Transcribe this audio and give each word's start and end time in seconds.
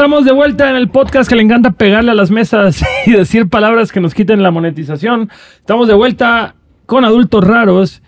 Estamos 0.00 0.24
de 0.24 0.32
vuelta 0.32 0.70
en 0.70 0.76
el 0.76 0.88
podcast 0.88 1.28
que 1.28 1.36
le 1.36 1.42
encanta 1.42 1.72
pegarle 1.72 2.12
a 2.12 2.14
las 2.14 2.30
mesas 2.30 2.82
y 3.06 3.10
decir 3.10 3.50
palabras 3.50 3.92
que 3.92 4.00
nos 4.00 4.14
quiten 4.14 4.42
la 4.42 4.50
monetización. 4.50 5.28
Estamos 5.58 5.88
de 5.88 5.92
vuelta 5.92 6.54
con 6.86 7.04
adultos 7.04 7.46
raros. 7.46 8.00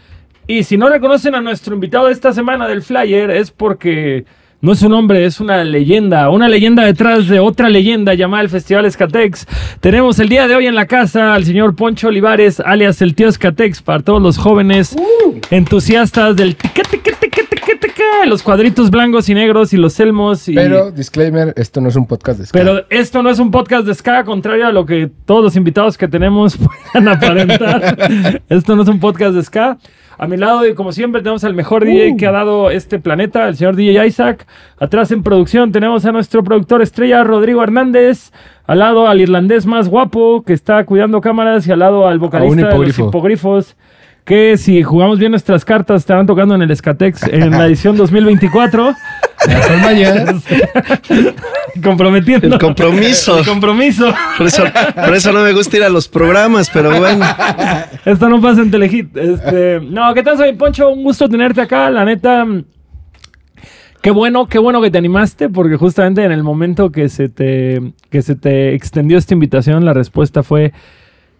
Y 0.46 0.62
si 0.62 0.78
no 0.78 0.88
reconocen 0.88 1.34
a 1.34 1.42
nuestro 1.42 1.74
invitado 1.74 2.06
de 2.06 2.14
esta 2.14 2.32
semana 2.32 2.66
del 2.66 2.80
flyer 2.80 3.30
es 3.30 3.50
porque 3.50 4.24
no 4.62 4.72
es 4.72 4.80
un 4.80 4.94
hombre, 4.94 5.26
es 5.26 5.38
una 5.38 5.62
leyenda. 5.64 6.30
Una 6.30 6.48
leyenda 6.48 6.82
detrás 6.82 7.28
de 7.28 7.40
otra 7.40 7.68
leyenda 7.68 8.14
llamada 8.14 8.42
el 8.42 8.48
Festival 8.48 8.86
Escatex. 8.86 9.46
Tenemos 9.80 10.18
el 10.18 10.30
día 10.30 10.48
de 10.48 10.54
hoy 10.54 10.68
en 10.68 10.74
la 10.74 10.86
casa 10.86 11.34
al 11.34 11.44
señor 11.44 11.76
Poncho 11.76 12.08
Olivares, 12.08 12.58
alias 12.60 13.02
el 13.02 13.14
tío 13.14 13.28
Escatex, 13.28 13.82
para 13.82 14.02
todos 14.02 14.22
los 14.22 14.38
jóvenes 14.38 14.96
entusiastas 15.50 16.36
del 16.36 16.56
tique, 16.56 16.84
tique, 16.90 17.11
tique, 17.82 18.02
los 18.26 18.42
cuadritos 18.42 18.90
blancos 18.90 19.28
y 19.28 19.34
negros 19.34 19.72
y 19.72 19.76
los 19.76 19.98
elmos. 20.00 20.48
Y... 20.48 20.54
Pero, 20.54 20.90
disclaimer, 20.90 21.52
esto 21.56 21.80
no 21.80 21.88
es 21.88 21.96
un 21.96 22.06
podcast 22.06 22.38
de 22.38 22.46
ska. 22.46 22.58
Pero 22.58 22.84
esto 22.88 23.22
no 23.22 23.30
es 23.30 23.38
un 23.38 23.50
podcast 23.50 23.86
de 23.86 23.94
ska, 23.94 24.24
contrario 24.24 24.66
a 24.66 24.72
lo 24.72 24.86
que 24.86 25.10
todos 25.24 25.44
los 25.44 25.56
invitados 25.56 25.98
que 25.98 26.08
tenemos 26.08 26.56
puedan 26.92 27.08
aparentar. 27.08 28.42
esto 28.48 28.76
no 28.76 28.82
es 28.82 28.88
un 28.88 29.00
podcast 29.00 29.34
de 29.34 29.42
ska. 29.42 29.78
A 30.18 30.28
mi 30.28 30.36
lado, 30.36 30.66
y 30.68 30.74
como 30.74 30.92
siempre, 30.92 31.20
tenemos 31.20 31.42
al 31.42 31.54
mejor 31.54 31.84
DJ 31.84 32.16
que 32.16 32.26
ha 32.26 32.32
dado 32.32 32.70
este 32.70 33.00
planeta, 33.00 33.48
el 33.48 33.56
señor 33.56 33.74
DJ 33.74 34.06
Isaac. 34.06 34.46
Atrás 34.78 35.10
en 35.10 35.22
producción 35.22 35.72
tenemos 35.72 36.04
a 36.04 36.12
nuestro 36.12 36.44
productor 36.44 36.80
estrella, 36.80 37.24
Rodrigo 37.24 37.62
Hernández. 37.62 38.30
Al 38.66 38.78
lado 38.78 39.08
al 39.08 39.20
irlandés 39.20 39.66
más 39.66 39.88
guapo 39.88 40.44
que 40.44 40.52
está 40.52 40.84
cuidando 40.84 41.20
cámaras 41.20 41.66
y 41.66 41.72
al 41.72 41.80
lado 41.80 42.06
al 42.06 42.20
vocalista 42.20 42.56
de 42.56 42.62
los 42.62 42.72
hipogrifo. 42.72 43.08
hipogrifos. 43.08 43.76
Que 44.24 44.56
si 44.56 44.82
jugamos 44.82 45.18
bien 45.18 45.32
nuestras 45.32 45.64
cartas 45.64 46.02
estarán 46.02 46.26
tocando 46.26 46.54
en 46.54 46.62
el 46.62 46.70
Escatex 46.70 47.24
en 47.24 47.50
la 47.50 47.66
edición 47.66 47.96
2024. 47.96 48.94
Son 49.66 49.80
mañana. 49.80 50.40
Comprometiendo. 51.82 52.54
El 52.54 52.60
compromiso. 52.60 53.38
El 53.38 53.44
compromiso. 53.44 54.14
Por 54.38 54.46
eso, 54.46 54.64
por 54.94 55.14
eso 55.14 55.32
no 55.32 55.42
me 55.42 55.52
gusta 55.52 55.76
ir 55.76 55.82
a 55.82 55.88
los 55.88 56.06
programas, 56.06 56.70
pero 56.70 56.96
bueno. 56.96 57.24
Esto 58.04 58.28
no 58.28 58.40
pasa 58.40 58.62
en 58.62 58.70
Telehit. 58.70 59.16
Este, 59.16 59.80
no, 59.80 60.14
¿qué 60.14 60.22
tal, 60.22 60.36
soy 60.36 60.52
Poncho? 60.52 60.90
Un 60.90 61.02
gusto 61.02 61.28
tenerte 61.28 61.60
acá. 61.60 61.90
La 61.90 62.04
neta, 62.04 62.46
qué 64.02 64.10
bueno, 64.12 64.46
qué 64.46 64.58
bueno 64.58 64.80
que 64.80 64.90
te 64.92 64.98
animaste, 64.98 65.48
porque 65.48 65.76
justamente 65.76 66.22
en 66.22 66.30
el 66.30 66.44
momento 66.44 66.92
que 66.92 67.08
se 67.08 67.28
te, 67.28 67.80
que 68.10 68.22
se 68.22 68.36
te 68.36 68.74
extendió 68.74 69.18
esta 69.18 69.34
invitación, 69.34 69.84
la 69.84 69.94
respuesta 69.94 70.44
fue: 70.44 70.72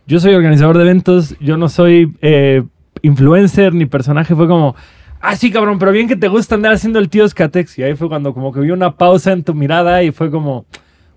Yo 0.06 0.20
soy 0.20 0.34
organizador 0.34 0.77
de 0.77 0.84
eventos, 0.84 1.36
yo 1.39 1.56
no 1.56 1.69
soy 1.69 2.17
eh, 2.20 2.64
influencer 3.03 3.72
ni 3.75 3.86
personaje. 3.86 4.34
Fue 4.34 4.48
como. 4.48 4.75
Ah, 5.20 5.36
sí, 5.36 5.53
cabrón, 5.53 5.78
pero 5.78 5.92
bien 5.92 6.09
que 6.09 6.17
te 6.17 6.27
gusta 6.28 6.56
andar 6.56 6.72
haciendo 6.72 6.98
el 6.98 7.09
tío 7.09 7.28
Skatex. 7.28 7.78
Y 7.78 7.84
ahí 7.84 7.94
fue 7.94 8.09
cuando 8.09 8.34
como 8.34 8.53
que 8.53 8.61
vi 8.61 8.70
una 8.72 8.97
pausa 8.97 9.33
en 9.33 9.44
tu 9.44 9.55
mirada 9.55 10.03
y 10.03 10.11
fue 10.11 10.31
como, 10.31 10.67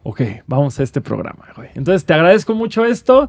ok, 0.03 0.21
vamos 0.45 0.79
a 0.79 0.83
este 0.83 1.01
programa, 1.01 1.45
güey. 1.55 1.69
Entonces 1.73 2.05
te 2.05 2.13
agradezco 2.13 2.53
mucho 2.53 2.85
esto. 2.85 3.27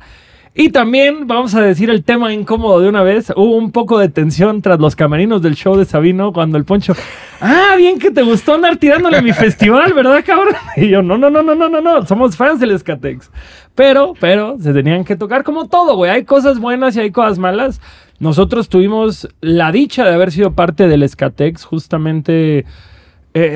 Y 0.58 0.70
también 0.70 1.26
vamos 1.26 1.54
a 1.54 1.60
decir 1.60 1.90
el 1.90 2.02
tema 2.02 2.32
incómodo 2.32 2.80
de 2.80 2.88
una 2.88 3.02
vez. 3.02 3.30
Hubo 3.36 3.58
un 3.58 3.72
poco 3.72 3.98
de 3.98 4.08
tensión 4.08 4.62
tras 4.62 4.80
los 4.80 4.96
camerinos 4.96 5.42
del 5.42 5.54
show 5.54 5.76
de 5.76 5.84
Sabino 5.84 6.32
cuando 6.32 6.56
el 6.56 6.64
Poncho, 6.64 6.94
ah, 7.42 7.74
bien 7.76 7.98
que 7.98 8.10
te 8.10 8.22
gustó 8.22 8.54
andar 8.54 8.78
tirándole 8.78 9.18
a 9.18 9.22
mi 9.22 9.34
festival, 9.34 9.92
¿verdad, 9.92 10.24
cabrón? 10.24 10.54
Y 10.78 10.88
yo, 10.88 11.02
no, 11.02 11.18
no, 11.18 11.28
no, 11.28 11.42
no, 11.42 11.54
no, 11.54 11.68
no, 11.68 11.82
no, 11.82 12.06
somos 12.06 12.38
fans 12.38 12.58
del 12.58 12.78
Skatex. 12.78 13.30
Pero, 13.74 14.14
pero, 14.18 14.56
se 14.58 14.72
tenían 14.72 15.04
que 15.04 15.14
tocar 15.14 15.44
como 15.44 15.68
todo, 15.68 15.94
güey. 15.94 16.10
Hay 16.10 16.24
cosas 16.24 16.58
buenas 16.58 16.96
y 16.96 17.00
hay 17.00 17.10
cosas 17.10 17.38
malas. 17.38 17.82
Nosotros 18.18 18.70
tuvimos 18.70 19.28
la 19.42 19.70
dicha 19.72 20.06
de 20.06 20.14
haber 20.14 20.32
sido 20.32 20.54
parte 20.54 20.88
del 20.88 21.06
Skatex, 21.06 21.66
justamente. 21.66 22.60
eh, 22.60 22.64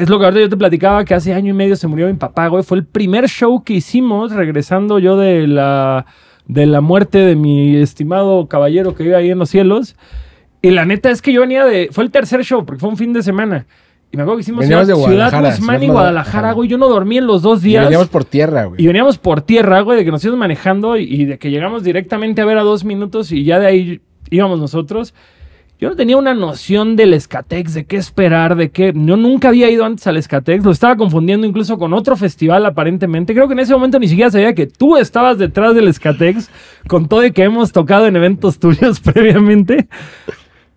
es 0.02 0.10
lo 0.10 0.18
que 0.18 0.26
ahorita 0.26 0.42
yo 0.42 0.50
te 0.50 0.56
platicaba, 0.58 1.06
que 1.06 1.14
hace 1.14 1.32
año 1.32 1.48
y 1.48 1.56
medio 1.56 1.76
se 1.76 1.86
murió 1.86 2.08
mi 2.08 2.12
papá, 2.12 2.48
güey. 2.48 2.62
Fue 2.62 2.76
el 2.76 2.84
primer 2.84 3.26
show 3.26 3.64
que 3.64 3.72
hicimos 3.72 4.32
regresando 4.32 4.98
yo 4.98 5.16
de 5.16 5.46
la, 5.46 6.04
de 6.52 6.66
la 6.66 6.80
muerte 6.80 7.18
de 7.18 7.36
mi 7.36 7.76
estimado 7.76 8.46
caballero 8.48 8.94
que 8.94 9.04
vive 9.04 9.16
ahí 9.16 9.30
en 9.30 9.38
los 9.38 9.50
cielos. 9.50 9.96
Y 10.62 10.70
la 10.70 10.84
neta 10.84 11.10
es 11.10 11.22
que 11.22 11.32
yo 11.32 11.40
venía 11.40 11.64
de... 11.64 11.88
Fue 11.92 12.04
el 12.04 12.10
tercer 12.10 12.44
show, 12.44 12.66
porque 12.66 12.80
fue 12.80 12.88
un 12.90 12.96
fin 12.96 13.12
de 13.12 13.22
semana. 13.22 13.66
Y 14.12 14.16
me 14.16 14.24
acuerdo 14.24 14.38
que 14.38 14.42
hicimos 14.42 14.66
Ciudad, 14.66 14.80
de 14.80 14.94
Ciudad 14.94 14.98
Guadalajara, 15.06 15.50
Guzmán 15.50 15.82
y 15.82 15.86
Guadalajara, 15.86 16.52
güey. 16.52 16.68
Yo 16.68 16.76
no 16.78 16.88
dormí 16.88 17.18
en 17.18 17.26
los 17.26 17.42
dos 17.42 17.60
Y 17.64 17.68
días. 17.68 17.84
veníamos 17.84 18.08
por 18.08 18.24
tierra, 18.24 18.64
güey. 18.64 18.82
Y 18.82 18.86
veníamos 18.86 19.18
por 19.18 19.40
tierra, 19.42 19.80
güey, 19.82 19.98
de 19.98 20.04
que 20.04 20.10
nos 20.10 20.24
íbamos 20.24 20.40
manejando 20.40 20.96
y, 20.96 21.04
y 21.04 21.24
de 21.26 21.38
que 21.38 21.50
llegamos 21.50 21.84
directamente 21.84 22.42
a 22.42 22.44
ver 22.44 22.58
a 22.58 22.62
dos 22.62 22.84
minutos 22.84 23.30
y 23.30 23.44
ya 23.44 23.60
de 23.60 23.66
ahí 23.66 24.00
íbamos 24.30 24.58
nosotros. 24.58 25.14
Yo 25.80 25.88
no 25.88 25.96
tenía 25.96 26.18
una 26.18 26.34
noción 26.34 26.94
del 26.94 27.14
Escatex, 27.14 27.72
de 27.72 27.86
qué 27.86 27.96
esperar, 27.96 28.54
de 28.54 28.68
qué. 28.70 28.92
Yo 28.94 29.16
nunca 29.16 29.48
había 29.48 29.70
ido 29.70 29.86
antes 29.86 30.06
al 30.06 30.18
Escatex, 30.18 30.62
lo 30.62 30.72
estaba 30.72 30.94
confundiendo 30.96 31.46
incluso 31.46 31.78
con 31.78 31.94
otro 31.94 32.16
festival 32.16 32.66
aparentemente. 32.66 33.32
Creo 33.32 33.48
que 33.48 33.54
en 33.54 33.60
ese 33.60 33.72
momento 33.72 33.98
ni 33.98 34.06
siquiera 34.06 34.30
sabía 34.30 34.54
que 34.54 34.66
tú 34.66 34.98
estabas 34.98 35.38
detrás 35.38 35.74
del 35.74 35.88
Escatex, 35.88 36.50
con 36.86 37.08
todo 37.08 37.24
y 37.24 37.32
que 37.32 37.44
hemos 37.44 37.72
tocado 37.72 38.06
en 38.06 38.14
eventos 38.14 38.58
tuyos 38.60 39.00
previamente. 39.00 39.88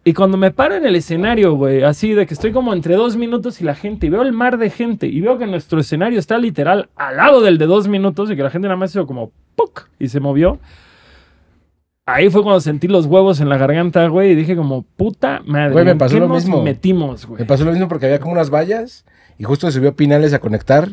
Y 0.06 0.14
cuando 0.14 0.38
me 0.38 0.52
paro 0.52 0.76
en 0.76 0.86
el 0.86 0.96
escenario, 0.96 1.54
güey, 1.56 1.84
así 1.84 2.14
de 2.14 2.26
que 2.26 2.34
estoy 2.34 2.54
como 2.54 2.74
entre 2.74 2.96
dos 2.96 3.18
minutos 3.18 3.60
y 3.60 3.66
la 3.66 3.76
gente, 3.76 4.08
y 4.08 4.10
veo 4.10 4.22
el 4.22 4.32
mar 4.32 4.58
de 4.58 4.70
gente, 4.70 5.08
y 5.08 5.20
veo 5.20 5.38
que 5.38 5.48
nuestro 5.48 5.82
escenario 5.82 6.18
está 6.18 6.38
literal 6.38 6.90
al 6.96 7.18
lado 7.18 7.42
del 7.42 7.58
de 7.58 7.66
dos 7.66 7.90
minutos, 7.90 8.32
y 8.32 8.38
que 8.38 8.44
la 8.44 8.50
gente 8.50 8.70
nada 8.70 8.78
más 8.78 8.92
hizo 8.92 9.06
como 9.06 9.34
¡puc! 9.58 9.90
y 10.00 10.08
se 10.08 10.22
movió. 10.22 10.60
Ahí 12.06 12.30
fue 12.30 12.44
cuando 12.44 12.60
sentí 12.60 12.90
los 12.90 13.06
huevos 13.06 13.40
en 13.40 13.48
la 13.48 13.58
garganta, 13.58 14.06
güey, 14.08 14.32
y 14.32 14.36
dije 14.36 14.58
como, 14.58 14.82
puta 14.84 15.42
madre. 15.46 15.72
Güey, 15.72 15.86
me 15.86 15.92
¿en 15.92 15.98
pasó 15.98 16.16
qué 16.16 16.20
lo 16.20 16.28
nos 16.28 16.44
mismo. 16.44 16.62
metimos, 16.62 17.26
güey? 17.26 17.40
Me 17.42 17.46
pasó 17.46 17.64
lo 17.64 17.72
mismo 17.72 17.88
porque 17.88 18.08
había 18.08 18.20
como 18.20 18.34
unas 18.34 18.50
vallas 18.50 19.06
y 19.40 19.46
justo 19.46 19.72
subió 19.72 19.96
Pinales 19.96 20.34
a 20.34 20.40
conectar 20.40 20.90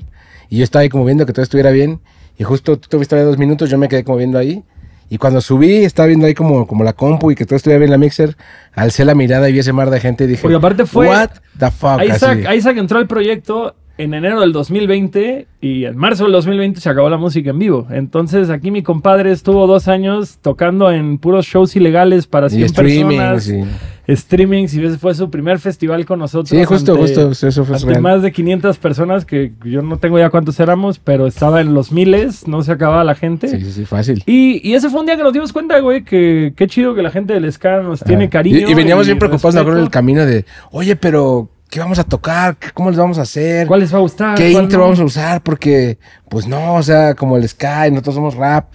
y 0.48 0.58
yo 0.58 0.64
estaba 0.64 0.82
ahí 0.82 0.88
como 0.88 1.04
viendo 1.04 1.26
que 1.26 1.32
todo 1.32 1.42
estuviera 1.42 1.70
bien 1.72 2.00
y 2.38 2.44
justo 2.44 2.78
tú 2.78 2.88
tuviste 2.88 3.20
dos 3.22 3.38
minutos, 3.38 3.68
yo 3.70 3.76
me 3.76 3.88
quedé 3.88 4.04
como 4.04 4.18
viendo 4.18 4.38
ahí 4.38 4.62
y 5.08 5.18
cuando 5.18 5.40
subí 5.40 5.78
estaba 5.84 6.06
viendo 6.06 6.26
ahí 6.26 6.34
como, 6.34 6.64
como 6.68 6.84
la 6.84 6.92
compu 6.92 7.32
y 7.32 7.34
que 7.34 7.44
todo 7.44 7.56
estuviera 7.56 7.80
bien 7.80 7.90
la 7.90 7.98
mixer, 7.98 8.36
alcé 8.72 9.04
la 9.04 9.16
mirada 9.16 9.48
y 9.48 9.52
vi 9.52 9.58
ese 9.58 9.72
mar 9.72 9.90
de 9.90 9.98
gente 9.98 10.22
y 10.24 10.26
dije, 10.28 10.42
Porque 10.42 10.56
aparte 10.56 10.86
fue- 10.86 11.08
what 11.08 11.30
the 11.58 11.72
fuck, 11.72 12.00
Isaac. 12.04 12.46
Isaac 12.54 12.76
entró 12.78 12.98
al 12.98 13.08
proyecto 13.08 13.74
en 14.02 14.14
enero 14.14 14.40
del 14.40 14.52
2020 14.52 15.46
y 15.60 15.84
en 15.84 15.96
marzo 15.96 16.24
del 16.24 16.32
2020 16.32 16.80
se 16.80 16.88
acabó 16.88 17.08
la 17.10 17.18
música 17.18 17.50
en 17.50 17.58
vivo. 17.58 17.86
Entonces 17.90 18.50
aquí 18.50 18.70
mi 18.70 18.82
compadre 18.82 19.30
estuvo 19.32 19.66
dos 19.66 19.88
años 19.88 20.38
tocando 20.40 20.90
en 20.90 21.18
puros 21.18 21.46
shows 21.46 21.76
ilegales 21.76 22.26
para 22.26 22.46
Y 22.46 22.50
100 22.50 22.64
streaming, 22.66 23.18
personas. 23.18 23.44
sí. 23.44 23.62
Streamings 24.08 24.74
y 24.74 24.84
ese 24.84 24.98
fue 24.98 25.14
su 25.14 25.30
primer 25.30 25.60
festival 25.60 26.04
con 26.04 26.18
nosotros. 26.18 26.48
Sí, 26.48 26.64
justo, 26.64 26.92
ante- 26.94 27.02
justo, 27.26 27.46
eso 27.46 27.64
fue 27.64 27.76
ante 27.76 28.00
más 28.00 28.22
de 28.22 28.32
500 28.32 28.76
personas 28.78 29.24
que 29.24 29.52
yo 29.64 29.82
no 29.82 29.98
tengo 29.98 30.18
ya 30.18 30.30
cuántos 30.30 30.58
éramos, 30.58 30.98
pero 30.98 31.26
estaba 31.28 31.60
en 31.60 31.74
los 31.74 31.92
miles, 31.92 32.48
no 32.48 32.62
se 32.62 32.72
acababa 32.72 33.04
la 33.04 33.14
gente. 33.14 33.46
Sí, 33.48 33.60
sí, 33.60 33.70
sí, 33.70 33.84
fácil. 33.84 34.22
Y, 34.26 34.66
y 34.68 34.74
ese 34.74 34.88
fue 34.90 35.00
un 35.00 35.06
día 35.06 35.16
que 35.16 35.22
nos 35.22 35.32
dimos 35.32 35.52
cuenta, 35.52 35.78
güey, 35.78 36.02
que 36.02 36.52
qué 36.56 36.66
chido 36.66 36.94
que 36.94 37.02
la 37.02 37.10
gente 37.10 37.34
del 37.34 37.50
ska 37.52 37.82
nos 37.82 38.00
tiene 38.02 38.24
Ajá. 38.24 38.30
cariño. 38.30 38.66
Y, 38.68 38.72
y 38.72 38.74
veníamos 38.74 39.06
bien 39.06 39.18
preocupados, 39.18 39.54
me 39.54 39.60
acuerdo, 39.60 39.78
en 39.78 39.84
el 39.84 39.90
camino 39.90 40.26
de, 40.26 40.44
oye, 40.72 40.96
pero, 40.96 41.48
¿qué 41.70 41.80
vamos 41.80 41.98
a 41.98 42.04
tocar? 42.04 42.56
¿Qué- 42.56 42.70
¿Cómo 42.72 42.90
les 42.90 42.98
vamos 42.98 43.18
a 43.18 43.22
hacer? 43.22 43.66
¿Cuál 43.66 43.80
les 43.80 43.92
va 43.94 43.98
a 43.98 44.00
gustar? 44.02 44.36
¿Qué 44.36 44.52
¿Cuál 44.52 44.64
intro 44.64 44.78
no? 44.78 44.84
vamos 44.84 45.00
a 45.00 45.04
usar? 45.04 45.42
Porque, 45.42 45.98
pues 46.28 46.46
no, 46.46 46.74
o 46.74 46.82
sea, 46.82 47.14
como 47.14 47.36
el 47.36 47.48
Sky, 47.48 47.90
nosotros 47.90 48.14
somos 48.16 48.34
rap. 48.34 48.66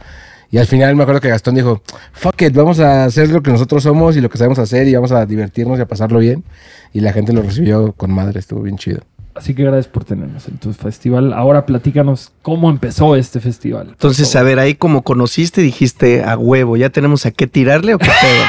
Y 0.51 0.57
al 0.57 0.67
final 0.67 0.95
me 0.95 1.03
acuerdo 1.03 1.19
que 1.19 1.27
Gastón 1.29 1.55
dijo, 1.55 1.81
fuck 2.13 2.41
it, 2.43 2.53
vamos 2.53 2.79
a 2.79 3.03
hacer 3.05 3.29
lo 3.29 3.41
que 3.43 3.51
nosotros 3.51 3.83
somos 3.83 4.15
y 4.15 4.21
lo 4.21 4.29
que 4.29 4.37
sabemos 4.37 4.57
hacer 4.59 4.87
y 4.87 4.95
vamos 4.95 5.11
a 5.11 5.25
divertirnos 5.25 5.77
y 5.79 5.81
a 5.81 5.87
pasarlo 5.87 6.19
bien. 6.19 6.43
Y 6.93 7.01
la 7.01 7.11
gente 7.11 7.33
lo 7.33 7.41
recibió 7.41 7.91
con 7.93 8.11
madre, 8.11 8.39
estuvo 8.39 8.61
bien 8.61 8.77
chido. 8.77 9.01
Así 9.35 9.53
que 9.53 9.63
gracias 9.63 9.89
por 9.89 10.05
tenernos 10.05 10.47
en 10.47 10.57
tu 10.57 10.71
festival. 10.71 11.33
Ahora 11.33 11.65
platícanos 11.65 12.31
cómo 12.41 12.69
empezó 12.69 13.17
este 13.17 13.41
festival. 13.41 13.89
Entonces, 13.89 14.33
a 14.37 14.43
ver, 14.43 14.59
ahí 14.59 14.75
como 14.75 15.01
conociste, 15.01 15.61
dijiste 15.61 16.23
a 16.23 16.37
huevo, 16.37 16.77
¿ya 16.77 16.89
tenemos 16.89 17.25
a 17.25 17.31
qué 17.31 17.45
tirarle 17.45 17.95
o 17.95 17.97
qué 17.97 18.09
pedo? 18.21 18.45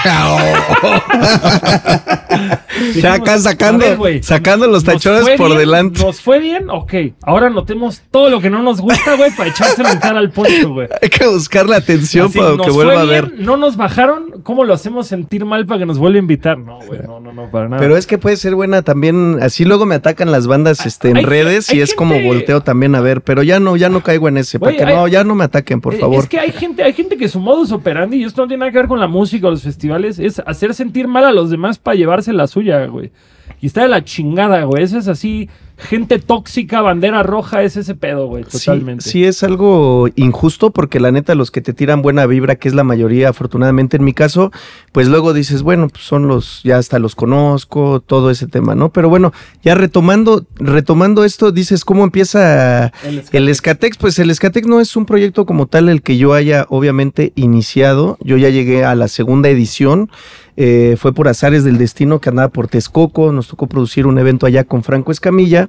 ya 3.01 3.15
acá 3.15 3.39
sacando, 3.39 3.99
ver, 3.99 4.23
sacando 4.23 4.67
los 4.67 4.85
¿nos 4.85 4.95
tachones 4.95 5.37
por 5.37 5.49
bien? 5.49 5.59
delante. 5.59 6.03
¿Nos 6.05 6.21
fue 6.21 6.39
bien? 6.39 6.71
Ok. 6.71 6.95
Ahora 7.23 7.51
notemos 7.51 8.03
todo 8.13 8.31
lo 8.31 8.41
que 8.41 8.51
no 8.51 8.63
nos 8.63 8.81
gusta, 8.81 9.17
güey, 9.17 9.33
para 9.33 9.51
echárselo 9.51 9.89
en 9.89 9.99
cara 9.99 10.21
al 10.21 10.31
poncho, 10.31 10.73
güey. 10.73 10.89
Hay 11.03 11.09
que 11.09 11.27
buscar 11.27 11.69
la 11.69 11.77
atención 11.79 12.27
Así, 12.27 12.39
para 12.39 12.51
nos 12.51 12.67
que 12.67 12.73
fue 12.73 12.85
vuelva 12.85 13.01
a 13.01 13.05
bien, 13.05 13.25
ver. 13.25 13.41
No 13.41 13.57
nos 13.57 13.77
bajaron. 13.77 14.43
¿Cómo 14.43 14.65
lo 14.65 14.75
hacemos 14.75 15.09
sentir 15.09 15.45
mal 15.45 15.67
para 15.67 15.81
que 15.81 15.87
nos 15.87 15.99
vuelva 15.99 16.17
a 16.17 16.21
invitar? 16.21 16.59
No, 16.59 16.79
güey, 16.87 17.01
no, 17.05 17.19
no, 17.19 17.33
no, 17.33 17.51
para 17.51 17.69
nada. 17.69 17.81
Pero 17.81 17.97
es 17.97 18.07
que 18.07 18.19
puede 18.19 18.37
ser 18.37 18.55
buena 18.55 18.83
también. 18.83 19.39
Así 19.43 19.65
luego 19.65 19.85
me 19.87 19.97
atacan 19.97 20.31
las 20.31 20.47
bandas 20.47 20.76
este, 20.85 21.09
en 21.11 21.19
hay- 21.19 21.25
redes 21.25 21.71
hay 21.71 21.79
y 21.79 21.81
es 21.81 21.95
como 21.95 22.21
volteo 22.21 22.61
también 22.61 22.95
a 22.95 23.01
ver. 23.01 23.23
Pero 23.23 23.43
ya 23.43 23.61
no, 23.61 23.77
ya 23.77 23.89
no 23.89 24.03
caigo 24.03 24.29
en 24.29 24.37
ese. 24.37 24.59
Güey, 24.59 24.75
para 24.77 24.87
que 24.87 24.93
hay- 24.93 24.99
no, 24.99 25.09
ya 25.09 25.25
no 25.25 25.35
me 25.35 25.45
ataquen, 25.45 25.81
por 25.81 25.95
Eh, 25.95 25.99
favor. 25.99 26.19
Es 26.25 26.29
que 26.29 26.39
hay 26.41 26.51
gente, 26.53 26.83
hay 26.83 26.93
gente 26.93 27.17
que 27.17 27.29
su 27.29 27.41
modus 27.41 27.73
operandi, 27.73 28.19
y 28.19 28.25
esto 28.25 28.43
no 28.43 28.49
tiene 28.49 28.61
nada 28.61 28.73
que 28.73 28.79
ver 28.79 28.89
con 28.89 29.01
la 29.01 29.07
música 29.09 29.47
o 29.47 29.51
los 29.51 29.63
festivales, 29.63 30.19
es 30.19 30.41
hacer 30.45 30.75
sentir 30.75 31.09
mal 31.09 31.25
a 31.25 31.33
los 31.33 31.49
demás 31.49 31.79
para 31.79 31.95
llevarse 31.95 32.33
la 32.33 32.47
suya, 32.49 32.85
güey. 32.87 33.13
Y 33.61 33.67
está 33.67 33.83
de 33.83 33.89
la 33.89 34.05
chingada, 34.05 34.65
güey. 34.65 34.83
Eso 34.83 34.99
es 34.99 35.09
así. 35.09 35.49
Gente 35.77 36.19
tóxica, 36.19 36.81
bandera 36.81 37.23
roja, 37.23 37.63
es 37.63 37.77
ese 37.77 37.95
pedo, 37.95 38.27
güey, 38.27 38.45
Sí, 38.49 38.59
totalmente. 38.59 39.05
Sí, 39.05 39.25
es 39.25 39.43
algo 39.43 40.09
injusto 40.17 40.71
porque 40.71 41.01
la 41.01 41.13
neta 41.13 41.35
los 41.35 41.51
que 41.51 41.61
te 41.61 41.73
tiran 41.73 42.03
buena 42.03 42.27
vibra, 42.27 42.57
que 42.57 42.69
es 42.69 42.75
la 42.75 42.85
mayoría 42.85 43.29
afortunadamente 43.29 43.97
en 43.97 44.05
mi 44.05 44.13
caso, 44.13 44.53
pues 44.93 45.09
luego 45.09 45.33
dices, 45.33 45.63
bueno, 45.63 45.89
pues 45.89 46.05
son 46.05 46.29
los, 46.29 46.63
ya 46.65 46.79
hasta 46.79 46.99
los 46.99 47.15
conozco, 47.15 48.01
todo 48.01 48.31
ese 48.31 48.47
tema, 48.47 48.75
¿no? 48.75 48.91
Pero 48.91 49.09
bueno, 49.09 49.33
ya 49.63 49.75
retomando, 49.75 50.47
retomando 50.57 51.25
esto, 51.25 51.53
dices, 51.53 51.85
¿cómo 51.85 52.05
empieza 52.05 52.93
El 53.05 53.25
el 53.33 53.49
Escatex? 53.49 53.99
Pues 53.99 54.19
el 54.19 54.31
Escatex 54.31 54.67
no 54.67 54.81
es 54.81 54.97
un 54.97 55.07
proyecto 55.07 55.47
como 55.47 55.67
tal 55.67 55.89
el 55.89 56.03
que 56.03 56.17
yo 56.17 56.33
haya 56.33 56.67
obviamente 56.71 57.33
iniciado, 57.35 58.17
yo 58.21 58.37
ya 58.37 58.49
llegué 58.49 58.85
a 58.85 58.95
la 58.95 59.09
segunda 59.09 59.49
edición. 59.49 60.11
Eh, 60.57 60.97
fue 60.99 61.13
por 61.13 61.29
azares 61.29 61.65
del 61.65 61.79
destino 61.79 62.21
que 62.21 62.31
andaba 62.31 62.49
por 62.49 62.69
Texcoco, 62.69 63.33
nos 63.33 63.49
tocó 63.49 63.67
producir 63.67 64.07
un 64.07 64.19
evento 64.19 64.47
allá 64.47 64.65
con 64.65 64.83
Franco 64.83 65.13
Escamilla 65.13 65.69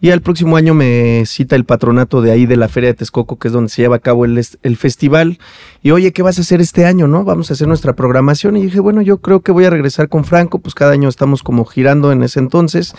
y 0.00 0.10
al 0.10 0.20
próximo 0.20 0.56
año 0.56 0.74
me 0.74 1.24
cita 1.26 1.56
el 1.56 1.64
patronato 1.64 2.20
de 2.20 2.32
ahí 2.32 2.46
de 2.46 2.56
la 2.56 2.68
Feria 2.68 2.90
de 2.90 2.94
Texcoco, 2.94 3.38
que 3.38 3.48
es 3.48 3.54
donde 3.54 3.70
se 3.70 3.82
lleva 3.82 3.96
a 3.96 4.00
cabo 4.00 4.24
el, 4.24 4.44
el 4.62 4.76
festival. 4.76 5.38
Y 5.82 5.92
oye, 5.92 6.12
¿qué 6.12 6.22
vas 6.22 6.38
a 6.38 6.40
hacer 6.40 6.60
este 6.60 6.84
año, 6.84 7.06
no? 7.06 7.24
Vamos 7.24 7.50
a 7.50 7.54
hacer 7.54 7.68
nuestra 7.68 7.94
programación. 7.94 8.56
Y 8.56 8.62
dije, 8.62 8.80
bueno, 8.80 9.02
yo 9.02 9.18
creo 9.18 9.40
que 9.40 9.52
voy 9.52 9.64
a 9.64 9.70
regresar 9.70 10.08
con 10.08 10.24
Franco, 10.24 10.58
pues 10.58 10.74
cada 10.74 10.92
año 10.92 11.08
estamos 11.08 11.42
como 11.42 11.64
girando 11.64 12.12
en 12.12 12.22
ese 12.22 12.40
entonces. 12.40 12.94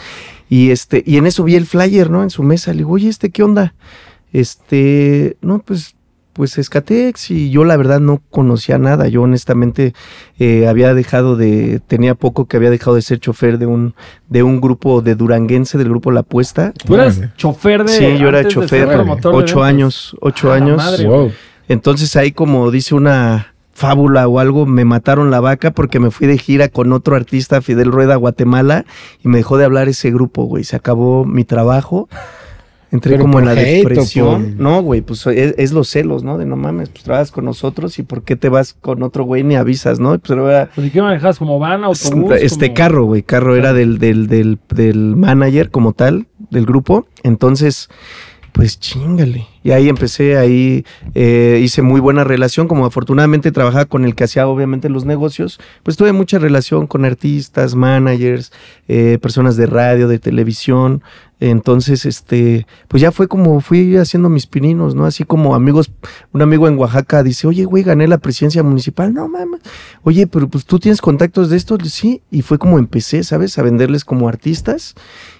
Y 0.49 0.71
este, 0.71 1.03
y 1.05 1.17
en 1.17 1.27
eso 1.27 1.43
vi 1.43 1.55
el 1.55 1.65
flyer, 1.65 2.09
¿no? 2.09 2.23
En 2.23 2.29
su 2.29 2.43
mesa. 2.43 2.71
Le 2.71 2.79
digo, 2.79 2.91
oye, 2.91 3.09
¿este 3.09 3.29
qué 3.29 3.43
onda? 3.43 3.73
Este, 4.31 5.37
no, 5.41 5.59
pues 5.59 5.96
pues 6.37 6.57
Escatex 6.57 7.31
y 7.31 7.49
yo 7.49 7.65
la 7.65 7.75
verdad 7.75 7.99
no 7.99 8.21
conocía 8.29 8.77
nada. 8.77 9.07
Yo 9.09 9.23
honestamente 9.23 9.93
eh, 10.39 10.67
había 10.67 10.93
dejado 10.93 11.35
de, 11.35 11.81
tenía 11.87 12.15
poco 12.15 12.45
que 12.45 12.55
había 12.55 12.69
dejado 12.69 12.95
de 12.95 13.01
ser 13.01 13.19
chofer 13.19 13.57
de 13.57 13.65
un, 13.65 13.95
de 14.29 14.43
un 14.43 14.61
grupo 14.61 15.01
de 15.01 15.15
duranguense, 15.15 15.77
del 15.77 15.89
grupo 15.89 16.11
La 16.11 16.21
Apuesta. 16.21 16.71
Tú 16.85 16.95
eras 16.95 17.19
chofer 17.35 17.83
de. 17.83 17.89
Sí, 17.91 18.17
yo 18.17 18.29
era 18.29 18.47
chofer, 18.47 18.87
ocho 19.25 19.63
años, 19.63 20.15
ocho 20.21 20.51
Ah, 20.53 20.55
años. 20.55 20.77
madre. 20.77 21.05
Wow. 21.07 21.31
Entonces 21.67 22.15
ahí 22.15 22.31
como 22.31 22.71
dice 22.71 22.95
una 22.95 23.53
fábula 23.73 24.27
o 24.27 24.39
algo, 24.39 24.65
me 24.65 24.85
mataron 24.85 25.29
la 25.29 25.39
vaca 25.39 25.71
porque 25.71 25.99
me 25.99 26.09
fui 26.11 26.25
de 26.27 26.37
gira 26.37 26.67
con 26.69 26.93
otro 26.93 27.15
artista, 27.15 27.61
Fidel 27.61 27.91
Rueda, 27.91 28.13
a 28.13 28.17
Guatemala, 28.17 28.85
y 29.23 29.27
me 29.27 29.37
dejó 29.37 29.57
de 29.57 29.65
hablar 29.65 29.87
ese 29.87 30.09
grupo, 30.11 30.45
güey. 30.45 30.63
Se 30.63 30.75
acabó 30.75 31.25
mi 31.25 31.43
trabajo. 31.43 32.07
Entré 32.89 33.11
Pero 33.13 33.23
como 33.23 33.39
en 33.39 33.45
la 33.45 33.51
hate 33.51 33.79
depresión. 33.79 34.43
por- 34.55 34.61
No, 34.61 34.81
güey, 34.81 35.01
pues 35.01 35.27
es, 35.27 35.55
es 35.57 35.73
los 35.73 35.89
celos, 35.89 36.23
¿no? 36.23 36.37
De 36.37 36.45
no 36.45 36.55
mames, 36.55 36.87
pues 36.89 37.03
trabajas 37.03 37.31
con 37.31 37.43
nosotros 37.43 37.99
y 37.99 38.03
¿por 38.03 38.23
qué 38.23 38.35
te 38.37 38.47
vas 38.47 38.73
con 38.79 39.03
otro 39.03 39.25
güey 39.25 39.43
ni 39.43 39.55
avisas, 39.55 39.99
no? 39.99 40.17
Pues 40.17 40.31
era 40.39 40.69
Pues, 40.73 40.87
¿y 40.87 40.89
qué 40.91 41.01
manejas? 41.01 41.37
¿Como 41.37 41.59
van, 41.59 41.83
autobús? 41.83 42.33
este 42.39 42.67
como- 42.67 42.75
carro, 42.75 43.03
güey. 43.05 43.23
Carro 43.23 43.55
era 43.57 43.73
del, 43.73 43.97
del, 43.99 44.27
del, 44.27 44.57
del 44.69 45.15
manager 45.17 45.69
como 45.69 45.91
tal, 45.91 46.27
del 46.49 46.65
grupo. 46.65 47.07
Entonces, 47.23 47.89
pues 48.53 48.79
chingale. 48.79 49.45
Y 49.63 49.71
ahí 49.71 49.87
empecé, 49.89 50.37
ahí 50.37 50.83
eh, 51.13 51.59
hice 51.61 51.81
muy 51.81 51.99
buena 51.99 52.23
relación. 52.23 52.67
Como 52.69 52.85
afortunadamente 52.85 53.51
trabajaba 53.51 53.85
con 53.85 54.05
el 54.05 54.15
que 54.15 54.23
hacía 54.23 54.47
obviamente 54.47 54.87
los 54.89 55.03
negocios, 55.05 55.59
pues 55.83 55.97
tuve 55.97 56.13
mucha 56.13 56.39
relación 56.39 56.87
con 56.87 57.03
artistas, 57.05 57.75
managers, 57.75 58.51
eh, 58.87 59.19
personas 59.21 59.57
de 59.57 59.65
radio, 59.67 60.07
de 60.07 60.17
televisión. 60.19 61.03
Entonces, 61.39 62.05
este, 62.05 62.65
pues 62.87 63.01
ya 63.01 63.11
fue 63.11 63.27
como 63.27 63.61
fui 63.61 63.95
haciendo 63.97 64.27
mis 64.27 64.47
pininos, 64.47 64.95
¿no? 64.95 65.05
Así 65.05 65.23
como 65.23 65.53
amigos, 65.53 65.91
un 66.33 66.41
amigo 66.41 66.67
en 66.67 66.77
Oaxaca 66.77 67.21
dice, 67.21 67.45
oye, 67.47 67.65
güey, 67.65 67.83
gané 67.83 68.07
la 68.07 68.17
presidencia 68.17 68.63
municipal. 68.63 69.13
No, 69.13 69.27
mames. 69.27 69.61
Oye, 70.03 70.25
pero 70.25 70.47
pues 70.47 70.65
tú 70.65 70.79
tienes 70.79 70.99
contactos 70.99 71.49
de 71.49 71.57
esto, 71.57 71.77
sí. 71.85 72.21
Y 72.31 72.41
fue 72.41 72.57
como 72.57 72.79
empecé, 72.79 73.23
¿sabes? 73.23 73.57
A 73.59 73.61
venderles 73.61 74.03
como 74.03 74.27
artistas. 74.27 74.95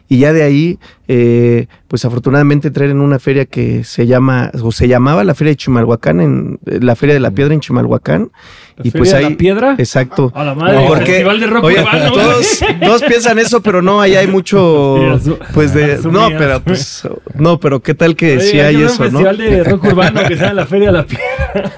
Y 0.10 0.20
ya 0.20 0.32
de 0.32 0.44
ahí, 0.44 0.80
eh, 1.10 1.68
pues 1.90 2.06
afortunadamente 2.06 2.70
entré 2.70 2.90
en 2.90 3.02
una 3.02 3.20
feria 3.20 3.46
que 3.46 3.84
se 3.84 4.08
llama, 4.08 4.52
o 4.62 4.72
se 4.72 4.88
llamaba 4.88 5.24
la 5.26 5.36
Feria 5.36 5.52
de 5.52 5.58
Chimalhuacán, 5.58 6.22
en, 6.22 6.60
eh, 6.66 6.80
la 6.82 6.96
Feria 6.96 7.14
de 7.14 7.20
la 7.20 7.32
Piedra 7.32 7.54
en 7.54 7.60
Chimalhuacán. 7.60 8.32
¿La 8.78 8.88
y 8.88 8.92
feria 8.92 8.98
pues 9.00 9.12
de 9.12 9.18
ahí, 9.18 9.32
la 9.32 9.38
piedra? 9.38 9.76
exacto. 9.78 10.32
A 10.36 10.44
la 10.46 10.56
madre, 10.56 10.76
No, 10.76 10.82
el 10.82 10.88
porque- 10.88 11.06
festival 11.06 11.40
de 11.42 11.48
rock 11.48 11.64
Oye, 11.66 11.82
urbano, 11.82 12.12
todos, 12.12 12.60
todos 12.82 13.04
piensan 13.04 13.40
eso, 13.40 13.62
pero 13.62 13.82
no, 13.82 14.00
ahí 14.00 14.16
hay 14.16 14.28
mucho, 14.28 15.20
pues 15.54 15.74
de, 15.74 15.98
no, 16.12 16.30
pero 16.38 16.62
pues, 16.62 17.06
no, 17.36 17.60
pero 17.60 17.82
qué 17.82 17.94
tal 17.94 18.16
que 18.16 18.38
Oye, 18.38 18.40
sí 18.52 18.60
hay 18.60 18.76
eso, 18.84 19.04
un 19.04 19.12
¿no? 19.14 19.20
festival 19.20 19.38
de 19.38 19.64
rock 19.64 19.84
urbano 19.86 20.22
que 20.28 20.38
sea 20.38 20.50
en 20.52 20.56
la 20.56 20.66
feria 20.68 20.88
de 20.88 20.94
la 20.94 21.06
piedra. 21.06 21.24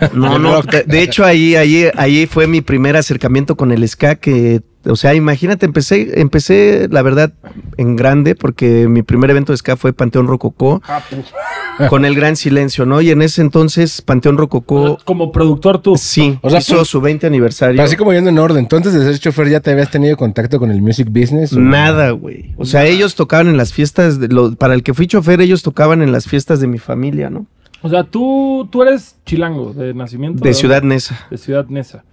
No, 0.14 0.38
no, 0.40 0.62
de, 0.62 0.84
de 0.84 1.02
hecho 1.02 1.24
ahí, 1.24 1.56
ahí, 1.56 1.88
ahí 1.96 2.26
fue 2.28 2.48
mi 2.48 2.62
primer 2.62 2.98
acercamiento 2.98 3.56
con 3.56 3.72
el 3.72 3.88
ska 3.88 4.16
que, 4.16 4.62
o 4.86 4.96
sea, 4.96 5.14
imagínate, 5.14 5.66
empecé, 5.66 6.20
empecé 6.22 6.88
la 6.90 7.02
verdad 7.02 7.34
en 7.78 7.96
grande 7.96 8.36
porque 8.36 8.88
mi 8.88 9.04
primer 9.04 9.30
evento 9.30 9.52
de 9.52 9.58
ska 9.58 9.76
fue 9.76 9.92
Panteón 9.94 10.28
Rococó 10.28 10.82
Ah, 10.88 11.02
pues. 11.10 11.90
con 11.90 12.06
el 12.06 12.16
Gran 12.16 12.36
Silencio, 12.36 12.86
¿no? 12.86 13.02
Y 13.02 13.10
en 13.12 13.22
ese 13.22 13.42
entonces 13.42 14.02
Panteón 14.02 14.38
Rococó 14.38 14.98
Como 15.06 15.32
productor 15.32 15.82
tú. 15.82 15.98
sí 15.98 16.40
O 16.42 16.50
sea, 16.50 16.60
hizo 16.60 16.84
su 16.86 17.02
20 17.02 17.28
aniversario. 17.28 17.76
Pero 17.76 17.86
así 17.86 17.96
como 17.98 18.14
yendo 18.14 18.30
en 18.30 18.40
orden, 18.40 18.60
entonces 18.60 18.94
de 18.94 19.04
ser 19.04 19.20
chofer 19.20 19.50
ya 19.50 19.60
te 19.60 19.72
habías 19.72 19.92
tenido 19.92 20.16
contacto 20.18 20.60
con 20.60 20.72
el 20.72 20.82
music 20.82 21.08
business. 21.10 21.54
o- 21.54 21.60
Nada, 21.60 22.12
güey. 22.12 22.54
O 22.58 22.66
sea, 22.66 22.86
ellos 22.86 23.16
tocaban 23.16 23.48
en 23.48 23.58
las 23.58 23.74
fiestas, 23.74 24.20
de 24.20 24.28
lo- 24.30 24.56
para 24.56 24.74
el 24.74 24.84
que 24.84 24.94
fui 24.94 25.08
chofer, 25.08 25.42
ellos 25.42 25.62
tocaban 25.62 26.02
en 26.02 26.12
las 26.12 26.26
fiestas 26.28 26.60
de 26.62 26.68
mi 26.68 26.78
familia, 26.80 27.30
¿no? 27.30 27.46
O 27.82 27.90
sea, 27.90 28.04
tú, 28.04 28.68
tú 28.72 28.82
eres 28.84 29.16
chilango 29.26 29.74
de 29.74 29.94
nacimiento. 29.94 30.40
De 30.40 30.50
¿verdad? 30.50 30.60
Ciudad 30.60 30.84
Neza. 30.84 31.18
De 31.32 31.38
Ciudad 31.38 31.66
Neza. 31.70 32.04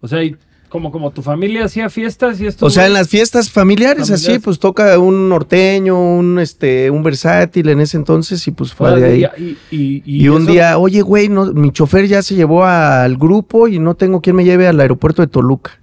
O 0.00 0.08
sea, 0.08 0.22
y 0.24 0.36
como, 0.68 0.90
como 0.92 1.10
tu 1.10 1.22
familia 1.22 1.64
hacía 1.64 1.88
fiestas 1.90 2.40
y 2.40 2.46
esto. 2.46 2.66
O 2.66 2.70
sea, 2.70 2.86
en 2.86 2.92
las 2.92 3.08
fiestas 3.08 3.50
familiares, 3.50 4.10
así, 4.10 4.38
pues 4.38 4.58
toca 4.58 4.98
un 4.98 5.28
norteño, 5.28 5.98
un 5.98 6.38
este, 6.38 6.90
un 6.90 7.02
versátil 7.02 7.68
en 7.68 7.80
ese 7.80 7.96
entonces, 7.96 8.46
y 8.46 8.50
pues 8.50 8.74
fue 8.74 9.00
de 9.00 9.06
ahí. 9.06 9.26
Y, 9.70 9.76
y- 9.76 10.02
y 10.04 10.24
Y 10.24 10.28
un 10.28 10.42
eso- 10.42 10.52
día, 10.52 10.78
oye, 10.78 11.02
güey, 11.02 11.28
no, 11.28 11.46
mi 11.52 11.70
chofer 11.70 12.06
ya 12.06 12.22
se 12.22 12.34
llevó 12.34 12.64
al 12.64 13.16
grupo 13.16 13.68
y 13.68 13.78
no 13.78 13.94
tengo 13.94 14.20
quien 14.20 14.36
me 14.36 14.44
lleve 14.44 14.66
al 14.66 14.80
aeropuerto 14.80 15.22
de 15.22 15.28
Toluca. 15.28 15.80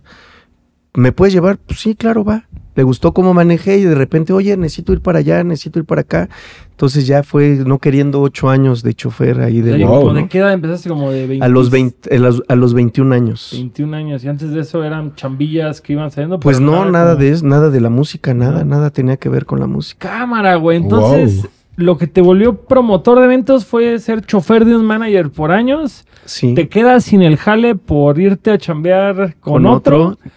¿Me 0.94 1.12
puedes 1.12 1.34
llevar? 1.34 1.58
Pues 1.58 1.80
sí, 1.80 1.96
claro, 1.96 2.24
va. 2.24 2.48
Le 2.76 2.84
gustó 2.84 3.14
cómo 3.14 3.34
manejé 3.34 3.78
y 3.78 3.84
de 3.84 3.94
repente, 3.96 4.34
oye, 4.34 4.58
necesito 4.58 4.94
ir 4.94 5.02
para 5.02 5.20
allá, 5.20 5.44
necesito 5.44 5.80
ir 5.80 5.86
para 5.86 6.02
acá. 6.02 6.30
Entonces 6.72 7.06
ya 7.06 7.22
fue 7.22 7.62
no 7.66 7.78
queriendo 7.78 8.20
ocho 8.22 8.50
años 8.50 8.82
de 8.82 8.94
chofer 8.96 9.40
ahí 9.42 9.62
de 9.62 9.78
y 9.78 9.84
Wow, 9.84 10.00
como 10.02 10.14
¿no? 10.14 10.20
¿De 10.22 10.28
qué 10.28 10.40
edad 10.40 10.54
empezaste? 10.54 10.90
Como 10.90 11.12
de 11.12 11.28
20, 11.28 11.46
a 11.46 11.50
los 11.50 11.70
20, 11.70 12.16
a 12.16 12.20
los, 12.20 12.44
a 12.48 12.56
los 12.56 12.74
21 12.74 13.14
años. 13.14 13.50
21 13.54 13.96
años. 13.96 14.24
Y 14.24 14.28
antes 14.28 14.52
de 14.52 14.62
eso 14.62 14.84
eran 14.84 15.14
chambillas 15.16 15.82
que 15.82 15.94
iban 15.94 16.10
saliendo. 16.10 16.40
Pues 16.40 16.60
no, 16.60 16.86
nada 16.90 17.14
como- 17.14 17.24
de 17.24 17.30
eso, 17.32 17.46
nada 17.46 17.70
de 17.70 17.80
la 17.80 17.90
música, 17.92 18.34
nada, 18.34 18.66
nada 18.66 18.90
tenía 18.90 19.18
que 19.18 19.30
ver 19.30 19.46
con 19.46 19.60
la 19.60 19.68
música. 19.68 20.10
Cámara, 20.10 20.56
güey. 20.56 20.78
Entonces, 20.78 21.42
Wow. 21.44 21.52
lo 21.76 21.98
que 22.00 22.08
te 22.08 22.22
volvió 22.22 22.56
promotor 22.56 23.20
de 23.20 23.26
eventos 23.26 23.66
fue 23.66 24.00
ser 24.00 24.26
chofer 24.26 24.66
de 24.66 24.76
un 24.76 24.84
manager 24.86 25.30
por 25.30 25.52
años. 25.52 26.06
Sí. 26.26 26.56
Te 26.56 26.70
quedas 26.70 27.04
sin 27.04 27.22
el 27.22 27.38
jale 27.38 27.76
por 27.76 28.20
irte 28.20 28.50
a 28.50 28.58
chambear 28.58 29.36
con, 29.40 29.54
Con 29.54 29.66
otro. 29.68 30.08
otro. 30.08 30.32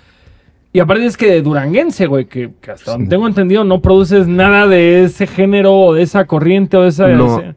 Y 0.76 0.80
aparte 0.80 1.06
es 1.06 1.16
que 1.16 1.30
de 1.30 1.40
duranguense, 1.40 2.04
güey, 2.06 2.26
que, 2.26 2.50
que 2.60 2.70
hasta 2.70 2.90
donde 2.90 3.08
tengo 3.08 3.26
entendido 3.26 3.64
no 3.64 3.80
produces 3.80 4.26
nada 4.26 4.66
de 4.66 5.04
ese 5.04 5.26
género 5.26 5.72
o 5.74 5.94
de 5.94 6.02
esa 6.02 6.26
corriente 6.26 6.76
o 6.76 6.82
de 6.82 6.88
esa... 6.90 7.08
No. 7.08 7.38
ese- 7.38 7.54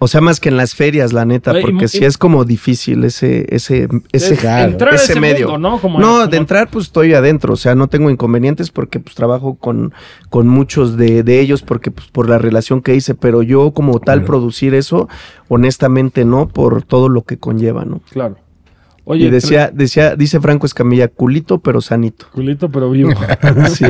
O 0.00 0.06
sea, 0.06 0.20
más 0.20 0.38
que 0.38 0.50
en 0.50 0.58
las 0.58 0.74
ferias, 0.74 1.14
la 1.14 1.24
neta, 1.24 1.50
Oye, 1.52 1.60
y 1.60 1.64
mu- 1.64 1.70
porque 1.70 1.88
sí 1.88 2.04
es 2.04 2.18
como 2.18 2.44
difícil 2.44 3.02
ese, 3.04 3.46
ese, 3.48 3.88
ese, 4.12 4.34
es 4.34 4.40
claro. 4.40 4.70
entrar 4.72 4.92
ese 4.94 5.12
ese 5.12 5.20
medio. 5.20 5.48
mundo, 5.48 5.70
¿no? 5.70 5.80
Como- 5.80 5.98
no, 5.98 6.06
como- 6.06 6.26
de 6.26 6.36
entrar 6.36 6.68
pues 6.70 6.84
estoy 6.84 7.14
adentro, 7.14 7.54
o 7.54 7.56
sea, 7.56 7.74
no 7.74 7.88
tengo 7.88 8.10
inconvenientes 8.10 8.70
porque 8.70 9.00
pues 9.00 9.14
trabajo 9.16 9.54
con, 9.56 9.94
con 10.28 10.46
muchos 10.46 10.98
de, 10.98 11.22
de 11.22 11.40
ellos 11.40 11.62
porque 11.62 11.90
pues 11.90 12.08
por 12.08 12.28
la 12.28 12.36
relación 12.36 12.82
que 12.82 12.94
hice, 12.94 13.14
pero 13.14 13.42
yo 13.42 13.70
como 13.72 13.98
tal 13.98 14.24
producir 14.24 14.74
eso, 14.74 15.08
honestamente 15.48 16.24
no, 16.26 16.48
por 16.48 16.82
todo 16.82 17.08
lo 17.08 17.22
que 17.22 17.38
conlleva, 17.38 17.84
¿no? 17.86 18.00
Claro. 18.10 18.36
Oye, 19.10 19.26
y 19.26 19.30
decía, 19.30 19.70
decía, 19.72 20.14
dice 20.16 20.38
Franco 20.38 20.66
Escamilla, 20.66 21.08
culito 21.08 21.60
pero 21.60 21.80
sanito. 21.80 22.26
Culito, 22.32 22.68
pero 22.68 22.90
vivo. 22.90 23.10
Sí. 23.70 23.86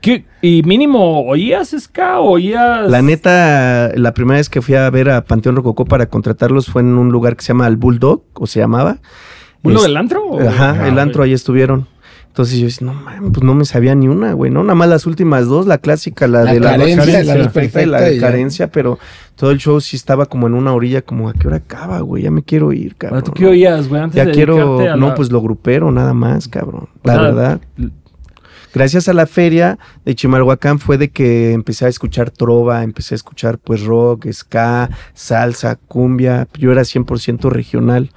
¿Qué? 0.00 0.24
¿Y 0.42 0.62
mínimo 0.62 1.26
oías 1.26 1.74
ska 1.78 2.20
oías...? 2.20 2.88
La 2.90 3.02
neta, 3.02 3.90
la 3.94 4.14
primera 4.14 4.38
vez 4.38 4.48
que 4.48 4.62
fui 4.62 4.74
a 4.76 4.88
ver 4.90 5.10
a 5.10 5.24
Panteón 5.24 5.56
Rococó 5.56 5.84
para 5.84 6.06
contratarlos 6.06 6.66
fue 6.66 6.82
en 6.82 6.96
un 6.98 7.10
lugar 7.10 7.36
que 7.36 7.42
se 7.42 7.48
llama 7.48 7.66
El 7.66 7.76
Bulldog, 7.76 8.22
o 8.34 8.46
se 8.46 8.60
llamaba. 8.60 8.98
¿Uno 9.62 9.76
Es- 9.76 9.82
del 9.82 9.96
antro? 9.96 10.38
Ajá, 10.40 10.70
Ah, 10.80 10.86
el 10.86 10.92
güey. 10.94 11.02
antro 11.02 11.22
ahí 11.24 11.32
estuvieron. 11.32 11.86
Entonces 12.38 12.58
yo 12.60 12.66
decía, 12.66 12.86
no 12.86 12.94
mames, 12.94 13.32
pues 13.32 13.42
no 13.44 13.52
me 13.54 13.64
sabía 13.64 13.96
ni 13.96 14.06
una, 14.06 14.32
güey, 14.32 14.48
¿no? 14.52 14.62
Nada 14.62 14.76
más 14.76 14.88
las 14.88 15.06
últimas 15.06 15.46
dos, 15.48 15.66
la 15.66 15.78
clásica, 15.78 16.28
la, 16.28 16.44
La 16.44 16.52
de 16.52 16.60
la 16.60 16.70
carencia, 16.70 17.24
la 17.24 17.34
perfecta 17.34 17.82
y 17.82 17.86
la 17.86 18.00
de 18.00 18.18
carencia, 18.20 18.70
pero 18.70 18.96
todo 19.34 19.50
el 19.50 19.58
show 19.58 19.80
sí 19.80 19.96
estaba 19.96 20.26
como 20.26 20.46
en 20.46 20.54
una 20.54 20.72
orilla, 20.72 21.02
como 21.02 21.28
a 21.28 21.32
qué 21.32 21.48
hora 21.48 21.56
acaba, 21.56 21.98
güey, 22.00 22.22
ya 22.22 22.30
me 22.30 22.44
quiero 22.44 22.72
ir, 22.72 22.94
cabrón. 22.94 23.24
¿Tú 23.24 23.32
qué 23.32 23.42
¿no? 23.42 23.50
oías, 23.50 23.88
güey? 23.88 24.02
Antes 24.02 24.16
Ya 24.18 24.24
de 24.24 24.30
quiero, 24.30 24.78
a 24.88 24.96
no, 24.96 25.08
la- 25.08 25.14
pues 25.16 25.32
lo 25.32 25.40
grupero, 25.42 25.90
nada 25.90 26.14
más, 26.14 26.46
cabrón. 26.46 26.88
O 27.02 27.08
La 27.08 27.12
sea, 27.14 27.22
verdad. 27.22 27.60
Gracias 28.72 29.08
a 29.08 29.14
la 29.14 29.26
feria 29.26 29.78
de 30.04 30.14
Chimalhuacán 30.14 30.78
fue 30.78 30.98
de 30.98 31.08
que 31.10 31.52
empecé 31.54 31.86
a 31.86 31.88
escuchar 31.88 32.30
trova, 32.30 32.84
empecé 32.84 33.14
a 33.14 33.16
escuchar 33.16 33.58
pues 33.58 33.82
rock, 33.82 34.30
ska, 34.30 34.90
salsa, 35.14 35.74
cumbia. 35.76 36.46
Yo 36.56 36.70
era 36.70 36.82
100% 36.82 37.48
regional. 37.50 38.10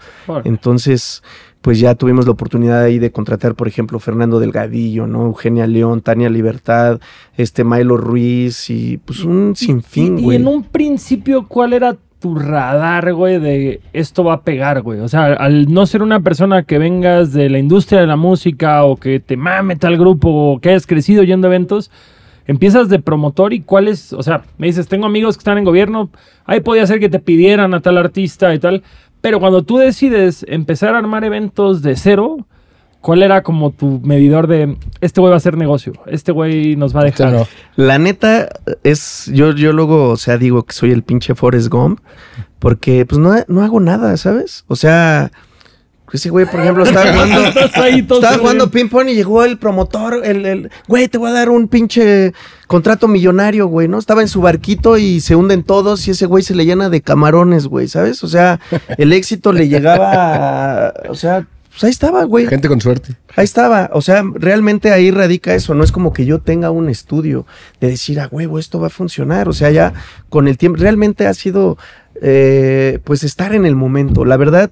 Entonces, 0.44 1.24
pues 1.62 1.80
ya 1.80 1.96
tuvimos 1.96 2.26
la 2.26 2.32
oportunidad 2.32 2.82
ahí 2.84 2.98
de 3.00 3.12
contratar, 3.12 3.56
por 3.56 3.68
ejemplo, 3.68 4.00
Fernando 4.00 4.40
Delgadillo, 4.40 5.06
¿no? 5.08 5.26
Eugenia 5.28 5.68
León, 5.68 6.02
Tania 6.02 6.30
Libertad, 6.30 7.00
este 7.38 7.64
Milo 7.64 7.98
Ruiz 7.98 8.70
y 8.70 8.98
pues 8.98 9.24
un 9.24 9.56
sinfín, 9.56 10.18
Y, 10.18 10.22
y 10.22 10.24
güey. 10.24 10.38
en 10.38 10.48
un 10.48 10.64
principio, 10.64 11.48
¿cuál 11.48 11.74
era 11.74 11.96
tu 12.20 12.36
radar, 12.36 13.14
güey, 13.14 13.40
de 13.40 13.82
esto 13.94 14.24
va 14.24 14.34
a 14.34 14.42
pegar, 14.42 14.82
güey? 14.82 15.00
O 15.00 15.08
sea, 15.08 15.26
al 15.34 15.72
no 15.74 15.86
ser 15.86 16.02
una 16.04 16.20
persona 16.20 16.64
que 16.64 16.78
vengas 16.78 17.34
de 17.34 17.50
la 17.50 17.58
industria 17.60 18.02
de 18.02 18.08
la 18.08 18.16
música 18.16 18.84
o 18.84 18.96
que 18.96 19.20
te 19.20 19.38
mame 19.38 19.76
tal 19.76 19.98
grupo 19.98 20.30
o 20.30 20.60
que 20.60 20.70
hayas 20.70 20.86
crecido 20.88 21.24
yendo 21.24 21.48
a 21.48 21.50
eventos, 21.52 21.90
empiezas 22.48 22.90
de 22.90 23.00
promotor 23.00 23.54
y 23.54 23.62
cuál 23.62 23.88
es, 23.88 24.14
o 24.14 24.24
sea, 24.24 24.44
me 24.58 24.68
dices, 24.68 24.88
tengo 24.88 25.06
amigos 25.06 25.36
que 25.38 25.42
están 25.42 25.58
en 25.58 25.64
gobierno, 25.64 26.10
ahí 26.46 26.60
podía 26.60 26.86
ser 26.88 27.00
que 27.00 27.10
te 27.10 27.20
pidieran 27.20 27.74
a 27.74 27.82
tal 27.82 27.98
artista 27.98 28.54
y 28.54 28.60
tal, 28.60 28.84
pero 29.22 29.40
cuando 29.40 29.64
tú 29.64 29.78
decides 29.78 30.46
empezar 30.48 30.96
a 30.96 30.98
armar 30.98 31.24
eventos 31.24 31.82
de 31.82 31.96
cero, 31.96 32.46
¿cuál 33.02 33.24
era 33.24 33.44
como 33.44 33.72
tu 33.72 34.00
medidor 34.04 34.48
de 34.48 34.78
este 35.00 35.22
güey 35.22 35.30
va 35.30 35.36
a 35.36 35.38
hacer 35.38 35.58
negocio? 35.58 35.94
Este 36.08 36.32
güey 36.32 36.76
nos 36.76 36.96
va 36.96 37.02
a 37.02 37.06
dejar. 37.06 37.32
no. 37.32 37.48
La 37.76 38.00
neta 38.00 38.50
es, 38.84 39.30
yo, 39.34 39.54
yo 39.54 39.74
luego, 39.74 40.10
o 40.10 40.18
sea, 40.18 40.38
digo 40.38 40.64
que 40.64 40.74
soy 40.74 40.92
el 40.92 41.04
pinche 41.04 41.36
Forrest 41.36 41.70
Gump, 41.70 42.00
porque 42.60 43.06
pues 43.06 43.20
no, 43.20 43.34
no 43.48 43.64
hago 43.64 43.80
nada, 43.80 44.18
¿sabes? 44.18 44.66
O 44.68 44.76
sea, 44.76 45.32
ese 46.14 46.30
güey, 46.30 46.46
por 46.46 46.60
ejemplo, 46.60 46.84
estaba 46.84 47.12
jugando, 47.14 48.16
estaba 48.16 48.38
jugando 48.38 48.72
ping-pong 48.72 49.10
y 49.10 49.16
llegó 49.16 49.44
el 49.44 49.58
promotor, 49.58 50.22
el, 50.26 50.46
el, 50.46 50.72
güey, 50.88 51.08
te 51.08 51.18
voy 51.18 51.30
a 51.30 51.34
dar 51.34 51.50
un 51.50 51.68
pinche 51.68 52.34
contrato 52.72 53.10
millonario, 53.10 53.68
güey, 53.68 53.90
¿no? 53.90 54.00
Estaba 54.00 54.22
en 54.22 54.30
su 54.30 54.40
barquito 54.40 54.98
y 54.98 55.20
se 55.20 55.36
hunden 55.36 55.64
todos 55.64 56.08
y 56.08 56.12
ese 56.12 56.26
güey 56.26 56.42
se 56.42 56.56
le 56.56 56.66
llena 56.66 56.90
de 56.90 57.02
camarones, 57.02 57.68
güey, 57.68 57.90
¿sabes? 57.90 58.24
O 58.24 58.30
sea, 58.30 58.62
el 58.98 59.12
éxito 59.12 59.52
le 59.52 59.68
llegaba, 59.68 60.88
a- 60.88 60.94
o 61.10 61.16
sea, 61.16 61.46
pues 61.70 61.84
ahí 61.84 61.90
estaba, 61.90 62.24
güey. 62.24 62.48
Gente 62.48 62.70
con 62.70 62.80
suerte. 62.80 63.16
Ahí 63.36 63.44
estaba, 63.44 63.90
o 63.94 64.02
sea, 64.02 64.24
realmente 64.36 64.92
ahí 64.94 65.12
radica 65.12 65.54
eso, 65.54 65.74
no 65.74 65.84
es 65.84 65.92
como 65.92 66.14
que 66.14 66.26
yo 66.26 66.40
tenga 66.40 66.72
un 66.72 66.88
estudio 66.88 67.46
de 67.82 67.90
decir, 67.90 68.22
a 68.22 68.28
huevo, 68.32 68.58
esto 68.58 68.80
va 68.80 68.88
a 68.88 68.90
funcionar, 68.90 69.50
o 69.50 69.54
sea, 69.54 69.70
ya 69.70 69.94
con 70.30 70.48
el 70.48 70.58
tiempo, 70.58 70.80
realmente 70.80 71.28
ha 71.28 71.34
sido, 71.34 71.78
eh, 72.22 73.00
pues, 73.04 73.24
estar 73.24 73.54
en 73.54 73.66
el 73.66 73.76
momento, 73.76 74.24
la 74.24 74.38
verdad, 74.38 74.72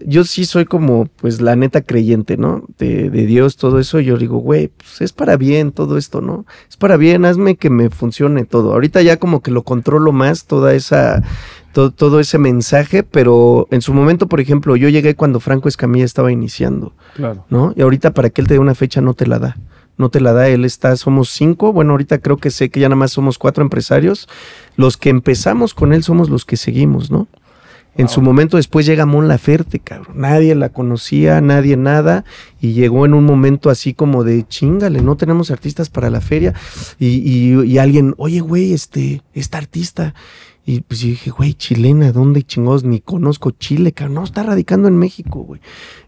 yo 0.00 0.24
sí 0.24 0.44
soy 0.44 0.64
como, 0.64 1.06
pues, 1.06 1.40
la 1.40 1.56
neta 1.56 1.82
creyente, 1.82 2.36
¿no? 2.36 2.64
De, 2.78 3.10
de 3.10 3.26
Dios, 3.26 3.56
todo 3.56 3.78
eso, 3.78 4.00
yo 4.00 4.16
digo, 4.16 4.38
güey, 4.38 4.68
pues 4.68 5.00
es 5.00 5.12
para 5.12 5.36
bien 5.36 5.72
todo 5.72 5.96
esto, 5.96 6.20
¿no? 6.20 6.46
Es 6.68 6.76
para 6.76 6.96
bien, 6.96 7.24
hazme 7.24 7.56
que 7.56 7.70
me 7.70 7.90
funcione 7.90 8.44
todo. 8.44 8.72
Ahorita 8.72 9.02
ya 9.02 9.18
como 9.18 9.40
que 9.40 9.50
lo 9.50 9.62
controlo 9.62 10.12
más, 10.12 10.46
toda 10.46 10.74
esa, 10.74 11.22
todo, 11.72 11.90
todo 11.90 12.20
ese 12.20 12.38
mensaje, 12.38 13.02
pero 13.02 13.66
en 13.70 13.82
su 13.82 13.92
momento, 13.92 14.28
por 14.28 14.40
ejemplo, 14.40 14.76
yo 14.76 14.88
llegué 14.88 15.14
cuando 15.14 15.40
Franco 15.40 15.68
Escamilla 15.68 16.04
estaba 16.04 16.32
iniciando. 16.32 16.92
Claro. 17.14 17.44
¿no? 17.50 17.72
Y 17.76 17.82
ahorita 17.82 18.12
para 18.14 18.30
que 18.30 18.40
él 18.40 18.46
te 18.46 18.54
dé 18.54 18.60
una 18.60 18.74
fecha 18.74 19.00
no 19.00 19.14
te 19.14 19.26
la 19.26 19.38
da. 19.38 19.56
No 19.96 20.08
te 20.08 20.20
la 20.20 20.32
da, 20.32 20.48
él 20.48 20.64
está, 20.64 20.96
somos 20.96 21.30
cinco, 21.30 21.72
bueno, 21.72 21.92
ahorita 21.92 22.18
creo 22.18 22.36
que 22.36 22.50
sé 22.50 22.68
que 22.68 22.80
ya 22.80 22.88
nada 22.88 22.96
más 22.96 23.12
somos 23.12 23.38
cuatro 23.38 23.62
empresarios. 23.62 24.28
Los 24.76 24.96
que 24.96 25.10
empezamos 25.10 25.72
con 25.72 25.92
él 25.92 26.02
somos 26.02 26.30
los 26.30 26.44
que 26.44 26.56
seguimos, 26.56 27.10
¿no? 27.10 27.28
En 27.96 28.08
su 28.08 28.20
momento 28.22 28.56
después 28.56 28.86
llega 28.86 29.06
Mon 29.06 29.28
Laferte, 29.28 29.78
cabrón. 29.78 30.16
Nadie 30.18 30.54
la 30.54 30.68
conocía, 30.70 31.40
nadie 31.40 31.76
nada. 31.76 32.24
Y 32.60 32.72
llegó 32.72 33.06
en 33.06 33.14
un 33.14 33.24
momento 33.24 33.70
así 33.70 33.94
como 33.94 34.24
de 34.24 34.46
chingale, 34.48 35.00
no 35.00 35.16
tenemos 35.16 35.50
artistas 35.50 35.90
para 35.90 36.10
la 36.10 36.20
feria. 36.20 36.54
Y, 36.98 37.06
y- 37.08 37.62
y 37.64 37.78
alguien, 37.78 38.14
oye, 38.18 38.40
güey, 38.40 38.72
este, 38.72 39.22
esta 39.32 39.58
artista. 39.58 40.14
Y 40.66 40.80
pues 40.80 41.00
yo 41.00 41.08
dije, 41.08 41.30
güey, 41.30 41.52
chilena, 41.54 42.10
¿dónde 42.10 42.42
chingados? 42.42 42.84
Ni 42.84 42.98
conozco 43.00 43.50
Chile, 43.50 43.92
cabrón. 43.92 44.14
No, 44.14 44.24
está 44.24 44.42
radicando 44.42 44.88
en 44.88 44.96
México, 44.96 45.40
güey. 45.40 45.60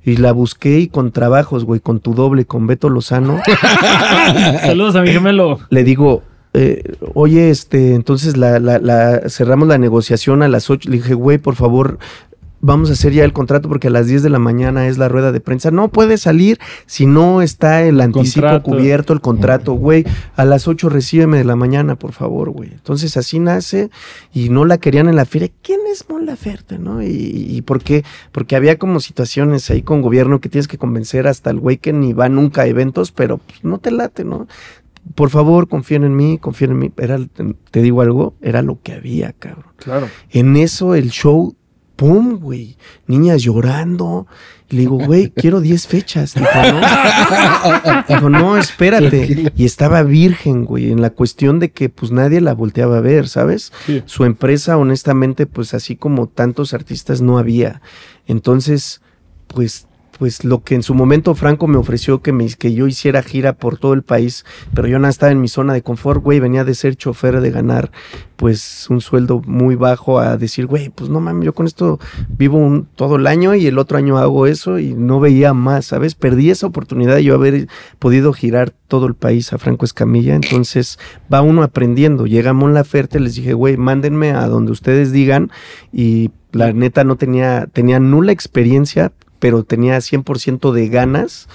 Y 0.02 0.16
la 0.16 0.32
busqué 0.32 0.80
y 0.80 0.88
con 0.88 1.12
trabajos, 1.12 1.64
güey, 1.66 1.78
con 1.80 2.00
tu 2.00 2.14
doble, 2.14 2.46
con 2.46 2.66
Beto 2.66 2.88
Lozano. 2.88 3.38
Saludos 4.62 4.96
a 4.96 5.02
mi 5.02 5.10
gemelo. 5.10 5.60
le 5.70 5.84
digo, 5.84 6.22
eh, 6.56 6.82
oye, 7.14 7.50
este, 7.50 7.94
entonces 7.94 8.36
la, 8.36 8.58
la- 8.58 8.78
la- 8.78 9.28
cerramos 9.28 9.68
la 9.68 9.78
negociación 9.78 10.42
a 10.42 10.48
las 10.48 10.70
8. 10.70 10.88
Le 10.90 10.96
dije, 10.96 11.14
güey, 11.14 11.38
por 11.38 11.54
favor, 11.54 11.98
vamos 12.62 12.88
a 12.90 12.94
hacer 12.94 13.12
ya 13.12 13.22
el 13.24 13.32
contrato 13.34 13.68
porque 13.68 13.88
a 13.88 13.90
las 13.90 14.06
10 14.08 14.22
de 14.24 14.30
la 14.30 14.38
mañana 14.40 14.88
es 14.88 14.98
la 14.98 15.08
rueda 15.08 15.30
de 15.30 15.40
prensa. 15.40 15.70
No 15.70 15.88
puede 15.88 16.16
salir 16.18 16.58
si 16.86 17.06
no 17.06 17.42
está 17.42 17.82
el 17.84 18.00
anticipo 18.00 18.40
Contrato. 18.46 18.62
cubierto, 18.70 19.12
el 19.12 19.20
contrato, 19.20 19.74
güey. 19.74 20.04
A 20.34 20.44
las 20.44 20.66
8 20.66 20.88
recíbeme 20.88 21.36
de 21.38 21.44
la 21.44 21.54
mañana, 21.54 21.94
por 21.96 22.12
favor, 22.12 22.50
güey. 22.50 22.70
Entonces 22.72 23.16
así 23.16 23.38
nace 23.38 23.90
y 24.32 24.48
no 24.48 24.64
la 24.64 24.78
querían 24.78 25.08
en 25.08 25.16
la 25.16 25.26
feria. 25.26 25.50
¿Quién 25.62 25.80
es 25.92 26.08
Mon 26.08 26.26
Laferte, 26.26 26.78
no? 26.78 27.02
Y, 27.02 27.06
y 27.06 27.62
por 27.62 27.82
qué? 27.82 28.02
Porque 28.32 28.56
había 28.56 28.78
como 28.78 28.98
situaciones 29.00 29.70
ahí 29.70 29.82
con 29.82 30.00
gobierno 30.02 30.40
que 30.40 30.48
tienes 30.48 30.66
que 30.66 30.78
convencer 30.78 31.28
hasta 31.28 31.50
el 31.50 31.60
güey 31.60 31.76
que 31.76 31.92
ni 31.92 32.14
va 32.14 32.28
nunca 32.28 32.62
a 32.62 32.66
eventos, 32.66 33.12
pero 33.12 33.38
pues, 33.38 33.62
no 33.62 33.78
te 33.78 33.90
late, 33.92 34.24
¿no? 34.24 34.48
Por 35.14 35.30
favor, 35.30 35.68
confíen 35.68 36.04
en 36.04 36.16
mí, 36.16 36.38
confíen 36.38 36.72
en 36.72 36.78
mí. 36.78 36.92
Era, 36.96 37.18
te 37.70 37.82
digo 37.82 38.00
algo, 38.02 38.34
era 38.42 38.62
lo 38.62 38.80
que 38.82 38.92
había, 38.92 39.32
cabrón. 39.32 39.72
Claro. 39.76 40.08
En 40.30 40.56
eso 40.56 40.94
el 40.94 41.10
show, 41.10 41.54
¡pum, 41.94 42.38
güey! 42.38 42.76
Niñas 43.06 43.42
llorando. 43.42 44.26
Y 44.68 44.76
le 44.76 44.80
digo, 44.80 44.98
güey, 44.98 45.30
quiero 45.36 45.60
10 45.60 45.86
fechas. 45.86 46.34
Dijo, 46.34 46.48
no. 46.54 48.04
Dijo, 48.08 48.30
no, 48.30 48.56
espérate. 48.58 49.52
Y 49.56 49.64
estaba 49.64 50.02
virgen, 50.02 50.64
güey, 50.64 50.90
en 50.90 51.00
la 51.00 51.10
cuestión 51.10 51.60
de 51.60 51.70
que 51.70 51.88
pues 51.88 52.10
nadie 52.10 52.40
la 52.40 52.54
volteaba 52.54 52.98
a 52.98 53.02
ver, 53.02 53.28
¿sabes? 53.28 53.72
Sí. 53.86 54.02
Su 54.06 54.24
empresa, 54.24 54.76
honestamente, 54.76 55.46
pues 55.46 55.72
así 55.72 55.96
como 55.96 56.26
tantos 56.26 56.74
artistas 56.74 57.20
no 57.20 57.38
había. 57.38 57.80
Entonces, 58.26 59.00
pues 59.46 59.85
pues 60.18 60.44
lo 60.44 60.62
que 60.62 60.74
en 60.74 60.82
su 60.82 60.94
momento 60.94 61.34
Franco 61.34 61.66
me 61.66 61.76
ofreció 61.76 62.22
que, 62.22 62.32
me, 62.32 62.48
que 62.54 62.72
yo 62.72 62.86
hiciera 62.86 63.22
gira 63.22 63.52
por 63.54 63.78
todo 63.78 63.92
el 63.92 64.02
país, 64.02 64.44
pero 64.74 64.88
yo 64.88 64.98
no 64.98 65.08
estaba 65.08 65.32
en 65.32 65.40
mi 65.40 65.48
zona 65.48 65.74
de 65.74 65.82
confort, 65.82 66.22
güey, 66.22 66.40
venía 66.40 66.64
de 66.64 66.74
ser 66.74 66.96
chofer, 66.96 67.40
de 67.40 67.50
ganar 67.50 67.90
pues 68.36 68.86
un 68.90 69.00
sueldo 69.00 69.42
muy 69.46 69.76
bajo 69.76 70.18
a 70.18 70.36
decir, 70.36 70.66
güey, 70.66 70.90
pues 70.90 71.10
no 71.10 71.20
mames, 71.20 71.46
yo 71.46 71.54
con 71.54 71.66
esto 71.66 71.98
vivo 72.36 72.58
un, 72.58 72.86
todo 72.96 73.16
el 73.16 73.26
año 73.26 73.54
y 73.54 73.66
el 73.66 73.78
otro 73.78 73.98
año 73.98 74.18
hago 74.18 74.46
eso 74.46 74.78
y 74.78 74.94
no 74.94 75.20
veía 75.20 75.54
más, 75.54 75.86
¿sabes? 75.86 76.14
Perdí 76.14 76.50
esa 76.50 76.66
oportunidad 76.66 77.16
de 77.16 77.24
yo 77.24 77.34
haber 77.34 77.68
podido 77.98 78.32
girar 78.32 78.72
todo 78.88 79.06
el 79.06 79.14
país 79.14 79.52
a 79.52 79.58
Franco 79.58 79.84
Escamilla, 79.84 80.34
entonces 80.34 80.98
va 81.32 81.42
uno 81.42 81.62
aprendiendo, 81.62 82.26
llega 82.26 82.52
Mon 82.52 82.74
Laferte, 82.74 83.20
les 83.20 83.34
dije, 83.34 83.54
güey, 83.54 83.76
mándenme 83.76 84.30
a 84.30 84.46
donde 84.46 84.72
ustedes 84.72 85.12
digan 85.12 85.50
y 85.92 86.30
la 86.52 86.72
neta 86.72 87.04
no 87.04 87.16
tenía, 87.16 87.66
tenía 87.72 88.00
nula 88.00 88.32
experiencia, 88.32 89.12
pero 89.46 89.62
tenía 89.62 89.98
100% 89.98 90.72
de 90.72 90.88
ganas 90.88 91.48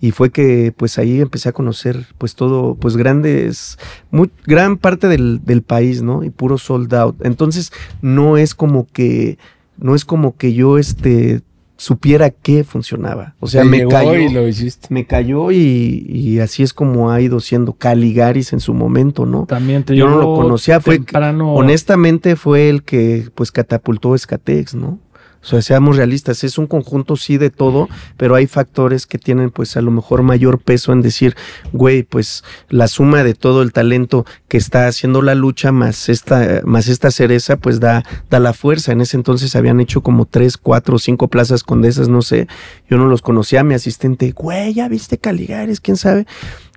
y 0.00 0.10
fue 0.10 0.30
que 0.30 0.74
pues 0.76 0.98
ahí 0.98 1.20
empecé 1.20 1.48
a 1.48 1.52
conocer 1.52 2.04
pues 2.18 2.34
todo, 2.34 2.74
pues 2.74 2.96
grandes, 2.96 3.78
muy, 4.10 4.32
gran 4.48 4.78
parte 4.78 5.06
del, 5.06 5.44
del 5.44 5.62
país, 5.62 6.02
¿no? 6.02 6.24
Y 6.24 6.30
puro 6.30 6.58
sold 6.58 6.92
out. 6.92 7.24
Entonces 7.24 7.72
no 8.02 8.36
es 8.36 8.56
como 8.56 8.88
que, 8.92 9.38
no 9.78 9.94
es 9.94 10.04
como 10.04 10.36
que 10.36 10.54
yo 10.54 10.76
este 10.76 11.42
supiera 11.76 12.30
que 12.30 12.64
funcionaba. 12.64 13.36
O 13.38 13.46
sea, 13.46 13.62
Te 13.62 13.68
me 13.68 13.86
cayó. 13.86 14.16
y 14.16 14.28
lo 14.32 14.48
hiciste. 14.48 14.88
Me 14.90 15.06
cayó 15.06 15.52
y, 15.52 16.04
y 16.08 16.40
así 16.40 16.64
es 16.64 16.72
como 16.72 17.12
ha 17.12 17.20
ido 17.20 17.38
siendo 17.38 17.74
Caligaris 17.74 18.52
en 18.52 18.58
su 18.60 18.74
momento, 18.74 19.24
¿no? 19.24 19.46
También 19.46 19.84
te 19.84 19.94
Yo 19.94 20.08
no 20.08 20.18
lo 20.18 20.34
conocía, 20.34 20.80
fue 20.80 20.96
temprano. 20.96 21.54
Honestamente 21.54 22.34
fue 22.34 22.68
el 22.70 22.82
que 22.82 23.28
pues 23.36 23.52
catapultó 23.52 24.16
Escatex, 24.16 24.74
¿no? 24.74 24.98
O 25.46 25.48
sea, 25.48 25.62
seamos 25.62 25.96
realistas, 25.96 26.42
es 26.42 26.58
un 26.58 26.66
conjunto 26.66 27.14
sí 27.16 27.38
de 27.38 27.50
todo, 27.50 27.88
pero 28.16 28.34
hay 28.34 28.48
factores 28.48 29.06
que 29.06 29.16
tienen 29.16 29.50
pues 29.50 29.76
a 29.76 29.80
lo 29.80 29.92
mejor 29.92 30.22
mayor 30.22 30.58
peso 30.58 30.92
en 30.92 31.02
decir, 31.02 31.36
güey, 31.72 32.02
pues 32.02 32.42
la 32.68 32.88
suma 32.88 33.22
de 33.22 33.34
todo 33.34 33.62
el 33.62 33.72
talento 33.72 34.26
que 34.48 34.56
está 34.56 34.88
haciendo 34.88 35.22
la 35.22 35.36
lucha 35.36 35.70
más 35.70 36.08
esta, 36.08 36.62
más 36.64 36.88
esta 36.88 37.12
cereza, 37.12 37.58
pues 37.58 37.78
da, 37.78 38.02
da 38.28 38.40
la 38.40 38.54
fuerza. 38.54 38.90
En 38.90 39.00
ese 39.00 39.16
entonces 39.16 39.54
habían 39.54 39.78
hecho 39.78 40.00
como 40.00 40.24
tres, 40.24 40.56
cuatro, 40.56 40.98
cinco 40.98 41.28
plazas 41.28 41.62
condesas, 41.62 42.08
no 42.08 42.22
sé. 42.22 42.48
Yo 42.90 42.96
no 42.96 43.06
los 43.06 43.22
conocía, 43.22 43.62
mi 43.62 43.74
asistente, 43.74 44.32
güey, 44.32 44.74
ya 44.74 44.88
viste 44.88 45.16
Caligares, 45.16 45.80
quién 45.80 45.96
sabe. 45.96 46.26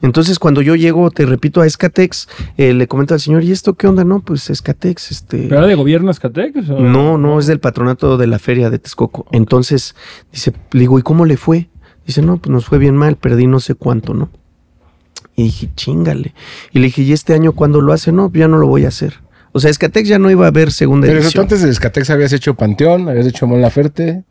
Entonces, 0.02 0.40
cuando 0.40 0.62
yo 0.62 0.76
llego, 0.76 1.12
te 1.12 1.26
repito, 1.26 1.62
a 1.62 1.66
Escatex, 1.68 2.28
eh, 2.58 2.74
le 2.74 2.88
comento 2.88 3.14
al 3.14 3.20
señor, 3.20 3.44
¿y 3.44 3.52
esto 3.52 3.74
qué 3.76 3.88
onda? 3.88 4.04
No, 4.04 4.22
pues 4.22 4.50
Escatex, 4.50 5.12
este. 5.12 5.44
¿Pero 5.50 5.58
era 5.58 5.68
de 5.68 5.76
gobierno 5.76 6.10
Escatex? 6.12 6.70
o- 6.70 6.80
No, 6.80 7.18
no, 7.18 7.40
es 7.40 7.48
del 7.48 7.60
patronato 7.60 8.18
de 8.18 8.28
la 8.28 8.40
feria 8.40 8.70
de 8.70 8.80
Texcoco. 8.80 9.26
Entonces, 9.32 9.96
dice, 10.32 10.54
le 10.72 10.80
digo, 10.82 10.98
¿y 11.00 11.02
cómo 11.02 11.26
le 11.26 11.36
fue? 11.38 11.70
Dice, 12.08 12.22
no, 12.22 12.38
pues 12.38 12.52
nos 12.52 12.66
fue 12.66 12.78
bien 12.78 12.96
mal, 12.96 13.18
perdí 13.18 13.46
no 13.48 13.60
sé 13.60 13.76
cuánto, 13.76 14.14
¿no? 14.14 14.30
Y 15.36 15.44
dije, 15.44 15.70
chingale. 15.76 16.34
Y 16.74 16.80
le 16.80 16.86
dije, 16.86 17.02
¿y 17.04 17.14
este 17.14 17.34
año 17.34 17.54
cuándo 17.54 17.82
lo 17.82 17.94
hace? 17.94 18.12
No, 18.12 18.32
ya 18.34 18.48
no 18.48 18.58
lo 18.58 18.68
voy 18.68 18.86
a 18.86 18.90
hacer. 18.90 19.16
O 19.52 19.60
sea, 19.60 19.70
Escatex 19.72 20.08
ya 20.08 20.20
no 20.20 20.30
iba 20.30 20.46
a 20.46 20.50
haber 20.50 20.72
segunda 20.72 21.08
Pero 21.08 21.20
eso 21.20 21.28
tú 21.28 21.28
edición. 21.30 21.44
antes 21.46 21.62
de 21.64 21.70
Escatex 21.70 22.10
habías 22.10 22.34
hecho 22.34 22.54
Panteón, 22.56 23.10
habías 23.10 23.26
hecho 23.28 23.48
Mon 23.48 23.62
Laferte. 23.62 24.24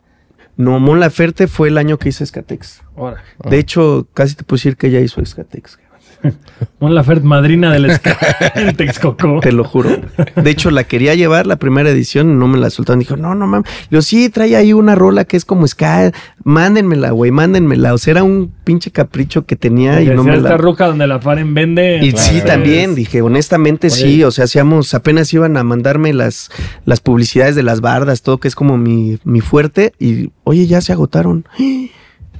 No, 0.59 0.77
Mon 0.77 0.99
Laferte 0.99 1.47
fue 1.47 1.69
el 1.69 1.77
año 1.77 1.97
que 1.97 2.09
hice 2.09 2.25
Escatex. 2.25 2.81
Ahora. 2.97 3.23
Ah. 3.41 3.49
De 3.49 3.59
hecho, 3.59 4.09
casi 4.13 4.35
te 4.35 4.43
puedo 4.43 4.57
decir 4.57 4.75
que 4.75 4.87
ella 4.87 4.99
hizo 4.99 5.21
Escatex. 5.21 5.79
Mon 6.79 6.95
Laferte, 6.95 7.25
madrina 7.25 7.71
del 7.71 7.91
ska 7.91 8.17
en 8.55 8.75
Texcoco. 8.75 9.39
Te 9.41 9.51
lo 9.51 9.63
juro. 9.63 9.89
De 10.35 10.49
hecho, 10.49 10.71
la 10.71 10.83
quería 10.83 11.15
llevar 11.15 11.45
la 11.47 11.57
primera 11.57 11.89
edición 11.89 12.29
y 12.29 12.33
no 12.33 12.47
me 12.47 12.57
la 12.57 12.69
soltaron. 12.69 12.99
Dijo, 12.99 13.17
no, 13.17 13.35
no 13.35 13.47
mames. 13.47 13.69
Le 13.83 13.87
digo, 13.91 14.01
sí, 14.01 14.29
trae 14.29 14.55
ahí 14.55 14.73
una 14.73 14.95
rola 14.95 15.25
que 15.25 15.37
es 15.37 15.45
como 15.45 15.67
ska. 15.67 16.11
Mándenmela, 16.43 17.11
güey, 17.11 17.31
mándenmela. 17.31 17.93
O 17.93 17.97
sea, 17.97 18.11
era 18.11 18.23
un 18.23 18.51
pinche 18.63 18.91
capricho 18.91 19.45
que 19.45 19.55
tenía 19.55 20.01
y 20.01 20.07
no 20.07 20.23
me 20.23 20.35
esta 20.35 20.49
la. 20.49 20.57
ruca 20.57 20.87
donde 20.87 21.07
la 21.07 21.19
paren 21.19 21.53
vende. 21.53 21.99
Y 22.01 22.11
pues, 22.11 22.23
sí, 22.23 22.41
también, 22.45 22.95
dije, 22.95 23.21
honestamente 23.21 23.89
sí, 23.89 24.23
o 24.23 24.31
sea, 24.31 24.45
hacíamos, 24.45 24.93
apenas 24.93 25.33
iban 25.33 25.57
a 25.57 25.63
mandarme 25.63 26.13
las, 26.13 26.49
las 26.85 27.01
publicidades 27.01 27.55
de 27.55 27.63
las 27.63 27.81
bardas, 27.81 28.21
todo 28.21 28.39
que 28.39 28.47
es 28.47 28.55
como 28.55 28.77
mi, 28.77 29.19
mi 29.23 29.41
fuerte, 29.41 29.93
y 29.99 30.31
oye, 30.43 30.67
ya 30.67 30.81
se 30.81 30.93
agotaron. 30.93 31.45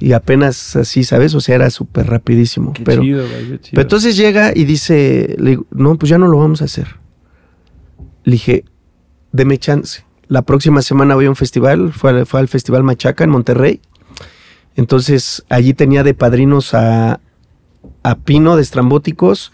Y 0.00 0.12
apenas 0.12 0.76
así, 0.76 1.04
¿sabes? 1.04 1.34
O 1.34 1.40
sea, 1.40 1.54
era 1.56 1.70
súper 1.70 2.06
rapidísimo. 2.06 2.72
Qué 2.72 2.82
pero, 2.82 3.02
chido, 3.02 3.28
güey, 3.28 3.50
qué 3.50 3.60
chido. 3.60 3.70
pero 3.72 3.82
entonces 3.82 4.16
llega 4.16 4.52
y 4.54 4.64
dice, 4.64 5.36
le 5.38 5.50
digo, 5.50 5.66
no, 5.70 5.96
pues 5.96 6.10
ya 6.10 6.18
no 6.18 6.26
lo 6.26 6.38
vamos 6.38 6.62
a 6.62 6.64
hacer. 6.64 6.96
Le 8.24 8.32
dije, 8.32 8.64
deme 9.32 9.58
chance. 9.58 10.04
La 10.26 10.42
próxima 10.42 10.80
semana 10.82 11.14
voy 11.14 11.26
a 11.26 11.30
un 11.30 11.36
festival, 11.36 11.92
fue 11.92 12.10
al, 12.10 12.26
fue 12.26 12.40
al 12.40 12.48
Festival 12.48 12.82
Machaca 12.82 13.24
en 13.24 13.30
Monterrey. 13.30 13.80
Entonces 14.76 15.44
allí 15.48 15.74
tenía 15.74 16.02
de 16.02 16.14
padrinos 16.14 16.72
a, 16.72 17.20
a 18.02 18.14
Pino 18.14 18.56
de 18.56 18.62
Estrambóticos 18.62 19.52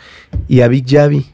y 0.49 0.61
a 0.61 0.69
Big 0.69 0.87
Javi. 0.89 1.27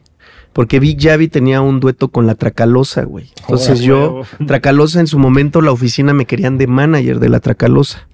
Porque 0.52 0.80
Big 0.80 1.00
Javi 1.00 1.28
tenía 1.28 1.60
un 1.60 1.80
dueto 1.80 2.08
con 2.08 2.26
la 2.26 2.34
Tracalosa, 2.34 3.04
güey. 3.04 3.30
Entonces 3.40 3.80
yo. 3.80 4.22
Tracalosa 4.46 5.00
en 5.00 5.06
su 5.06 5.18
momento, 5.18 5.62
la 5.62 5.72
oficina 5.72 6.12
me 6.12 6.26
querían 6.26 6.58
de 6.58 6.66
manager 6.66 7.20
de 7.20 7.28
la 7.28 7.40
Tracalosa. 7.40 8.06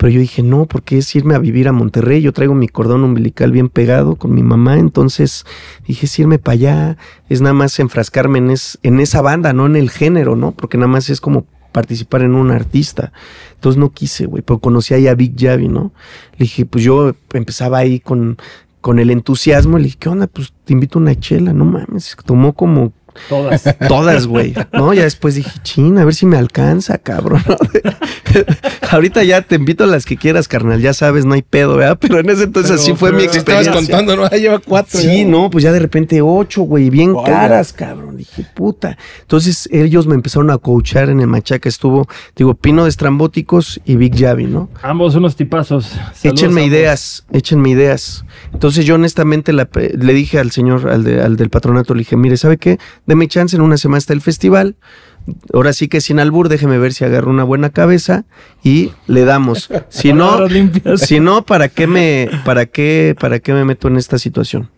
Pero 0.00 0.08
yo 0.14 0.20
dije, 0.20 0.42
no, 0.42 0.64
porque 0.64 0.96
es 0.96 1.14
irme 1.14 1.34
a 1.34 1.38
vivir 1.38 1.68
a 1.68 1.72
Monterrey. 1.72 2.22
Yo 2.22 2.32
traigo 2.32 2.54
mi 2.54 2.68
cordón 2.68 3.04
umbilical 3.04 3.52
bien 3.52 3.68
pegado 3.68 4.16
con 4.16 4.34
mi 4.34 4.42
mamá. 4.42 4.78
Entonces 4.78 5.44
dije, 5.86 6.06
es 6.06 6.18
irme 6.18 6.38
para 6.38 6.54
allá. 6.54 6.96
Es 7.28 7.42
nada 7.42 7.52
más 7.52 7.78
enfrascarme 7.78 8.38
en, 8.38 8.50
es- 8.50 8.78
en 8.82 8.98
esa 8.98 9.20
banda, 9.20 9.52
no 9.52 9.66
en 9.66 9.76
el 9.76 9.90
género, 9.90 10.36
¿no? 10.36 10.52
Porque 10.52 10.78
nada 10.78 10.88
más 10.88 11.10
es 11.10 11.20
como 11.20 11.44
participar 11.72 12.22
en 12.22 12.34
un 12.34 12.50
artista. 12.50 13.12
Entonces 13.56 13.78
no 13.78 13.90
quise, 13.90 14.24
güey. 14.24 14.42
Pero 14.42 14.58
conocí 14.58 14.94
ahí 14.94 15.06
a 15.06 15.14
Big 15.14 15.34
Javi, 15.38 15.68
¿no? 15.68 15.92
Le 16.38 16.44
dije, 16.44 16.64
pues 16.64 16.82
yo 16.82 17.14
empezaba 17.34 17.76
ahí 17.76 18.00
con, 18.00 18.38
con 18.80 19.00
el 19.00 19.10
entusiasmo. 19.10 19.76
Le 19.76 19.84
dije, 19.84 19.98
¿qué 20.00 20.08
onda? 20.08 20.28
Pues 20.28 20.54
te 20.64 20.72
invito 20.72 20.98
a 20.98 21.02
una 21.02 21.14
chela. 21.14 21.52
No 21.52 21.66
mames. 21.66 22.16
Tomó 22.24 22.54
como 22.54 22.94
Todas. 23.28 23.64
Todas, 23.88 24.26
güey. 24.26 24.54
No, 24.72 24.92
ya 24.94 25.04
después 25.04 25.34
dije, 25.34 25.50
chin, 25.62 25.98
a 25.98 26.04
ver 26.04 26.14
si 26.14 26.26
me 26.26 26.36
alcanza, 26.36 26.98
cabrón. 26.98 27.42
Ahorita 28.90 29.22
ya 29.24 29.42
te 29.42 29.56
invito 29.56 29.84
a 29.84 29.86
las 29.86 30.04
que 30.04 30.16
quieras, 30.16 30.48
carnal. 30.48 30.80
Ya 30.80 30.92
sabes, 30.92 31.24
no 31.24 31.34
hay 31.34 31.42
pedo, 31.42 31.76
¿verdad? 31.76 31.98
Pero 32.00 32.18
en 32.20 32.28
ese 32.30 32.44
entonces 32.44 32.72
Pero- 32.72 32.82
así 32.82 32.92
fue 32.94 33.12
mi 33.12 33.26
Te 33.26 33.38
estabas 33.38 33.66
experiencia. 33.66 33.72
contando, 33.96 34.16
¿no? 34.16 34.24
Ah, 34.30 34.36
lleva 34.36 34.58
cuatro. 34.60 35.00
Sí, 35.00 35.18
ya. 35.18 35.24
no, 35.26 35.50
pues 35.50 35.64
ya 35.64 35.72
de 35.72 35.78
repente 35.80 36.20
ocho, 36.22 36.62
güey, 36.62 36.88
bien 36.90 37.14
caras, 37.24 37.72
cabrón. 37.72 38.16
Dije, 38.16 38.46
puta. 38.54 38.96
Entonces 39.22 39.68
ellos 39.72 40.06
me 40.06 40.14
empezaron 40.14 40.50
a 40.50 40.58
coachar 40.58 41.08
en 41.10 41.20
el 41.20 41.26
machaca. 41.26 41.68
Estuvo, 41.68 42.06
digo, 42.36 42.54
Pino 42.54 42.84
de 42.84 42.90
Estrambóticos 42.90 43.80
y 43.84 43.96
Big 43.96 44.16
Javi, 44.18 44.44
¿no? 44.46 44.68
Ambos 44.82 45.14
unos 45.16 45.36
tipazos. 45.36 45.86
Saludos 45.86 46.24
Échenme 46.24 46.62
ambos. 46.62 46.76
ideas, 46.76 47.24
échenme 47.32 47.70
ideas. 47.70 48.24
Entonces 48.52 48.84
yo 48.84 48.94
honestamente 48.96 49.52
la 49.52 49.68
le 49.74 50.12
dije 50.12 50.38
al 50.38 50.50
señor, 50.50 50.88
al, 50.90 51.04
de- 51.04 51.20
al 51.22 51.36
del 51.36 51.50
patronato, 51.50 51.94
le 51.94 52.00
dije, 52.00 52.16
mire, 52.16 52.36
¿sabe 52.36 52.56
qué? 52.58 52.78
Deme 53.10 53.26
chance, 53.26 53.56
en 53.56 53.62
una 53.62 53.76
semana 53.76 53.98
está 53.98 54.12
el 54.12 54.20
festival. 54.20 54.76
Ahora 55.52 55.72
sí 55.72 55.88
que 55.88 56.00
sin 56.00 56.20
albur, 56.20 56.48
déjeme 56.48 56.78
ver 56.78 56.92
si 56.92 57.04
agarro 57.04 57.28
una 57.28 57.42
buena 57.42 57.70
cabeza 57.70 58.24
y 58.62 58.92
le 59.08 59.24
damos. 59.24 59.68
Si 59.88 60.12
no, 60.12 60.46
si 60.96 61.18
no, 61.18 61.44
¿para 61.44 61.68
qué 61.68 61.88
me, 61.88 62.30
para 62.44 62.66
qué, 62.66 63.16
para 63.18 63.40
qué 63.40 63.52
me 63.52 63.64
meto 63.64 63.88
en 63.88 63.96
esta 63.96 64.16
situación? 64.20 64.70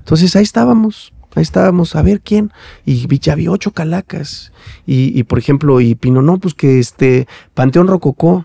Entonces 0.00 0.36
ahí 0.36 0.42
estábamos, 0.42 1.14
ahí 1.34 1.40
estábamos, 1.42 1.96
a 1.96 2.02
ver 2.02 2.20
quién. 2.20 2.52
Y 2.84 3.08
ya 3.20 3.34
vi 3.34 3.48
ocho 3.48 3.70
calacas. 3.70 4.52
Y, 4.84 5.18
y, 5.18 5.22
por 5.22 5.38
ejemplo, 5.38 5.80
y 5.80 5.94
Pino, 5.94 6.20
no, 6.20 6.36
pues 6.36 6.52
que 6.52 6.80
este, 6.80 7.26
Panteón 7.54 7.86
Rococó. 7.86 8.44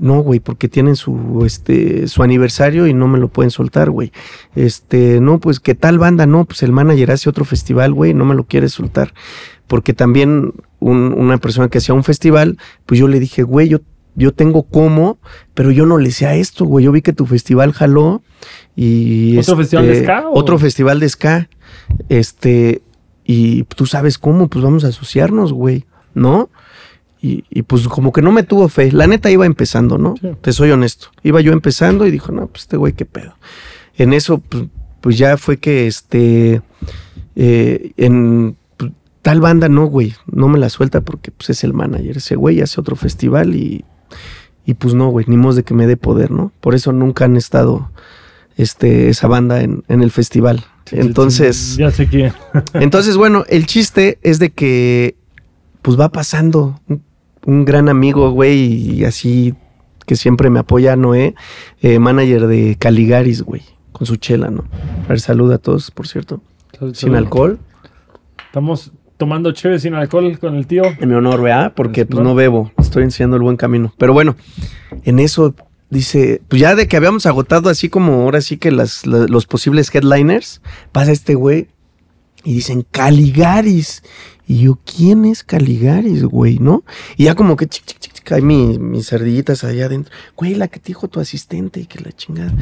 No, 0.00 0.20
güey, 0.22 0.40
porque 0.40 0.68
tienen 0.68 0.96
su, 0.96 1.42
este, 1.46 2.08
su 2.08 2.22
aniversario 2.22 2.86
y 2.86 2.94
no 2.94 3.06
me 3.08 3.18
lo 3.18 3.28
pueden 3.28 3.50
soltar, 3.50 3.90
güey. 3.90 4.12
Este, 4.54 5.20
no, 5.20 5.38
pues 5.40 5.60
que 5.60 5.74
tal 5.74 5.98
banda, 5.98 6.26
no, 6.26 6.44
pues 6.44 6.62
el 6.62 6.72
manager 6.72 7.12
hace 7.12 7.28
otro 7.30 7.44
festival, 7.44 7.92
güey, 7.92 8.12
no 8.14 8.24
me 8.24 8.34
lo 8.34 8.44
quiere 8.44 8.68
soltar. 8.68 9.14
Porque 9.66 9.94
también 9.94 10.52
un- 10.80 11.14
una 11.16 11.38
persona 11.38 11.68
que 11.68 11.78
hacía 11.78 11.94
un 11.94 12.04
festival, 12.04 12.58
pues 12.86 12.98
yo 13.00 13.08
le 13.08 13.20
dije, 13.20 13.42
güey, 13.44 13.68
yo, 13.68 13.78
yo 14.16 14.32
tengo 14.32 14.64
cómo, 14.64 15.18
pero 15.54 15.70
yo 15.70 15.86
no 15.86 15.96
le 15.98 16.10
sé 16.10 16.26
a 16.26 16.34
esto, 16.34 16.64
güey. 16.64 16.84
Yo 16.84 16.92
vi 16.92 17.00
que 17.02 17.12
tu 17.12 17.26
festival 17.26 17.72
jaló 17.72 18.22
y... 18.76 19.38
¿Otro 19.38 19.56
festival 19.56 19.86
de 19.86 20.02
ska 20.02 20.28
o? 20.28 20.38
Otro 20.38 20.58
festival 20.58 21.00
de 21.00 21.08
ska. 21.08 21.48
Este, 22.08 22.82
y 23.24 23.62
tú 23.64 23.86
sabes 23.86 24.18
cómo, 24.18 24.48
pues 24.48 24.64
vamos 24.64 24.84
a 24.84 24.88
asociarnos, 24.88 25.52
güey, 25.52 25.84
¿no? 26.14 26.50
Y, 27.24 27.44
y, 27.48 27.62
pues 27.62 27.88
como 27.88 28.12
que 28.12 28.20
no 28.20 28.32
me 28.32 28.42
tuvo 28.42 28.68
fe. 28.68 28.92
La 28.92 29.06
neta 29.06 29.30
iba 29.30 29.46
empezando, 29.46 29.96
¿no? 29.96 30.14
Sí. 30.20 30.28
Te 30.42 30.52
soy 30.52 30.72
honesto. 30.72 31.08
Iba 31.22 31.40
yo 31.40 31.52
empezando 31.52 32.06
y 32.06 32.10
dijo, 32.10 32.32
no, 32.32 32.48
pues 32.48 32.64
este 32.64 32.76
güey, 32.76 32.92
qué 32.92 33.06
pedo. 33.06 33.34
En 33.96 34.12
eso, 34.12 34.38
pues, 34.38 34.64
pues 35.00 35.16
ya 35.16 35.38
fue 35.38 35.56
que 35.56 35.86
este, 35.86 36.60
eh, 37.34 37.92
en 37.96 38.56
pues, 38.76 38.92
tal 39.22 39.40
banda, 39.40 39.70
no, 39.70 39.86
güey, 39.86 40.14
no 40.26 40.48
me 40.48 40.58
la 40.58 40.68
suelta 40.68 41.00
porque 41.00 41.30
pues 41.30 41.48
es 41.48 41.64
el 41.64 41.72
manager. 41.72 42.18
Ese 42.18 42.36
güey 42.36 42.60
hace 42.60 42.78
otro 42.78 42.94
festival 42.94 43.54
y, 43.54 43.86
y 44.66 44.74
pues 44.74 44.92
no, 44.92 45.08
güey, 45.08 45.24
ni 45.26 45.38
modo 45.38 45.54
de 45.54 45.62
que 45.62 45.72
me 45.72 45.86
dé 45.86 45.96
poder, 45.96 46.30
¿no? 46.30 46.52
Por 46.60 46.74
eso 46.74 46.92
nunca 46.92 47.24
han 47.24 47.38
estado 47.38 47.90
este, 48.58 49.08
esa 49.08 49.28
banda 49.28 49.62
en, 49.62 49.82
en 49.88 50.02
el 50.02 50.10
festival. 50.10 50.66
Entonces, 50.90 51.78
Ya 51.78 51.90
sé 51.90 52.06
quién. 52.06 52.34
entonces, 52.74 53.16
bueno, 53.16 53.44
el 53.48 53.64
chiste 53.64 54.18
es 54.22 54.38
de 54.38 54.50
que 54.50 55.16
pues 55.80 55.98
va 55.98 56.10
pasando. 56.10 56.80
Un, 57.46 57.64
gran 57.64 57.88
amigo, 57.88 58.30
güey, 58.30 58.92
y 58.98 59.04
así 59.04 59.54
que 60.06 60.16
siempre 60.16 60.50
me 60.50 60.58
apoya, 60.60 60.96
Noé, 60.96 61.34
eh, 61.80 61.98
manager 61.98 62.46
de 62.46 62.76
Caligaris, 62.78 63.42
güey, 63.42 63.62
con 63.92 64.06
su 64.06 64.16
chela, 64.16 64.50
¿no? 64.50 64.64
A 65.04 65.08
ver, 65.08 65.20
saluda 65.20 65.56
a 65.56 65.58
todos, 65.58 65.90
por 65.90 66.06
cierto. 66.08 66.40
Sin 66.92 67.14
alcohol. 67.14 67.58
Estamos 68.46 68.92
tomando 69.16 69.52
chévere 69.52 69.78
sin 69.80 69.94
alcohol 69.94 70.38
con 70.38 70.56
el 70.56 70.66
tío. 70.66 70.82
En 71.00 71.08
mi 71.08 71.14
honor, 71.14 71.40
¿verdad? 71.40 71.72
Porque 71.74 72.02
Es 72.02 72.06
pues 72.06 72.22
no 72.22 72.34
bebo, 72.34 72.72
estoy 72.78 73.04
enseñando 73.04 73.36
el 73.36 73.42
buen 73.42 73.56
camino. 73.56 73.94
Pero 73.98 74.12
bueno, 74.12 74.36
en 75.04 75.18
eso 75.20 75.54
dice, 75.90 76.42
pues 76.48 76.60
ya 76.60 76.74
de 76.74 76.88
que 76.88 76.96
habíamos 76.96 77.24
agotado 77.26 77.70
así 77.70 77.88
como 77.88 78.12
ahora 78.22 78.40
sí 78.40 78.56
que 78.56 78.70
las, 78.72 79.06
la- 79.06 79.26
los 79.28 79.46
posibles 79.46 79.94
headliners, 79.94 80.60
pasa 80.92 81.12
este 81.12 81.34
güey 81.34 81.68
y 82.42 82.54
dicen 82.54 82.84
Caligaris. 82.90 84.02
Y 84.46 84.60
yo, 84.62 84.78
¿quién 84.84 85.24
es 85.24 85.42
Caligaris, 85.42 86.24
güey? 86.24 86.58
¿No? 86.58 86.84
Y 87.16 87.24
ya 87.24 87.34
como 87.34 87.56
que 87.56 87.66
chic, 87.66 87.84
chic, 87.86 87.98
chic, 87.98 88.12
chic, 88.12 88.32
hay 88.32 88.42
mi- 88.42 88.78
mis 88.78 89.12
ardillitas 89.12 89.64
allá 89.64 89.86
adentro. 89.86 90.12
Güey, 90.36 90.54
la 90.54 90.68
que 90.68 90.80
te 90.80 90.88
dijo 90.88 91.08
tu 91.08 91.18
asistente 91.20 91.80
y 91.80 91.86
que 91.86 92.00
la 92.00 92.12
chingada. 92.12 92.52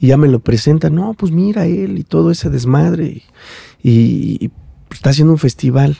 Y 0.00 0.08
ya 0.08 0.16
me 0.16 0.28
lo 0.28 0.40
presenta, 0.40 0.90
no, 0.90 1.14
pues 1.14 1.30
mira 1.32 1.66
él 1.66 1.98
y 1.98 2.04
todo 2.04 2.30
ese 2.30 2.48
desmadre. 2.50 3.22
Y, 3.82 3.90
y- 3.90 4.38
y 4.46 4.50
está 4.90 5.10
haciendo 5.10 5.32
un 5.32 5.38
festival. 5.38 5.98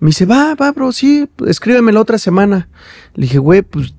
Me 0.00 0.08
dice, 0.08 0.26
va, 0.26 0.54
va, 0.54 0.72
bro, 0.72 0.92
sí, 0.92 1.28
escríbeme 1.46 1.92
la 1.92 2.00
otra 2.00 2.18
semana. 2.18 2.68
Le 3.14 3.22
dije, 3.22 3.38
güey, 3.38 3.62
pues, 3.62 3.94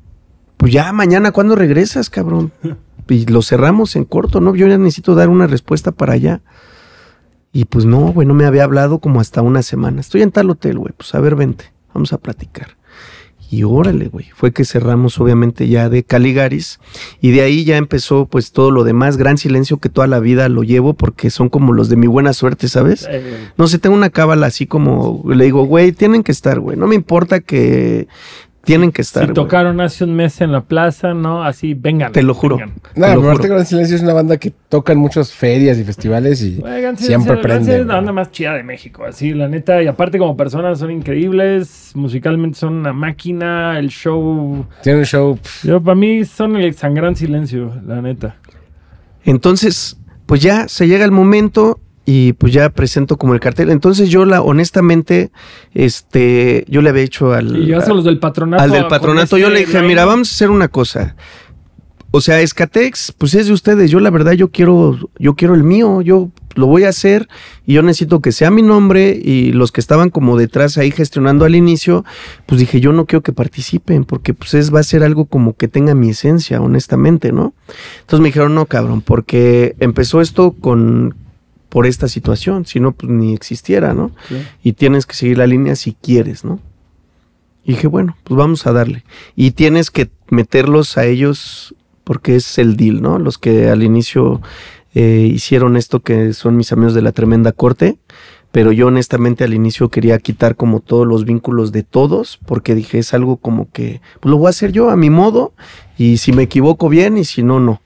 pues 0.58 0.72
ya 0.74 0.92
mañana, 0.94 1.32
¿cuándo 1.32 1.56
regresas, 1.56 2.10
cabrón? 2.10 2.52
Y 3.10 3.26
lo 3.26 3.42
cerramos 3.42 3.98
en 3.98 4.06
corto, 4.06 4.40
¿no? 4.40 4.56
Yo 4.56 4.66
ya 4.66 4.78
necesito 4.78 5.14
dar 5.14 5.28
una 5.28 5.46
respuesta 5.46 5.92
para 5.92 6.14
allá. 6.14 6.42
Y 7.54 7.66
pues 7.66 7.86
no, 7.86 8.12
güey, 8.12 8.28
no 8.28 8.34
me 8.34 8.46
había 8.46 8.64
hablado 8.64 8.98
como 8.98 9.22
hasta 9.22 9.44
una 9.44 9.62
semana. 9.62 10.02
Estoy 10.02 10.24
en 10.24 10.32
tal 10.32 10.50
hotel, 10.50 10.80
güey, 10.80 10.92
pues 10.98 11.14
a 11.14 11.20
ver, 11.20 11.36
vente, 11.36 11.72
vamos 11.94 12.12
a 12.12 12.18
platicar. 12.18 12.76
Y 13.52 13.64
órale, 13.64 14.08
güey, 14.08 14.26
fue 14.34 14.52
que 14.52 14.66
cerramos 14.66 15.20
obviamente 15.20 15.68
ya 15.68 15.88
de 15.88 16.04
Caligaris 16.04 16.80
y 17.22 17.30
de 17.30 17.42
ahí 17.42 17.64
ya 17.66 17.78
empezó 17.78 18.26
pues 18.26 18.52
todo 18.52 18.72
lo 18.72 18.84
demás, 18.84 19.16
gran 19.16 19.38
silencio 19.38 19.78
que 19.78 19.90
toda 19.90 20.08
la 20.08 20.20
vida 20.20 20.50
lo 20.50 20.64
llevo 20.64 20.96
porque 20.96 21.30
son 21.30 21.50
como 21.50 21.72
los 21.72 21.88
de 21.88 21.96
mi 21.96 22.08
buena 22.08 22.34
suerte, 22.34 22.68
¿sabes? 22.68 23.08
No 23.56 23.68
sé, 23.68 23.78
tengo 23.78 23.96
una 23.96 24.10
cábala 24.10 24.48
así 24.48 24.66
como, 24.66 25.24
le 25.30 25.46
digo, 25.46 25.66
güey, 25.66 25.92
tienen 25.92 26.24
que 26.24 26.32
estar, 26.32 26.60
güey. 26.60 26.76
No 26.76 26.88
me 26.88 26.96
importa 26.96 27.42
que 27.42 28.08
tienen 28.64 28.92
que 28.92 29.02
estar. 29.02 29.28
si 29.28 29.34
tocaron 29.34 29.82
hace 29.82 30.06
un 30.06 30.16
mes 30.16 30.40
en 30.40 30.52
la 30.52 30.62
plaza, 30.62 31.14
¿no? 31.14 31.44
Así, 31.44 31.74
vengan. 31.74 32.12
Te 32.12 32.24
lo 32.24 32.34
juro. 32.34 32.58
vengan. 32.58 32.74
No, 32.96 33.30
Arte. 33.30 33.48
Gran 33.48 33.66
Silencio 33.66 33.96
es 33.96 34.02
una 34.02 34.14
banda 34.14 34.38
que 34.38 34.52
toca 34.70 34.94
en 34.94 35.00
muchas 35.00 35.34
ferias 35.34 35.78
y 35.78 35.84
festivales 35.84 36.42
y 36.42 36.62
Oigan, 36.64 36.98
sí, 36.98 37.06
siempre 37.06 37.38
prende. 37.38 37.82
Es 37.82 37.86
la 37.86 37.96
banda 37.96 38.14
más 38.14 38.32
chida 38.32 38.54
de 38.54 38.64
México, 38.64 39.04
así, 39.04 39.34
la 39.34 39.48
neta. 39.48 39.84
Y 39.84 39.88
aparte, 39.88 40.18
como 40.18 40.38
personas, 40.38 40.80
son 40.80 40.92
increíbles. 40.92 41.92
Musicalmente 41.96 42.58
son 42.58 42.76
una 42.76 42.94
máquina. 42.94 43.78
El 43.78 43.90
show. 43.90 44.66
Tiene 44.82 45.00
un 45.00 45.06
show. 45.06 45.38
Yo, 45.64 45.82
para 45.82 45.96
mí, 45.96 46.24
son 46.24 46.56
el 46.56 46.74
San 46.76 46.94
Gran 46.94 47.16
Silencio, 47.16 47.74
la 47.86 48.02
neta. 48.02 48.38
Entonces, 49.26 49.98
pues 50.26 50.42
ya 50.42 50.68
se 50.68 50.88
llega 50.88 51.04
el 51.04 51.12
momento 51.12 51.80
y 52.06 52.34
pues 52.34 52.52
ya 52.54 52.70
presento 52.70 53.18
como 53.18 53.34
el 53.34 53.40
cartel. 53.40 53.70
Entonces 53.70 54.10
yo 54.10 54.26
la, 54.26 54.42
honestamente, 54.42 55.32
este, 55.74 56.66
yo 56.68 56.82
le 56.82 56.90
había 56.90 57.04
hecho 57.04 57.34
al, 57.34 57.68
Y 57.68 57.74
a 57.74 57.86
los 57.88 58.04
del 58.04 58.20
patronato. 58.20 58.64
al 58.64 58.72
del 58.72 58.88
patronato, 58.88 59.38
yo 59.38 59.48
este 59.48 59.54
le 59.60 59.66
dije, 59.66 59.78
line- 59.80 59.88
mira, 59.88 60.06
vamos 60.06 60.30
a 60.30 60.34
hacer 60.34 60.50
una 60.50 60.68
cosa. 60.68 61.16
o 62.12 62.22
sea, 62.22 62.42
Escatex, 62.42 63.12
pues 63.18 63.34
es 63.34 63.48
de 63.48 63.54
ustedes. 63.54 63.90
Yo 63.90 64.00
la 64.00 64.12
verdad, 64.12 64.34
yo 64.34 64.52
quiero, 64.52 64.98
yo 65.18 65.34
quiero 65.36 65.56
el 65.56 65.64
mío. 65.64 66.02
Yo 66.02 66.30
lo 66.56 66.68
voy 66.68 66.84
a 66.84 66.90
hacer 66.90 67.28
y 67.66 67.74
yo 67.74 67.82
necesito 67.82 68.20
que 68.22 68.32
sea 68.32 68.52
mi 68.52 68.62
nombre 68.62 69.20
y 69.20 69.52
los 69.54 69.72
que 69.72 69.82
estaban 69.82 70.12
como 70.12 70.38
detrás 70.38 70.78
ahí 70.78 70.92
gestionando 70.92 71.46
al 71.46 71.56
inicio, 71.56 72.06
pues 72.46 72.60
dije, 72.60 72.80
yo 72.80 72.94
no 72.94 73.08
quiero 73.08 73.24
que 73.24 73.34
participen 73.34 74.04
porque 74.06 74.36
pues 74.36 74.54
es, 74.54 74.72
va 74.72 74.80
a 74.80 74.84
ser 74.84 75.02
algo 75.04 75.26
como 75.26 75.54
que 75.56 75.68
tenga 75.68 75.96
mi 75.96 76.10
esencia, 76.12 76.62
honestamente, 76.62 77.32
¿no? 77.32 77.56
Entonces 78.02 78.20
me 78.22 78.28
dijeron, 78.28 78.54
no, 78.54 78.68
cabrón, 78.68 79.02
porque 79.02 79.76
empezó 79.80 80.22
esto 80.22 80.52
con 80.52 81.16
por 81.74 81.88
esta 81.88 82.08
situación, 82.08 82.68
si 82.68 82.80
no, 82.80 82.92
pues 82.92 83.12
ni 83.12 83.34
existiera, 83.34 83.96
¿no? 83.96 84.12
Y 84.62 84.74
tienes 84.74 85.08
que 85.08 85.16
seguir 85.16 85.40
la 85.40 85.48
línea 85.48 85.76
si 85.76 85.94
quieres, 86.00 86.46
¿no? 86.46 86.60
Y 87.66 87.72
dije, 87.72 87.88
bueno, 87.88 88.16
pues 88.24 88.38
vamos 88.38 88.68
a 88.68 88.74
darle. 88.74 89.04
Y 89.36 89.52
tienes 89.52 89.90
que 89.90 90.12
meterlos 90.30 91.00
a 91.00 91.06
ellos 91.06 91.74
porque 92.04 92.36
es 92.36 92.60
el 92.60 92.78
deal, 92.78 93.02
¿no? 93.02 93.18
Los 93.18 93.40
que 93.40 93.70
al 93.70 93.82
inicio 93.82 94.40
eh, 94.94 95.28
hicieron 95.34 95.76
esto 95.76 96.02
que 96.02 96.34
son 96.34 96.58
mis 96.58 96.72
amigos 96.72 96.94
de 96.94 97.02
la 97.02 97.12
tremenda 97.12 97.52
corte, 97.52 97.98
pero 98.52 98.72
yo 98.72 98.86
honestamente 98.86 99.44
al 99.44 99.56
inicio 99.56 99.90
quería 99.90 100.20
quitar 100.20 100.56
como 100.56 100.80
todos 100.80 101.08
los 101.08 101.26
vínculos 101.26 101.72
de 101.72 101.82
todos, 101.82 102.40
porque 102.46 102.76
dije, 102.76 103.00
es 103.00 103.16
algo 103.16 103.38
como 103.38 103.72
que 103.72 104.00
pues 104.20 104.30
lo 104.30 104.38
voy 104.38 104.46
a 104.46 104.50
hacer 104.52 104.72
yo 104.74 104.92
a 104.92 104.96
mi 104.96 105.10
modo, 105.10 105.54
y 105.98 106.18
si 106.18 106.34
me 106.34 106.44
equivoco 106.44 106.88
bien, 106.88 107.18
y 107.18 107.26
si 107.26 107.42
no, 107.42 107.60
no. 107.60 107.82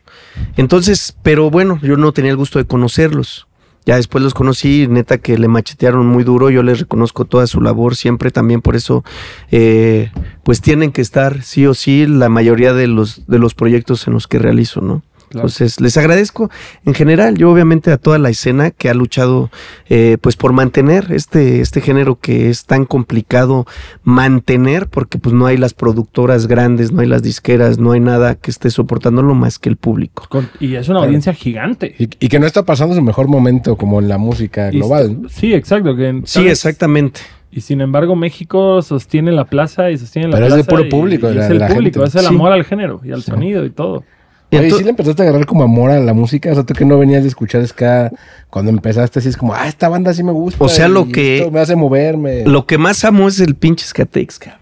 Entonces, 0.57 1.15
pero 1.23 1.49
bueno, 1.49 1.79
yo 1.81 1.95
no 1.95 2.11
tenía 2.11 2.31
el 2.31 2.37
gusto 2.37 2.59
de 2.59 2.65
conocerlos. 2.65 3.47
Ya 3.87 3.95
después 3.95 4.21
los 4.21 4.33
conocí, 4.33 4.85
neta 4.89 5.17
que 5.17 5.37
le 5.37 5.47
machetearon 5.47 6.05
muy 6.05 6.25
duro, 6.25 6.49
yo 6.49 6.61
les 6.61 6.81
reconozco 6.81 7.23
toda 7.23 7.47
su 7.47 7.61
labor 7.61 7.95
siempre, 7.95 8.31
también 8.31 8.61
por 8.61 8.75
eso 8.75 9.05
eh, 9.49 10.11
pues 10.43 10.59
tienen 10.59 10.91
que 10.91 10.99
estar 10.99 11.41
sí 11.41 11.65
o 11.65 11.73
sí 11.73 12.05
la 12.05 12.27
mayoría 12.27 12.73
de 12.73 12.87
los, 12.87 13.25
de 13.27 13.39
los 13.39 13.55
proyectos 13.55 14.05
en 14.05 14.13
los 14.13 14.27
que 14.27 14.39
realizo, 14.39 14.81
¿no? 14.81 15.03
Entonces, 15.33 15.81
les 15.81 15.97
agradezco 15.97 16.49
en 16.85 16.93
general, 16.93 17.37
yo 17.37 17.51
obviamente 17.51 17.91
a 17.91 17.97
toda 17.97 18.17
la 18.17 18.29
escena 18.29 18.71
que 18.71 18.89
ha 18.89 18.93
luchado 18.93 19.49
eh, 19.89 20.17
pues 20.21 20.35
por 20.35 20.53
mantener 20.53 21.07
este, 21.11 21.61
este 21.61 21.81
género 21.81 22.19
que 22.19 22.49
es 22.49 22.65
tan 22.65 22.85
complicado 22.85 23.65
mantener, 24.03 24.87
porque 24.87 25.17
pues 25.17 25.33
no 25.33 25.45
hay 25.45 25.57
las 25.57 25.73
productoras 25.73 26.47
grandes, 26.47 26.91
no 26.91 27.01
hay 27.01 27.07
las 27.07 27.23
disqueras, 27.23 27.77
no 27.77 27.91
hay 27.91 27.99
nada 27.99 28.35
que 28.35 28.51
esté 28.51 28.69
soportándolo 28.69 29.35
más 29.35 29.59
que 29.59 29.69
el 29.69 29.77
público. 29.77 30.27
y 30.59 30.75
es 30.75 30.87
una 30.89 30.99
audiencia 30.99 31.33
gigante. 31.33 31.95
Y, 31.97 32.07
que 32.07 32.39
no 32.39 32.45
está 32.45 32.63
pasando 32.63 32.95
su 32.95 33.01
mejor 33.01 33.27
momento 33.27 33.77
como 33.77 33.99
en 33.99 34.07
la 34.07 34.17
música 34.17 34.69
global. 34.69 35.21
Sí, 35.29 35.53
exacto. 35.53 35.95
Que, 35.95 36.21
sí, 36.25 36.47
exactamente. 36.47 37.21
Y 37.51 37.61
sin 37.61 37.81
embargo, 37.81 38.15
México 38.15 38.81
sostiene 38.81 39.31
la 39.31 39.45
plaza 39.45 39.89
y 39.89 39.97
sostiene 39.97 40.27
la 40.27 40.37
plaza. 40.37 40.49
Pero 40.49 40.59
es 40.59 40.65
de 40.65 40.71
puro 40.71 40.89
público. 40.89 41.29
es 41.29 41.49
el 41.49 41.65
público, 41.65 42.03
es 42.03 42.15
el 42.15 42.27
amor 42.27 42.51
al 42.51 42.63
género 42.65 43.01
y 43.03 43.11
al 43.11 43.23
sonido 43.23 43.65
y 43.65 43.69
todo. 43.69 44.03
Oye, 44.51 44.71
¿sí 44.71 44.83
le 44.83 44.91
empezaste 44.91 45.23
a 45.23 45.25
agarrar 45.27 45.45
como 45.45 45.63
amor 45.63 45.91
a 45.91 45.99
la 45.99 46.13
música? 46.13 46.51
O 46.51 46.53
sea, 46.53 46.63
tú 46.63 46.73
que 46.73 46.85
no 46.85 46.97
venías 46.97 47.23
de 47.23 47.29
escuchar 47.29 47.65
ska 47.67 48.11
cuando 48.49 48.71
empezaste, 48.71 49.19
así 49.19 49.29
es 49.29 49.37
como, 49.37 49.53
ah, 49.53 49.67
esta 49.67 49.89
banda 49.89 50.13
sí 50.13 50.23
me 50.23 50.31
gusta. 50.31 50.63
O 50.63 50.69
sea, 50.69 50.87
lo 50.87 51.07
que... 51.09 51.49
me 51.51 51.59
hace 51.59 51.75
moverme. 51.75 52.45
Lo 52.45 52.65
que 52.65 52.77
más 52.77 53.03
amo 53.03 53.27
es 53.27 53.39
el 53.39 53.55
pinche 53.55 53.85
Skatex, 53.85 54.39
cabrón. 54.39 54.61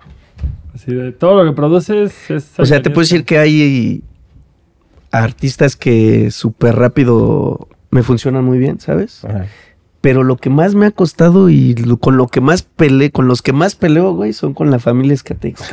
Así 0.73 0.93
de 0.93 1.11
todo 1.11 1.43
lo 1.43 1.49
que 1.49 1.55
produces 1.55 2.29
es... 2.29 2.47
O 2.57 2.65
sea, 2.65 2.81
te 2.81 2.89
puedo 2.89 3.01
decir 3.01 3.25
que 3.25 3.37
hay 3.37 4.03
artistas 5.11 5.75
que 5.75 6.31
súper 6.31 6.75
rápido 6.75 7.69
me 7.91 8.01
funcionan 8.03 8.43
muy 8.43 8.57
bien, 8.57 8.79
¿sabes? 8.79 9.23
Ajá. 9.23 9.45
Pero 10.05 10.21
lo 10.21 10.37
que 10.37 10.51
más 10.51 10.75
me 10.75 10.85
ha 10.85 10.91
costado 10.91 11.49
y 11.49 11.73
con 11.99 12.15
lo 12.15 12.27
que 12.27 12.39
más 12.39 12.61
peleé, 12.61 13.09
con 13.09 13.27
los 13.27 13.41
que 13.41 13.53
más 13.53 13.73
peleo, 13.73 14.13
güey, 14.13 14.33
son 14.33 14.53
con 14.53 14.69
la 14.69 14.77
familia 14.77 15.15
Escatex. 15.15 15.63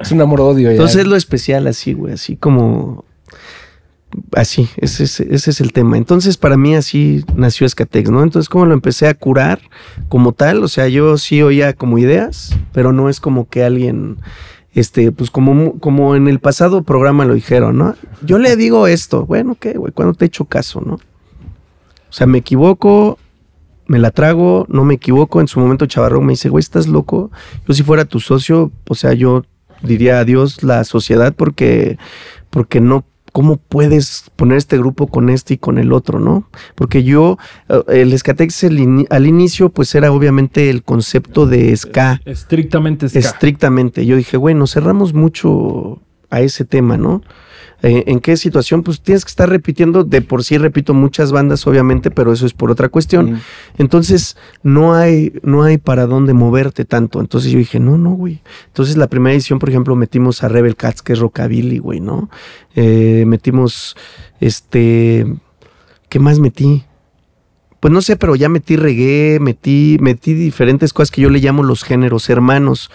es 0.00 0.10
un 0.10 0.22
amor-odio. 0.22 0.70
Entonces 0.70 1.02
es 1.02 1.06
lo 1.06 1.16
especial 1.16 1.66
así, 1.66 1.92
güey, 1.92 2.14
así 2.14 2.36
como... 2.36 3.04
Así, 4.34 4.70
ese, 4.78 5.04
ese, 5.04 5.28
es 5.28 5.60
el 5.60 5.74
tema. 5.74 5.98
Entonces, 5.98 6.38
para 6.38 6.56
mí 6.56 6.74
así 6.74 7.26
nació 7.36 7.66
Escatex, 7.66 8.08
¿no? 8.08 8.22
Entonces, 8.22 8.48
como 8.48 8.64
lo 8.64 8.72
empecé 8.72 9.06
a 9.06 9.12
curar 9.12 9.60
como 10.08 10.32
tal, 10.32 10.64
o 10.64 10.68
sea, 10.68 10.88
yo 10.88 11.18
sí 11.18 11.42
oía 11.42 11.74
como 11.74 11.98
ideas, 11.98 12.56
pero 12.72 12.94
no 12.94 13.10
es 13.10 13.20
como 13.20 13.50
que 13.50 13.64
alguien 13.64 14.16
este, 14.72 15.12
pues 15.12 15.30
como, 15.30 15.78
como 15.78 16.16
en 16.16 16.28
el 16.28 16.38
pasado 16.38 16.84
programa 16.84 17.26
lo 17.26 17.34
dijeron, 17.34 17.76
¿no? 17.76 17.96
Yo 18.22 18.38
le 18.38 18.56
digo 18.56 18.86
esto, 18.86 19.26
bueno, 19.26 19.58
¿qué, 19.60 19.74
güey? 19.74 19.92
¿Cuándo 19.92 20.14
te 20.14 20.24
he 20.24 20.28
hecho 20.28 20.46
caso, 20.46 20.80
no? 20.80 20.98
O 22.14 22.16
sea, 22.16 22.28
me 22.28 22.38
equivoco, 22.38 23.18
me 23.88 23.98
la 23.98 24.12
trago, 24.12 24.66
no 24.68 24.84
me 24.84 24.94
equivoco. 24.94 25.40
En 25.40 25.48
su 25.48 25.58
momento 25.58 25.86
Chavarrón 25.86 26.24
me 26.24 26.34
dice, 26.34 26.48
güey, 26.48 26.60
¿estás 26.60 26.86
loco? 26.86 27.32
Yo 27.66 27.74
si 27.74 27.82
fuera 27.82 28.04
tu 28.04 28.20
socio, 28.20 28.70
o 28.88 28.94
sea, 28.94 29.14
yo 29.14 29.44
diría 29.82 30.20
adiós 30.20 30.62
la 30.62 30.84
sociedad 30.84 31.34
porque, 31.34 31.98
porque 32.50 32.80
no, 32.80 33.04
¿cómo 33.32 33.56
puedes 33.56 34.30
poner 34.36 34.58
este 34.58 34.78
grupo 34.78 35.08
con 35.08 35.28
este 35.28 35.54
y 35.54 35.58
con 35.58 35.76
el 35.76 35.92
otro, 35.92 36.20
no? 36.20 36.48
Porque 36.76 37.02
yo, 37.02 37.36
eh, 37.68 37.82
el 37.88 38.12
Escatex 38.12 38.62
al 39.10 39.26
inicio, 39.26 39.70
pues 39.70 39.92
era 39.96 40.12
obviamente 40.12 40.70
el 40.70 40.84
concepto 40.84 41.48
de 41.48 41.76
ska. 41.76 42.20
Estrictamente 42.26 43.08
ska. 43.08 43.18
Estrictamente. 43.18 44.06
Yo 44.06 44.16
dije, 44.16 44.36
bueno, 44.36 44.68
cerramos 44.68 45.14
mucho 45.14 46.00
a 46.30 46.42
ese 46.42 46.64
tema, 46.64 46.96
¿no? 46.96 47.22
Eh, 47.86 48.04
¿En 48.06 48.20
qué 48.20 48.38
situación? 48.38 48.82
Pues 48.82 49.02
tienes 49.02 49.26
que 49.26 49.28
estar 49.28 49.46
repitiendo, 49.46 50.04
de 50.04 50.22
por 50.22 50.42
sí 50.42 50.56
repito 50.56 50.94
muchas 50.94 51.32
bandas, 51.32 51.66
obviamente, 51.66 52.10
pero 52.10 52.32
eso 52.32 52.46
es 52.46 52.54
por 52.54 52.70
otra 52.70 52.88
cuestión. 52.88 53.42
Entonces, 53.76 54.38
no 54.62 54.94
hay, 54.94 55.34
no 55.42 55.64
hay 55.64 55.76
para 55.76 56.06
dónde 56.06 56.32
moverte 56.32 56.86
tanto. 56.86 57.20
Entonces 57.20 57.52
yo 57.52 57.58
dije, 57.58 57.80
no, 57.80 57.98
no, 57.98 58.12
güey. 58.12 58.40
Entonces 58.68 58.96
la 58.96 59.08
primera 59.08 59.34
edición, 59.34 59.58
por 59.58 59.68
ejemplo, 59.68 59.94
metimos 59.96 60.42
a 60.42 60.48
Rebel 60.48 60.76
Cats, 60.76 61.02
que 61.02 61.12
es 61.12 61.18
rockabilly, 61.18 61.76
güey, 61.76 62.00
¿no? 62.00 62.30
Eh, 62.74 63.24
metimos, 63.26 63.96
este, 64.40 65.26
¿qué 66.08 66.18
más 66.18 66.38
metí? 66.38 66.84
Pues 67.84 67.92
no 67.92 68.00
sé, 68.00 68.16
pero 68.16 68.34
ya 68.34 68.48
metí 68.48 68.76
reggae, 68.76 69.38
metí, 69.40 69.98
metí 70.00 70.32
diferentes 70.32 70.94
cosas 70.94 71.10
que 71.10 71.20
yo 71.20 71.28
le 71.28 71.38
llamo 71.38 71.62
los 71.62 71.84
géneros 71.84 72.30
hermanos. 72.30 72.90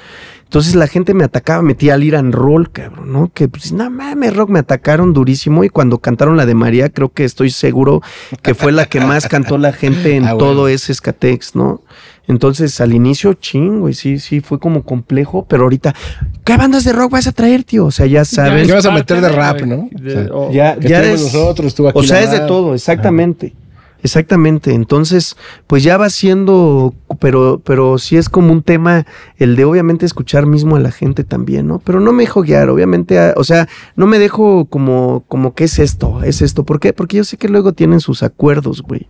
Entonces 0.45 0.73
la 0.73 0.88
gente 0.88 1.13
me 1.13 1.23
atacaba, 1.23 1.62
metía 1.62 1.93
al 1.93 2.04
Iran 2.04 2.32
Roll, 2.32 2.71
cabrón, 2.71 3.13
¿no? 3.13 3.32
Que 3.32 3.47
pues, 3.47 3.71
no 3.71 3.88
mames, 3.91 4.36
rock, 4.36 4.49
me 4.49 4.58
atacaron 4.58 5.13
durísimo. 5.13 5.63
Y 5.63 5.69
cuando 5.69 5.99
cantaron 5.99 6.38
la 6.38 6.47
de 6.47 6.56
María, 6.56 6.89
creo 6.89 7.10
que 7.10 7.23
estoy 7.23 7.52
seguro 7.52 8.02
que 8.41 8.56
fue 8.56 8.71
la 8.71 8.88
que 8.88 8.99
más 8.99 9.28
cantó 9.28 9.60
la 9.60 9.73
gente 9.73 10.15
en 10.15 10.25
ah, 10.28 10.36
todo 10.39 10.67
ese 10.67 10.91
escatex, 10.91 11.56
¿no? 11.56 11.84
Entonces, 12.28 12.82
al 12.82 12.91
inicio, 12.95 13.36
chingo, 13.36 13.89
y 13.89 13.93
sí, 13.93 14.17
sí, 14.17 14.41
fue 14.41 14.58
como 14.58 14.82
complejo, 14.82 15.45
pero 15.47 15.65
ahorita, 15.65 15.93
¿qué 16.43 16.58
bandas 16.58 16.84
de 16.84 16.93
rock 16.93 17.12
vas 17.12 17.28
a 17.28 17.32
traer, 17.32 17.63
tío? 17.63 17.86
O 17.86 17.91
sea, 17.91 18.08
ya 18.08 18.25
sabes. 18.25 18.65
¿Qué 18.65 18.73
vas 18.73 18.88
a 18.88 18.91
meter 18.91 19.21
de 19.21 19.30
rap, 19.30 19.62
no? 19.62 19.88
ya, 20.52 20.80
ya 20.80 21.04
es, 21.04 21.21
nosotros, 21.21 21.75
tú 21.75 21.88
aquí 21.88 21.99
O 21.99 22.02
sea, 22.02 22.21
es 22.21 22.32
de 22.32 22.39
todo, 22.39 22.73
exactamente. 22.73 23.54
Exactamente, 24.01 24.73
entonces 24.73 25.35
pues 25.67 25.83
ya 25.83 25.97
va 25.97 26.09
siendo, 26.09 26.93
pero, 27.19 27.62
pero 27.65 27.97
sí 27.97 28.15
es 28.15 28.29
como 28.29 28.53
un 28.53 28.63
tema 28.63 29.05
el 29.38 29.57
de 29.57 29.65
obviamente 29.65 30.05
escuchar 30.05 30.45
mismo 30.45 30.77
a 30.77 30.79
la 30.79 30.91
gente 30.91 31.25
también, 31.25 31.67
¿no? 31.67 31.79
Pero 31.79 31.99
no 31.99 32.13
me 32.13 32.23
dejo 32.23 32.41
guiar, 32.41 32.69
obviamente, 32.69 33.19
o 33.35 33.43
sea, 33.43 33.67
no 33.97 34.07
me 34.07 34.17
dejo 34.17 34.65
como, 34.65 35.25
como 35.27 35.53
¿qué 35.53 35.65
es 35.65 35.79
esto? 35.79 36.23
¿Es 36.23 36.41
esto? 36.41 36.63
¿Por 36.63 36.79
qué? 36.79 36.93
Porque 36.93 37.17
yo 37.17 37.25
sé 37.25 37.35
que 37.35 37.49
luego 37.49 37.73
tienen 37.73 37.99
sus 37.99 38.23
acuerdos, 38.23 38.81
güey. 38.81 39.05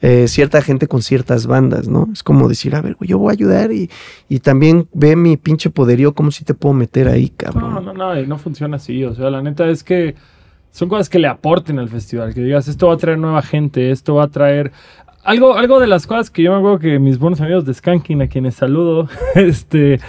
Eh, 0.00 0.28
cierta 0.28 0.62
gente 0.62 0.86
con 0.86 1.02
ciertas 1.02 1.48
bandas, 1.48 1.88
¿no? 1.88 2.08
Es 2.12 2.22
como 2.22 2.48
decir, 2.48 2.76
a 2.76 2.80
ver, 2.80 2.94
güey, 2.94 3.10
yo 3.10 3.18
voy 3.18 3.30
a 3.30 3.32
ayudar 3.32 3.72
y, 3.72 3.90
y 4.28 4.38
también 4.38 4.86
ve 4.92 5.16
mi 5.16 5.36
pinche 5.36 5.70
poderío, 5.70 6.14
¿cómo 6.14 6.30
si 6.30 6.44
te 6.44 6.54
puedo 6.54 6.72
meter 6.72 7.08
ahí, 7.08 7.30
cabrón? 7.30 7.74
No, 7.74 7.80
no, 7.80 7.92
no, 7.92 8.14
no 8.14 8.38
funciona 8.38 8.76
así, 8.76 9.02
o 9.02 9.16
sea, 9.16 9.30
la 9.30 9.42
neta 9.42 9.68
es 9.68 9.82
que 9.82 10.14
son 10.70 10.88
cosas 10.88 11.08
que 11.08 11.18
le 11.18 11.26
aporten 11.26 11.78
al 11.78 11.88
festival, 11.88 12.34
que 12.34 12.42
digas, 12.42 12.68
esto 12.68 12.88
va 12.88 12.94
a 12.94 12.96
traer 12.96 13.18
nueva 13.18 13.42
gente, 13.42 13.90
esto 13.90 14.14
va 14.14 14.24
a 14.24 14.28
traer... 14.28 14.72
Algo, 15.24 15.54
algo 15.56 15.80
de 15.80 15.86
las 15.86 16.06
cosas 16.06 16.30
que 16.30 16.42
yo 16.42 16.52
me 16.52 16.58
acuerdo 16.58 16.78
que 16.78 16.98
mis 16.98 17.18
buenos 17.18 17.40
amigos 17.40 17.64
de 17.66 17.74
Skanking, 17.74 18.22
a 18.22 18.28
quienes 18.28 18.54
saludo, 18.54 19.08
este... 19.34 20.00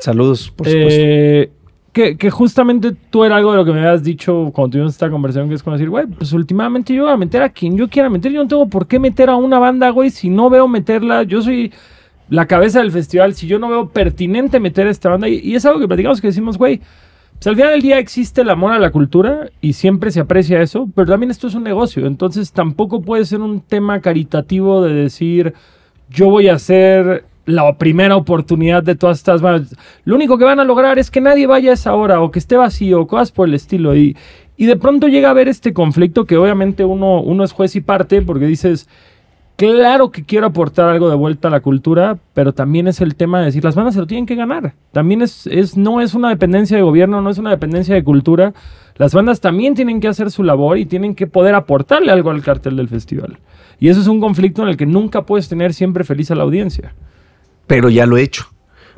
Saludos, 0.00 0.50
por 0.50 0.66
supuesto. 0.66 1.00
Eh, 1.00 1.50
que, 1.92 2.18
que, 2.18 2.30
justamente 2.30 2.92
tú 3.08 3.24
era 3.24 3.36
algo 3.36 3.52
de 3.52 3.56
lo 3.56 3.64
que 3.64 3.72
me 3.72 3.78
habías 3.78 4.04
dicho 4.04 4.50
cuando 4.52 4.72
tuvimos 4.72 4.92
esta 4.92 5.08
conversación, 5.08 5.48
que 5.48 5.54
es 5.54 5.62
como 5.62 5.76
decir, 5.76 5.88
güey, 5.88 6.06
pues 6.06 6.34
últimamente 6.34 6.92
yo 6.92 7.04
voy 7.04 7.12
a 7.12 7.16
meter 7.16 7.42
a 7.42 7.48
quien 7.48 7.78
yo 7.78 7.88
quiera 7.88 8.10
meter, 8.10 8.30
yo 8.30 8.42
no 8.42 8.48
tengo 8.48 8.68
por 8.68 8.86
qué 8.86 8.98
meter 8.98 9.30
a 9.30 9.36
una 9.36 9.58
banda, 9.58 9.88
güey, 9.88 10.10
si 10.10 10.28
no 10.28 10.50
veo 10.50 10.68
meterla, 10.68 11.22
yo 11.22 11.40
soy 11.40 11.72
la 12.28 12.46
cabeza 12.46 12.80
del 12.80 12.92
festival, 12.92 13.34
si 13.34 13.46
yo 13.46 13.58
no 13.58 13.70
veo 13.70 13.88
pertinente 13.88 14.60
meter 14.60 14.86
a 14.86 14.90
esta 14.90 15.08
banda, 15.08 15.26
y, 15.26 15.38
y 15.38 15.54
es 15.54 15.64
algo 15.64 15.80
que 15.80 15.86
platicamos 15.86 16.20
que 16.20 16.26
decimos, 16.26 16.58
güey, 16.58 16.82
pues, 17.38 17.46
al 17.46 17.56
final 17.56 17.72
del 17.72 17.82
día 17.82 17.98
existe 17.98 18.40
el 18.40 18.50
amor 18.50 18.72
a 18.72 18.78
la 18.78 18.90
cultura 18.90 19.50
y 19.60 19.74
siempre 19.74 20.10
se 20.10 20.20
aprecia 20.20 20.60
eso, 20.60 20.88
pero 20.94 21.08
también 21.08 21.30
esto 21.30 21.46
es 21.46 21.54
un 21.54 21.64
negocio, 21.64 22.06
entonces 22.06 22.52
tampoco 22.52 23.02
puede 23.02 23.24
ser 23.24 23.40
un 23.40 23.60
tema 23.60 24.00
caritativo 24.00 24.82
de 24.82 24.94
decir 24.94 25.54
yo 26.10 26.28
voy 26.30 26.48
a 26.48 26.54
hacer 26.54 27.24
la 27.46 27.78
primera 27.78 28.16
oportunidad 28.16 28.82
de 28.82 28.96
todas 28.96 29.18
estas 29.18 29.40
Lo 30.04 30.16
único 30.16 30.36
que 30.36 30.44
van 30.44 30.60
a 30.60 30.64
lograr 30.64 30.98
es 30.98 31.10
que 31.10 31.20
nadie 31.20 31.46
vaya 31.46 31.70
a 31.70 31.74
esa 31.74 31.94
hora 31.94 32.20
o 32.20 32.30
que 32.30 32.40
esté 32.40 32.56
vacío, 32.56 33.06
cosas 33.06 33.30
por 33.30 33.48
el 33.48 33.54
estilo. 33.54 33.96
Y, 33.96 34.16
y 34.56 34.66
de 34.66 34.76
pronto 34.76 35.06
llega 35.06 35.28
a 35.28 35.30
haber 35.30 35.48
este 35.48 35.72
conflicto 35.72 36.24
que 36.24 36.36
obviamente 36.36 36.84
uno, 36.84 37.20
uno 37.20 37.44
es 37.44 37.52
juez 37.52 37.76
y 37.76 37.80
parte 37.80 38.20
porque 38.22 38.46
dices, 38.46 38.88
claro 39.56 40.10
que 40.10 40.24
quiero 40.24 40.46
aportar 40.46 40.88
algo 40.88 41.08
de 41.08 41.16
vuelta 41.16 41.48
a 41.48 41.50
la 41.50 41.60
cultura, 41.60 42.18
pero 42.34 42.52
también 42.52 42.88
es 42.88 43.00
el 43.00 43.16
tema 43.16 43.40
de 43.40 43.46
decir, 43.46 43.64
las 43.64 43.74
bandas 43.74 43.94
se 43.94 44.00
lo 44.00 44.06
tienen 44.06 44.26
que 44.26 44.34
ganar. 44.34 44.74
También 44.92 45.22
es, 45.22 45.46
es, 45.46 45.76
no 45.76 46.00
es 46.00 46.14
una 46.14 46.28
dependencia 46.28 46.76
de 46.76 46.82
gobierno, 46.82 47.20
no 47.20 47.30
es 47.30 47.38
una 47.38 47.50
dependencia 47.50 47.94
de 47.94 48.04
cultura. 48.04 48.54
Las 48.96 49.14
bandas 49.14 49.40
también 49.40 49.74
tienen 49.74 50.00
que 50.00 50.08
hacer 50.08 50.30
su 50.30 50.42
labor 50.42 50.78
y 50.78 50.86
tienen 50.86 51.14
que 51.14 51.26
poder 51.26 51.54
aportarle 51.54 52.12
algo 52.12 52.30
al 52.30 52.42
cartel 52.42 52.76
del 52.76 52.88
festival. 52.88 53.38
Y 53.78 53.88
eso 53.88 54.00
es 54.00 54.06
un 54.06 54.20
conflicto 54.20 54.62
en 54.62 54.68
el 54.68 54.76
que 54.76 54.86
nunca 54.86 55.22
puedes 55.22 55.48
tener 55.48 55.74
siempre 55.74 56.04
feliz 56.04 56.30
a 56.30 56.34
la 56.34 56.44
audiencia. 56.44 56.94
Pero 57.66 57.90
ya 57.90 58.06
lo 58.06 58.16
he 58.16 58.22
hecho. 58.22 58.46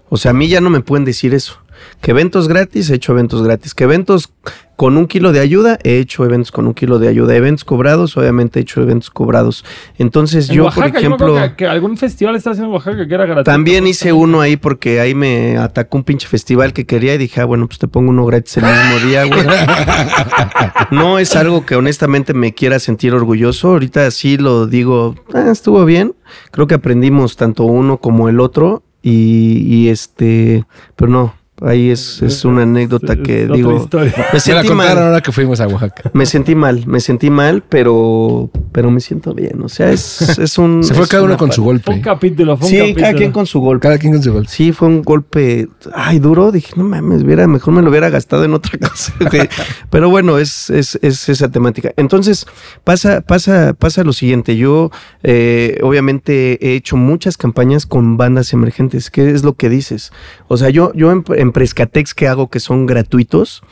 O 0.08 0.16
sea, 0.16 0.30
a 0.30 0.34
mí 0.34 0.48
ya 0.48 0.60
no 0.60 0.70
me 0.70 0.80
pueden 0.80 1.04
decir 1.04 1.34
eso. 1.34 1.58
Que 2.00 2.12
eventos 2.12 2.48
gratis, 2.48 2.90
he 2.90 2.94
hecho 2.94 3.12
eventos 3.12 3.42
gratis. 3.42 3.74
Que 3.74 3.84
eventos 3.84 4.32
con 4.78 4.96
un 4.96 5.08
kilo 5.08 5.32
de 5.32 5.40
ayuda, 5.40 5.76
he 5.82 5.98
hecho 5.98 6.24
eventos 6.24 6.52
con 6.52 6.68
un 6.68 6.72
kilo 6.72 7.00
de 7.00 7.08
ayuda. 7.08 7.34
Eventos 7.34 7.64
cobrados, 7.64 8.16
obviamente 8.16 8.60
he 8.60 8.62
hecho 8.62 8.80
eventos 8.80 9.10
cobrados. 9.10 9.64
Entonces 9.98 10.48
En 10.48 10.54
yo, 10.54 10.64
Oaxaca, 10.66 10.88
por 10.88 10.98
ejemplo... 10.98 11.34
que, 11.34 11.56
que 11.56 11.66
algún 11.66 11.96
festival 11.96 12.36
está 12.36 12.50
haciendo 12.50 12.68
en 12.68 12.74
Oaxaca 12.74 13.08
que 13.08 13.12
era 13.12 13.24
gratuito. 13.24 13.50
También 13.50 13.88
hice 13.88 14.12
uno 14.12 14.40
ahí 14.40 14.56
porque 14.56 15.00
ahí 15.00 15.16
me 15.16 15.58
atacó 15.58 15.98
un 15.98 16.04
pinche 16.04 16.28
festival 16.28 16.72
que 16.72 16.86
quería 16.86 17.14
y 17.14 17.18
dije, 17.18 17.40
ah, 17.40 17.44
bueno, 17.44 17.66
pues 17.66 17.80
te 17.80 17.88
pongo 17.88 18.10
uno 18.10 18.24
gratis 18.24 18.58
el 18.58 18.64
mismo 18.66 19.08
día, 19.08 19.24
güey. 19.24 19.40
No 20.92 21.18
es 21.18 21.34
algo 21.34 21.66
que 21.66 21.74
honestamente 21.74 22.32
me 22.32 22.54
quiera 22.54 22.78
sentir 22.78 23.12
orgulloso. 23.14 23.70
Ahorita 23.70 24.08
sí 24.12 24.36
lo 24.36 24.66
digo, 24.68 25.16
ah, 25.34 25.50
estuvo 25.50 25.84
bien. 25.84 26.14
Creo 26.52 26.68
que 26.68 26.74
aprendimos 26.74 27.36
tanto 27.36 27.64
uno 27.64 27.98
como 27.98 28.28
el 28.28 28.38
otro 28.38 28.84
y, 29.02 29.64
y 29.66 29.88
este, 29.88 30.64
pero 30.96 31.10
no, 31.10 31.34
ahí 31.60 31.90
es, 31.90 32.22
es 32.22 32.44
una 32.44 32.62
anécdota 32.62 33.14
Es 33.14 33.18
que 33.20 33.46
digo, 33.46 33.88
me 33.92 34.04
Me 34.04 34.10
la 34.32 34.40
sentí 34.40 34.68
contaron 34.68 34.76
mal. 34.76 34.98
ahora 34.98 35.20
que 35.20 35.32
fuimos 35.32 35.60
a 35.60 35.66
Oaxaca. 35.68 36.10
Me 36.14 36.26
sentí 36.26 36.54
mal, 36.54 36.86
me 36.86 37.00
sentí 37.00 37.30
mal, 37.30 37.62
pero, 37.68 38.50
pero 38.72 38.90
me 38.90 39.00
siento 39.00 39.34
bien. 39.34 39.62
O 39.62 39.68
sea, 39.68 39.90
es, 39.92 40.38
es 40.38 40.58
un. 40.58 40.82
Se 40.84 40.94
fue 40.94 41.06
cada 41.08 41.22
uno 41.24 41.36
con 41.36 41.52
su 41.52 41.64
parte. 41.64 41.82
Fue 41.84 41.94
un 41.94 42.00
golpe. 42.00 42.10
capítulo, 42.10 42.56
fue 42.56 42.66
un 42.66 42.70
Sí, 42.70 42.78
capítulo. 42.78 43.02
cada 43.02 43.14
quien 43.14 43.32
con 43.32 43.46
su 43.46 43.60
golpe. 43.60 43.82
Cada 43.82 43.98
quien 43.98 44.12
con 44.14 44.22
su 44.22 44.32
golpe. 44.32 44.48
Sí, 44.50 44.72
fue 44.72 44.88
un 44.88 45.02
golpe, 45.02 45.68
ay, 45.94 46.18
duro. 46.18 46.52
Dije, 46.52 46.72
no 46.76 46.84
mames, 46.84 47.22
hubiera, 47.22 47.46
mejor 47.46 47.74
me 47.74 47.82
lo 47.82 47.90
hubiera 47.90 48.08
gastado 48.10 48.44
en 48.44 48.54
otra 48.54 48.78
cosa. 48.88 49.12
Pero 49.90 50.10
bueno, 50.10 50.38
es, 50.38 50.70
es, 50.70 50.98
es 51.02 51.28
esa 51.28 51.50
temática. 51.50 51.92
Entonces, 51.96 52.46
pasa, 52.84 53.20
pasa, 53.20 53.74
pasa 53.74 54.04
lo 54.04 54.12
siguiente. 54.12 54.56
Yo, 54.56 54.90
eh, 55.22 55.78
obviamente, 55.82 56.58
he 56.66 56.74
hecho 56.76 56.96
muchas 56.96 57.36
campañas 57.36 57.86
con 57.86 58.16
bandas 58.16 58.52
emergentes. 58.52 59.10
¿Qué 59.10 59.30
es 59.30 59.42
lo 59.44 59.54
que 59.54 59.68
dices? 59.68 60.12
O 60.48 60.56
sea, 60.56 60.70
yo, 60.70 60.92
yo 60.94 61.10
en, 61.12 61.47
en 61.48 61.52
Prescatex 61.52 62.14
que 62.14 62.28
hago 62.28 62.48
que 62.48 62.60
son 62.60 62.86
gratuitos, 62.86 63.62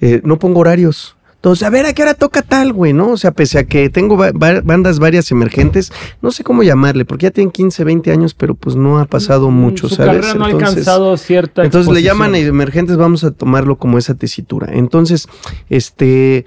eh, 0.00 0.20
no 0.24 0.38
pongo 0.38 0.60
horarios. 0.60 1.16
Entonces, 1.36 1.66
a 1.66 1.70
ver, 1.70 1.86
¿a 1.86 1.92
qué 1.92 2.02
hora 2.02 2.14
toca 2.14 2.42
tal, 2.42 2.72
güey? 2.72 2.92
¿No? 2.92 3.08
O 3.08 3.16
sea, 3.16 3.32
pese 3.32 3.58
a 3.58 3.64
que 3.64 3.90
tengo 3.90 4.16
ba- 4.16 4.30
ba- 4.32 4.60
bandas 4.62 5.00
varias 5.00 5.28
emergentes, 5.32 5.92
no 6.20 6.30
sé 6.30 6.44
cómo 6.44 6.62
llamarle, 6.62 7.04
porque 7.04 7.24
ya 7.24 7.30
tienen 7.32 7.50
15, 7.50 7.82
20 7.82 8.12
años, 8.12 8.32
pero 8.32 8.54
pues 8.54 8.76
no 8.76 9.00
ha 9.00 9.06
pasado 9.06 9.50
mucho, 9.50 9.86
Mm, 9.86 9.90
Su 9.90 9.94
¿sabes? 9.96 10.06
carrera 10.20 10.34
no 10.34 10.44
ha 10.44 10.50
Entonces- 10.50 10.68
alcanzado 10.68 11.16
cierta 11.16 11.64
entonces 11.64 11.92
le 11.92 12.02
llaman 12.02 12.36
emergentes, 12.36 12.96
vamos 12.96 13.24
a 13.24 13.32
tomarlo 13.32 13.76
como 13.76 13.98
esa 13.98 14.14
tesitura. 14.14 14.68
Entonces, 14.72 15.26
este, 15.68 16.44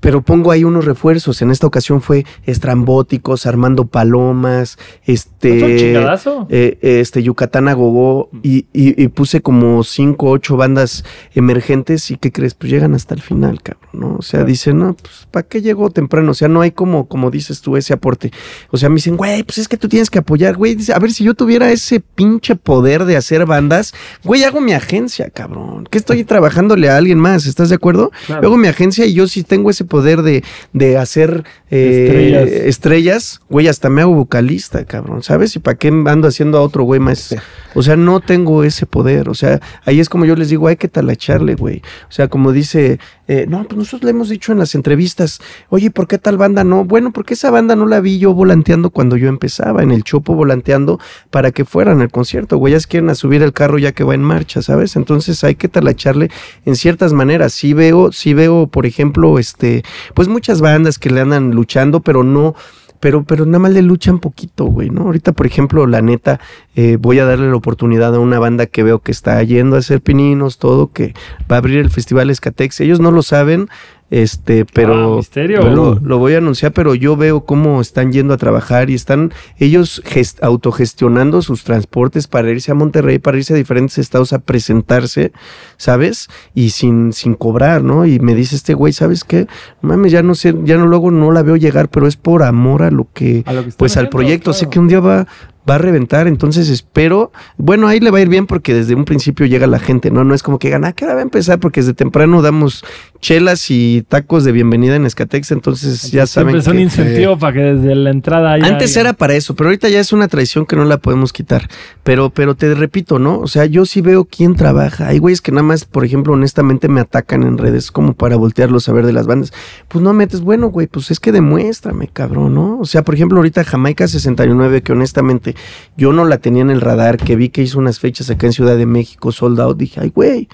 pero 0.00 0.22
pongo 0.22 0.50
ahí 0.50 0.64
unos 0.64 0.84
refuerzos. 0.84 1.42
En 1.42 1.50
esta 1.50 1.66
ocasión 1.66 2.00
fue 2.02 2.24
estrambóticos, 2.44 3.46
Armando 3.46 3.86
Palomas, 3.86 4.78
¿Es 5.06 5.26
un 5.42 5.48
este, 5.50 5.76
chingadazo? 5.78 6.46
eh, 6.50 6.78
este 6.82 7.22
Yucatán 7.22 7.68
Agogó 7.68 8.30
y, 8.42 8.66
y- 8.72 9.02
y 9.02 9.08
puse 9.08 9.40
como 9.40 9.82
cinco, 9.84 10.30
ocho 10.30 10.56
bandas 10.56 11.04
emergentes 11.34 12.10
y 12.10 12.16
¿qué 12.16 12.32
crees? 12.32 12.54
Pues 12.54 12.70
llegan 12.72 12.94
hasta 12.94 13.14
el 13.14 13.22
final, 13.22 13.62
cabrón, 13.62 13.88
¿no? 13.92 14.16
O 14.18 14.22
sea, 14.22 14.38
Claro. 14.40 14.46
dicen, 14.48 14.78
no, 14.78 14.94
pues 14.94 15.26
¿para 15.30 15.46
qué 15.46 15.62
llegó 15.62 15.90
temprano? 15.90 16.32
O 16.32 16.34
sea, 16.34 16.48
no 16.48 16.60
hay 16.60 16.72
como, 16.72 17.08
como 17.08 17.30
dices 17.30 17.60
tú, 17.60 17.76
ese 17.76 17.92
aporte. 17.94 18.30
O 18.70 18.76
sea, 18.76 18.88
me 18.88 18.96
dicen, 18.96 19.16
güey, 19.16 19.42
pues 19.44 19.58
es 19.58 19.68
que 19.68 19.76
tú 19.76 19.88
tienes 19.88 20.10
que 20.10 20.18
apoyar, 20.18 20.56
güey. 20.56 20.74
Dice, 20.74 20.92
a 20.92 20.98
ver, 20.98 21.12
si 21.12 21.24
yo 21.24 21.34
tuviera 21.34 21.70
ese 21.70 22.00
pinche 22.00 22.56
poder 22.56 23.04
de 23.04 23.16
hacer 23.16 23.46
bandas, 23.46 23.94
güey, 24.24 24.44
hago 24.44 24.60
mi 24.60 24.72
agencia, 24.72 25.30
cabrón. 25.30 25.86
Que 25.90 25.98
estoy 25.98 26.24
trabajándole 26.24 26.88
a 26.90 26.96
alguien 26.96 27.18
más, 27.18 27.46
¿estás 27.46 27.68
de 27.68 27.76
acuerdo? 27.76 28.10
Claro. 28.26 28.42
Yo 28.42 28.48
hago 28.48 28.56
mi 28.58 28.68
agencia 28.68 29.06
y 29.06 29.14
yo 29.14 29.26
sí 29.26 29.42
tengo 29.42 29.70
ese 29.70 29.84
poder 29.88 30.22
de, 30.22 30.44
de 30.72 30.96
hacer 30.96 31.44
eh, 31.70 32.04
Estrellas. 32.06 32.48
estrellas, 32.66 33.40
güey, 33.50 33.68
hasta 33.68 33.90
me 33.90 34.02
hago 34.02 34.14
vocalista, 34.14 34.84
cabrón, 34.84 35.22
¿sabes? 35.22 35.56
¿Y 35.56 35.58
para 35.58 35.76
qué 35.76 35.88
ando 35.88 36.28
haciendo 36.28 36.58
a 36.58 36.62
otro 36.62 36.84
güey 36.84 37.00
más? 37.00 37.34
O 37.74 37.82
sea, 37.82 37.96
no 37.96 38.20
tengo 38.20 38.64
ese 38.64 38.86
poder, 38.86 39.28
o 39.28 39.34
sea, 39.34 39.60
ahí 39.84 40.00
es 40.00 40.08
como 40.08 40.24
yo 40.24 40.36
les 40.36 40.48
digo, 40.48 40.68
hay 40.68 40.76
que 40.76 40.88
talacharle, 40.88 41.54
güey. 41.54 41.82
O 42.08 42.12
sea, 42.12 42.28
como 42.28 42.52
dice, 42.52 42.98
eh, 43.26 43.46
no, 43.48 43.64
pues 43.64 43.76
nosotros 43.76 44.04
le 44.04 44.10
hemos 44.10 44.28
dicho 44.28 44.52
en 44.52 44.58
las 44.58 44.74
entrevistas, 44.74 45.40
oye, 45.68 45.90
¿por 45.90 46.08
qué 46.08 46.18
tal 46.18 46.38
banda 46.38 46.64
no? 46.64 46.84
Bueno, 46.84 47.12
porque 47.12 47.34
esa 47.34 47.50
banda 47.50 47.76
no 47.76 47.86
la 47.86 48.00
vi 48.00 48.18
yo 48.18 48.32
volanteando 48.32 48.90
cuando 48.90 49.16
yo 49.16 49.28
empezaba, 49.28 49.82
en 49.82 49.90
el 49.90 50.04
Chopo 50.04 50.34
volanteando 50.34 50.98
para 51.30 51.50
que 51.50 51.64
fueran 51.64 52.00
al 52.00 52.10
concierto, 52.10 52.56
güey, 52.56 52.72
ya 52.72 52.78
quieren 52.88 53.10
a 53.10 53.14
subir 53.14 53.42
el 53.42 53.52
carro 53.52 53.78
ya 53.78 53.92
que 53.92 54.04
va 54.04 54.14
en 54.14 54.22
marcha, 54.22 54.62
¿sabes? 54.62 54.96
Entonces 54.96 55.44
hay 55.44 55.54
que 55.54 55.68
talacharle 55.68 56.30
en 56.64 56.76
ciertas 56.76 57.12
maneras. 57.12 57.52
Sí 57.52 57.72
veo, 57.72 58.12
sí 58.12 58.34
veo, 58.34 58.66
por 58.66 58.86
ejemplo, 58.86 59.38
este, 59.38 59.77
pues 60.14 60.28
muchas 60.28 60.60
bandas 60.60 60.98
que 60.98 61.10
le 61.10 61.20
andan 61.20 61.50
luchando, 61.52 62.00
pero 62.00 62.22
no, 62.24 62.54
pero, 63.00 63.24
pero 63.24 63.46
nada 63.46 63.60
más 63.60 63.72
le 63.72 63.82
luchan 63.82 64.18
poquito, 64.18 64.64
güey, 64.64 64.90
¿no? 64.90 65.02
Ahorita, 65.02 65.32
por 65.32 65.46
ejemplo, 65.46 65.86
la 65.86 66.02
neta, 66.02 66.40
eh, 66.74 66.96
voy 67.00 67.18
a 67.18 67.24
darle 67.24 67.48
la 67.48 67.56
oportunidad 67.56 68.14
a 68.14 68.18
una 68.18 68.38
banda 68.38 68.66
que 68.66 68.82
veo 68.82 69.00
que 69.00 69.12
está 69.12 69.42
yendo 69.42 69.76
a 69.76 69.78
hacer 69.80 70.00
pininos, 70.00 70.58
todo, 70.58 70.92
que 70.92 71.14
va 71.50 71.56
a 71.56 71.58
abrir 71.58 71.78
el 71.78 71.90
Festival 71.90 72.30
Escatex. 72.30 72.80
Ellos 72.80 73.00
no 73.00 73.10
lo 73.10 73.22
saben, 73.22 73.68
este, 74.10 74.64
pero 74.64 75.14
Ah, 75.14 75.16
misterio. 75.16 75.60
pero 75.60 75.74
lo, 75.74 75.94
lo 76.02 76.18
voy 76.18 76.34
a 76.34 76.38
anunciar, 76.38 76.72
pero 76.72 76.94
yo 76.94 77.16
veo 77.16 77.44
cómo 77.44 77.80
están 77.80 78.10
yendo 78.12 78.32
a 78.32 78.38
trabajar 78.38 78.88
y 78.90 78.94
están 78.94 79.32
ellos 79.58 80.02
gest- 80.04 80.38
autogestionando 80.42 81.42
sus 81.42 81.64
transportes 81.64 82.26
para 82.26 82.50
irse 82.50 82.70
a 82.70 82.74
Monterrey, 82.74 83.18
para 83.18 83.36
irse 83.36 83.52
a 83.52 83.56
diferentes 83.56 83.98
estados 83.98 84.32
a 84.32 84.38
presentarse, 84.38 85.32
¿sabes? 85.76 86.28
Y 86.54 86.70
sin, 86.70 87.12
sin 87.12 87.34
cobrar, 87.34 87.82
¿no? 87.84 88.06
Y 88.06 88.18
me 88.20 88.34
dice 88.34 88.56
este 88.56 88.74
güey, 88.74 88.92
¿sabes 88.92 89.24
qué? 89.24 89.46
Mames, 89.82 90.12
ya 90.12 90.22
no 90.22 90.34
sé, 90.34 90.54
ya 90.64 90.76
no 90.78 90.86
luego 90.86 91.10
no 91.10 91.30
la 91.30 91.42
veo 91.42 91.56
llegar, 91.56 91.88
pero 91.90 92.06
es 92.06 92.16
por 92.16 92.42
amor 92.42 92.82
a 92.82 92.90
lo 92.90 93.08
que, 93.12 93.42
A 93.46 93.52
lo 93.52 93.64
que 93.64 93.72
pues 93.76 93.96
al 93.96 94.08
proyecto. 94.08 94.52
Sé 94.52 94.60
claro. 94.60 94.70
que 94.70 94.78
un 94.80 94.88
día 94.88 95.00
va, 95.00 95.26
va 95.68 95.76
a 95.76 95.78
reventar, 95.78 96.26
entonces 96.26 96.68
espero, 96.68 97.32
bueno, 97.56 97.88
ahí 97.88 98.00
le 98.00 98.10
va 98.10 98.18
a 98.18 98.20
ir 98.20 98.28
bien 98.28 98.46
porque 98.46 98.74
desde 98.74 98.94
un 98.94 99.04
principio 99.04 99.46
llega 99.46 99.66
la 99.66 99.78
gente, 99.78 100.10
¿no? 100.10 100.24
No 100.24 100.34
es 100.34 100.42
como 100.42 100.58
que 100.58 100.70
gana, 100.70 100.92
¿qué 100.92 101.04
hora 101.04 101.14
va 101.14 101.20
a 101.20 101.22
empezar? 101.22 101.60
Porque 101.60 101.80
desde 101.80 101.94
temprano 101.94 102.42
damos 102.42 102.84
chelas 103.20 103.70
y 103.70 104.04
tacos 104.08 104.44
de 104.44 104.52
bienvenida 104.52 104.96
en 104.96 105.04
Escatex, 105.04 105.50
entonces 105.50 106.10
ya 106.10 106.26
saben 106.26 106.62
son 106.62 106.76
que... 106.76 106.82
incentivo 106.82 107.38
para 107.38 107.52
que 107.52 107.60
desde 107.60 107.94
la 107.94 108.10
entrada 108.10 108.52
haya 108.52 108.66
Antes 108.66 108.90
alguien. 108.90 109.06
era 109.06 109.12
para 109.12 109.34
eso, 109.34 109.54
pero 109.54 109.68
ahorita 109.68 109.88
ya 109.88 110.00
es 110.00 110.12
una 110.12 110.28
traición 110.28 110.66
que 110.66 110.76
no 110.76 110.84
la 110.84 110.98
podemos 110.98 111.32
quitar. 111.32 111.68
Pero, 112.02 112.30
pero 112.30 112.54
te 112.54 112.72
repito, 112.74 113.18
¿no? 113.18 113.38
O 113.40 113.48
sea, 113.48 113.66
yo 113.66 113.84
sí 113.84 114.00
veo 114.00 114.24
quién 114.24 114.54
trabaja. 114.54 115.08
Hay 115.08 115.18
güeyes 115.18 115.40
que 115.40 115.52
nada 115.52 115.64
más, 115.64 115.84
por 115.84 116.04
ejemplo, 116.04 116.32
honestamente 116.32 116.88
me 116.88 117.00
atacan 117.00 117.42
en 117.42 117.58
redes 117.58 117.90
como 117.90 118.14
para 118.14 118.36
voltearlos 118.36 118.88
a 118.88 118.92
ver 118.92 119.04
de 119.04 119.12
las 119.12 119.26
bandas. 119.26 119.52
Pues 119.88 120.02
no 120.02 120.12
metes, 120.12 120.40
bueno, 120.40 120.68
güey, 120.68 120.86
pues 120.86 121.10
es 121.10 121.20
que 121.20 121.32
demuéstrame, 121.32 122.08
cabrón, 122.08 122.54
¿no? 122.54 122.78
O 122.78 122.86
sea, 122.86 123.02
por 123.02 123.14
ejemplo, 123.14 123.38
ahorita 123.38 123.64
Jamaica 123.64 124.06
69, 124.06 124.82
que 124.82 124.92
honestamente 124.92 125.54
yo 125.96 126.12
no 126.12 126.24
la 126.24 126.38
tenía 126.38 126.62
en 126.62 126.70
el 126.70 126.80
radar, 126.80 127.16
que 127.16 127.36
vi 127.36 127.48
que 127.48 127.62
hizo 127.62 127.78
unas 127.78 128.00
fechas 128.00 128.30
acá 128.30 128.46
en 128.46 128.52
Ciudad 128.52 128.76
de 128.76 128.86
México, 128.86 129.32
sold 129.32 129.60
out, 129.60 129.76
dije, 129.78 130.00
ay, 130.00 130.10
güey. 130.14 130.48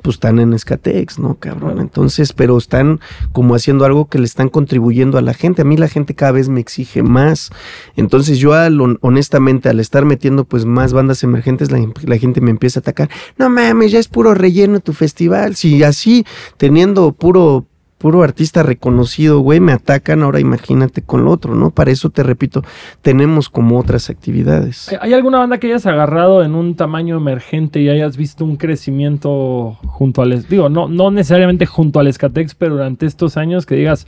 Pues 0.00 0.16
están 0.16 0.40
en 0.40 0.52
Escatex, 0.52 1.20
¿no, 1.20 1.36
cabrón? 1.36 1.78
Entonces, 1.78 2.32
pero 2.32 2.58
están 2.58 2.98
como 3.30 3.54
haciendo 3.54 3.84
algo 3.84 4.08
que 4.08 4.18
le 4.18 4.24
están 4.24 4.48
contribuyendo 4.48 5.16
a 5.16 5.22
la 5.22 5.32
gente. 5.32 5.62
A 5.62 5.64
mí 5.64 5.76
la 5.76 5.86
gente 5.86 6.16
cada 6.16 6.32
vez 6.32 6.48
me 6.48 6.58
exige 6.58 7.04
más. 7.04 7.50
Entonces 7.94 8.38
yo 8.38 8.52
al, 8.52 8.80
hon- 8.80 8.98
honestamente 9.00 9.68
al 9.68 9.78
estar 9.78 10.04
metiendo 10.04 10.44
pues 10.44 10.64
más 10.64 10.92
bandas 10.92 11.22
emergentes 11.22 11.70
la, 11.70 11.78
la 12.02 12.18
gente 12.18 12.40
me 12.40 12.50
empieza 12.50 12.80
a 12.80 12.82
atacar. 12.82 13.10
No 13.38 13.48
mames, 13.48 13.92
ya 13.92 14.00
es 14.00 14.08
puro 14.08 14.34
relleno 14.34 14.80
tu 14.80 14.92
festival. 14.92 15.54
Si 15.54 15.84
así 15.84 16.26
teniendo 16.56 17.12
puro 17.12 17.66
puro 18.02 18.22
artista 18.24 18.62
reconocido, 18.64 19.38
güey, 19.38 19.60
me 19.60 19.72
atacan, 19.72 20.22
ahora 20.24 20.40
imagínate 20.40 21.00
con 21.02 21.24
lo 21.24 21.30
otro, 21.30 21.54
¿no? 21.54 21.70
Para 21.70 21.92
eso 21.92 22.10
te 22.10 22.22
repito, 22.24 22.62
tenemos 23.00 23.48
como 23.48 23.78
otras 23.78 24.10
actividades. 24.10 24.88
¿Hay- 24.90 24.98
¿Hay 25.00 25.14
alguna 25.14 25.38
banda 25.38 25.58
que 25.58 25.68
hayas 25.68 25.86
agarrado 25.86 26.42
en 26.42 26.54
un 26.56 26.74
tamaño 26.74 27.16
emergente 27.16 27.80
y 27.80 27.88
hayas 27.88 28.16
visto 28.16 28.44
un 28.44 28.56
crecimiento 28.56 29.78
junto 29.86 30.20
al... 30.22 30.42
Digo, 30.48 30.68
no, 30.68 30.88
no 30.88 31.10
necesariamente 31.12 31.64
junto 31.64 32.00
al 32.00 32.08
Escatex, 32.08 32.54
pero 32.56 32.74
durante 32.74 33.06
estos 33.06 33.36
años 33.36 33.64
que 33.66 33.76
digas, 33.76 34.06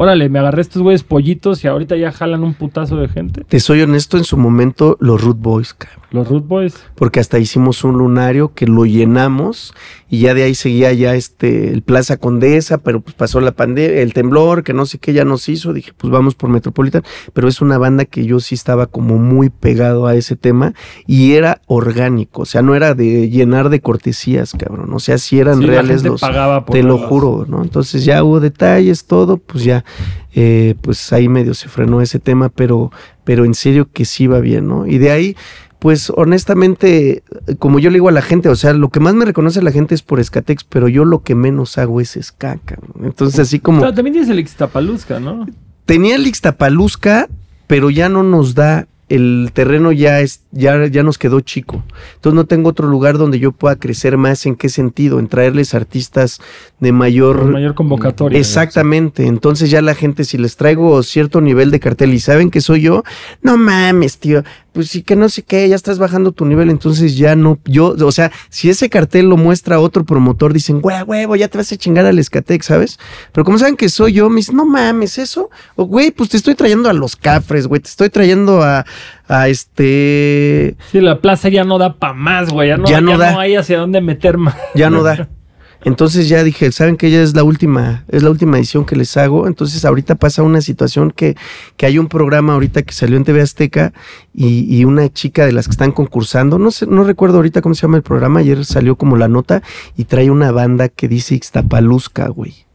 órale, 0.00 0.28
me 0.28 0.38
agarré 0.38 0.62
estos 0.62 0.80
güeyes 0.80 1.02
pollitos 1.02 1.64
y 1.64 1.66
ahorita 1.66 1.96
ya 1.96 2.12
jalan 2.12 2.44
un 2.44 2.54
putazo 2.54 2.98
de 2.98 3.08
gente. 3.08 3.42
Te 3.42 3.58
soy 3.58 3.82
honesto, 3.82 4.16
en 4.16 4.22
su 4.22 4.36
momento 4.36 4.96
los 5.00 5.20
Root 5.20 5.40
Boys, 5.40 5.74
cabrón. 5.74 6.04
Los 6.10 6.28
Root 6.28 6.46
Boys. 6.46 6.74
porque 6.94 7.20
hasta 7.20 7.38
hicimos 7.38 7.84
un 7.84 7.98
lunario 7.98 8.54
que 8.54 8.66
lo 8.66 8.86
llenamos 8.86 9.74
y 10.08 10.20
ya 10.20 10.32
de 10.32 10.44
ahí 10.44 10.54
seguía 10.54 10.90
ya 10.94 11.14
este 11.14 11.70
el 11.70 11.82
Plaza 11.82 12.16
Condesa, 12.16 12.78
pero 12.78 13.00
pues 13.00 13.14
pasó 13.14 13.40
la 13.40 13.52
pandemia, 13.52 14.00
el 14.00 14.14
temblor, 14.14 14.62
que 14.62 14.72
no 14.72 14.86
sé 14.86 14.98
qué 14.98 15.12
ya 15.12 15.26
nos 15.26 15.48
hizo, 15.50 15.74
dije, 15.74 15.92
pues 15.94 16.10
vamos 16.10 16.34
por 16.34 16.48
Metropolitan, 16.48 17.02
pero 17.34 17.46
es 17.46 17.60
una 17.60 17.76
banda 17.76 18.06
que 18.06 18.24
yo 18.24 18.40
sí 18.40 18.54
estaba 18.54 18.86
como 18.86 19.18
muy 19.18 19.50
pegado 19.50 20.06
a 20.06 20.14
ese 20.14 20.34
tema 20.34 20.72
y 21.06 21.32
era 21.32 21.60
orgánico, 21.66 22.42
o 22.42 22.46
sea, 22.46 22.62
no 22.62 22.74
era 22.74 22.94
de 22.94 23.28
llenar 23.28 23.68
de 23.68 23.80
cortesías, 23.80 24.54
cabrón, 24.58 24.90
o 24.94 25.00
sea, 25.00 25.18
si 25.18 25.38
eran 25.38 25.58
Sí, 25.58 25.66
la 25.66 25.72
reales 25.72 25.96
gente 25.96 26.08
los 26.08 26.20
pagaba 26.22 26.64
por 26.64 26.74
te 26.74 26.82
lo 26.82 26.96
juro, 26.96 27.44
¿no? 27.46 27.62
Entonces 27.62 28.06
ya 28.06 28.24
hubo 28.24 28.40
detalles, 28.40 29.04
todo, 29.04 29.36
pues 29.36 29.64
ya 29.64 29.84
eh, 30.34 30.74
pues 30.80 31.12
ahí 31.12 31.28
medio 31.28 31.54
se 31.54 31.68
frenó 31.68 32.00
ese 32.00 32.18
tema, 32.18 32.48
pero, 32.48 32.92
pero 33.24 33.44
en 33.44 33.54
serio 33.54 33.88
que 33.92 34.04
sí 34.04 34.26
va 34.26 34.40
bien, 34.40 34.68
¿no? 34.68 34.86
Y 34.86 34.98
de 34.98 35.10
ahí, 35.10 35.36
pues 35.78 36.10
honestamente, 36.14 37.22
como 37.58 37.78
yo 37.78 37.90
le 37.90 37.94
digo 37.94 38.08
a 38.08 38.12
la 38.12 38.22
gente, 38.22 38.48
o 38.48 38.56
sea, 38.56 38.72
lo 38.72 38.90
que 38.90 39.00
más 39.00 39.14
me 39.14 39.24
reconoce 39.24 39.62
la 39.62 39.72
gente 39.72 39.94
es 39.94 40.02
por 40.02 40.20
Escatex, 40.20 40.64
pero 40.64 40.88
yo 40.88 41.04
lo 41.04 41.22
que 41.22 41.34
menos 41.34 41.78
hago 41.78 42.00
es 42.00 42.32
cabrón. 42.32 43.04
Entonces 43.04 43.38
así 43.38 43.60
como... 43.60 43.80
Pero 43.80 43.94
también 43.94 44.14
tienes 44.14 44.30
el 44.30 44.38
Ixtapaluzca, 44.40 45.20
¿no? 45.20 45.46
Tenía 45.86 46.16
el 46.16 46.26
Ixtapaluzca, 46.26 47.28
pero 47.66 47.90
ya 47.90 48.08
no 48.08 48.22
nos 48.22 48.54
da 48.54 48.88
el 49.08 49.50
terreno 49.52 49.92
ya 49.92 50.20
es 50.20 50.42
ya 50.50 50.86
ya 50.86 51.02
nos 51.02 51.18
quedó 51.18 51.40
chico. 51.40 51.82
Entonces 52.16 52.34
no 52.34 52.46
tengo 52.46 52.68
otro 52.70 52.88
lugar 52.88 53.18
donde 53.18 53.38
yo 53.38 53.52
pueda 53.52 53.76
crecer 53.76 54.16
más 54.16 54.44
en 54.46 54.56
qué 54.56 54.68
sentido, 54.68 55.18
en 55.18 55.28
traerles 55.28 55.74
artistas 55.74 56.40
de 56.80 56.92
mayor 56.92 57.38
Con 57.38 57.52
mayor 57.52 57.74
convocatoria. 57.74 58.38
Exactamente. 58.38 59.26
Entonces 59.26 59.70
ya 59.70 59.82
la 59.82 59.94
gente 59.94 60.24
si 60.24 60.38
les 60.38 60.56
traigo 60.56 61.02
cierto 61.02 61.40
nivel 61.40 61.70
de 61.70 61.80
cartel 61.80 62.12
y 62.14 62.20
saben 62.20 62.50
que 62.50 62.60
soy 62.60 62.82
yo, 62.82 63.02
no 63.42 63.56
mames, 63.56 64.18
tío, 64.18 64.44
pues 64.78 64.90
sí 64.90 65.02
que 65.02 65.16
no 65.16 65.28
sé 65.28 65.42
qué, 65.42 65.68
ya 65.68 65.74
estás 65.74 65.98
bajando 65.98 66.30
tu 66.30 66.44
nivel, 66.46 66.70
entonces 66.70 67.16
ya 67.16 67.34
no, 67.34 67.58
yo, 67.64 67.96
o 68.00 68.12
sea, 68.12 68.30
si 68.48 68.70
ese 68.70 68.88
cartel 68.88 69.28
lo 69.28 69.36
muestra 69.36 69.80
otro 69.80 70.04
promotor, 70.04 70.52
dicen, 70.52 70.80
güey, 70.80 71.02
huevo, 71.02 71.34
ya 71.34 71.48
te 71.48 71.58
vas 71.58 71.72
a 71.72 71.76
chingar 71.76 72.06
al 72.06 72.16
Escatec, 72.16 72.62
¿sabes? 72.62 72.96
Pero 73.32 73.44
como 73.44 73.58
saben 73.58 73.74
que 73.76 73.88
soy 73.88 74.12
yo, 74.12 74.30
me 74.30 74.36
dicen, 74.36 74.54
no 74.54 74.64
mames, 74.64 75.18
eso, 75.18 75.50
o 75.74 75.82
güey, 75.86 76.12
pues 76.12 76.30
te 76.30 76.36
estoy 76.36 76.54
trayendo 76.54 76.88
a 76.88 76.92
los 76.92 77.16
cafres, 77.16 77.66
güey, 77.66 77.80
te 77.80 77.88
estoy 77.88 78.08
trayendo 78.08 78.62
a, 78.62 78.86
a 79.26 79.48
este, 79.48 80.76
Sí, 80.92 81.00
la 81.00 81.20
plaza 81.20 81.48
ya 81.48 81.64
no 81.64 81.78
da 81.78 81.94
para 81.96 82.14
más, 82.14 82.50
güey. 82.50 82.68
Ya 82.68 82.76
no, 82.76 82.84
Ya 82.86 82.92
ya 82.92 83.00
no 83.00 83.12
no 83.14 83.18
da. 83.18 83.40
hay 83.40 83.56
hacia 83.56 83.78
dónde 83.80 84.00
meter 84.00 84.38
más. 84.38 84.54
ya 84.76 84.90
no 84.90 85.02
da. 85.02 85.28
Entonces 85.84 86.28
ya 86.28 86.42
dije, 86.42 86.72
saben 86.72 86.96
que 86.96 87.10
ya 87.10 87.22
es 87.22 87.34
la 87.34 87.44
última, 87.44 88.04
es 88.08 88.22
la 88.22 88.30
última 88.30 88.58
edición 88.58 88.84
que 88.84 88.96
les 88.96 89.16
hago. 89.16 89.46
Entonces 89.46 89.84
ahorita 89.84 90.16
pasa 90.16 90.42
una 90.42 90.60
situación 90.60 91.10
que, 91.10 91.36
que 91.76 91.86
hay 91.86 91.98
un 91.98 92.08
programa 92.08 92.54
ahorita 92.54 92.82
que 92.82 92.92
salió 92.92 93.16
en 93.16 93.24
TV 93.24 93.40
Azteca 93.40 93.92
y, 94.34 94.66
y 94.74 94.84
una 94.84 95.08
chica 95.12 95.46
de 95.46 95.52
las 95.52 95.66
que 95.66 95.72
están 95.72 95.92
concursando, 95.92 96.58
no 96.58 96.70
sé, 96.70 96.86
no 96.86 97.04
recuerdo 97.04 97.36
ahorita 97.36 97.62
cómo 97.62 97.74
se 97.74 97.82
llama 97.82 97.96
el 97.96 98.02
programa, 98.02 98.40
ayer 98.40 98.64
salió 98.64 98.96
como 98.96 99.16
la 99.16 99.28
nota 99.28 99.62
y 99.96 100.04
trae 100.04 100.30
una 100.30 100.50
banda 100.50 100.88
que 100.88 101.08
dice 101.08 101.34
Ixtapaluzca, 101.36 102.28
güey. 102.28 102.66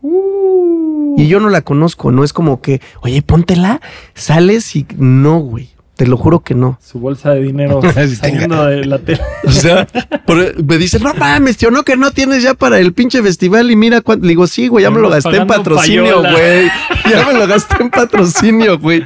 Y 1.16 1.28
yo 1.28 1.40
no 1.40 1.50
la 1.50 1.62
conozco, 1.62 2.12
no 2.12 2.24
es 2.24 2.34
como 2.34 2.62
que, 2.62 2.82
oye, 3.02 3.22
póntela, 3.22 3.82
sales 4.16 4.76
y 4.76 4.88
no, 4.98 5.40
güey. 5.40 5.73
Te 5.96 6.08
lo 6.08 6.18
juro 6.18 6.40
que 6.40 6.56
no. 6.56 6.80
Su 6.82 7.00
bolsa 7.00 7.32
de 7.36 7.42
dinero 7.44 7.80
saliendo 8.20 8.66
de 8.66 8.86
la 8.86 8.98
tele. 9.00 9.22
O 9.46 9.52
sea, 9.52 9.86
por- 10.26 10.64
me 10.64 10.78
dicen, 10.78 11.04
no 11.04 11.14
mames, 11.14 11.58
tío, 11.58 11.70
no 11.70 11.84
que 11.84 11.96
no 11.98 12.10
tienes 12.12 12.42
ya 12.42 12.54
para 12.56 12.80
el 12.80 12.94
pinche 12.94 13.22
festival 13.22 13.70
y 13.70 13.76
mira 13.76 14.02
cuánto. 14.02 14.26
Le 14.26 14.30
digo, 14.30 14.48
sí, 14.48 14.68
güey, 14.68 14.84
ya 14.84 14.90
me 14.90 15.00
lo 15.00 15.10
gasté 15.10 15.36
en 15.38 15.46
patrocinio, 15.48 16.04
payola. 16.22 16.32
güey. 16.32 16.68
Ya 17.12 17.26
me 17.28 17.34
lo 17.38 17.46
gasté 17.48 17.76
en 17.84 17.90
patrocinio, 17.92 18.80
güey. 18.80 19.04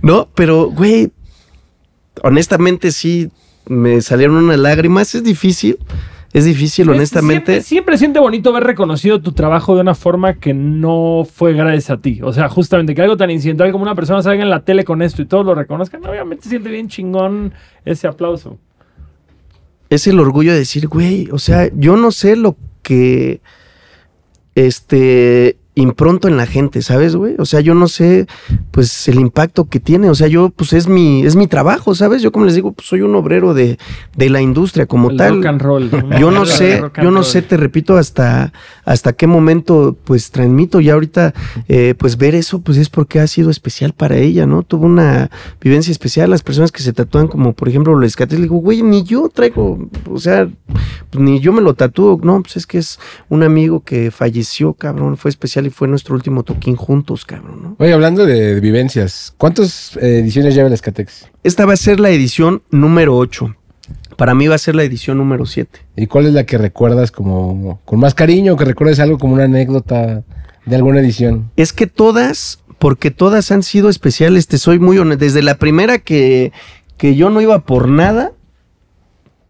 No, 0.00 0.28
pero, 0.34 0.70
güey, 0.70 1.10
honestamente 2.22 2.92
sí 2.92 3.30
me 3.66 4.00
salieron 4.00 4.36
unas 4.36 4.58
lágrimas. 4.58 5.14
Es 5.14 5.22
difícil, 5.24 5.78
es 6.32 6.44
difícil, 6.44 6.88
honestamente. 6.88 7.52
Siempre, 7.54 7.62
siempre 7.62 7.98
siente 7.98 8.20
bonito 8.20 8.52
ver 8.52 8.62
reconocido 8.62 9.20
tu 9.20 9.32
trabajo 9.32 9.74
de 9.74 9.80
una 9.80 9.96
forma 9.96 10.34
que 10.34 10.54
no 10.54 11.26
fue 11.30 11.54
gracias 11.54 11.90
a 11.90 12.00
ti. 12.00 12.20
O 12.22 12.32
sea, 12.32 12.48
justamente 12.48 12.94
que 12.94 13.02
algo 13.02 13.16
tan 13.16 13.30
incidental 13.30 13.72
como 13.72 13.82
una 13.82 13.96
persona 13.96 14.22
salga 14.22 14.42
en 14.42 14.50
la 14.50 14.64
tele 14.64 14.84
con 14.84 15.02
esto 15.02 15.22
y 15.22 15.26
todos 15.26 15.44
lo 15.44 15.54
reconozcan, 15.56 16.06
obviamente 16.06 16.48
siente 16.48 16.70
bien 16.70 16.88
chingón 16.88 17.52
ese 17.84 18.06
aplauso. 18.06 18.58
es 19.88 20.06
el 20.06 20.20
orgullo 20.20 20.52
de 20.52 20.58
decir, 20.58 20.86
güey, 20.86 21.28
o 21.32 21.38
sea, 21.38 21.68
yo 21.74 21.96
no 21.96 22.12
sé 22.12 22.36
lo 22.36 22.56
que 22.82 23.40
este 24.54 25.56
impronto 25.80 26.28
en 26.28 26.36
la 26.36 26.46
gente, 26.46 26.82
¿sabes, 26.82 27.16
güey? 27.16 27.34
O 27.38 27.44
sea, 27.44 27.60
yo 27.60 27.74
no 27.74 27.88
sé, 27.88 28.26
pues, 28.70 29.08
el 29.08 29.18
impacto 29.18 29.68
que 29.68 29.80
tiene. 29.80 30.10
O 30.10 30.14
sea, 30.14 30.28
yo, 30.28 30.50
pues, 30.50 30.72
es 30.72 30.88
mi, 30.88 31.24
es 31.24 31.36
mi 31.36 31.46
trabajo, 31.46 31.94
¿sabes? 31.94 32.22
Yo, 32.22 32.32
como 32.32 32.44
les 32.44 32.54
digo, 32.54 32.72
pues, 32.72 32.86
soy 32.86 33.00
un 33.02 33.14
obrero 33.14 33.54
de, 33.54 33.78
de 34.16 34.30
la 34.30 34.40
industria 34.40 34.86
como 34.86 35.10
El 35.10 35.16
tal. 35.16 35.36
rock 35.36 35.46
and 35.46 35.62
roll. 35.62 35.90
Yo 36.18 36.30
no 36.30 36.46
sé, 36.46 36.82
yo 37.02 37.10
no 37.10 37.22
sé, 37.22 37.42
te 37.42 37.56
repito, 37.56 37.96
hasta, 37.96 38.52
hasta 38.84 39.12
qué 39.12 39.26
momento 39.26 39.96
pues 40.04 40.30
transmito. 40.30 40.80
Y 40.80 40.90
ahorita, 40.90 41.34
eh, 41.68 41.94
pues 41.98 42.16
ver 42.16 42.34
eso, 42.34 42.60
pues 42.60 42.78
es 42.78 42.88
porque 42.88 43.20
ha 43.20 43.26
sido 43.26 43.50
especial 43.50 43.92
para 43.92 44.16
ella, 44.16 44.46
¿no? 44.46 44.62
Tuvo 44.62 44.86
una 44.86 45.30
vivencia 45.60 45.90
especial. 45.92 46.30
Las 46.30 46.42
personas 46.42 46.72
que 46.72 46.82
se 46.82 46.92
tatúan, 46.92 47.28
como 47.28 47.52
por 47.52 47.68
ejemplo 47.68 47.94
los 47.94 48.06
escates, 48.06 48.38
le 48.38 48.44
digo, 48.44 48.56
güey, 48.56 48.82
ni 48.82 49.02
yo 49.02 49.28
traigo, 49.28 49.88
o 50.10 50.18
sea, 50.18 50.48
pues, 51.10 51.22
ni 51.24 51.40
yo 51.40 51.52
me 51.52 51.62
lo 51.62 51.74
tatúo. 51.74 52.20
No, 52.22 52.42
pues 52.42 52.56
es 52.56 52.66
que 52.66 52.78
es 52.78 52.98
un 53.28 53.42
amigo 53.42 53.80
que 53.80 54.10
falleció, 54.10 54.74
cabrón, 54.74 55.16
fue 55.16 55.30
especial 55.30 55.66
fue 55.70 55.88
nuestro 55.88 56.14
último 56.14 56.42
toquín 56.42 56.76
juntos, 56.76 57.24
cabrón, 57.24 57.62
¿no? 57.62 57.76
Oye, 57.78 57.92
hablando 57.92 58.26
de, 58.26 58.54
de 58.54 58.60
vivencias, 58.60 59.34
¿cuántas 59.36 59.96
eh, 59.96 60.18
ediciones 60.20 60.54
lleva 60.54 60.68
el 60.68 60.74
Escatex? 60.74 61.28
Esta 61.42 61.66
va 61.66 61.74
a 61.74 61.76
ser 61.76 62.00
la 62.00 62.10
edición 62.10 62.62
número 62.70 63.16
8. 63.16 63.54
Para 64.16 64.34
mí 64.34 64.48
va 64.48 64.54
a 64.54 64.58
ser 64.58 64.74
la 64.74 64.82
edición 64.82 65.18
número 65.18 65.46
7. 65.46 65.80
¿Y 65.96 66.06
cuál 66.06 66.26
es 66.26 66.34
la 66.34 66.44
que 66.44 66.58
recuerdas 66.58 67.10
como 67.10 67.80
con 67.84 68.00
más 68.00 68.14
cariño, 68.14 68.56
que 68.56 68.64
recuerdes 68.64 69.00
algo 69.00 69.18
como 69.18 69.34
una 69.34 69.44
anécdota 69.44 70.22
de 70.66 70.76
alguna 70.76 71.00
edición? 71.00 71.50
Es 71.56 71.72
que 71.72 71.86
todas, 71.86 72.60
porque 72.78 73.10
todas 73.10 73.50
han 73.50 73.62
sido 73.62 73.88
especiales, 73.88 74.46
te 74.46 74.58
soy 74.58 74.78
muy 74.78 74.98
honesto. 74.98 75.24
Desde 75.24 75.42
la 75.42 75.56
primera 75.56 75.98
que, 75.98 76.52
que 76.98 77.16
yo 77.16 77.30
no 77.30 77.40
iba 77.40 77.60
por 77.60 77.88
nada 77.88 78.32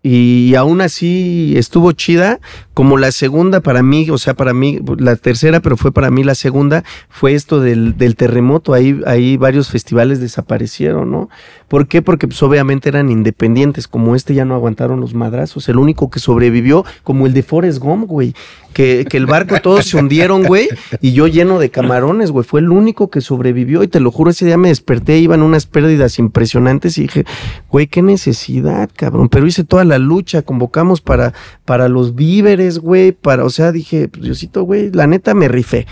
y 0.03 0.55
aún 0.55 0.81
así 0.81 1.55
estuvo 1.57 1.93
chida, 1.93 2.41
como 2.73 2.97
la 2.97 3.13
segunda 3.13 3.61
para 3.61 3.83
mí, 3.83 4.09
o 4.09 4.17
sea, 4.17 4.33
para 4.33 4.55
mí, 4.55 4.81
la 4.99 5.17
tercera, 5.17 5.61
pero 5.61 5.77
fue 5.77 5.93
para 5.93 6.11
mí 6.11 6.25
la 6.25 6.35
segunda, 6.35 6.85
fue 7.11 7.35
esto 7.35 7.61
del, 7.61 7.99
del 7.99 8.17
terremoto. 8.17 8.73
Ahí, 8.73 8.99
ahí 9.07 9.37
varios 9.37 9.69
festivales 9.69 10.19
desaparecieron, 10.21 11.11
¿no? 11.11 11.29
¿Por 11.71 11.87
qué? 11.87 12.03
Porque 12.03 12.27
pues, 12.27 12.43
obviamente 12.43 12.89
eran 12.89 13.11
independientes, 13.11 13.87
como 13.87 14.17
este 14.17 14.35
ya 14.35 14.45
no 14.45 14.57
aguantaron 14.57 14.99
los 14.99 15.15
madrazos. 15.15 15.69
El 15.69 15.79
único 15.79 16.11
que 16.11 16.19
sobrevivió, 16.19 16.85
como 17.05 17.29
el 17.29 17.33
de 17.33 17.45
Forrest 17.45 17.79
Gump, 17.79 18.09
güey, 18.09 18.35
que, 18.73 19.07
que 19.09 19.17
el 19.17 19.27
barco 19.27 19.55
todos 19.63 19.87
se 19.87 19.97
hundieron, 19.97 20.43
güey, 20.43 20.69
y 21.01 21.13
yo 21.13 21.29
lleno 21.29 21.61
de 21.61 21.71
camarones, 21.71 22.33
güey, 22.33 22.45
fue 22.45 22.59
el 22.59 22.73
único 22.73 23.09
que 23.09 23.21
sobrevivió. 23.21 23.85
Y 23.85 23.89
te 23.89 24.01
lo 24.01 24.11
juro, 24.11 24.33
ese 24.33 24.47
día 24.47 24.57
me 24.57 24.67
desperté, 24.67 25.19
iban 25.19 25.43
unas 25.43 25.67
pérdidas 25.67 26.19
impresionantes 26.19 26.99
y 26.99 27.03
dije, 27.03 27.25
güey, 27.71 27.87
qué 27.87 28.03
necesidad, 28.03 28.91
cabrón. 28.97 29.29
Pero 29.29 29.47
hice 29.47 29.63
toda 29.63 29.85
la 29.85 29.99
lucha, 29.99 30.43
convocamos 30.43 31.01
para, 31.01 31.35
para 31.65 31.89
los 31.89 32.17
víveres, 32.17 32.81
güey, 32.81 33.13
para, 33.13 33.45
o 33.45 33.51
sea, 33.51 33.71
dije, 33.71 34.09
pues 34.09 34.25
Diosito, 34.25 34.65
güey, 34.65 34.91
la 34.91 35.07
neta 35.07 35.35
me 35.35 35.47
rifé 35.47 35.87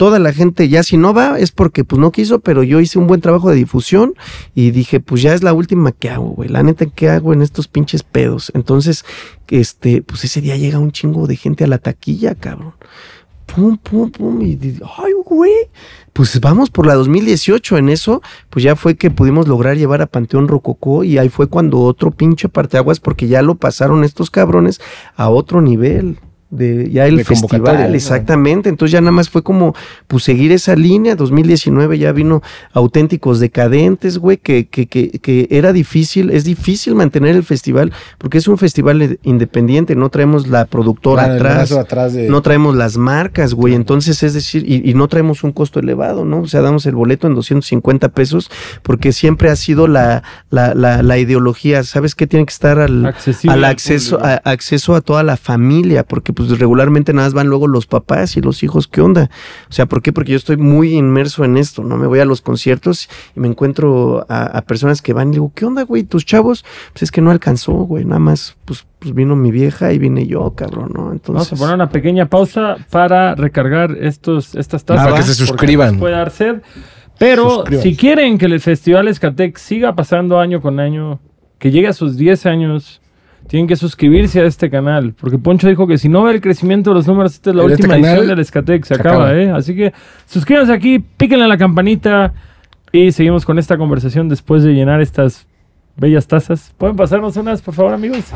toda 0.00 0.18
la 0.18 0.32
gente 0.32 0.70
ya 0.70 0.82
si 0.82 0.96
no 0.96 1.12
va 1.12 1.38
es 1.38 1.52
porque 1.52 1.84
pues 1.84 2.00
no 2.00 2.10
quiso, 2.10 2.38
pero 2.38 2.62
yo 2.62 2.80
hice 2.80 2.98
un 2.98 3.06
buen 3.06 3.20
trabajo 3.20 3.50
de 3.50 3.56
difusión 3.56 4.14
y 4.54 4.70
dije, 4.70 4.98
pues 4.98 5.20
ya 5.20 5.34
es 5.34 5.42
la 5.42 5.52
última 5.52 5.92
que 5.92 6.08
hago, 6.08 6.30
güey. 6.30 6.48
La 6.48 6.62
neta, 6.62 6.86
¿qué 6.86 7.10
hago 7.10 7.34
en 7.34 7.42
estos 7.42 7.68
pinches 7.68 8.02
pedos? 8.02 8.50
Entonces, 8.54 9.04
este, 9.48 10.00
pues 10.00 10.24
ese 10.24 10.40
día 10.40 10.56
llega 10.56 10.78
un 10.78 10.90
chingo 10.90 11.26
de 11.26 11.36
gente 11.36 11.64
a 11.64 11.66
la 11.66 11.76
taquilla, 11.76 12.34
cabrón. 12.34 12.72
Pum, 13.44 13.76
pum, 13.76 14.10
pum. 14.10 14.40
Y 14.40 14.58
ay, 14.62 15.12
güey. 15.22 15.52
Pues 16.14 16.40
vamos 16.40 16.70
por 16.70 16.86
la 16.86 16.94
2018. 16.94 17.76
En 17.76 17.90
eso, 17.90 18.22
pues 18.48 18.64
ya 18.64 18.76
fue 18.76 18.96
que 18.96 19.10
pudimos 19.10 19.48
lograr 19.48 19.76
llevar 19.76 20.00
a 20.00 20.06
Panteón 20.06 20.48
Rococó. 20.48 21.04
Y 21.04 21.18
ahí 21.18 21.28
fue 21.28 21.48
cuando 21.48 21.78
otro 21.80 22.10
pinche 22.10 22.48
parteaguas, 22.48 23.00
porque 23.00 23.28
ya 23.28 23.42
lo 23.42 23.56
pasaron 23.56 24.02
estos 24.04 24.30
cabrones 24.30 24.80
a 25.14 25.28
otro 25.28 25.60
nivel. 25.60 26.16
De 26.50 26.90
ya 26.90 27.06
el 27.06 27.18
De 27.18 27.24
festival, 27.24 27.94
exactamente. 27.94 28.68
Entonces 28.68 28.92
ya 28.92 29.00
nada 29.00 29.12
más 29.12 29.30
fue 29.30 29.42
como, 29.42 29.74
pues 30.08 30.24
seguir 30.24 30.50
esa 30.52 30.74
línea. 30.74 31.14
2019 31.14 31.98
ya 31.98 32.12
vino 32.12 32.42
auténticos 32.72 33.38
decadentes, 33.40 34.18
güey, 34.18 34.36
que, 34.36 34.66
que, 34.66 34.86
que, 34.86 35.10
que 35.20 35.46
era 35.50 35.72
difícil, 35.72 36.30
es 36.30 36.44
difícil 36.44 36.94
mantener 36.94 37.36
el 37.36 37.44
festival, 37.44 37.92
porque 38.18 38.38
es 38.38 38.48
un 38.48 38.58
festival 38.58 39.18
independiente, 39.22 39.94
no 39.94 40.08
traemos 40.10 40.48
la 40.48 40.64
productora 40.66 41.24
Claro, 41.24 41.34
atrás. 41.34 41.54
brazo 41.56 41.80
atrás 41.80 42.12
de... 42.14 42.28
No 42.28 42.42
traemos 42.42 42.74
las 42.76 42.96
marcas, 42.96 43.54
güey. 43.54 43.74
Entonces, 43.74 44.22
es 44.22 44.34
decir, 44.34 44.64
y, 44.66 44.88
y 44.90 44.94
no 44.94 45.08
traemos 45.08 45.44
un 45.44 45.52
costo 45.52 45.78
elevado, 45.80 46.24
¿no? 46.24 46.40
O 46.40 46.46
sea, 46.48 46.60
damos 46.62 46.84
el 46.86 46.94
boleto 46.94 47.26
en 47.26 47.34
250 47.34 48.08
pesos 48.10 48.50
porque 48.82 49.12
siempre 49.12 49.50
ha 49.50 49.56
sido 49.56 49.86
la, 49.86 50.22
la, 50.50 50.74
la, 50.74 51.02
la 51.02 51.18
ideología. 51.18 51.84
¿Sabes 51.84 52.14
qué? 52.14 52.26
Tiene 52.26 52.44
que 52.46 52.52
estar 52.52 52.78
al, 52.78 53.14
al 53.48 53.64
acceso, 53.64 54.18
a, 54.20 54.34
acceso 54.44 54.94
a 54.94 55.00
toda 55.00 55.22
la 55.22 55.36
familia, 55.36 56.04
porque 56.04 56.32
pues 56.46 56.58
regularmente 56.58 57.12
nada 57.12 57.26
más 57.26 57.34
van 57.34 57.48
luego 57.48 57.66
los 57.66 57.86
papás 57.86 58.36
y 58.36 58.40
los 58.40 58.62
hijos. 58.62 58.88
¿Qué 58.88 59.00
onda? 59.00 59.30
O 59.68 59.72
sea, 59.72 59.86
¿por 59.86 60.02
qué? 60.02 60.12
Porque 60.12 60.32
yo 60.32 60.36
estoy 60.36 60.56
muy 60.56 60.94
inmerso 60.94 61.44
en 61.44 61.56
esto, 61.56 61.82
¿no? 61.82 61.96
Me 61.96 62.06
voy 62.06 62.20
a 62.20 62.24
los 62.24 62.40
conciertos 62.40 63.08
y 63.36 63.40
me 63.40 63.48
encuentro 63.48 64.26
a, 64.28 64.44
a 64.46 64.62
personas 64.62 65.02
que 65.02 65.12
van 65.12 65.28
y 65.28 65.32
digo, 65.32 65.52
¿qué 65.54 65.64
onda, 65.64 65.82
güey? 65.82 66.04
¿Tus 66.04 66.24
chavos? 66.24 66.64
Pues 66.92 67.04
es 67.04 67.10
que 67.10 67.20
no 67.20 67.30
alcanzó, 67.30 67.72
güey. 67.72 68.04
Nada 68.04 68.20
más, 68.20 68.56
pues, 68.64 68.86
pues 68.98 69.14
vino 69.14 69.36
mi 69.36 69.50
vieja 69.50 69.92
y 69.92 69.98
vine 69.98 70.26
yo, 70.26 70.54
cabrón, 70.54 70.92
¿no? 70.94 71.12
Entonces... 71.12 71.50
Vamos 71.50 71.52
a 71.52 71.56
poner 71.56 71.74
una 71.74 71.90
pequeña 71.90 72.26
pausa 72.26 72.76
para 72.90 73.34
recargar 73.34 73.96
estos, 74.00 74.54
estas 74.54 74.84
tazas. 74.84 75.04
Para 75.04 75.16
que 75.16 75.22
se 75.22 75.34
suscriban. 75.34 75.98
Puede 75.98 76.14
dar 76.14 76.30
sed. 76.30 76.62
Pero 77.18 77.64
si 77.82 77.96
quieren 77.96 78.38
que 78.38 78.46
el 78.46 78.58
Festival 78.60 79.06
Escatec 79.06 79.58
siga 79.58 79.94
pasando 79.94 80.40
año 80.40 80.62
con 80.62 80.80
año, 80.80 81.20
que 81.58 81.70
llegue 81.70 81.88
a 81.88 81.92
sus 81.92 82.16
10 82.16 82.46
años, 82.46 82.99
tienen 83.50 83.66
que 83.66 83.74
suscribirse 83.74 84.40
a 84.40 84.44
este 84.44 84.70
canal. 84.70 85.12
Porque 85.20 85.36
Poncho 85.36 85.68
dijo 85.68 85.88
que 85.88 85.98
si 85.98 86.08
no 86.08 86.22
ve 86.22 86.34
el 86.34 86.40
crecimiento 86.40 86.90
de 86.90 86.94
los 86.94 87.08
números, 87.08 87.34
esta 87.34 87.50
es 87.50 87.56
la 87.56 87.64
En 87.64 87.70
este 87.72 87.82
última 87.82 87.96
edición 87.98 88.28
del 88.28 88.38
Escatec. 88.38 88.84
Se, 88.84 88.94
se 88.94 89.00
acaba, 89.00 89.24
acaba. 89.24 89.34
¿eh? 89.34 89.50
Así 89.50 89.74
que 89.74 89.92
suscríbanse 90.26 90.72
aquí, 90.72 91.00
píquenle 91.00 91.46
a 91.46 91.48
la 91.48 91.58
campanita 91.58 92.32
y 92.92 93.10
seguimos 93.10 93.44
con 93.44 93.58
esta 93.58 93.76
conversación 93.76 94.28
después 94.28 94.62
de 94.62 94.72
llenar 94.72 95.00
estas 95.00 95.48
bellas 95.96 96.28
tazas. 96.28 96.72
¿Pueden 96.78 96.94
pasarnos 96.94 97.36
unas, 97.38 97.60
por 97.60 97.74
favor, 97.74 97.92
amigos? 97.92 98.26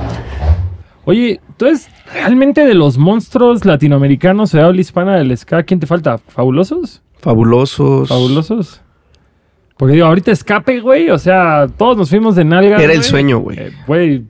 Oye, 1.04 1.40
entonces, 1.46 1.88
realmente 2.12 2.66
de 2.66 2.74
los 2.74 2.98
monstruos 2.98 3.64
latinoamericanos 3.64 4.50
de 4.50 4.62
habla 4.62 4.80
hispana 4.80 5.14
del 5.16 5.36
ska, 5.38 5.62
¿quién 5.62 5.78
te 5.78 5.86
falta? 5.86 6.18
¿Fabulosos? 6.18 7.02
Fabulosos. 7.20 8.08
¿Fabulosos? 8.08 8.82
Porque 9.76 9.94
digo, 9.94 10.06
ahorita 10.06 10.32
escape, 10.32 10.80
güey. 10.80 11.10
O 11.10 11.18
sea, 11.18 11.68
todos 11.78 11.96
nos 11.96 12.10
fuimos 12.10 12.34
de 12.34 12.44
nalga. 12.44 12.82
Era 12.82 12.92
el 12.92 13.04
sueño, 13.04 13.38
güey. 13.38 13.58
Güey, 13.86 14.24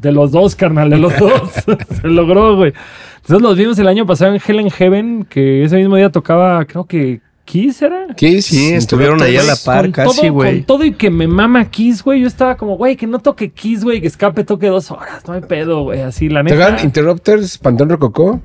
de 0.00 0.12
los 0.12 0.32
dos, 0.32 0.54
carnal, 0.54 0.90
de 0.90 0.98
los 0.98 1.16
dos. 1.18 1.52
Se 2.00 2.08
logró, 2.08 2.56
güey. 2.56 2.72
Entonces 3.16 3.42
los 3.42 3.56
vimos 3.56 3.78
el 3.78 3.88
año 3.88 4.06
pasado 4.06 4.34
en 4.34 4.40
Hell 4.46 4.60
in 4.60 4.70
Heaven, 4.70 5.26
que 5.28 5.64
ese 5.64 5.76
mismo 5.76 5.96
día 5.96 6.10
tocaba, 6.10 6.64
creo 6.64 6.84
que 6.86 7.20
Kiss 7.44 7.80
era. 7.82 8.08
Kiss, 8.14 8.46
Sí, 8.46 8.72
estuvieron 8.74 9.22
ahí 9.22 9.36
a 9.36 9.42
la 9.42 9.56
par 9.64 9.84
Con 9.84 9.92
casi, 9.92 10.28
güey. 10.28 10.56
Con 10.58 10.64
todo 10.64 10.84
y 10.84 10.92
que 10.92 11.08
me 11.10 11.26
mama 11.26 11.64
Kiss, 11.70 12.02
güey. 12.02 12.20
Yo 12.20 12.26
estaba 12.26 12.56
como, 12.56 12.76
güey, 12.76 12.96
que 12.96 13.06
no 13.06 13.18
toque 13.20 13.50
Kiss, 13.50 13.84
güey, 13.84 14.00
que 14.02 14.06
escape 14.06 14.44
toque 14.44 14.66
dos 14.66 14.90
horas. 14.90 15.26
No 15.26 15.32
hay 15.32 15.40
pedo, 15.40 15.82
güey. 15.84 16.02
Así, 16.02 16.28
la 16.28 16.42
neta. 16.42 16.56
Tocan 16.56 16.84
Interrupters, 16.84 17.56
Pantón 17.58 17.88
Rococó, 17.88 18.42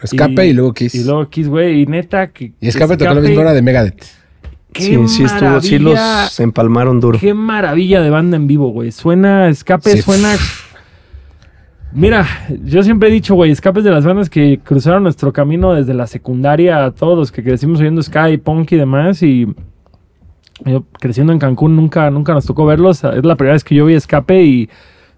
Escape 0.00 0.46
y, 0.46 0.52
luego 0.52 0.72
Kiss. 0.72 0.94
Y 0.94 1.02
luego 1.04 1.28
Kiss, 1.28 1.48
güey. 1.48 1.82
Y 1.82 1.86
neta, 1.86 2.28
que. 2.28 2.52
Y 2.60 2.68
Escape 2.68 2.96
tocó 2.96 3.14
la 3.14 3.20
misma 3.20 3.40
hora 3.40 3.54
de 3.54 3.62
Megadeth. 3.62 4.04
Qué 4.72 4.82
Sí, 4.82 5.08
sí 5.08 5.24
estuvo, 5.24 5.60
sí 5.60 5.78
los 5.78 6.38
empalmaron 6.38 7.00
duro. 7.00 7.18
Qué 7.18 7.34
maravilla 7.34 8.00
de 8.00 8.10
banda 8.10 8.36
en 8.36 8.46
vivo, 8.46 8.70
güey. 8.70 8.92
Suena, 8.92 9.48
escape, 9.48 9.90
Sí. 9.96 10.02
suena. 10.02 10.36
Mira, 11.92 12.26
yo 12.64 12.82
siempre 12.82 13.08
he 13.08 13.12
dicho, 13.12 13.34
güey, 13.34 13.50
escapes 13.50 13.82
de 13.82 13.90
las 13.90 14.04
bandas 14.04 14.28
que 14.28 14.60
cruzaron 14.62 15.02
nuestro 15.02 15.32
camino 15.32 15.72
desde 15.72 15.94
la 15.94 16.06
secundaria 16.06 16.84
a 16.84 16.90
todos 16.90 17.16
los 17.16 17.32
que 17.32 17.42
crecimos 17.42 17.80
oyendo 17.80 18.02
Sky, 18.02 18.36
Punk 18.36 18.72
y 18.72 18.76
demás. 18.76 19.22
Y 19.22 19.46
yo 20.66 20.84
creciendo 21.00 21.32
en 21.32 21.38
Cancún 21.38 21.76
nunca, 21.76 22.10
nunca 22.10 22.34
nos 22.34 22.44
tocó 22.44 22.66
verlos. 22.66 23.04
Es 23.04 23.24
la 23.24 23.36
primera 23.36 23.54
vez 23.54 23.64
que 23.64 23.74
yo 23.74 23.86
vi 23.86 23.94
escape 23.94 24.44
y 24.44 24.68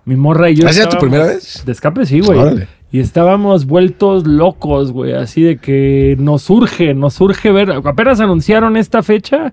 mi 0.04 0.16
morra 0.16 0.48
y 0.50 0.56
yo. 0.56 0.68
¿Ah, 0.68 0.72
sí, 0.72 0.80
era 0.80 0.88
tu 0.88 0.98
primera 0.98 1.26
vez? 1.26 1.64
De 1.66 1.72
escape, 1.72 2.06
sí, 2.06 2.20
güey. 2.20 2.38
Órale. 2.38 2.68
Y 2.92 2.98
estábamos 2.98 3.66
vueltos 3.66 4.26
locos, 4.26 4.92
güey. 4.92 5.12
Así 5.12 5.42
de 5.42 5.56
que 5.58 6.16
nos 6.18 6.48
urge, 6.50 6.94
nos 6.94 7.20
urge 7.20 7.52
ver. 7.52 7.70
Apenas 7.70 8.20
anunciaron 8.20 8.76
esta 8.76 9.02
fecha. 9.02 9.52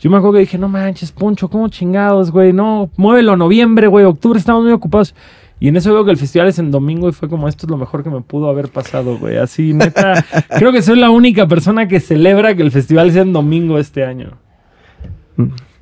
Yo 0.00 0.10
me 0.10 0.16
acuerdo 0.16 0.34
que 0.34 0.40
dije, 0.40 0.58
no 0.58 0.68
manches, 0.68 1.12
Poncho, 1.12 1.48
¿cómo 1.48 1.68
chingados, 1.68 2.32
güey? 2.32 2.52
No, 2.52 2.90
muévelo, 2.96 3.36
noviembre, 3.36 3.86
güey, 3.86 4.04
octubre, 4.04 4.36
estamos 4.36 4.64
muy 4.64 4.72
ocupados. 4.72 5.14
Y 5.62 5.68
en 5.68 5.76
eso 5.76 5.92
veo 5.94 6.04
que 6.04 6.10
el 6.10 6.16
festival 6.16 6.48
es 6.48 6.58
en 6.58 6.72
domingo 6.72 7.08
y 7.08 7.12
fue 7.12 7.28
como, 7.28 7.46
esto 7.46 7.66
es 7.66 7.70
lo 7.70 7.76
mejor 7.76 8.02
que 8.02 8.10
me 8.10 8.20
pudo 8.20 8.48
haber 8.48 8.68
pasado, 8.68 9.16
güey. 9.18 9.36
Así, 9.36 9.72
neta, 9.72 10.24
creo 10.58 10.72
que 10.72 10.82
soy 10.82 10.98
la 10.98 11.10
única 11.10 11.46
persona 11.46 11.86
que 11.86 12.00
celebra 12.00 12.56
que 12.56 12.62
el 12.62 12.72
festival 12.72 13.12
sea 13.12 13.22
en 13.22 13.32
domingo 13.32 13.78
este 13.78 14.04
año. 14.04 14.38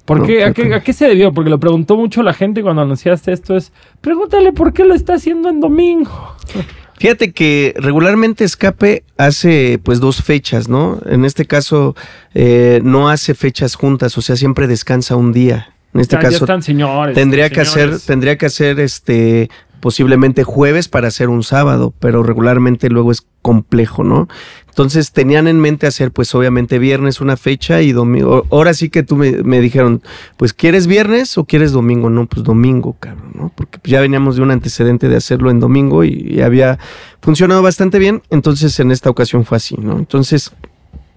¿Por 0.05 0.21
No, 0.21 0.27
qué? 0.27 0.45
¿A, 0.45 0.53
qué, 0.53 0.65
que- 0.69 0.75
¿A 0.75 0.81
qué 0.83 0.93
se 0.93 1.07
debió? 1.09 1.33
Porque 1.33 1.49
lo 1.49 1.59
preguntó 1.59 1.97
mucho 1.97 2.23
la 2.23 2.35
gente 2.35 2.63
cuando 2.63 2.83
anunciaste 2.83 3.33
esto. 3.33 3.57
Es, 3.57 3.73
pregúntale 4.03 4.53
por 4.53 4.73
qué 4.75 4.85
lo 4.85 4.95
está 4.95 5.15
haciendo 5.15 5.49
en 5.49 5.61
domingo. 5.61 6.11
Fíjate 6.99 7.33
que 7.33 7.73
regularmente 7.79 8.45
Escape 8.45 9.05
hace 9.17 9.81
pues 9.83 10.01
dos 10.01 10.23
fechas, 10.23 10.69
¿no? 10.69 10.99
En 11.07 11.25
este 11.25 11.47
caso 11.47 11.97
eh, 12.35 12.81
no 12.85 13.09
hace 13.09 13.33
fechas 13.35 13.75
juntas, 13.77 14.19
o 14.19 14.21
sea, 14.21 14.37
siempre 14.37 14.67
descansa 14.67 15.17
un 15.17 15.33
día. 15.33 15.73
En 15.95 16.01
este 16.03 16.17
Ya- 16.17 16.23
ya 16.25 16.29
caso 16.29 16.45
están 16.45 16.63
señores. 16.63 17.15
tendría 17.15 17.49
que 17.49 17.63
hacer, 17.63 17.99
tendría 18.01 18.37
que 18.37 18.45
hacer 18.47 18.79
este 18.81 19.49
posiblemente 19.81 20.45
jueves 20.45 20.89
para 20.89 21.09
hacer 21.09 21.29
un 21.29 21.43
sábado, 21.43 21.93
pero 21.99 22.23
regularmente 22.23 22.89
luego 22.89 23.11
es 23.11 23.27
complejo, 23.43 24.05
¿no? 24.05 24.29
Entonces 24.69 25.13
tenían 25.13 25.49
en 25.49 25.59
mente 25.59 25.87
hacer 25.87 26.13
pues 26.13 26.35
obviamente 26.35 26.79
viernes 26.79 27.21
una 27.21 27.37
fecha 27.37 27.83
y 27.83 27.93
domingo. 27.93 28.47
Ahora 28.51 28.75
sí 28.75 28.91
que 28.91 29.03
tú 29.03 29.17
me, 29.17 29.33
me 29.43 29.61
dijeron, 29.61 30.03
pues 30.37 30.53
¿quieres 30.53 30.87
viernes 30.87 31.37
o 31.39 31.45
quieres 31.45 31.73
domingo? 31.73 32.11
No, 32.11 32.27
pues 32.27 32.45
domingo, 32.45 32.97
cabrón, 33.01 33.33
¿no? 33.35 33.53
Porque 33.55 33.81
ya 33.85 34.01
veníamos 34.01 34.37
de 34.37 34.43
un 34.43 34.51
antecedente 34.51 35.09
de 35.09 35.17
hacerlo 35.17 35.51
en 35.51 35.61
domingo 35.61 36.05
y 36.05 36.41
había 36.41 36.79
funcionado 37.21 37.63
bastante 37.63 37.99
bien, 37.99 38.23
entonces 38.31 38.79
en 38.81 38.91
esta 38.91 39.11
ocasión 39.11 39.45
fue 39.45 39.57
así, 39.57 39.77
¿no? 39.77 39.99
Entonces 39.99 40.53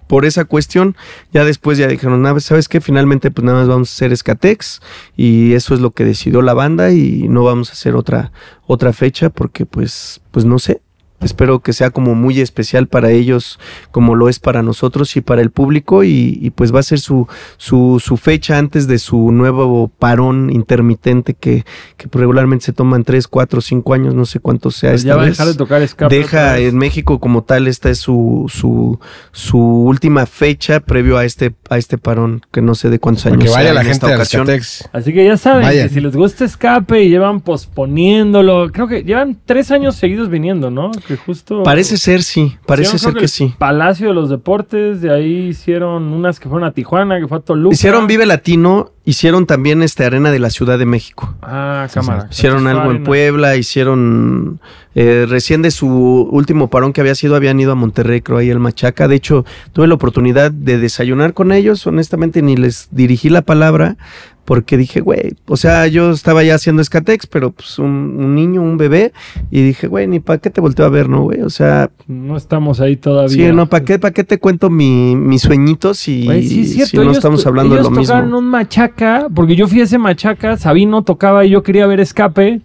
por 0.06 0.24
esa 0.24 0.44
cuestión, 0.44 0.96
ya 1.32 1.44
después 1.44 1.78
ya 1.78 1.86
dijeron, 1.86 2.22
"Nah, 2.22 2.38
¿sabes 2.40 2.68
qué? 2.68 2.80
Finalmente 2.80 3.30
pues 3.30 3.44
nada 3.44 3.60
más 3.60 3.68
vamos 3.68 3.90
a 3.90 3.94
hacer 3.94 4.16
Skatex 4.16 4.80
y 5.16 5.52
eso 5.54 5.74
es 5.74 5.80
lo 5.80 5.90
que 5.92 6.04
decidió 6.04 6.42
la 6.42 6.54
banda 6.54 6.92
y 6.92 7.26
no 7.28 7.44
vamos 7.44 7.70
a 7.70 7.72
hacer 7.72 7.94
otra, 7.94 8.32
otra 8.66 8.92
fecha 8.92 9.30
porque 9.30 9.66
pues, 9.66 10.20
pues 10.30 10.44
no 10.44 10.58
sé. 10.58 10.80
Espero 11.20 11.60
que 11.60 11.72
sea 11.72 11.90
como 11.90 12.14
muy 12.14 12.40
especial 12.40 12.86
para 12.86 13.10
ellos, 13.10 13.58
como 13.90 14.14
lo 14.14 14.28
es 14.28 14.38
para 14.38 14.62
nosotros 14.62 15.16
y 15.16 15.20
para 15.20 15.40
el 15.40 15.50
público, 15.50 16.04
y, 16.04 16.38
y, 16.42 16.50
pues 16.50 16.74
va 16.74 16.80
a 16.80 16.82
ser 16.82 16.98
su, 16.98 17.26
su, 17.56 18.00
su 18.04 18.16
fecha 18.16 18.58
antes 18.58 18.86
de 18.86 18.98
su 18.98 19.32
nuevo 19.32 19.88
parón 19.88 20.50
intermitente 20.50 21.34
que, 21.34 21.64
que 21.96 22.08
regularmente 22.12 22.66
se 22.66 22.72
toman 22.72 23.04
3, 23.04 23.26
4, 23.26 23.60
5 23.60 23.94
años, 23.94 24.14
no 24.14 24.26
sé 24.26 24.40
cuánto 24.40 24.70
sea 24.70 24.90
Pues 24.90 25.02
esta 25.02 25.08
ya 25.08 25.16
va 25.16 25.22
a 25.22 25.24
vez 25.24 25.38
dejar 25.38 25.52
de 25.52 25.54
tocar 25.54 25.82
escape. 25.82 26.14
deja 26.14 26.58
en 26.58 26.76
México 26.76 27.18
como 27.20 27.42
tal, 27.42 27.68
esta 27.68 27.88
es 27.90 27.98
su, 27.98 28.50
su, 28.52 28.98
su 29.32 29.58
última 29.58 30.26
fecha 30.26 30.80
previo 30.80 31.16
a 31.16 31.24
este, 31.24 31.54
a 31.70 31.78
este 31.78 31.96
parón, 31.96 32.42
que 32.52 32.60
no 32.60 32.74
sé 32.74 32.90
de 32.90 32.98
cuántos 32.98 33.26
años 33.26 33.44
que 33.44 33.50
vaya 33.50 33.62
sea 33.62 33.74
la 33.74 33.80
en 33.80 33.86
gente 33.86 34.06
esta 34.06 34.14
ocasión. 34.14 34.48
Así 34.92 35.12
que 35.12 35.24
ya 35.24 35.36
saben 35.36 35.62
Vaya. 35.62 35.84
que 35.84 35.94
si 35.94 36.00
les 36.00 36.14
gusta 36.14 36.44
escape 36.44 37.02
y 37.02 37.08
llevan 37.08 37.40
posponiéndolo, 37.40 38.70
creo 38.72 38.88
que 38.88 39.04
llevan 39.04 39.38
tres 39.44 39.70
años 39.70 39.96
seguidos 39.96 40.28
viniendo, 40.28 40.70
¿no? 40.70 40.90
Que 41.06 41.16
justo. 41.16 41.62
Parece 41.62 41.98
ser 41.98 42.22
sí, 42.22 42.56
parece 42.66 42.98
ser 42.98 43.14
que 43.14 43.28
sí. 43.28 43.54
Palacio 43.58 44.08
de 44.08 44.14
los 44.14 44.30
Deportes, 44.30 45.00
de 45.00 45.12
ahí 45.12 45.48
hicieron 45.48 46.04
unas 46.12 46.40
que 46.40 46.48
fueron 46.48 46.66
a 46.66 46.72
Tijuana, 46.72 47.20
que 47.20 47.28
fue 47.28 47.38
a 47.38 47.40
Toluca. 47.40 47.74
Hicieron 47.74 48.06
Vive 48.06 48.24
Latino, 48.24 48.92
hicieron 49.04 49.46
también 49.46 49.82
este 49.82 50.04
Arena 50.04 50.30
de 50.30 50.38
la 50.38 50.50
Ciudad 50.50 50.78
de 50.78 50.86
México. 50.86 51.34
Ah, 51.42 51.86
cámara. 51.92 52.28
Hicieron 52.30 52.66
algo 52.66 52.90
en. 52.90 53.04
Puebla, 53.04 53.56
hicieron 53.56 54.60
eh, 54.94 55.26
recién 55.28 55.60
de 55.60 55.70
su 55.70 55.88
último 55.88 56.70
parón 56.70 56.92
que 56.92 57.02
había 57.02 57.14
sido, 57.14 57.36
habían 57.36 57.60
ido 57.60 57.72
a 57.72 57.74
Monterrey, 57.74 58.22
creo 58.22 58.38
ahí 58.38 58.48
el 58.48 58.60
Machaca. 58.60 59.06
De 59.06 59.16
hecho, 59.16 59.44
tuve 59.72 59.86
la 59.86 59.94
oportunidad 59.94 60.50
de 60.50 60.78
desayunar 60.78 61.34
con 61.34 61.52
ellos, 61.52 61.86
honestamente 61.86 62.40
ni 62.40 62.56
les 62.56 62.88
dirigí 62.90 63.28
la 63.28 63.42
palabra 63.42 63.96
porque 64.44 64.76
dije, 64.76 65.00
güey, 65.00 65.34
o 65.46 65.56
sea, 65.56 65.86
yo 65.86 66.10
estaba 66.10 66.42
ya 66.42 66.54
haciendo 66.56 66.82
escatex, 66.82 67.26
pero 67.26 67.50
pues 67.50 67.78
un, 67.78 67.86
un 68.18 68.34
niño, 68.34 68.60
un 68.62 68.76
bebé, 68.76 69.12
y 69.50 69.62
dije, 69.62 69.86
güey, 69.86 70.06
ni 70.06 70.20
para 70.20 70.38
qué 70.38 70.50
te 70.50 70.60
volteo 70.60 70.84
a 70.84 70.90
ver, 70.90 71.08
¿no, 71.08 71.22
güey? 71.22 71.40
O 71.42 71.50
sea, 71.50 71.90
No 72.06 72.36
estamos 72.36 72.80
ahí 72.80 72.96
todavía. 72.96 73.48
sí, 73.50 73.52
no, 73.54 73.68
¿para 73.68 73.84
qué, 73.84 73.98
para 73.98 74.12
qué 74.12 74.24
te 74.24 74.38
cuento 74.38 74.68
mi- 74.70 75.16
mis 75.16 75.42
sueñitos 75.42 75.98
si, 75.98 76.24
Güey, 76.26 76.46
sí, 76.46 76.60
es 76.62 76.72
cierto. 76.74 76.90
si 76.90 76.96
no 76.98 77.02
ellos 77.04 77.16
estamos 77.16 77.46
hablando 77.46 77.74
de 77.74 77.80
ellos 77.80 77.92
lo 77.92 78.00
tocaron 78.02 78.24
mismo? 78.26 78.38
un 78.38 78.44
machaca, 78.46 79.28
porque 79.34 79.56
yo 79.56 79.66
fui 79.68 79.80
a 79.80 79.84
ese 79.84 79.98
machaca, 79.98 80.56
Sabino 80.56 81.02
tocaba 81.02 81.44
y 81.44 81.50
yo 81.50 81.62
quería 81.62 81.86
ver 81.86 82.00
escape. 82.00 82.60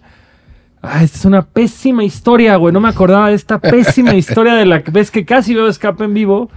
Ah, 0.82 1.02
esta 1.04 1.18
es 1.18 1.24
una 1.26 1.42
pésima 1.42 2.04
historia, 2.04 2.56
güey. 2.56 2.72
No 2.72 2.80
me 2.80 2.88
acordaba 2.88 3.28
de 3.28 3.34
esta 3.34 3.58
pésima 3.58 4.14
historia 4.14 4.54
de 4.54 4.64
la 4.64 4.78
vez 4.90 5.10
que 5.10 5.24
casi 5.26 5.54
veo 5.54 5.68
escape 5.68 6.04
en 6.04 6.14
vivo. 6.14 6.50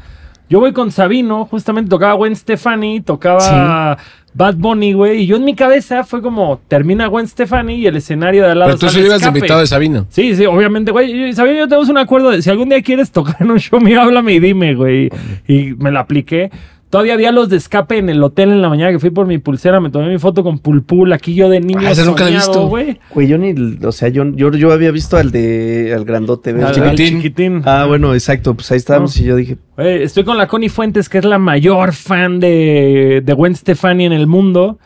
Yo 0.49 0.59
voy 0.59 0.73
con 0.73 0.91
Sabino, 0.91 1.45
justamente 1.45 1.89
tocaba 1.89 2.13
Gwen 2.13 2.35
Stefani, 2.35 3.01
tocaba 3.01 3.97
Bad 4.33 4.55
Bunny, 4.55 4.93
güey. 4.93 5.21
Y 5.21 5.25
yo 5.25 5.37
en 5.37 5.45
mi 5.45 5.55
cabeza 5.55 6.03
fue 6.03 6.21
como, 6.21 6.59
termina 6.67 7.07
Gwen 7.07 7.27
Stefani 7.27 7.75
y 7.75 7.87
el 7.87 7.95
escenario 7.95 8.43
de 8.43 8.51
al 8.51 8.59
lado 8.59 8.71
Pero 8.71 8.79
tú 8.79 8.89
sí 8.89 8.99
ibas 8.99 9.25
invitado 9.25 9.61
de 9.61 9.67
Sabino. 9.67 10.05
Sí, 10.09 10.35
sí, 10.35 10.45
obviamente, 10.45 10.91
güey. 10.91 11.33
Sabino 11.33 11.59
yo 11.59 11.67
tenemos 11.67 11.89
un 11.89 11.97
acuerdo 11.97 12.31
de 12.31 12.41
si 12.41 12.49
algún 12.49 12.69
día 12.69 12.81
quieres 12.81 13.11
tocar 13.11 13.37
en 13.39 13.51
un 13.51 13.59
show 13.59 13.79
mío, 13.81 14.01
háblame 14.01 14.33
y 14.33 14.39
dime, 14.39 14.75
güey. 14.75 15.09
Y 15.47 15.73
me 15.77 15.91
lo 15.91 15.99
apliqué. 15.99 16.51
Todavía 16.93 17.15
había 17.15 17.31
los 17.31 17.49
de 17.49 17.57
escape 17.57 17.97
en 17.97 18.07
el 18.07 18.21
hotel 18.23 18.51
en 18.51 18.61
la 18.61 18.69
mañana 18.69 18.91
que 18.91 18.99
fui 18.99 19.09
por 19.09 19.25
mi 19.25 19.39
pulsera, 19.39 19.79
me 19.79 19.89
tomé 19.89 20.09
mi 20.09 20.19
foto 20.19 20.43
con 20.43 20.59
Pulpul, 20.59 21.11
aquí 21.11 21.33
yo 21.33 21.49
de 21.49 21.59
niño 21.59 21.79
Ah, 21.83 21.89
ese 21.91 22.05
nunca 22.05 22.29
he 22.29 22.31
visto. 22.33 22.67
güey. 22.67 22.99
Güey, 23.15 23.27
yo 23.27 23.39
ni, 23.39 23.55
o 23.83 23.91
sea, 23.91 24.09
yo, 24.09 24.23
yo, 24.35 24.51
yo 24.51 24.71
había 24.71 24.91
visto 24.91 25.17
al 25.17 25.31
de, 25.31 25.91
al 25.95 26.05
grandote, 26.05 26.53
¿ves? 26.53 26.63
Al- 26.65 26.83
al 26.83 26.95
chiquitín. 26.95 27.63
Ah, 27.65 27.85
bueno, 27.87 28.13
exacto, 28.13 28.53
pues 28.53 28.71
ahí 28.71 28.77
estábamos 28.77 29.19
y 29.19 29.23
yo 29.23 29.35
dije, 29.35 29.57
Güey, 29.75 30.03
estoy 30.03 30.23
con 30.23 30.37
la 30.37 30.45
Connie 30.45 30.69
Fuentes, 30.69 31.09
que 31.09 31.17
es 31.17 31.25
la 31.25 31.39
mayor 31.39 31.93
fan 31.93 32.39
de, 32.39 33.23
de 33.25 33.33
Gwen 33.33 33.55
Stefani 33.55 34.05
en 34.05 34.13
el 34.13 34.27
mundo. 34.27 34.77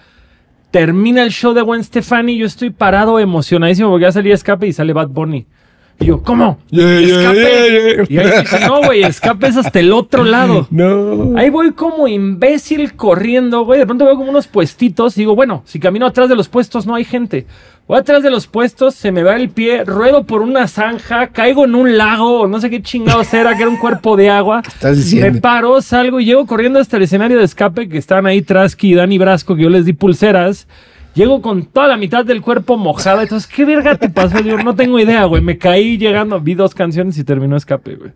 Termina 0.72 1.24
el 1.24 1.32
show 1.32 1.54
de 1.54 1.62
Gwen 1.62 1.84
Stefani 1.84 2.34
y 2.34 2.38
yo 2.40 2.46
estoy 2.46 2.70
parado 2.70 3.20
emocionadísimo 3.20 3.90
porque 3.90 4.04
ya 4.04 4.12
salía 4.14 4.34
escape 4.34 4.68
y 4.68 4.74
sale 4.74 4.94
Bad 4.94 5.10
Bunny. 5.10 5.46
Y 6.00 6.06
yo, 6.06 6.22
¿cómo? 6.22 6.60
Yeah, 6.70 7.00
escape. 7.00 7.36
yeah, 7.38 8.06
yeah. 8.06 8.06
Y 8.08 8.18
ahí 8.20 8.42
dice, 8.42 8.60
no, 8.68 8.84
güey, 8.84 9.04
escape 9.04 9.48
es 9.48 9.58
hasta 9.58 9.80
el 9.80 9.92
otro 9.92 10.24
lado. 10.26 10.68
No. 10.70 11.36
Ahí 11.38 11.50
voy 11.50 11.72
como 11.72 12.08
imbécil 12.08 12.94
corriendo, 12.94 13.66
güey. 13.66 13.80
De 13.80 13.86
pronto 13.86 14.06
veo 14.06 14.16
como 14.16 14.30
unos 14.30 14.48
puestitos. 14.48 15.18
Y 15.18 15.22
digo, 15.22 15.36
bueno, 15.36 15.64
si 15.66 15.80
camino 15.80 16.06
atrás 16.06 16.30
de 16.30 16.36
los 16.36 16.50
puestos 16.50 16.86
no 16.86 16.94
hay 16.96 17.04
gente. 17.04 17.48
Voy 17.88 17.98
atrás 17.98 18.22
de 18.22 18.30
los 18.30 18.48
puestos, 18.48 18.96
se 18.96 19.14
me 19.14 19.24
va 19.24 19.38
el 19.38 19.50
pie, 19.50 19.86
ruedo 19.86 20.26
por 20.26 20.42
una 20.42 20.68
zanja, 20.68 21.28
caigo 21.28 21.64
en 21.64 21.74
un 21.74 21.98
lago, 21.98 22.46
no 22.46 22.60
sé 22.60 22.70
qué 22.70 22.82
chingados 22.82 23.34
era, 23.34 23.56
que 23.56 23.62
era 23.62 23.72
un 23.72 23.78
cuerpo 23.78 24.18
de 24.18 24.30
agua. 24.30 24.62
Estás 24.68 24.98
Me 24.98 25.04
diciendo. 25.04 25.40
paro, 25.40 25.82
salgo 25.82 26.20
y 26.20 26.26
llego 26.26 26.46
corriendo 26.46 26.80
hasta 26.80 26.98
el 26.98 27.04
escenario 27.04 27.38
de 27.38 27.46
escape 27.46 27.88
que 27.88 27.98
estaban 27.98 28.26
ahí 28.26 28.42
Trasky 28.42 28.92
y 28.92 28.96
Dani 28.96 29.18
Brasco, 29.18 29.56
que 29.56 29.64
yo 29.64 29.70
les 29.70 29.86
di 29.86 29.94
pulseras. 29.94 30.68
Llego 31.18 31.42
con 31.42 31.66
toda 31.66 31.88
la 31.88 31.98
mitad 31.98 32.24
del 32.24 32.44
cuerpo 32.44 32.78
mojada. 32.78 33.24
Entonces, 33.24 33.52
¿qué 33.52 33.66
verga 33.66 33.96
te 33.96 34.08
pasó? 34.08 34.38
Digo, 34.40 34.60
no 34.60 34.76
tengo 34.76 35.00
idea, 35.00 35.26
güey. 35.26 35.42
Me 35.42 35.58
caí 35.58 35.98
llegando, 35.98 36.40
vi 36.40 36.54
dos 36.54 36.76
canciones 36.76 37.18
y 37.18 37.24
terminó 37.24 37.58
escape, 37.58 37.96
güey. 37.96 38.12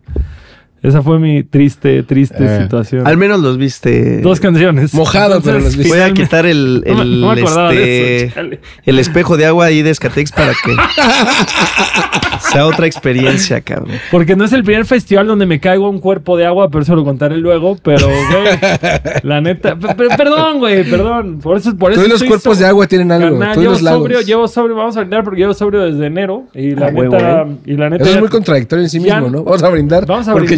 Esa 0.82 1.00
fue 1.00 1.18
mi 1.20 1.44
triste, 1.44 2.02
triste 2.02 2.44
Eh. 2.44 2.62
situación. 2.62 3.06
Al 3.06 3.16
menos 3.16 3.40
los 3.40 3.56
viste. 3.56 4.20
Dos 4.20 4.40
canciones. 4.40 4.92
Mojado, 4.94 5.40
pero 5.40 5.60
los 5.60 5.76
viste. 5.76 5.92
Voy 5.92 6.00
a 6.02 6.12
quitar 6.12 6.44
el, 6.44 6.82
No 6.86 6.94
me- 6.96 7.02
el, 7.02 7.20
no 7.20 7.34
me 7.34 7.40
acordaba 7.40 7.70
de 7.70 8.24
este, 8.24 8.40
eso, 8.40 8.60
el 8.84 8.98
espejo 8.98 9.36
de 9.36 9.46
agua 9.46 9.66
ahí 9.66 9.82
de 9.82 9.90
Escatex 9.90 10.32
para 10.32 10.52
que 10.52 10.74
sea 12.52 12.66
otra 12.66 12.86
experiencia, 12.86 13.60
cabrón. 13.60 13.92
Porque 14.10 14.34
no 14.36 14.44
es 14.44 14.52
el 14.52 14.64
primer 14.64 14.84
festival 14.84 15.26
donde 15.26 15.46
me 15.46 15.60
caigo 15.60 15.88
un 15.88 16.00
cuerpo 16.00 16.36
de 16.36 16.46
agua, 16.46 16.68
pero 16.68 16.82
eso 16.82 16.94
lo 16.96 17.04
contaré 17.04 17.36
luego. 17.38 17.76
Pero, 17.82 18.06
güey, 18.08 18.58
la 19.22 19.40
neta. 19.40 19.76
pe- 19.76 19.94
pe- 19.94 20.16
perdón, 20.16 20.58
güey, 20.58 20.88
perdón. 20.88 21.38
Por 21.40 21.56
eso, 21.58 21.76
por 21.76 21.92
eso 21.92 22.00
Todos 22.02 22.20
los 22.20 22.28
cuerpos 22.28 22.58
de 22.58 22.66
agua 22.66 22.86
tienen 22.86 23.12
algo. 23.12 23.38
Carnal, 23.38 23.48
Todos 23.54 23.62
llevo 23.62 23.72
los 23.74 23.82
lagos. 23.82 24.00
sobrio, 24.02 24.20
llevo 24.22 24.48
sobrio, 24.48 24.76
vamos 24.76 24.96
a 24.96 25.00
brindar 25.00 25.24
porque 25.24 25.40
llevo 25.40 25.54
sobrio 25.54 25.80
desde 25.80 26.06
enero. 26.06 26.44
Y 26.54 26.72
la 26.74 26.86
Ah, 26.86 26.90
huevo, 26.92 27.14
neta, 27.14 27.42
¿eh? 27.42 27.56
y 27.66 27.76
la 27.76 27.88
neta. 27.90 28.04
Eso 28.04 28.14
es 28.14 28.20
muy 28.20 28.28
contradictorio 28.28 28.82
en 28.84 28.90
sí 28.90 29.00
ya- 29.00 29.20
mismo, 29.20 29.30
¿no? 29.38 29.44
Vamos 29.44 29.62
a 29.62 29.68
brindar. 29.68 30.06
Vamos 30.06 30.28
a 30.28 30.32
porque 30.32 30.56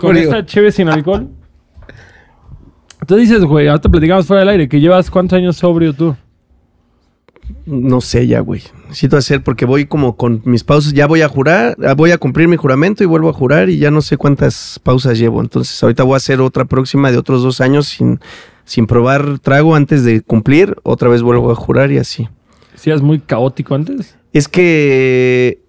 con 0.00 0.16
esta 0.16 0.44
cheve 0.44 0.72
sin 0.72 0.88
alcohol. 0.88 1.28
Tú 3.06 3.16
dices, 3.16 3.44
güey, 3.44 3.68
ahorita 3.68 3.88
platicamos 3.88 4.26
fuera 4.26 4.40
del 4.40 4.48
aire, 4.48 4.68
que 4.68 4.80
llevas 4.80 5.10
cuántos 5.10 5.36
años 5.36 5.56
sobrio 5.56 5.92
tú. 5.92 6.16
No 7.64 8.00
sé 8.00 8.26
ya, 8.26 8.40
güey. 8.40 8.62
Necesito 8.88 9.16
hacer 9.16 9.42
porque 9.42 9.64
voy 9.64 9.86
como 9.86 10.16
con 10.16 10.42
mis 10.44 10.64
pausas. 10.64 10.92
Ya 10.92 11.06
voy 11.06 11.22
a 11.22 11.28
jurar, 11.28 11.76
ah, 11.84 11.94
voy 11.94 12.10
a 12.10 12.18
cumplir 12.18 12.48
mi 12.48 12.56
juramento 12.56 13.04
y 13.04 13.06
vuelvo 13.06 13.28
a 13.28 13.32
jurar 13.32 13.70
y 13.70 13.78
ya 13.78 13.90
no 13.90 14.02
sé 14.02 14.16
cuántas 14.16 14.80
pausas 14.82 15.18
llevo. 15.18 15.40
Entonces 15.40 15.80
ahorita 15.82 16.02
voy 16.02 16.14
a 16.14 16.16
hacer 16.16 16.40
otra 16.40 16.64
próxima 16.64 17.10
de 17.10 17.18
otros 17.18 17.42
dos 17.42 17.60
años 17.60 17.86
sin, 17.86 18.20
sin 18.64 18.86
probar 18.86 19.38
trago 19.38 19.74
antes 19.74 20.04
de 20.04 20.22
cumplir. 20.22 20.76
Otra 20.82 21.08
vez 21.08 21.22
vuelvo 21.22 21.50
a 21.50 21.54
jurar 21.54 21.92
y 21.92 21.98
así. 21.98 22.28
¿Sí 22.74 22.90
eras 22.90 23.02
muy 23.02 23.20
caótico 23.20 23.74
antes? 23.74 24.16
Es 24.32 24.48
que 24.48 25.60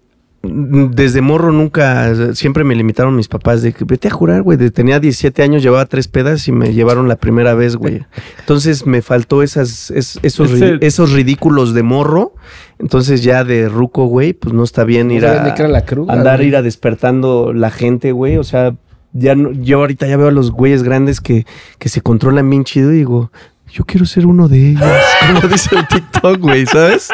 desde 0.42 1.20
morro 1.20 1.50
nunca, 1.52 2.34
siempre 2.34 2.62
me 2.62 2.74
limitaron 2.76 3.16
mis 3.16 3.26
papás 3.28 3.60
de 3.62 3.72
que 3.72 3.84
vete 3.84 4.08
a 4.08 4.10
jurar, 4.12 4.42
güey. 4.42 4.56
Tenía 4.70 5.00
17 5.00 5.42
años, 5.42 5.62
llevaba 5.62 5.84
tres 5.86 6.06
pedas 6.06 6.46
y 6.46 6.52
me 6.52 6.72
llevaron 6.72 7.08
la 7.08 7.16
primera 7.16 7.54
vez, 7.54 7.74
güey. 7.76 8.04
Entonces 8.38 8.86
me 8.86 9.02
faltó 9.02 9.42
esas, 9.42 9.90
es- 9.90 10.18
esos, 10.22 10.50
esos 10.80 11.12
ridículos 11.12 11.74
de 11.74 11.82
morro. 11.82 12.34
Entonces 12.78 13.24
ya 13.24 13.42
de 13.42 13.68
ruco, 13.68 14.06
güey, 14.06 14.32
pues 14.32 14.54
no 14.54 14.62
está 14.62 14.84
bien 14.84 15.08
No 15.08 15.14
ir 15.14 15.26
a 15.26 15.44
la 15.68 15.84
cruda, 15.84 16.12
andar, 16.12 16.36
güey. 16.38 16.48
ir 16.48 16.56
a 16.56 16.62
despertando 16.62 17.52
la 17.52 17.70
gente, 17.72 18.12
güey. 18.12 18.36
O 18.38 18.44
sea, 18.44 18.74
ya 19.12 19.34
no- 19.34 19.50
yo 19.52 19.78
ahorita 19.78 20.06
ya 20.06 20.16
veo 20.16 20.28
a 20.28 20.32
los 20.32 20.52
güeyes 20.52 20.84
grandes 20.84 21.20
que, 21.20 21.46
que 21.80 21.88
se 21.88 22.00
controlan 22.00 22.48
bien 22.48 22.62
chido 22.62 22.92
y 22.92 22.98
digo, 22.98 23.32
yo 23.72 23.84
quiero 23.84 24.06
ser 24.06 24.24
uno 24.26 24.46
de 24.48 24.70
ellos. 24.70 24.82
Como 25.42 25.48
dice 25.52 25.74
el 25.76 25.88
TikTok, 25.88 26.38
güey, 26.38 26.64
¿sabes? 26.66 27.08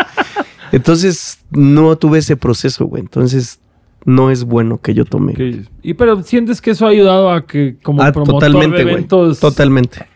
Entonces 0.77 1.39
no 1.51 1.97
tuve 1.97 2.18
ese 2.18 2.37
proceso, 2.37 2.87
güey. 2.87 3.03
Entonces 3.03 3.61
no 4.05 4.31
es 4.31 4.45
bueno 4.45 4.81
que 4.81 4.93
yo 4.95 5.05
tome. 5.05 5.35
Y 5.83 5.95
pero 5.95 6.22
sientes 6.22 6.61
que 6.61 6.72
eso 6.72 6.87
ha 6.87 6.91
ayudado 6.91 7.31
a 7.31 7.47
que 7.47 7.77
como 7.83 8.03
Ah, 8.03 8.12
promotor 8.12 8.35
totalmente, 8.41 8.85
de 8.85 8.85
Totalmente. 9.41 10.07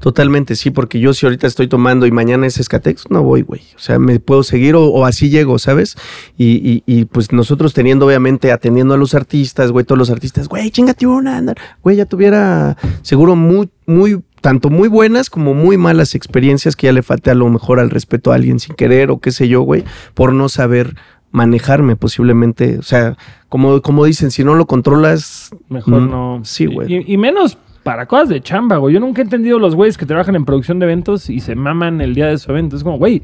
Totalmente, 0.00 0.56
sí, 0.56 0.70
porque 0.70 0.98
yo 0.98 1.12
si 1.12 1.26
ahorita 1.26 1.46
estoy 1.46 1.68
tomando 1.68 2.06
y 2.06 2.10
mañana 2.10 2.46
es 2.46 2.58
Escatex, 2.58 3.10
no 3.10 3.22
voy, 3.22 3.42
güey. 3.42 3.60
O 3.76 3.78
sea, 3.78 3.98
me 3.98 4.18
puedo 4.18 4.42
seguir 4.42 4.74
o, 4.74 4.86
o 4.86 5.04
así 5.04 5.28
llego, 5.28 5.58
¿sabes? 5.58 5.94
Y, 6.38 6.52
y- 6.66 6.82
y, 6.86 7.04
pues 7.04 7.32
nosotros 7.32 7.74
teniendo, 7.74 8.06
obviamente, 8.06 8.50
atendiendo 8.50 8.94
a 8.94 8.96
los 8.96 9.14
artistas, 9.14 9.70
güey, 9.72 9.84
todos 9.84 9.98
los 9.98 10.08
artistas, 10.08 10.48
güey, 10.48 10.70
chingate 10.70 11.06
una, 11.06 11.42
güey, 11.82 11.96
ya 11.96 12.06
tuviera 12.06 12.78
seguro 13.02 13.36
muy, 13.36 13.68
muy, 13.84 14.22
tanto 14.40 14.70
muy 14.70 14.88
buenas 14.88 15.30
como 15.30 15.54
muy 15.54 15.76
malas 15.76 16.14
experiencias 16.14 16.76
que 16.76 16.86
ya 16.86 16.92
le 16.92 17.02
falté 17.02 17.30
a 17.30 17.34
lo 17.34 17.48
mejor 17.48 17.80
al 17.80 17.90
respeto 17.90 18.32
a 18.32 18.36
alguien 18.36 18.58
sin 18.60 18.74
querer 18.74 19.10
o 19.10 19.18
qué 19.18 19.30
sé 19.32 19.48
yo, 19.48 19.62
güey, 19.62 19.84
por 20.14 20.32
no 20.32 20.48
saber 20.48 20.94
manejarme 21.32 21.96
posiblemente. 21.96 22.78
O 22.78 22.82
sea, 22.82 23.16
como, 23.48 23.82
como 23.82 24.04
dicen, 24.04 24.30
si 24.30 24.42
no 24.44 24.54
lo 24.54 24.66
controlas, 24.66 25.50
mejor 25.68 26.02
Mm, 26.02 26.10
no. 26.10 26.40
sí, 26.44 26.66
güey. 26.66 26.92
Y, 26.92 27.14
y 27.14 27.16
menos 27.16 27.56
para 27.82 28.06
cosas 28.06 28.28
de 28.28 28.40
chamba, 28.40 28.76
güey. 28.78 28.94
Yo 28.94 29.00
nunca 29.00 29.20
he 29.22 29.24
entendido 29.24 29.58
los 29.58 29.74
güeyes 29.74 29.96
que 29.96 30.06
trabajan 30.06 30.34
en 30.36 30.44
producción 30.44 30.78
de 30.78 30.86
eventos 30.86 31.30
y 31.30 31.40
se 31.40 31.54
maman 31.54 32.00
el 32.00 32.14
día 32.14 32.26
de 32.26 32.38
su 32.38 32.50
evento. 32.50 32.76
Es 32.76 32.82
como, 32.84 32.98
güey, 32.98 33.22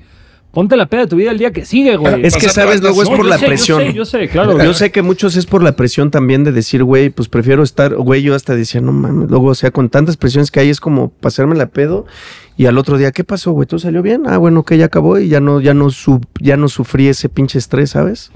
ponte 0.57 0.75
la 0.75 0.87
peda 0.87 1.03
de 1.03 1.07
tu 1.09 1.17
vida 1.17 1.33
el 1.33 1.37
día 1.39 1.51
que 1.53 1.67
sigue, 1.67 1.99
güey. 1.99 2.25
Es 2.25 2.35
que, 2.35 2.49
¿sabes? 2.49 2.81
Luego 2.81 3.03
es 3.03 3.11
No, 3.11 3.17
por 3.17 3.27
la 3.27 3.37
sé, 3.37 3.43
yo 3.43 3.47
presión. 3.49 3.83
sé, 3.83 3.93
Yo 3.93 4.05
sé, 4.07 4.27
claro. 4.29 4.57
Yo 4.65 4.73
sé 4.73 4.91
que 4.91 5.03
muchos 5.03 5.37
es 5.37 5.45
por 5.45 5.63
la 5.63 5.77
presión 5.77 6.11
también 6.11 6.45
de 6.45 6.53
decir, 6.53 6.83
güey, 6.83 7.11
pues 7.11 7.29
prefiero 7.29 7.63
estar, 7.63 7.95
güey, 7.95 8.23
yo 8.23 8.35
hasta 8.35 8.57
decía, 8.57 8.81
no 8.81 8.91
mames, 8.93 9.29
luego, 9.29 9.49
o 9.49 9.55
sea, 9.55 9.71
con 9.71 9.91
tantas 9.91 10.17
presiones 10.17 10.51
que 10.51 10.61
hay 10.61 10.71
es 10.71 10.81
como 10.81 11.11
pasarme 11.11 11.57
la 11.57 11.67
pedo 11.67 12.07
y 12.57 12.65
al 12.65 12.79
otro 12.79 12.97
día, 12.97 13.13
¿qué 13.13 13.23
pasó, 13.23 13.53
güey? 13.53 13.67
¿Todo 13.67 13.81
salió 13.81 14.01
bien? 14.01 14.23
Ah, 14.25 14.39
bueno, 14.39 14.63
que 14.65 14.79
ya 14.79 14.87
acabó 14.87 15.19
y 15.19 15.29
ya 15.29 15.41
no, 15.41 15.61
ya 15.61 15.75
no, 15.75 15.91
su- 15.91 16.23
ya 16.41 16.57
no 16.57 16.69
sufrí 16.69 17.09
ese 17.09 17.29
pinche 17.29 17.59
estrés, 17.59 17.91
¿sabes? 17.91 18.33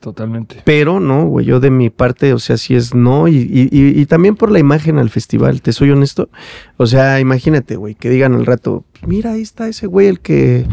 Totalmente. 0.00 0.62
Pero 0.64 0.98
no, 0.98 1.26
güey, 1.26 1.44
yo 1.44 1.60
de 1.60 1.70
mi 1.70 1.90
parte, 1.90 2.32
o 2.32 2.38
sea, 2.38 2.56
sí 2.56 2.74
es 2.74 2.94
no 2.94 3.28
y, 3.28 3.36
y- 3.36 3.68
y- 3.70 4.00
y 4.00 4.06
también 4.06 4.34
por 4.34 4.50
la 4.50 4.58
imagen 4.58 4.98
al 4.98 5.10
festival, 5.10 5.60
te 5.60 5.74
soy 5.74 5.90
honesto. 5.90 6.30
O 6.78 6.86
sea, 6.86 7.20
imagínate, 7.20 7.76
güey, 7.76 7.94
que 7.96 8.08
digan 8.08 8.32
al 8.32 8.46
rato, 8.46 8.84
mira, 9.06 9.32
ahí 9.32 9.42
está 9.42 9.68
ese 9.68 9.86
güey, 9.86 10.06
el 10.06 10.20
que, 10.20 10.64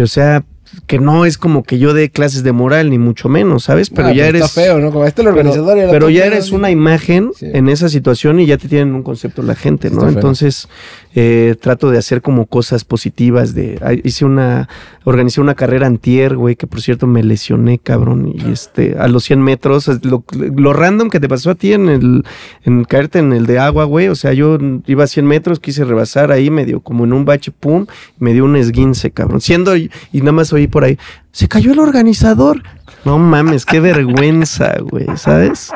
o 0.00 0.06
sea, 0.06 0.44
que 0.86 0.98
no 0.98 1.24
es 1.24 1.38
como 1.38 1.62
que 1.62 1.78
yo 1.78 1.94
dé 1.94 2.10
clases 2.10 2.42
de 2.42 2.52
moral, 2.52 2.90
ni 2.90 2.98
mucho 2.98 3.28
menos, 3.28 3.64
¿sabes? 3.64 3.90
Pero 3.90 4.08
Ah, 4.08 4.12
ya 4.12 4.26
eres... 4.26 4.42
Está 4.44 4.60
feo, 4.62 4.78
¿no? 4.78 4.90
Como 4.92 5.04
este 5.06 5.22
el 5.22 5.28
Pero, 5.28 5.36
organizador. 5.38 5.74
pero 5.76 5.88
otro 6.06 6.10
ya 6.10 6.24
eres 6.26 6.50
una 6.52 6.70
imagen 6.70 7.30
Sí. 7.34 7.46
en 7.52 7.68
esa 7.68 7.88
situación 7.88 8.40
y 8.40 8.46
ya 8.46 8.56
te 8.58 8.68
tienen 8.68 8.94
un 8.94 9.02
concepto 9.02 9.42
la 9.42 9.54
gente, 9.54 9.90
¿no? 9.90 9.98
Está. 10.00 10.08
Entonces, 10.10 10.68
eh, 11.14 11.56
trato 11.60 11.90
de 11.90 11.98
hacer 11.98 12.22
como 12.22 12.46
cosas 12.46 12.84
positivas. 12.84 13.54
De, 13.54 13.78
ah, 13.82 13.92
hice 13.92 14.24
una, 14.24 14.68
organicé 15.04 15.40
una 15.40 15.54
carrera 15.54 15.86
antier, 15.86 16.36
güey, 16.36 16.56
que 16.56 16.66
por 16.66 16.80
cierto 16.80 17.06
me 17.06 17.22
lesioné, 17.22 17.78
cabrón. 17.78 18.32
Y 18.34 18.50
este, 18.52 18.96
a 18.98 19.08
los 19.08 19.24
100 19.24 19.42
metros, 19.42 19.88
lo, 20.04 20.22
lo 20.36 20.72
random 20.72 21.08
que 21.10 21.20
te 21.20 21.28
pasó 21.28 21.50
a 21.50 21.54
ti 21.54 21.72
en 21.72 21.88
el, 21.88 22.24
en 22.64 22.84
caerte 22.84 23.18
en 23.18 23.32
el 23.32 23.46
de 23.46 23.58
agua, 23.58 23.84
güey. 23.84 24.08
O 24.08 24.14
sea, 24.14 24.32
yo 24.32 24.58
iba 24.86 25.04
a 25.04 25.06
100 25.06 25.26
metros, 25.26 25.60
quise 25.60 25.84
rebasar 25.84 26.30
ahí, 26.30 26.50
medio 26.50 26.80
como 26.80 27.04
en 27.04 27.12
un 27.12 27.24
bache, 27.24 27.50
pum, 27.50 27.86
me 28.18 28.32
dio 28.32 28.44
un 28.44 28.56
esguince, 28.56 29.10
cabrón. 29.10 29.40
Siendo, 29.40 29.76
y 29.76 29.90
nada 30.12 30.32
más 30.32 30.52
oí 30.58 30.66
por 30.66 30.84
ahí, 30.84 30.98
se 31.32 31.48
cayó 31.48 31.72
el 31.72 31.78
organizador. 31.78 32.62
No 33.04 33.18
mames, 33.18 33.64
qué 33.64 33.80
vergüenza, 33.80 34.76
güey, 34.80 35.06
¿sabes? 35.16 35.70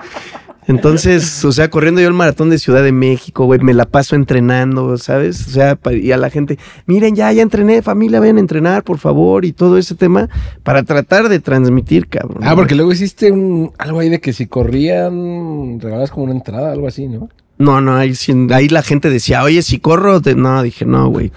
Entonces, 0.68 1.45
o 1.45 1.51
sea, 1.51 1.70
corriendo 1.70 2.01
yo 2.01 2.07
el 2.07 2.14
maratón 2.14 2.49
de 2.49 2.59
Ciudad 2.59 2.85
de 2.85 2.93
México, 2.93 3.47
güey, 3.47 3.59
me 3.61 3.74
la 3.74 3.85
paso 3.85 4.14
entrenando, 4.14 4.97
¿sabes? 4.97 5.49
O 5.49 5.51
sea, 5.51 5.78
y 5.91 6.12
a 6.12 6.16
la 6.16 6.30
gente, 6.30 6.59
miren, 6.87 7.16
ya, 7.16 7.33
ya 7.33 7.43
entrené, 7.43 7.83
familia, 7.83 8.20
vayan 8.20 8.37
a 8.37 8.41
entrenar, 8.41 8.85
por 8.85 8.99
favor, 8.99 9.45
y 9.45 9.53
todo 9.53 9.76
ese 9.76 9.97
tema, 9.97 10.28
para 10.62 10.85
tratar 10.85 11.28
de 11.28 11.41
transmitir, 11.41 12.07
cabrón. 12.07 12.39
Ah, 12.43 12.55
porque 12.55 12.76
luego 12.76 12.93
hiciste 12.93 13.33
un, 13.33 13.72
algo 13.78 13.99
ahí 13.99 14.09
de 14.09 14.20
que 14.20 14.33
si 14.33 14.47
corrían, 14.47 15.80
regalabas 15.80 16.11
como 16.11 16.24
una 16.24 16.35
entrada, 16.35 16.70
algo 16.70 16.87
así, 16.87 17.09
¿no? 17.09 17.28
No, 17.63 17.81
no, 17.81 17.97
ahí, 17.97 18.13
ahí 18.51 18.69
la 18.69 18.83
gente 18.83 19.09
decía, 19.09 19.43
oye, 19.43 19.63
si 19.63 19.79
corro, 19.79 20.21
te-". 20.21 20.35
no, 20.35 20.63
dije, 20.63 20.85
no, 20.85 21.09
güey, 21.09 21.31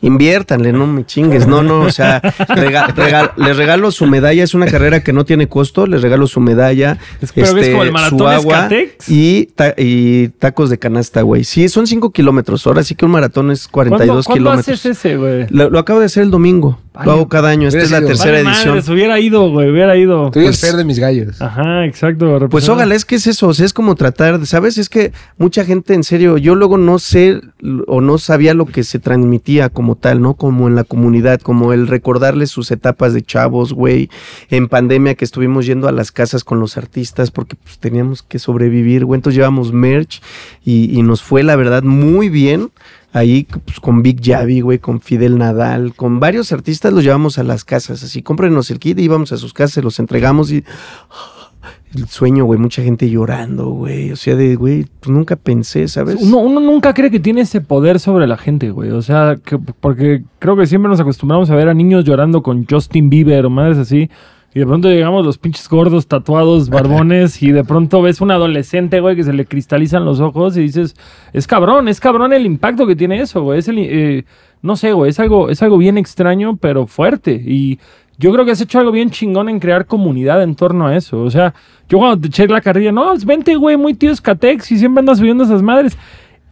inviértanle, 0.00 0.72
no 0.72 0.86
me 0.86 1.04
chingues, 1.06 1.46
no, 1.46 1.62
no, 1.62 1.80
o 1.82 1.90
sea, 1.90 2.20
rega- 2.48 2.88
rega- 2.94 3.32
les 3.36 3.56
regalo 3.56 3.90
su 3.90 4.06
medalla, 4.06 4.42
es 4.44 4.54
una 4.54 4.66
carrera 4.66 5.02
que 5.02 5.12
no 5.12 5.24
tiene 5.24 5.48
costo, 5.48 5.86
les 5.86 6.02
regalo 6.02 6.26
su 6.26 6.40
medalla, 6.40 6.98
Es- 7.20 7.32
pero 7.32 7.54
que 7.54 7.60
es 7.60 7.68
como 7.70 7.82
el 7.82 7.92
maratón 7.92 8.18
su 8.18 8.28
agua 8.28 8.68
y, 9.06 9.46
ta- 9.46 9.74
y 9.76 10.28
tacos 10.38 10.70
de 10.70 10.78
canasta, 10.78 11.22
güey. 11.22 11.44
Sí, 11.44 11.68
son 11.68 11.86
5 11.86 12.10
kilómetros, 12.12 12.66
ahora 12.66 12.82
sí 12.82 12.94
que 12.94 13.04
un 13.04 13.12
maratón 13.12 13.50
es 13.50 13.68
42 13.68 14.26
¿Cuándo, 14.26 14.44
¿cuándo 14.44 14.62
kilómetros. 14.62 14.80
haces 14.80 14.98
ese, 14.98 15.16
güey? 15.16 15.46
Lo, 15.50 15.70
lo 15.70 15.78
acabo 15.78 16.00
de 16.00 16.06
hacer 16.06 16.22
el 16.22 16.30
domingo. 16.30 16.78
Lo 17.04 17.12
hago 17.12 17.28
cada 17.28 17.48
año, 17.50 17.68
esta 17.68 17.80
es 17.80 17.90
la 17.90 17.98
sido- 17.98 18.08
tercera 18.08 18.32
Vale, 18.42 18.48
edición. 18.50 18.68
madres, 18.68 18.88
hubiera 18.88 19.20
ido, 19.20 19.50
güey, 19.50 19.70
hubiera 19.70 19.96
ido. 19.96 20.30
Tú 20.30 20.40
Pues- 20.40 20.60
de 20.76 20.84
mis 20.84 20.98
gallos. 20.98 21.40
Ajá, 21.40 21.84
exacto. 21.86 22.48
Pues 22.50 22.68
ojalá, 22.68 22.94
es 22.94 23.04
que 23.04 23.14
es 23.16 23.26
eso, 23.26 23.48
o 23.48 23.54
sea, 23.54 23.64
es 23.66 23.72
como 23.72 23.94
tratar, 23.94 24.38
de- 24.40 24.46
¿sabes? 24.46 24.78
Es 24.78 24.88
que 24.88 25.12
mucha 25.36 25.64
gente, 25.64 25.94
en 25.94 26.04
serio, 26.04 26.38
yo 26.38 26.54
luego 26.54 26.76
no 26.78 26.98
sé 26.98 27.40
o 27.86 28.00
no 28.00 28.18
sabía 28.18 28.54
lo 28.54 28.66
que 28.66 28.84
se 28.84 28.98
transmitía 28.98 29.68
como 29.68 29.94
tal, 29.96 30.20
¿no? 30.20 30.34
Como 30.34 30.68
en 30.68 30.74
la 30.74 30.84
comunidad, 30.84 31.40
como 31.40 31.72
el 31.72 31.86
recordarles 31.86 32.50
sus 32.50 32.70
etapas 32.70 33.14
de 33.14 33.22
chavos, 33.22 33.72
güey, 33.72 34.10
en 34.50 34.68
pandemia 34.68 35.14
que 35.14 35.24
estuvimos 35.24 35.66
yendo 35.66 35.88
a 35.88 35.92
las 35.92 36.12
casas 36.12 36.44
con 36.44 36.60
los 36.60 36.76
artistas 36.76 37.30
porque 37.30 37.56
pues, 37.56 37.78
teníamos 37.78 38.22
que 38.22 38.38
sobrevivir, 38.38 39.04
güey, 39.04 39.18
entonces 39.18 39.36
llevamos 39.36 39.72
merch 39.72 40.20
y, 40.64 40.96
y 40.98 41.02
nos 41.02 41.22
fue, 41.22 41.42
la 41.42 41.56
verdad, 41.56 41.82
muy 41.82 42.28
bien. 42.28 42.70
Ahí 43.12 43.46
pues, 43.64 43.80
con 43.80 44.02
Big 44.02 44.20
Javi, 44.22 44.60
güey, 44.60 44.78
con 44.78 45.00
Fidel 45.00 45.38
Nadal, 45.38 45.94
con 45.94 46.20
varios 46.20 46.52
artistas 46.52 46.92
los 46.92 47.02
llevamos 47.02 47.38
a 47.38 47.42
las 47.42 47.64
casas, 47.64 48.02
así, 48.02 48.22
cómprenos 48.22 48.70
el 48.70 48.78
kit, 48.78 48.98
íbamos 48.98 49.32
a 49.32 49.38
sus 49.38 49.54
casas, 49.54 49.82
los 49.82 49.98
entregamos 49.98 50.52
y 50.52 50.62
el 51.94 52.06
sueño, 52.06 52.44
güey, 52.44 52.58
mucha 52.58 52.82
gente 52.82 53.08
llorando, 53.08 53.70
güey. 53.70 54.12
O 54.12 54.16
sea, 54.16 54.36
de, 54.36 54.56
güey, 54.56 54.86
pues 55.00 55.10
nunca 55.10 55.36
pensé, 55.36 55.88
¿sabes? 55.88 56.16
Uno, 56.20 56.38
uno 56.38 56.60
nunca 56.60 56.92
cree 56.92 57.10
que 57.10 57.20
tiene 57.20 57.40
ese 57.42 57.62
poder 57.62 57.98
sobre 57.98 58.26
la 58.26 58.36
gente, 58.36 58.70
güey. 58.70 58.90
O 58.90 59.00
sea, 59.00 59.36
que, 59.42 59.58
porque 59.58 60.22
creo 60.38 60.56
que 60.56 60.66
siempre 60.66 60.90
nos 60.90 61.00
acostumbramos 61.00 61.48
a 61.50 61.56
ver 61.56 61.68
a 61.68 61.74
niños 61.74 62.04
llorando 62.04 62.42
con 62.42 62.66
Justin 62.68 63.08
Bieber 63.08 63.46
o 63.46 63.50
madres 63.50 63.78
así. 63.78 64.10
Y 64.54 64.60
de 64.60 64.66
pronto 64.66 64.88
llegamos 64.88 65.26
los 65.26 65.38
pinches 65.38 65.68
gordos, 65.68 66.06
tatuados, 66.06 66.68
barbones, 66.70 67.42
y 67.42 67.52
de 67.52 67.64
pronto 67.64 68.02
ves 68.02 68.20
un 68.20 68.30
adolescente, 68.30 69.00
güey, 69.00 69.16
que 69.16 69.24
se 69.24 69.32
le 69.32 69.44
cristalizan 69.44 70.04
los 70.04 70.20
ojos 70.20 70.56
y 70.56 70.62
dices, 70.62 70.96
es 71.32 71.46
cabrón, 71.46 71.88
es 71.88 72.00
cabrón 72.00 72.32
el 72.32 72.46
impacto 72.46 72.86
que 72.86 72.96
tiene 72.96 73.20
eso, 73.20 73.42
güey. 73.42 73.58
Es 73.58 73.68
el, 73.68 73.78
eh, 73.78 74.24
no 74.62 74.76
sé, 74.76 74.92
güey, 74.92 75.10
es 75.10 75.20
algo, 75.20 75.50
es 75.50 75.62
algo 75.62 75.78
bien 75.78 75.98
extraño, 75.98 76.56
pero 76.56 76.86
fuerte. 76.86 77.32
Y 77.32 77.78
yo 78.18 78.32
creo 78.32 78.44
que 78.44 78.50
has 78.50 78.60
hecho 78.60 78.80
algo 78.80 78.90
bien 78.90 79.10
chingón 79.10 79.48
en 79.48 79.60
crear 79.60 79.86
comunidad 79.86 80.42
en 80.42 80.56
torno 80.56 80.88
a 80.88 80.96
eso. 80.96 81.22
O 81.22 81.30
sea, 81.30 81.54
yo 81.88 81.98
cuando 81.98 82.20
te 82.20 82.28
eché 82.28 82.48
la 82.48 82.60
carrilla, 82.60 82.90
no, 82.90 83.10
pues 83.10 83.24
vente, 83.24 83.54
güey, 83.54 83.76
muy 83.76 83.94
tío 83.94 84.10
Escatex 84.10 84.72
y 84.72 84.78
siempre 84.78 85.00
andas 85.00 85.18
subiendo 85.18 85.44
esas 85.44 85.62
madres. 85.62 85.96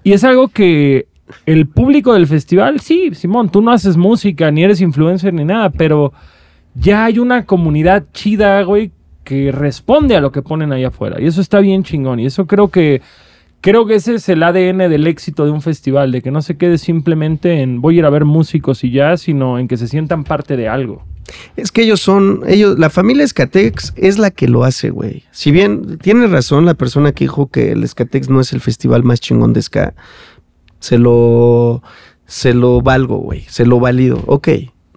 Y 0.04 0.12
es 0.12 0.22
algo 0.22 0.48
que 0.48 1.08
el 1.44 1.66
público 1.66 2.12
del 2.12 2.28
festival, 2.28 2.78
sí, 2.78 3.10
Simón, 3.14 3.48
tú 3.48 3.60
no 3.60 3.72
haces 3.72 3.96
música, 3.96 4.50
ni 4.52 4.62
eres 4.62 4.80
influencer, 4.80 5.34
ni 5.34 5.44
nada, 5.44 5.70
pero 5.70 6.12
ya 6.78 7.06
hay 7.06 7.18
una 7.18 7.46
comunidad 7.46 8.04
chida, 8.12 8.62
güey, 8.62 8.92
que 9.24 9.50
responde 9.50 10.16
a 10.16 10.20
lo 10.20 10.30
que 10.30 10.42
ponen 10.42 10.72
ahí 10.72 10.84
afuera. 10.84 11.20
Y 11.20 11.26
eso 11.26 11.40
está 11.40 11.60
bien 11.60 11.82
chingón. 11.82 12.20
Y 12.20 12.26
eso 12.26 12.46
creo 12.46 12.68
que 12.68 13.02
creo 13.60 13.86
que 13.86 13.96
ese 13.96 14.14
es 14.14 14.28
el 14.28 14.42
ADN 14.42 14.78
del 14.88 15.06
éxito 15.06 15.44
de 15.44 15.50
un 15.50 15.62
festival, 15.62 16.12
de 16.12 16.22
que 16.22 16.30
no 16.30 16.42
se 16.42 16.56
quede 16.56 16.78
simplemente 16.78 17.62
en 17.62 17.80
voy 17.80 17.96
a 17.96 17.98
ir 17.98 18.04
a 18.04 18.10
ver 18.10 18.24
músicos 18.24 18.84
y 18.84 18.92
ya, 18.92 19.16
sino 19.16 19.58
en 19.58 19.66
que 19.66 19.76
se 19.76 19.88
sientan 19.88 20.22
parte 20.22 20.56
de 20.56 20.68
algo. 20.68 21.02
Es 21.56 21.72
que 21.72 21.82
ellos 21.82 22.00
son, 22.00 22.42
ellos, 22.46 22.78
la 22.78 22.90
familia 22.90 23.24
Escatex 23.24 23.92
es 23.96 24.18
la 24.18 24.30
que 24.30 24.46
lo 24.46 24.62
hace, 24.62 24.90
güey. 24.90 25.24
Si 25.32 25.50
bien 25.50 25.98
tiene 25.98 26.28
razón 26.28 26.64
la 26.64 26.74
persona 26.74 27.10
que 27.10 27.24
dijo 27.24 27.48
que 27.48 27.72
el 27.72 27.82
Escatex 27.82 28.28
no 28.28 28.40
es 28.40 28.52
el 28.52 28.60
festival 28.60 29.02
más 29.02 29.18
chingón 29.18 29.52
de 29.52 29.62
ska, 29.62 29.94
se 30.78 30.98
lo, 30.98 31.82
se 32.26 32.54
lo 32.54 32.80
valgo, 32.82 33.16
güey, 33.16 33.44
se 33.48 33.66
lo 33.66 33.80
valido. 33.80 34.22
Ok, 34.26 34.48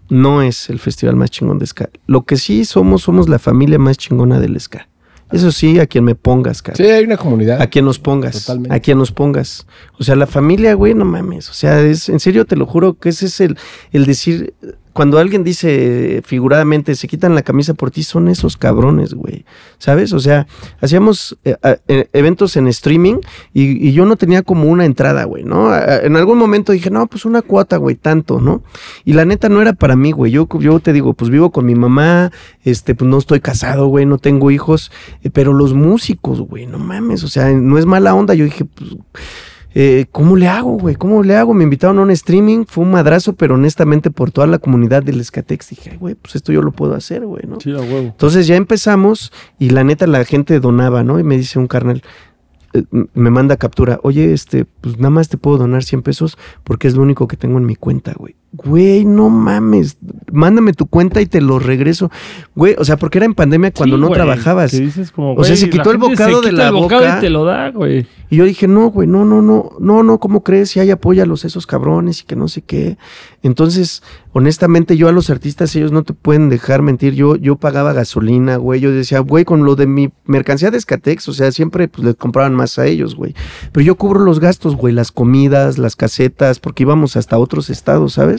no 0.10 0.42
es 0.42 0.70
el 0.70 0.80
festival 0.80 1.16
más 1.16 1.30
chingón 1.30 1.60
de 1.60 1.68
ska. 1.68 1.90
Lo 2.08 2.26
que 2.26 2.38
sí 2.38 2.66
somos, 2.66 3.04
somos 3.04 3.30
la 3.30 3.40
familia 3.40 3.80
más 3.80 3.98
chingona 3.98 4.40
del 4.40 4.60
ska. 4.60 4.88
Eso 5.32 5.52
sí, 5.52 5.80
a 5.80 5.86
quien 5.86 6.04
me 6.04 6.16
pongas, 6.16 6.64
cara. 6.64 6.76
Sí, 6.76 6.84
hay 6.84 7.04
una 7.04 7.18
comunidad. 7.18 7.62
A 7.62 7.68
quien 7.68 7.86
nos 7.86 8.00
pongas. 8.00 8.46
Totalmente. 8.46 8.76
A 8.76 8.80
quien 8.80 8.98
nos 8.98 9.12
pongas. 9.12 9.68
O 10.00 10.04
sea, 10.04 10.16
la 10.16 10.26
familia, 10.26 10.74
güey, 10.74 10.96
no 10.96 11.06
mames. 11.06 11.50
O 11.52 11.54
sea, 11.54 11.82
es, 11.82 12.10
en 12.10 12.20
serio 12.20 12.46
te 12.46 12.56
lo 12.56 12.66
juro 12.66 12.96
que 12.96 13.10
ese 13.10 13.28
es 13.28 13.40
el, 13.40 13.58
el 13.92 14.06
decir. 14.06 14.56
Cuando 14.94 15.20
alguien 15.20 15.44
dice 15.44 16.22
figuradamente, 16.26 16.96
se 16.96 17.08
quitan 17.08 17.36
la 17.36 17.42
camisa 17.42 17.74
por 17.74 17.92
ti, 17.92 18.04
son 18.04 18.28
esos 18.28 18.58
cabrones, 18.58 19.14
güey. 19.14 19.46
¿Sabes? 19.78 20.14
O 20.14 20.20
sea, 20.20 20.48
hacíamos 20.82 21.38
eh, 21.46 21.56
eh, 21.88 22.10
eventos 22.14 22.58
en 22.58 22.68
streaming 22.68 23.18
y, 23.54 23.88
y, 23.88 23.94
yo 23.94 24.06
no 24.06 24.16
tenía 24.16 24.42
como 24.42 24.66
una 24.66 24.86
entrada, 24.86 25.24
güey, 25.24 25.44
¿no? 25.44 25.76
En 25.76 26.16
algún 26.16 26.38
momento 26.38 26.72
dije, 26.72 26.90
no, 26.90 27.08
pues 27.08 27.26
una 27.26 27.42
cuota, 27.42 27.78
güey, 27.78 27.96
tanto, 27.96 28.42
¿no? 28.42 28.64
Y 29.06 29.14
la 29.14 29.26
neta 29.26 29.48
no 29.48 29.62
era 29.62 29.74
para 29.74 29.96
mí, 29.96 30.12
güey. 30.12 30.32
Yo, 30.32 30.48
yo 30.60 30.80
te 30.80 30.94
digo, 30.94 31.14
pues 31.14 31.30
vivo 31.32 31.52
con 31.52 31.66
mi 31.66 31.76
mamá, 31.76 32.32
este, 32.64 32.96
pues 32.96 33.10
no 33.10 33.18
estoy 33.18 33.40
casado, 33.40 33.88
güey, 33.88 34.06
no 34.06 34.18
tengo 34.18 34.52
hijos, 34.52 34.92
eh, 35.24 35.30
pero 35.30 35.54
los 35.54 35.74
músicos, 35.74 36.42
güey, 36.42 36.66
no 36.66 36.80
mames, 36.80 37.24
o 37.24 37.28
sea, 37.28 37.50
no 37.52 37.78
es 37.78 37.86
mala 37.86 38.14
onda. 38.14 38.34
Yo 38.34 38.46
dije, 38.46 38.66
pues 38.66 38.98
eh, 39.76 40.08
¿cómo 40.12 40.36
le 40.36 40.48
hago, 40.48 40.78
güey? 40.78 40.96
¿Cómo 40.96 41.22
le 41.24 41.36
hago? 41.36 41.54
Me 41.54 41.64
invitaron 41.64 42.00
a 42.00 42.02
un 42.02 42.12
streaming, 42.12 42.66
fue 42.66 42.84
un 42.84 42.92
madrazo, 42.92 43.34
pero 43.34 43.56
honestamente 43.56 44.10
por 44.10 44.32
toda 44.32 44.48
la 44.48 44.58
comunidad 44.58 45.04
del 45.04 45.20
Escatex 45.20 45.70
dije, 45.70 45.98
güey, 45.98 46.16
pues 46.16 46.36
esto 46.36 46.52
yo 46.52 46.62
lo 46.62 46.72
puedo 46.72 46.96
hacer, 46.96 47.26
güey, 47.26 47.44
¿no? 47.48 47.60
Sí, 47.60 47.72
a 47.72 47.80
huevo. 47.80 48.00
Entonces 48.00 48.48
ya 48.48 48.56
empezamos 48.56 49.32
y 49.60 49.70
la 49.70 49.84
neta 49.84 50.08
la 50.08 50.26
gente 50.26 50.60
donaba, 50.60 51.04
¿no? 51.04 51.20
Y 51.20 51.24
me 51.24 51.38
dice 51.38 51.60
un 51.60 51.68
carnal, 51.68 52.02
eh, 52.74 52.84
me 52.92 53.30
manda 53.30 53.58
captura, 53.58 54.00
oye, 54.04 54.34
este, 54.34 54.66
pues 54.66 54.98
nada 54.98 55.12
más 55.12 55.30
te 55.30 55.38
puedo 55.38 55.58
donar 55.58 55.84
100 55.84 56.02
pesos 56.02 56.38
porque 56.64 56.88
es 56.88 56.96
lo 56.96 57.04
único 57.04 57.28
que 57.28 57.38
tengo 57.38 57.58
en 57.58 57.66
mi 57.66 57.76
cuenta, 57.76 58.14
güey. 58.18 58.36
Güey, 58.52 59.06
no 59.06 59.30
mames, 59.30 59.98
mándame 60.32 60.74
tu 60.74 60.88
cuenta 60.88 61.22
y 61.22 61.28
te 61.28 61.40
lo 61.40 61.60
regreso. 61.60 62.10
Güey, 62.56 62.76
o 62.80 62.84
sea, 62.84 62.98
porque 62.98 63.20
era 63.20 63.26
en 63.26 63.36
pandemia 63.36 63.72
cuando 63.72 63.96
Sí, 63.96 64.02
no 64.02 64.08
güey, 64.08 64.18
trabajabas. 64.18 64.72
dices 64.72 65.12
como, 65.12 65.34
O 65.36 65.44
sea, 65.44 65.56
se 65.56 65.70
quitó 65.70 65.92
el 65.92 65.98
bocado 65.98 66.42
de 66.42 66.52
la 66.52 66.68
el 66.70 66.74
bocado 66.74 67.02
boca. 67.02 67.18
y 67.20 67.22
te 67.22 67.30
lo 67.30 67.46
da, 67.46 67.70
güey. 67.70 68.08
Y 68.32 68.38
yo 68.38 68.46
dije, 68.46 68.68
no, 68.68 68.90
güey, 68.92 69.08
no, 69.08 69.24
no, 69.26 69.42
no, 69.42 69.72
no, 69.80 70.04
no, 70.04 70.20
¿cómo 70.20 70.44
crees? 70.44 70.70
Si 70.72 70.80
hay 70.80 70.92
apóyalos 70.92 71.46
esos 71.46 71.66
cabrones 71.68 72.22
y 72.22 72.26
que 72.26 72.36
no 72.36 72.48
sé 72.48 72.62
qué. 72.62 72.98
Entonces, 73.42 74.04
honestamente, 74.34 74.98
yo 74.98 75.08
a 75.08 75.12
los 75.12 75.30
artistas, 75.32 75.76
ellos 75.76 75.92
no 75.92 76.04
te 76.04 76.14
pueden 76.14 76.50
dejar 76.50 76.82
mentir. 76.84 77.14
Yo, 77.16 77.36
yo 77.38 77.56
pagaba 77.56 77.94
gasolina, 77.94 78.58
güey. 78.58 78.82
Yo 78.82 78.92
decía, 78.92 79.20
güey, 79.20 79.46
con 79.46 79.64
lo 79.66 79.76
de 79.76 79.88
mi 79.88 80.12
mercancía 80.26 80.70
de 80.70 80.78
Escatex, 80.78 81.28
o 81.30 81.34
sea, 81.34 81.52
siempre 81.52 81.88
pues 81.88 82.04
les 82.06 82.16
compraban 82.16 82.54
más 82.54 82.78
a 82.78 82.86
ellos, 82.86 83.16
güey. 83.16 83.34
Pero 83.72 83.84
yo 83.86 83.96
cubro 83.96 84.20
los 84.20 84.40
gastos, 84.40 84.76
güey, 84.76 84.94
las 84.94 85.12
comidas, 85.12 85.78
las 85.80 85.96
casetas, 85.96 86.60
porque 86.60 86.84
íbamos 86.84 87.16
hasta 87.16 87.38
otros 87.40 87.70
estados, 87.72 88.14
¿sabes? 88.14 88.39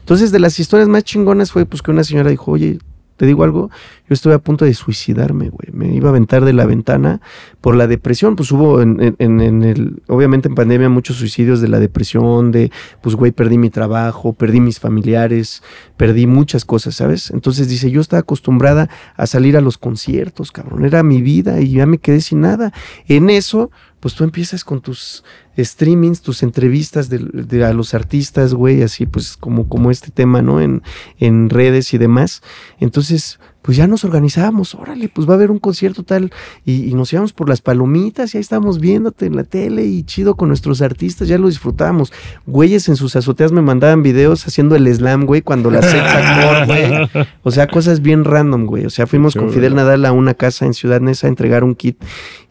Entonces, 0.00 0.32
de 0.32 0.38
las 0.38 0.58
historias 0.58 0.88
más 0.88 1.04
chingonas 1.04 1.52
fue 1.52 1.66
pues 1.66 1.82
que 1.82 1.90
una 1.90 2.04
señora 2.04 2.30
dijo, 2.30 2.52
oye, 2.52 2.78
te 3.20 3.26
digo 3.26 3.44
algo, 3.44 3.68
yo 4.08 4.14
estuve 4.14 4.32
a 4.32 4.38
punto 4.38 4.64
de 4.64 4.72
suicidarme, 4.72 5.50
güey. 5.50 5.68
Me 5.72 5.94
iba 5.94 6.08
a 6.08 6.10
aventar 6.10 6.42
de 6.42 6.54
la 6.54 6.64
ventana 6.64 7.20
por 7.60 7.76
la 7.76 7.86
depresión. 7.86 8.34
Pues 8.34 8.50
hubo 8.50 8.80
en, 8.80 9.14
en, 9.18 9.62
el, 9.62 10.02
obviamente 10.06 10.48
en 10.48 10.54
pandemia 10.54 10.88
muchos 10.88 11.16
suicidios 11.16 11.60
de 11.60 11.68
la 11.68 11.78
depresión, 11.80 12.50
de, 12.50 12.72
pues 13.02 13.16
güey, 13.16 13.30
perdí 13.30 13.58
mi 13.58 13.68
trabajo, 13.68 14.32
perdí 14.32 14.60
mis 14.60 14.80
familiares, 14.80 15.62
perdí 15.98 16.26
muchas 16.26 16.64
cosas, 16.64 16.94
¿sabes? 16.94 17.30
Entonces 17.30 17.68
dice, 17.68 17.90
yo 17.90 18.00
estaba 18.00 18.20
acostumbrada 18.20 18.88
a 19.18 19.26
salir 19.26 19.54
a 19.58 19.60
los 19.60 19.76
conciertos, 19.76 20.50
cabrón. 20.50 20.86
Era 20.86 21.02
mi 21.02 21.20
vida 21.20 21.60
y 21.60 21.72
ya 21.72 21.84
me 21.84 21.98
quedé 21.98 22.22
sin 22.22 22.40
nada. 22.40 22.72
En 23.06 23.28
eso, 23.28 23.70
pues 24.00 24.14
tú 24.14 24.24
empiezas 24.24 24.64
con 24.64 24.80
tus 24.80 25.24
streamings, 25.58 26.22
tus 26.22 26.42
entrevistas 26.42 27.08
de, 27.10 27.64
a 27.64 27.72
los 27.72 27.94
artistas, 27.94 28.54
güey, 28.54 28.82
así 28.82 29.06
pues 29.06 29.36
como, 29.36 29.68
como 29.68 29.90
este 29.90 30.10
tema, 30.10 30.42
¿no? 30.42 30.60
En, 30.60 30.82
en 31.18 31.50
redes 31.50 31.92
y 31.92 31.98
demás. 31.98 32.42
Entonces, 32.78 33.38
pues 33.62 33.76
ya 33.76 33.86
nos 33.86 34.04
organizábamos, 34.04 34.74
órale, 34.74 35.08
pues 35.08 35.28
va 35.28 35.32
a 35.32 35.36
haber 35.36 35.50
un 35.50 35.58
concierto 35.58 36.02
tal, 36.02 36.32
y, 36.64 36.90
y 36.90 36.94
nos 36.94 37.12
íbamos 37.12 37.32
por 37.32 37.48
las 37.48 37.60
palomitas, 37.60 38.34
y 38.34 38.38
ahí 38.38 38.40
estábamos 38.40 38.80
viéndote 38.80 39.26
en 39.26 39.36
la 39.36 39.44
tele, 39.44 39.84
y 39.84 40.02
chido 40.02 40.34
con 40.34 40.48
nuestros 40.48 40.82
artistas, 40.82 41.28
ya 41.28 41.38
lo 41.38 41.48
disfrutábamos. 41.48 42.12
Güeyes 42.46 42.88
en 42.88 42.96
sus 42.96 43.16
azoteas 43.16 43.52
me 43.52 43.62
mandaban 43.62 44.02
videos 44.02 44.46
haciendo 44.46 44.76
el 44.76 44.92
slam, 44.94 45.26
güey, 45.26 45.42
cuando 45.42 45.70
la 45.70 45.82
secta 45.82 46.64
güey. 46.66 47.26
O 47.42 47.50
sea, 47.50 47.66
cosas 47.66 48.00
bien 48.00 48.24
random, 48.24 48.66
güey. 48.66 48.86
O 48.86 48.90
sea, 48.90 49.06
fuimos 49.06 49.34
con 49.34 49.50
Fidel 49.50 49.74
Nadal 49.74 50.04
a 50.04 50.12
una 50.12 50.34
casa 50.34 50.66
en 50.66 50.74
Ciudad 50.74 51.00
Neza 51.00 51.26
a 51.26 51.30
entregar 51.30 51.64
un 51.64 51.74
kit. 51.74 52.02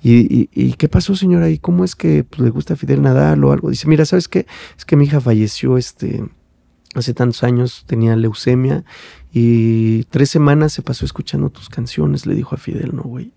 ¿Y, 0.01 0.17
y, 0.33 0.49
y 0.53 0.73
qué 0.73 0.87
pasó, 0.87 1.15
señora? 1.15 1.49
¿Y 1.49 1.57
cómo 1.57 1.83
es 1.83 1.95
que 1.95 2.23
pues, 2.23 2.41
le 2.41 2.49
gusta 2.49 2.75
Fidel 2.75 3.01
Nadal 3.01 3.43
o 3.43 3.51
algo? 3.51 3.69
Dice, 3.69 3.87
mira, 3.87 4.05
¿sabes 4.05 4.27
qué? 4.27 4.45
Es 4.77 4.85
que 4.85 4.95
mi 4.95 5.05
hija 5.05 5.19
falleció 5.19 5.77
este, 5.77 6.23
hace 6.95 7.13
tantos 7.13 7.43
años, 7.43 7.83
tenía 7.87 8.15
leucemia 8.15 8.83
y 9.31 10.03
tres 10.05 10.29
semanas 10.29 10.73
se 10.73 10.81
pasó 10.81 11.05
escuchando 11.05 11.49
tus 11.49 11.69
canciones, 11.69 12.25
le 12.25 12.35
dijo 12.35 12.55
a 12.55 12.57
Fidel, 12.57 12.95
¿no, 12.95 13.03
güey? 13.03 13.31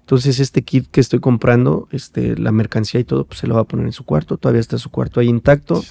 Entonces 0.00 0.40
este 0.40 0.62
kit 0.62 0.88
que 0.90 1.00
estoy 1.00 1.20
comprando, 1.20 1.88
este, 1.92 2.36
la 2.36 2.52
mercancía 2.52 3.00
y 3.00 3.04
todo, 3.04 3.24
pues 3.24 3.40
se 3.40 3.46
lo 3.46 3.54
va 3.54 3.62
a 3.62 3.64
poner 3.64 3.86
en 3.86 3.92
su 3.92 4.04
cuarto, 4.04 4.36
todavía 4.36 4.60
está 4.60 4.78
su 4.78 4.90
cuarto 4.90 5.20
ahí 5.20 5.28
intacto. 5.28 5.82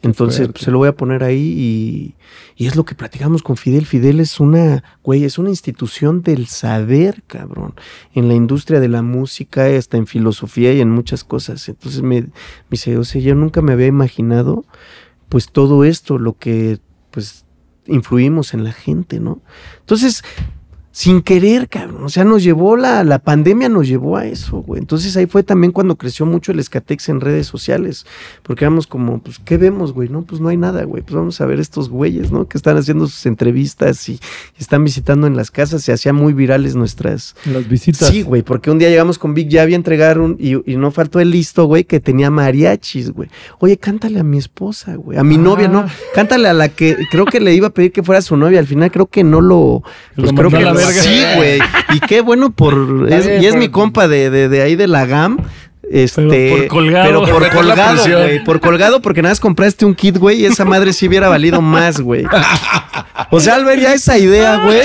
Entonces 0.00 0.48
pues, 0.48 0.62
se 0.62 0.70
lo 0.70 0.78
voy 0.78 0.86
a 0.86 0.94
poner 0.94 1.24
ahí 1.24 1.40
y, 1.56 2.14
y, 2.56 2.68
es 2.68 2.76
lo 2.76 2.84
que 2.84 2.94
platicamos 2.94 3.42
con 3.42 3.56
Fidel. 3.56 3.84
Fidel 3.84 4.20
es 4.20 4.38
una, 4.38 4.84
güey, 5.02 5.24
es 5.24 5.38
una 5.38 5.50
institución 5.50 6.22
del 6.22 6.46
saber, 6.46 7.24
cabrón, 7.26 7.74
en 8.14 8.28
la 8.28 8.34
industria 8.34 8.78
de 8.78 8.86
la 8.86 9.02
música, 9.02 9.66
hasta 9.66 9.96
en 9.96 10.06
filosofía 10.06 10.72
y 10.72 10.80
en 10.80 10.90
muchas 10.90 11.24
cosas. 11.24 11.68
Entonces 11.68 12.02
me, 12.02 12.20
me 12.20 12.30
dice, 12.70 12.96
o 12.96 13.02
sea, 13.02 13.20
yo 13.20 13.34
nunca 13.34 13.60
me 13.60 13.72
había 13.72 13.88
imaginado 13.88 14.64
pues 15.28 15.50
todo 15.50 15.84
esto, 15.84 16.16
lo 16.16 16.34
que 16.34 16.78
pues 17.10 17.44
influimos 17.88 18.54
en 18.54 18.64
la 18.64 18.72
gente, 18.72 19.20
¿no? 19.20 19.42
Entonces, 19.80 20.22
sin 20.98 21.22
querer, 21.22 21.68
cabrón. 21.68 22.02
O 22.02 22.08
sea, 22.08 22.24
nos 22.24 22.42
llevó 22.42 22.76
la, 22.76 23.04
la 23.04 23.20
pandemia, 23.20 23.68
nos 23.68 23.86
llevó 23.86 24.16
a 24.16 24.26
eso, 24.26 24.56
güey. 24.56 24.80
Entonces 24.80 25.16
ahí 25.16 25.26
fue 25.26 25.44
también 25.44 25.70
cuando 25.70 25.94
creció 25.94 26.26
mucho 26.26 26.50
el 26.50 26.58
escatex 26.58 27.08
en 27.08 27.20
redes 27.20 27.46
sociales. 27.46 28.04
Porque 28.42 28.64
éramos 28.64 28.88
como, 28.88 29.20
pues, 29.20 29.38
¿qué 29.38 29.58
vemos, 29.58 29.92
güey? 29.92 30.08
No, 30.08 30.22
pues 30.22 30.40
no 30.40 30.48
hay 30.48 30.56
nada, 30.56 30.82
güey. 30.82 31.04
Pues 31.04 31.14
vamos 31.14 31.40
a 31.40 31.46
ver 31.46 31.60
estos 31.60 31.88
güeyes, 31.88 32.32
¿no? 32.32 32.48
Que 32.48 32.58
están 32.58 32.76
haciendo 32.76 33.06
sus 33.06 33.26
entrevistas 33.26 34.08
y, 34.08 34.14
y 34.14 34.18
están 34.58 34.82
visitando 34.82 35.28
en 35.28 35.36
las 35.36 35.52
casas. 35.52 35.84
Se 35.84 35.92
hacían 35.92 36.16
muy 36.16 36.32
virales 36.32 36.74
nuestras. 36.74 37.36
Las 37.44 37.68
visitas. 37.68 38.08
Sí, 38.08 38.22
güey, 38.22 38.42
porque 38.42 38.72
un 38.72 38.80
día 38.80 38.88
llegamos 38.88 39.20
con 39.20 39.34
Big 39.34 39.52
Javi 39.56 39.74
a 39.74 39.76
entregar 39.76 40.18
un. 40.18 40.34
Y, 40.40 40.54
y 40.68 40.76
no 40.78 40.90
faltó 40.90 41.20
el 41.20 41.30
listo, 41.30 41.66
güey, 41.66 41.84
que 41.84 42.00
tenía 42.00 42.28
mariachis, 42.32 43.12
güey. 43.12 43.28
Oye, 43.60 43.76
cántale 43.78 44.18
a 44.18 44.24
mi 44.24 44.38
esposa, 44.38 44.96
güey. 44.96 45.16
A 45.16 45.22
mi 45.22 45.36
Ah. 45.36 45.38
novia, 45.38 45.68
no. 45.68 45.86
Cántale 46.12 46.48
a 46.48 46.54
la 46.54 46.68
que 46.70 46.96
creo 47.08 47.24
que 47.24 47.38
le 47.38 47.54
iba 47.54 47.68
a 47.68 47.70
pedir 47.70 47.92
que 47.92 48.02
fuera 48.02 48.20
su 48.20 48.36
novia. 48.36 48.58
Al 48.58 48.66
final 48.66 48.90
creo 48.90 49.06
que 49.06 49.22
no 49.22 49.40
lo. 49.40 49.84
Pues 50.16 50.32
Lo 50.32 50.34
creo 50.36 50.50
que. 50.50 50.87
Sí, 50.92 51.20
güey. 51.36 51.58
Y 51.94 52.00
qué 52.00 52.20
bueno 52.20 52.50
por. 52.50 53.06
Es- 53.10 53.26
y 53.42 53.46
es 53.46 53.54
mi 53.56 53.68
compa 53.68 54.08
de, 54.08 54.30
de, 54.30 54.48
de 54.48 54.62
ahí 54.62 54.76
de 54.76 54.86
la 54.88 55.06
GAM. 55.06 55.38
Este, 55.90 56.22
Pero 56.28 56.56
por 56.56 56.68
colgado. 56.68 57.06
pero 57.06 57.38
por 57.38 57.50
colgado, 57.50 58.02
güey. 58.02 58.44
Por 58.44 58.60
colgado, 58.60 59.02
porque 59.02 59.22
nada 59.22 59.32
más 59.32 59.40
compraste 59.40 59.86
un 59.86 59.94
kit, 59.94 60.18
güey, 60.18 60.42
y 60.42 60.46
esa 60.46 60.64
madre 60.64 60.92
sí 60.92 61.08
hubiera 61.08 61.28
valido 61.28 61.62
más, 61.62 62.00
güey. 62.00 62.26
O 63.30 63.40
sea, 63.40 63.56
al 63.56 63.64
ver 63.64 63.80
ya 63.80 63.94
esa 63.94 64.18
idea, 64.18 64.64
güey. 64.64 64.82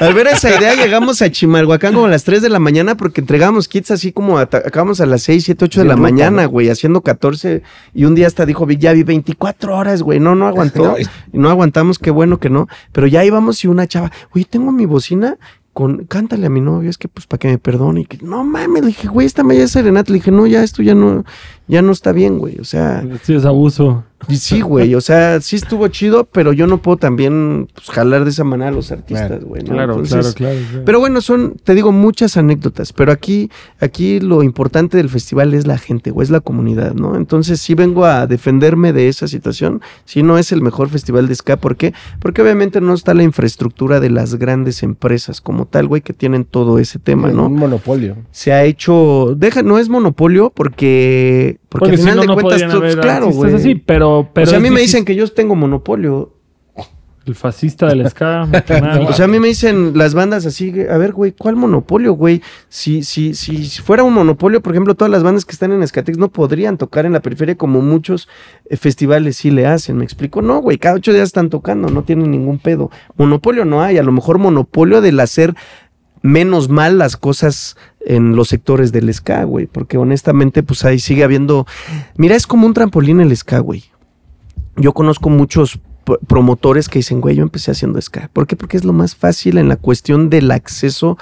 Al 0.00 0.14
ver 0.14 0.28
esa 0.28 0.56
idea, 0.56 0.74
llegamos 0.74 1.22
a 1.22 1.30
Chimalhuacán 1.30 1.94
como 1.94 2.06
a 2.06 2.10
las 2.10 2.24
3 2.24 2.42
de 2.42 2.48
la 2.48 2.58
mañana 2.58 2.96
porque 2.96 3.20
entregamos 3.20 3.66
kits 3.68 3.90
así 3.90 4.12
como 4.12 4.38
acabamos 4.38 5.00
a 5.00 5.06
las 5.06 5.22
6, 5.22 5.44
7, 5.44 5.64
8 5.64 5.80
de 5.80 5.86
la 5.86 5.94
ruta, 5.94 6.02
mañana, 6.02 6.42
¿no? 6.42 6.48
güey, 6.48 6.68
haciendo 6.70 7.00
14. 7.00 7.62
Y 7.94 8.04
un 8.04 8.14
día 8.14 8.26
hasta 8.26 8.46
dijo 8.46 8.66
Big 8.66 8.80
Javi, 8.80 9.02
24 9.02 9.76
horas, 9.76 10.02
güey. 10.02 10.20
No, 10.20 10.34
no 10.34 10.46
aguantó. 10.46 10.96
No, 11.32 11.42
no 11.42 11.50
aguantamos, 11.50 11.98
qué 11.98 12.10
bueno 12.10 12.38
que 12.38 12.50
no. 12.50 12.68
Pero 12.92 13.06
ya 13.06 13.24
íbamos 13.24 13.64
y 13.64 13.68
una 13.68 13.86
chava, 13.86 14.10
oye, 14.34 14.44
tengo 14.44 14.70
mi 14.70 14.86
bocina 14.86 15.38
con, 15.72 16.04
cántale 16.04 16.46
a 16.46 16.50
mi 16.50 16.60
novio, 16.60 16.90
es 16.90 16.98
que 16.98 17.08
pues 17.08 17.26
para 17.26 17.38
que 17.38 17.48
me 17.48 17.58
perdone. 17.58 18.02
Y 18.02 18.04
que, 18.04 18.18
no 18.24 18.44
mames, 18.44 18.82
le 18.82 18.88
dije, 18.88 19.08
güey, 19.08 19.26
esta 19.26 19.42
media 19.42 19.66
serenata. 19.66 20.10
Le 20.12 20.18
dije, 20.18 20.30
no, 20.30 20.46
ya 20.46 20.62
esto 20.62 20.82
ya 20.82 20.94
no, 20.94 21.24
ya 21.66 21.82
no 21.82 21.92
está 21.92 22.12
bien, 22.12 22.38
güey. 22.38 22.58
O 22.58 22.64
sea, 22.64 23.04
Sí, 23.22 23.34
es 23.34 23.44
abuso. 23.44 24.04
Y 24.28 24.36
sí, 24.36 24.60
güey, 24.60 24.94
o 24.94 25.00
sea, 25.00 25.40
sí 25.40 25.56
estuvo 25.56 25.88
chido, 25.88 26.24
pero 26.24 26.52
yo 26.52 26.66
no 26.66 26.78
puedo 26.78 26.96
también 26.96 27.68
pues, 27.74 27.90
jalar 27.90 28.24
de 28.24 28.30
esa 28.30 28.44
manera 28.44 28.70
a 28.70 28.72
los 28.72 28.92
artistas, 28.92 29.42
güey. 29.44 29.62
¿no? 29.62 29.72
Claro, 29.72 29.92
Entonces, 29.94 30.34
claro, 30.34 30.54
claro, 30.54 30.68
claro. 30.70 30.84
Pero 30.84 31.00
bueno, 31.00 31.20
son, 31.20 31.56
te 31.62 31.74
digo, 31.74 31.92
muchas 31.92 32.36
anécdotas, 32.36 32.92
pero 32.92 33.12
aquí, 33.12 33.50
aquí 33.80 34.20
lo 34.20 34.42
importante 34.42 34.96
del 34.96 35.08
festival 35.08 35.54
es 35.54 35.66
la 35.66 35.78
gente, 35.78 36.10
güey, 36.10 36.24
es 36.24 36.30
la 36.30 36.40
comunidad, 36.40 36.94
¿no? 36.94 37.16
Entonces 37.16 37.60
sí 37.60 37.74
vengo 37.74 38.04
a 38.04 38.26
defenderme 38.26 38.92
de 38.92 39.08
esa 39.08 39.28
situación, 39.28 39.80
si 40.04 40.22
no 40.22 40.38
es 40.38 40.52
el 40.52 40.62
mejor 40.62 40.88
festival 40.88 41.28
de 41.28 41.34
ska, 41.34 41.56
¿por 41.56 41.76
qué? 41.76 41.94
Porque 42.20 42.42
obviamente 42.42 42.80
no 42.80 42.94
está 42.94 43.14
la 43.14 43.22
infraestructura 43.22 44.00
de 44.00 44.10
las 44.10 44.36
grandes 44.36 44.82
empresas 44.82 45.40
como 45.40 45.66
tal, 45.66 45.88
güey, 45.88 46.02
que 46.02 46.12
tienen 46.12 46.44
todo 46.44 46.78
ese 46.78 46.98
tema, 46.98 47.28
Un 47.28 47.36
¿no? 47.36 47.48
monopolio. 47.48 48.16
Se 48.30 48.52
ha 48.52 48.64
hecho, 48.64 49.34
deja, 49.36 49.62
no 49.62 49.78
es 49.78 49.88
monopolio 49.88 50.52
porque, 50.54 51.58
porque, 51.72 51.78
Porque 51.78 51.90
al 51.92 51.96
si 51.98 52.02
final 52.02 52.16
no, 52.16 52.20
de 52.22 52.26
no 52.28 52.34
cuentas, 52.34 52.70
tú- 52.70 52.76
haber 52.76 53.00
claro, 53.00 53.30
güey. 53.30 53.54
así, 53.54 53.74
pero, 53.74 54.28
pero 54.32 54.44
o 54.46 54.50
sea, 54.50 54.58
a 54.58 54.60
mí 54.60 54.70
me 54.70 54.80
dicen 54.80 55.04
que 55.04 55.14
yo 55.16 55.26
tengo 55.32 55.54
monopolio. 55.54 56.34
El 57.24 57.36
fascista 57.36 57.86
del 57.86 58.08
ska. 58.10 58.46
nada. 58.68 59.00
O 59.08 59.12
sea, 59.12 59.26
a 59.26 59.28
mí 59.28 59.38
me 59.38 59.46
dicen 59.46 59.92
las 59.96 60.12
bandas 60.12 60.44
así, 60.44 60.74
a 60.90 60.98
ver, 60.98 61.12
güey, 61.12 61.30
¿cuál 61.30 61.54
monopolio, 61.54 62.14
güey? 62.14 62.42
Si, 62.68 63.04
si, 63.04 63.34
si 63.34 63.56
fuera 63.80 64.02
un 64.02 64.12
monopolio, 64.12 64.60
por 64.60 64.72
ejemplo, 64.72 64.96
todas 64.96 65.10
las 65.12 65.22
bandas 65.22 65.44
que 65.44 65.52
están 65.52 65.70
en 65.70 65.84
Escatex 65.84 66.18
no 66.18 66.32
podrían 66.32 66.78
tocar 66.78 67.06
en 67.06 67.12
la 67.12 67.20
periferia 67.20 67.56
como 67.56 67.80
muchos 67.80 68.28
eh, 68.68 68.76
festivales 68.76 69.36
sí 69.36 69.52
le 69.52 69.66
hacen, 69.66 69.98
¿me 69.98 70.04
explico? 70.04 70.42
No, 70.42 70.58
güey, 70.60 70.78
cada 70.78 70.96
ocho 70.96 71.12
días 71.12 71.28
están 71.28 71.48
tocando, 71.48 71.88
no 71.90 72.02
tienen 72.02 72.30
ningún 72.32 72.58
pedo. 72.58 72.90
Monopolio 73.16 73.64
no 73.64 73.82
hay, 73.82 73.98
a 73.98 74.02
lo 74.02 74.10
mejor 74.10 74.38
monopolio 74.38 75.00
del 75.00 75.20
hacer 75.20 75.54
menos 76.22 76.68
mal 76.68 76.98
las 76.98 77.16
cosas 77.16 77.76
en 78.06 78.36
los 78.36 78.48
sectores 78.48 78.92
del 78.92 79.12
ska, 79.12 79.44
güey, 79.44 79.66
porque 79.66 79.98
honestamente, 79.98 80.62
pues 80.62 80.84
ahí 80.84 80.98
sigue 80.98 81.24
habiendo... 81.24 81.66
Mira, 82.16 82.36
es 82.36 82.46
como 82.46 82.66
un 82.66 82.74
trampolín 82.74 83.20
el 83.20 83.36
ska, 83.36 83.58
güey. 83.60 83.84
Yo 84.76 84.92
conozco 84.92 85.30
muchos 85.30 85.80
promotores 86.26 86.88
que 86.88 86.98
dicen, 86.98 87.20
güey, 87.20 87.36
yo 87.36 87.42
empecé 87.42 87.70
haciendo 87.70 88.00
ska. 88.00 88.28
¿Por 88.32 88.46
qué? 88.46 88.56
Porque 88.56 88.76
es 88.76 88.84
lo 88.84 88.92
más 88.92 89.14
fácil 89.14 89.58
en 89.58 89.68
la 89.68 89.76
cuestión 89.76 90.30
del 90.30 90.50
acceso 90.50 91.18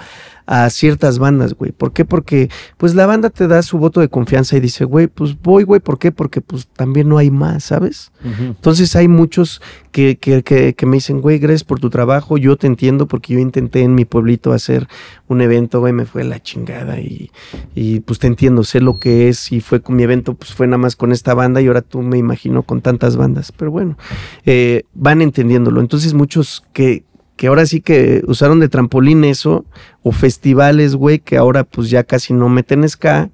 a 0.46 0.68
ciertas 0.70 1.18
bandas, 1.18 1.54
güey. 1.54 1.72
¿Por 1.72 1.92
qué? 1.92 2.04
Porque 2.04 2.50
pues 2.76 2.94
la 2.94 3.06
banda 3.06 3.30
te 3.30 3.46
da 3.48 3.62
su 3.62 3.78
voto 3.78 4.00
de 4.00 4.08
confianza 4.08 4.56
y 4.56 4.60
dice, 4.60 4.84
güey, 4.84 5.06
pues 5.06 5.40
voy, 5.40 5.64
güey. 5.64 5.80
¿Por 5.80 5.98
qué? 5.98 6.12
Porque 6.12 6.40
pues 6.40 6.68
también 6.68 7.08
no 7.08 7.18
hay 7.18 7.30
más, 7.30 7.64
¿sabes? 7.64 8.12
Entonces 8.22 8.94
hay 8.96 9.08
muchos 9.08 9.62
que, 9.92 10.18
que, 10.18 10.42
que, 10.42 10.74
que 10.74 10.86
me 10.86 10.96
dicen, 10.96 11.20
güey, 11.20 11.38
gracias 11.38 11.64
por 11.64 11.80
tu 11.80 11.90
trabajo, 11.90 12.38
yo 12.38 12.56
te 12.56 12.66
entiendo 12.66 13.08
porque 13.08 13.34
yo 13.34 13.40
intenté 13.40 13.80
en 13.80 13.94
mi 13.94 14.04
pueblito 14.04 14.52
hacer 14.52 14.86
un 15.26 15.40
evento, 15.40 15.80
güey, 15.80 15.92
me 15.92 16.04
fue 16.04 16.24
la 16.24 16.40
chingada 16.40 17.00
y, 17.00 17.30
y 17.74 18.00
pues 18.00 18.18
te 18.18 18.26
entiendo, 18.26 18.62
sé 18.64 18.80
lo 18.80 18.98
que 18.98 19.28
es 19.28 19.52
y 19.52 19.60
fue 19.60 19.80
con 19.80 19.96
mi 19.96 20.02
evento, 20.02 20.34
pues 20.34 20.52
fue 20.52 20.66
nada 20.66 20.78
más 20.78 20.96
con 20.96 21.12
esta 21.12 21.34
banda 21.34 21.60
y 21.60 21.66
ahora 21.66 21.82
tú 21.82 22.02
me 22.02 22.18
imagino 22.18 22.62
con 22.62 22.80
tantas 22.80 23.16
bandas, 23.16 23.52
pero 23.52 23.70
bueno, 23.70 23.96
eh, 24.44 24.84
van 24.94 25.22
entendiéndolo. 25.22 25.80
Entonces 25.80 26.14
muchos 26.14 26.64
que, 26.72 27.04
que 27.40 27.46
ahora 27.46 27.64
sí 27.64 27.80
que 27.80 28.22
usaron 28.26 28.60
de 28.60 28.68
trampolín 28.68 29.24
eso, 29.24 29.64
o 30.02 30.12
festivales, 30.12 30.94
güey, 30.94 31.20
que 31.20 31.38
ahora 31.38 31.64
pues 31.64 31.88
ya 31.88 32.04
casi 32.04 32.34
no 32.34 32.50
meten 32.50 32.86
ska 32.86 33.30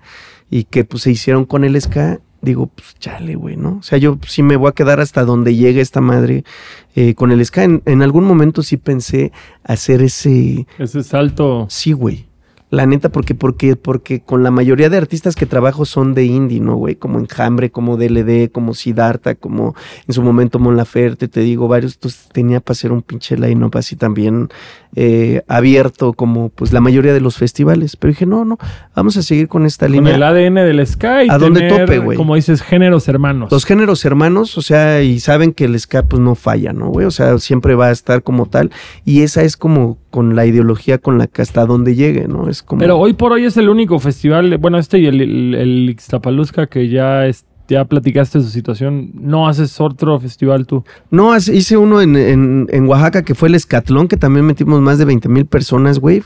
y 0.48 0.62
que 0.62 0.84
pues 0.84 1.02
se 1.02 1.10
hicieron 1.10 1.44
con 1.44 1.64
el 1.64 1.80
ska, 1.80 2.20
digo, 2.40 2.68
pues 2.68 2.94
chale, 3.00 3.34
güey, 3.34 3.56
¿no? 3.56 3.78
O 3.80 3.82
sea, 3.82 3.98
yo 3.98 4.16
sí 4.24 4.44
me 4.44 4.54
voy 4.54 4.68
a 4.68 4.74
quedar 4.74 5.00
hasta 5.00 5.24
donde 5.24 5.56
llegue 5.56 5.80
esta 5.80 6.00
madre 6.00 6.44
eh, 6.94 7.16
con 7.16 7.32
el 7.32 7.44
ska. 7.44 7.64
En, 7.64 7.82
en 7.84 8.00
algún 8.00 8.22
momento 8.26 8.62
sí 8.62 8.76
pensé 8.76 9.32
hacer 9.64 10.02
ese, 10.02 10.68
Ese 10.78 11.02
salto. 11.02 11.66
sí, 11.68 11.90
güey. 11.90 12.28
La 12.76 12.84
neta, 12.84 13.08
porque, 13.08 13.34
porque, 13.34 13.74
porque 13.74 14.20
con 14.20 14.42
la 14.42 14.50
mayoría 14.50 14.90
de 14.90 14.98
artistas 14.98 15.34
que 15.34 15.46
trabajo 15.46 15.86
son 15.86 16.12
de 16.12 16.26
indie, 16.26 16.60
¿no, 16.60 16.76
güey? 16.76 16.94
Como 16.94 17.18
Enjambre, 17.18 17.70
como 17.70 17.96
DLD, 17.96 18.50
como 18.52 18.74
Siddhartha, 18.74 19.34
como 19.34 19.74
en 20.06 20.12
su 20.12 20.22
momento 20.22 20.58
Mon 20.58 20.76
Laferte, 20.76 21.26
te 21.26 21.40
digo, 21.40 21.68
varios. 21.68 21.94
Entonces 21.94 22.28
tenía 22.34 22.60
para 22.60 22.72
hacer 22.72 22.92
un 22.92 23.00
pinche 23.00 23.38
line-up 23.38 23.78
así 23.78 23.96
también 23.96 24.50
eh, 24.94 25.42
abierto, 25.48 26.12
como 26.12 26.50
pues 26.50 26.74
la 26.74 26.82
mayoría 26.82 27.14
de 27.14 27.20
los 27.20 27.38
festivales. 27.38 27.96
Pero 27.96 28.12
dije, 28.12 28.26
no, 28.26 28.44
no, 28.44 28.58
vamos 28.94 29.16
a 29.16 29.22
seguir 29.22 29.48
con 29.48 29.64
esta 29.64 29.86
Con 29.86 29.92
línea. 29.94 30.14
el 30.14 30.22
ADN 30.22 30.56
del 30.56 30.86
ska 30.86 31.24
y 31.24 31.30
A 31.30 31.38
donde 31.38 31.68
tope, 31.68 31.98
güey. 31.98 32.18
Como 32.18 32.34
dices, 32.34 32.60
géneros 32.60 33.08
hermanos. 33.08 33.50
Los 33.50 33.64
géneros 33.64 34.04
hermanos, 34.04 34.58
o 34.58 34.62
sea, 34.62 35.02
y 35.02 35.18
saben 35.20 35.54
que 35.54 35.64
el 35.64 35.80
ska 35.80 36.02
pues 36.02 36.20
no 36.20 36.34
falla, 36.34 36.74
¿no, 36.74 36.88
güey? 36.88 37.06
O 37.06 37.10
sea, 37.10 37.38
siempre 37.38 37.74
va 37.74 37.86
a 37.86 37.90
estar 37.90 38.22
como 38.22 38.46
tal. 38.46 38.70
Y 39.06 39.22
esa 39.22 39.42
es 39.42 39.56
como 39.56 39.96
con 40.10 40.34
la 40.34 40.46
ideología 40.46 40.98
con 40.98 41.18
la 41.18 41.26
que 41.26 41.42
hasta 41.42 41.66
donde 41.66 41.94
llegue, 41.94 42.26
¿no? 42.26 42.48
Es 42.48 42.62
como... 42.66 42.80
Pero 42.80 42.98
hoy 42.98 43.14
por 43.14 43.32
hoy 43.32 43.44
es 43.44 43.56
el 43.56 43.68
único 43.70 43.98
festival, 43.98 44.58
bueno, 44.58 44.76
este 44.78 44.98
y 44.98 45.06
el, 45.06 45.20
el, 45.22 45.54
el 45.54 45.90
Ixtapaluzca 45.90 46.66
que 46.66 46.88
ya, 46.88 47.26
es- 47.26 47.46
ya 47.68 47.84
platicaste 47.86 48.40
su 48.40 48.48
situación. 48.50 49.10
¿No 49.14 49.48
haces 49.48 49.80
otro 49.80 50.20
festival 50.20 50.66
tú? 50.66 50.84
No, 51.10 51.34
hice 51.36 51.76
uno 51.76 52.00
en, 52.02 52.14
en- 52.16 52.66
en 52.70 52.86
Oaxaca 52.86 53.22
que 53.24 53.34
fue 53.34 53.48
el 53.48 53.54
Escatlón, 53.54 54.06
que 54.08 54.16
también 54.16 54.44
metimos 54.46 54.80
más 54.80 54.98
de 54.98 55.04
20 55.06 55.28
mil 55.28 55.46
personas, 55.46 55.98
güey. 55.98 56.22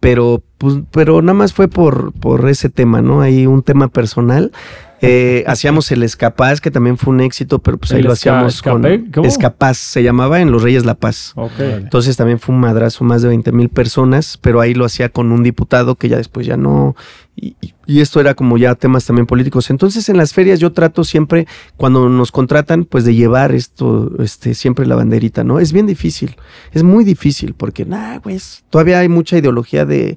Pero, 0.00 0.42
pues, 0.58 0.80
pero 0.90 1.22
nada 1.22 1.34
más 1.34 1.54
fue 1.54 1.68
por, 1.68 2.12
por 2.12 2.48
ese 2.48 2.68
tema, 2.68 3.00
¿no? 3.00 3.20
Ahí 3.22 3.46
un 3.46 3.62
tema 3.62 3.88
personal. 3.88 4.52
Eh, 5.02 5.44
hacíamos 5.46 5.90
el 5.92 6.02
Escapaz, 6.02 6.60
que 6.60 6.70
también 6.70 6.96
fue 6.96 7.12
un 7.14 7.20
éxito, 7.20 7.58
pero 7.58 7.76
pues 7.78 7.92
ahí 7.92 7.98
¿El 8.00 8.04
lo 8.06 8.10
Esca- 8.12 8.14
hacíamos 8.14 8.62
con? 8.62 8.82
¿Cómo? 9.12 9.26
Escapaz, 9.26 9.76
se 9.76 10.02
llamaba 10.02 10.40
en 10.40 10.50
Los 10.50 10.62
Reyes 10.62 10.84
La 10.86 10.94
Paz. 10.94 11.32
Ok. 11.36 11.58
Entonces 11.60 12.16
también 12.16 12.38
fue 12.38 12.54
un 12.54 12.60
madrazo, 12.60 13.04
más 13.04 13.22
de 13.22 13.28
20 13.28 13.52
mil 13.52 13.68
personas, 13.68 14.38
pero 14.40 14.60
ahí 14.60 14.74
lo 14.74 14.84
hacía 14.84 15.08
con 15.10 15.32
un 15.32 15.42
diputado 15.42 15.96
que 15.96 16.08
ya 16.08 16.16
después 16.16 16.46
ya 16.46 16.56
no. 16.56 16.96
Y, 17.38 17.54
y- 17.60 18.00
esto 18.00 18.18
era 18.20 18.34
como 18.34 18.56
ya 18.58 18.74
temas 18.74 19.04
también 19.04 19.26
políticos. 19.26 19.68
Entonces 19.70 20.08
en 20.08 20.16
las 20.16 20.32
ferias 20.32 20.58
yo 20.58 20.72
trato 20.72 21.04
siempre, 21.04 21.46
cuando 21.76 22.08
nos 22.08 22.32
contratan, 22.32 22.84
pues 22.84 23.04
de 23.04 23.14
llevar 23.14 23.54
esto, 23.54 24.10
este, 24.20 24.54
siempre 24.54 24.86
la 24.86 24.96
banderita, 24.96 25.44
¿no? 25.44 25.60
Es 25.60 25.72
bien 25.72 25.86
difícil, 25.86 26.34
es 26.72 26.82
muy 26.82 27.04
difícil, 27.04 27.54
porque, 27.54 27.84
nah, 27.84 28.18
güey, 28.18 28.36
es- 28.36 28.64
todavía 28.70 28.98
hay 29.00 29.08
mucha 29.08 29.36
ideología 29.36 29.84
de. 29.84 30.16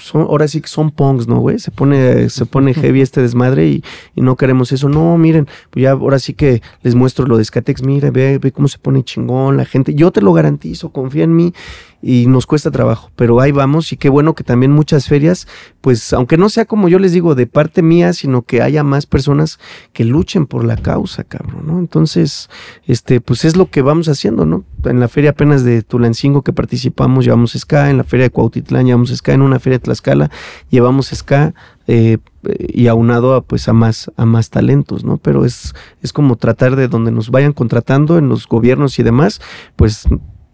Son- 0.00 0.22
ahora 0.22 0.48
sí 0.48 0.60
que 0.60 0.68
son 0.68 0.90
punks, 0.90 1.26
¿no, 1.28 1.38
güey? 1.40 1.58
Se 1.58 1.70
pone, 1.70 2.28
se 2.30 2.46
pone 2.46 2.74
heavy 2.74 3.00
este 3.00 3.20
desmadre 3.22 3.68
y, 3.68 3.84
y 4.14 4.20
no 4.22 4.36
queremos 4.36 4.72
eso. 4.72 4.88
No, 4.88 5.16
miren, 5.18 5.46
pues 5.70 5.82
ya 5.82 5.92
ahora 5.92 6.18
sí 6.18 6.34
que 6.34 6.62
les 6.82 6.94
muestro 6.94 7.26
lo 7.26 7.36
de 7.36 7.44
Skatex. 7.44 7.82
Mira, 7.82 8.10
ve, 8.10 8.38
ve 8.38 8.52
cómo 8.52 8.68
se 8.68 8.78
pone 8.78 9.02
chingón 9.04 9.56
la 9.56 9.64
gente. 9.64 9.94
Yo 9.94 10.10
te 10.10 10.20
lo 10.20 10.32
garantizo, 10.32 10.90
confía 10.90 11.24
en 11.24 11.34
mí 11.36 11.52
y 12.00 12.26
nos 12.26 12.46
cuesta 12.46 12.70
trabajo, 12.70 13.10
pero 13.16 13.40
ahí 13.40 13.50
vamos 13.50 13.92
y 13.92 13.96
qué 13.96 14.08
bueno 14.08 14.34
que 14.34 14.44
también 14.44 14.70
muchas 14.70 15.08
ferias, 15.08 15.48
pues 15.80 16.12
aunque 16.12 16.36
no 16.36 16.48
sea 16.48 16.64
como 16.64 16.88
yo 16.88 16.98
les 16.98 17.12
digo 17.12 17.34
de 17.34 17.46
parte 17.46 17.82
mía, 17.82 18.12
sino 18.12 18.42
que 18.42 18.62
haya 18.62 18.84
más 18.84 19.06
personas 19.06 19.58
que 19.92 20.04
luchen 20.04 20.46
por 20.46 20.64
la 20.64 20.76
causa, 20.76 21.24
cabrón, 21.24 21.66
¿no? 21.66 21.78
Entonces, 21.78 22.50
este, 22.86 23.20
pues 23.20 23.44
es 23.44 23.56
lo 23.56 23.70
que 23.70 23.82
vamos 23.82 24.08
haciendo, 24.08 24.46
¿no? 24.46 24.64
En 24.84 25.00
la 25.00 25.08
feria 25.08 25.30
apenas 25.30 25.64
de 25.64 25.82
Tulancingo 25.82 26.42
que 26.42 26.52
participamos 26.52 27.24
llevamos 27.24 27.52
ska, 27.58 27.90
en 27.90 27.96
la 27.96 28.04
feria 28.04 28.26
de 28.26 28.30
Cuautitlán 28.30 28.86
llevamos 28.86 29.10
ska, 29.10 29.32
en 29.32 29.42
una 29.42 29.58
feria 29.58 29.78
de 29.78 29.84
Tlaxcala 29.84 30.30
llevamos 30.70 31.10
ska 31.12 31.52
eh, 31.88 32.18
y 32.44 32.86
aunado 32.86 33.34
a, 33.34 33.42
pues 33.42 33.68
a 33.68 33.72
más 33.72 34.12
a 34.16 34.24
más 34.24 34.50
talentos, 34.50 35.04
¿no? 35.04 35.16
Pero 35.16 35.44
es 35.44 35.74
es 36.00 36.12
como 36.12 36.36
tratar 36.36 36.76
de 36.76 36.86
donde 36.86 37.10
nos 37.10 37.30
vayan 37.30 37.52
contratando 37.52 38.18
en 38.18 38.28
los 38.28 38.46
gobiernos 38.46 38.98
y 39.00 39.02
demás, 39.02 39.40
pues 39.74 40.06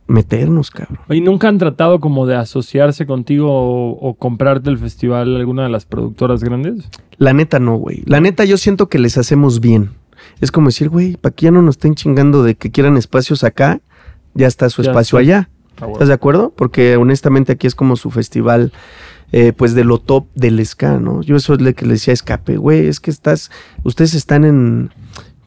meternos, 0.06 0.70
cabrón. 0.70 0.98
¿Y 1.08 1.20
nunca 1.20 1.48
han 1.48 1.58
tratado 1.58 1.98
como 2.00 2.26
de 2.26 2.36
asociarse 2.36 3.06
contigo 3.06 3.48
o, 3.50 3.90
o 3.92 4.14
comprarte 4.14 4.68
el 4.70 4.78
festival 4.78 5.36
alguna 5.36 5.62
de 5.64 5.70
las 5.70 5.86
productoras 5.86 6.42
grandes? 6.44 6.88
La 7.16 7.32
neta 7.32 7.58
no, 7.58 7.76
güey. 7.76 8.02
La 8.06 8.20
neta 8.20 8.44
yo 8.44 8.56
siento 8.58 8.88
que 8.88 8.98
les 8.98 9.16
hacemos 9.18 9.60
bien. 9.60 9.90
Es 10.40 10.50
como 10.50 10.68
decir, 10.68 10.88
güey, 10.88 11.16
para 11.16 11.34
que 11.34 11.44
ya 11.44 11.50
no 11.50 11.62
nos 11.62 11.74
estén 11.76 11.94
chingando 11.94 12.42
de 12.42 12.54
que 12.54 12.70
quieran 12.70 12.96
espacios 12.96 13.44
acá, 13.44 13.80
ya 14.34 14.46
está 14.46 14.68
su 14.70 14.82
Ya 14.82 14.90
espacio 14.90 15.18
está. 15.18 15.36
allá. 15.36 15.50
¿Estás 15.92 16.08
de 16.08 16.14
acuerdo? 16.14 16.52
Porque 16.56 16.96
honestamente 16.96 17.52
aquí 17.52 17.66
es 17.66 17.74
como 17.74 17.96
su 17.96 18.10
festival, 18.10 18.72
eh, 19.32 19.52
pues 19.52 19.74
de 19.74 19.84
lo 19.84 19.98
top 19.98 20.26
del 20.34 20.64
ska, 20.64 20.98
¿no? 21.00 21.20
Yo 21.22 21.34
eso 21.36 21.54
es 21.54 21.60
lo 21.60 21.72
que 21.74 21.84
le 21.86 21.94
decía 21.94 22.14
Escape, 22.14 22.56
güey, 22.58 22.86
es 22.86 23.00
que 23.00 23.10
estás, 23.10 23.50
ustedes 23.82 24.14
están 24.14 24.44
en, 24.44 24.90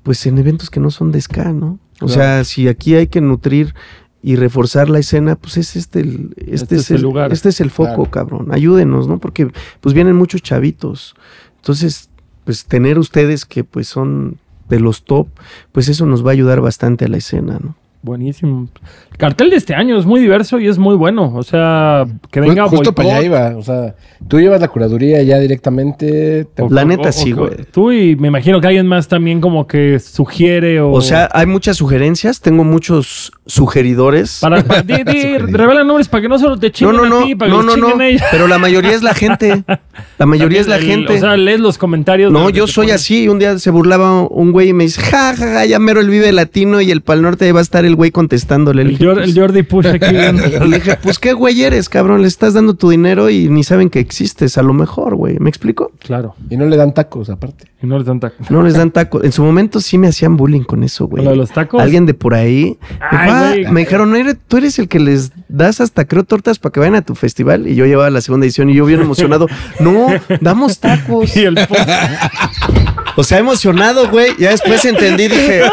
pues 0.04 0.26
en 0.26 0.38
eventos 0.38 0.70
que 0.70 0.80
no 0.82 0.92
son 0.92 1.12
de 1.14 1.22
ska, 1.22 1.54
¿no? 1.54 1.80
O 2.02 2.08
Claro. 2.08 2.14
sea, 2.14 2.44
si 2.44 2.68
aquí 2.68 2.96
hay 2.96 3.08
que 3.08 3.22
nutrir 3.22 3.74
y 4.22 4.36
reforzar 4.36 4.90
la 4.90 5.00
escena, 5.00 5.36
pues 5.36 5.58
es 5.58 5.76
este 5.76 6.00
el, 6.02 6.34
este, 6.38 6.56
Este 6.56 6.76
es 6.76 6.82
es 6.82 6.92
el 6.92 7.02
lugar. 7.02 7.32
Este 7.32 7.50
es 7.50 7.62
el 7.62 7.70
foco, 7.70 8.06
Claro. 8.06 8.12
cabrón. 8.12 8.48
Ayúdenos, 8.52 9.08
¿no? 9.08 9.20
Porque 9.20 9.50
pues 9.80 9.94
vienen 9.94 10.16
muchos 10.16 10.42
chavitos. 10.42 11.16
Entonces, 11.58 12.10
pues 12.44 12.66
tener 12.66 12.98
ustedes 13.00 13.46
que 13.46 13.64
pues 13.64 13.88
son 13.88 14.38
de 14.70 14.80
los 14.80 15.04
top, 15.06 15.28
pues 15.72 15.88
eso 15.90 16.06
nos 16.06 16.26
va 16.26 16.32
a 16.32 16.34
ayudar 16.34 16.62
bastante 16.62 17.06
a 17.06 17.08
la 17.08 17.18
escena, 17.18 17.60
¿no? 17.62 17.76
Buenísimo. 18.08 18.70
El 19.12 19.18
cartel 19.18 19.50
de 19.50 19.58
este 19.58 19.76
año 19.76 19.98
es 20.00 20.06
muy 20.06 20.22
diverso 20.22 20.60
y 20.60 20.68
es 20.68 20.78
muy 20.78 20.96
bueno. 20.96 21.34
O 21.36 21.44
sea, 21.44 22.06
que 22.32 22.40
venga 22.40 22.64
Ju- 22.64 22.70
Justo 22.70 22.78
Boicot. 22.94 22.96
para 22.96 23.10
allá 23.18 23.26
iba. 23.26 23.58
O 23.58 23.62
sea, 23.62 23.96
tú 24.30 24.40
llevas 24.40 24.62
la 24.62 24.70
curaduría 24.70 25.22
ya 25.24 25.38
directamente. 25.40 26.46
te- 26.56 26.62
O- 26.64 26.70
La 26.70 26.86
neta 26.86 27.10
o- 27.10 27.12
sí, 27.12 27.34
güey. 27.34 27.52
Tú 27.72 27.92
y 27.92 28.16
me 28.16 28.30
imagino 28.30 28.62
que 28.62 28.68
alguien 28.68 28.88
más 28.88 29.10
también 29.10 29.42
como 29.42 29.68
que 29.68 30.00
sugiere 30.00 30.80
o... 30.80 30.92
O 30.92 31.02
sea, 31.02 31.28
hay 31.34 31.46
muchas 31.48 31.76
sugerencias, 31.76 32.40
tengo 32.40 32.64
muchos 32.64 33.32
sugeridores. 33.46 34.40
Para, 34.42 34.64
para- 34.64 34.82
di, 34.84 35.04
di, 35.04 35.38
revela 35.38 35.84
nombres 35.84 36.08
para 36.08 36.22
que 36.22 36.30
no 36.30 36.40
solo 36.40 36.58
te 36.58 36.68
No, 36.68 36.72
chinguen 36.74 36.96
no, 36.96 37.06
no, 37.08 37.20
a 37.20 37.26
ti, 37.26 37.36
para 37.36 37.52
no, 37.52 37.60
que 37.60 37.66
no, 37.82 37.96
no, 37.96 38.02
ellos. 38.04 38.22
pero 38.32 38.48
la 38.48 38.58
mayoría 38.58 38.92
es 38.94 39.04
la 39.04 39.14
gente. 39.14 39.64
La 40.18 40.26
mayoría 40.26 40.62
es 40.62 40.68
la 40.68 40.78
El- 40.78 40.84
gente. 40.86 41.16
O 41.16 41.20
sea, 41.20 41.36
lees 41.36 41.60
los 41.60 41.78
comentarios. 41.78 42.32
No, 42.32 42.50
yo 42.50 42.68
soy 42.68 42.92
así. 42.92 43.28
Un 43.28 43.40
día 43.40 43.60
se 43.60 43.70
burlaba 43.72 44.22
un 44.24 44.52
güey 44.54 44.70
y 44.70 44.74
me 44.74 44.86
dice, 44.86 45.02
ja, 45.02 45.36
ja, 45.36 45.46
ja, 45.54 45.66
ya 45.66 45.80
mero 45.80 46.00
el 46.00 46.10
Vive 46.10 46.32
Latino 46.32 46.80
y 46.82 46.92
el 46.92 47.02
Pal 47.02 47.22
Norte 47.22 47.52
va 47.52 47.60
a 47.60 47.64
estar 47.64 47.84
el 47.86 47.96
güey 47.98 48.12
contestándole. 48.12 48.86
Le 48.86 48.92
El, 48.92 48.98
dije, 48.98 49.06
Jor- 49.10 49.16
pues- 49.16 49.28
el 49.30 49.38
Jordi 49.38 49.64
Push 49.64 49.88
aquí. 49.88 50.16
le 50.16 50.76
dije, 50.78 50.98
pues 51.04 51.20
qué 51.20 51.34
güey 51.34 51.62
eres, 51.64 51.90
cabrón. 51.90 52.22
Le 52.22 52.30
estás 52.30 52.54
dando 52.54 52.76
tu 52.76 52.90
dinero 52.90 53.30
y 53.30 53.50
ni 53.50 53.64
saben 53.66 53.90
que 53.90 54.00
existes. 54.00 54.58
A 54.58 54.62
lo 54.64 54.74
mejor, 54.74 55.16
güey. 55.16 55.38
¿Me 55.40 55.50
explico? 55.50 55.92
claro. 56.00 56.36
Y 56.50 56.56
no 56.56 56.66
le 56.66 56.78
dan 56.78 56.94
tacos, 56.94 57.30
aparte. 57.30 57.66
Y 57.84 57.86
no 57.88 57.98
les 57.98 58.08
dan 58.08 58.20
taco. 58.20 58.36
No 58.50 58.64
les 58.64 58.74
dan 58.76 58.92
tacos. 58.92 59.24
En 59.24 59.32
su 59.32 59.44
momento 59.44 59.82
sí 59.82 59.98
me 59.98 60.08
hacían 60.08 60.38
bullying 60.38 60.64
con 60.64 60.84
eso, 60.84 61.06
güey. 61.08 61.24
¿Lo 61.24 61.32
de 61.32 61.36
los 61.36 61.52
tacos? 61.52 61.82
Alguien 61.82 62.06
de 62.06 62.14
por 62.14 62.34
ahí. 62.34 62.78
Ay, 63.00 63.18
dijo, 63.28 63.32
"Ah", 63.36 63.50
güey. 63.52 63.72
me 63.72 63.80
dijeron, 63.82 64.10
"¿No 64.10 64.16
eres- 64.16 64.38
tú 64.48 64.58
eres 64.58 64.80
el 64.80 64.88
que 64.88 65.00
les 65.00 65.32
das 65.50 65.82
hasta 65.82 66.06
creo 66.06 66.24
tortas 66.24 66.58
para 66.60 66.72
que 66.74 66.80
vayan 66.80 66.96
a 66.96 67.02
tu 67.04 67.14
festival. 67.16 67.68
Y 67.68 67.76
yo 67.76 67.86
llevaba 67.86 68.10
la 68.10 68.22
segunda 68.22 68.46
edición 68.46 68.70
y 68.70 68.76
yo 68.76 68.86
bien 68.86 69.02
emocionado. 69.02 69.48
no, 69.80 70.08
damos 70.42 70.80
tacos. 70.80 71.36
Y 71.38 71.42
el. 71.44 71.58
O 73.16 73.24
sea, 73.24 73.38
emocionado, 73.40 74.10
güey. 74.10 74.30
Ya 74.40 74.52
después 74.52 74.84
entendí, 74.86 75.28
dije. 75.28 75.62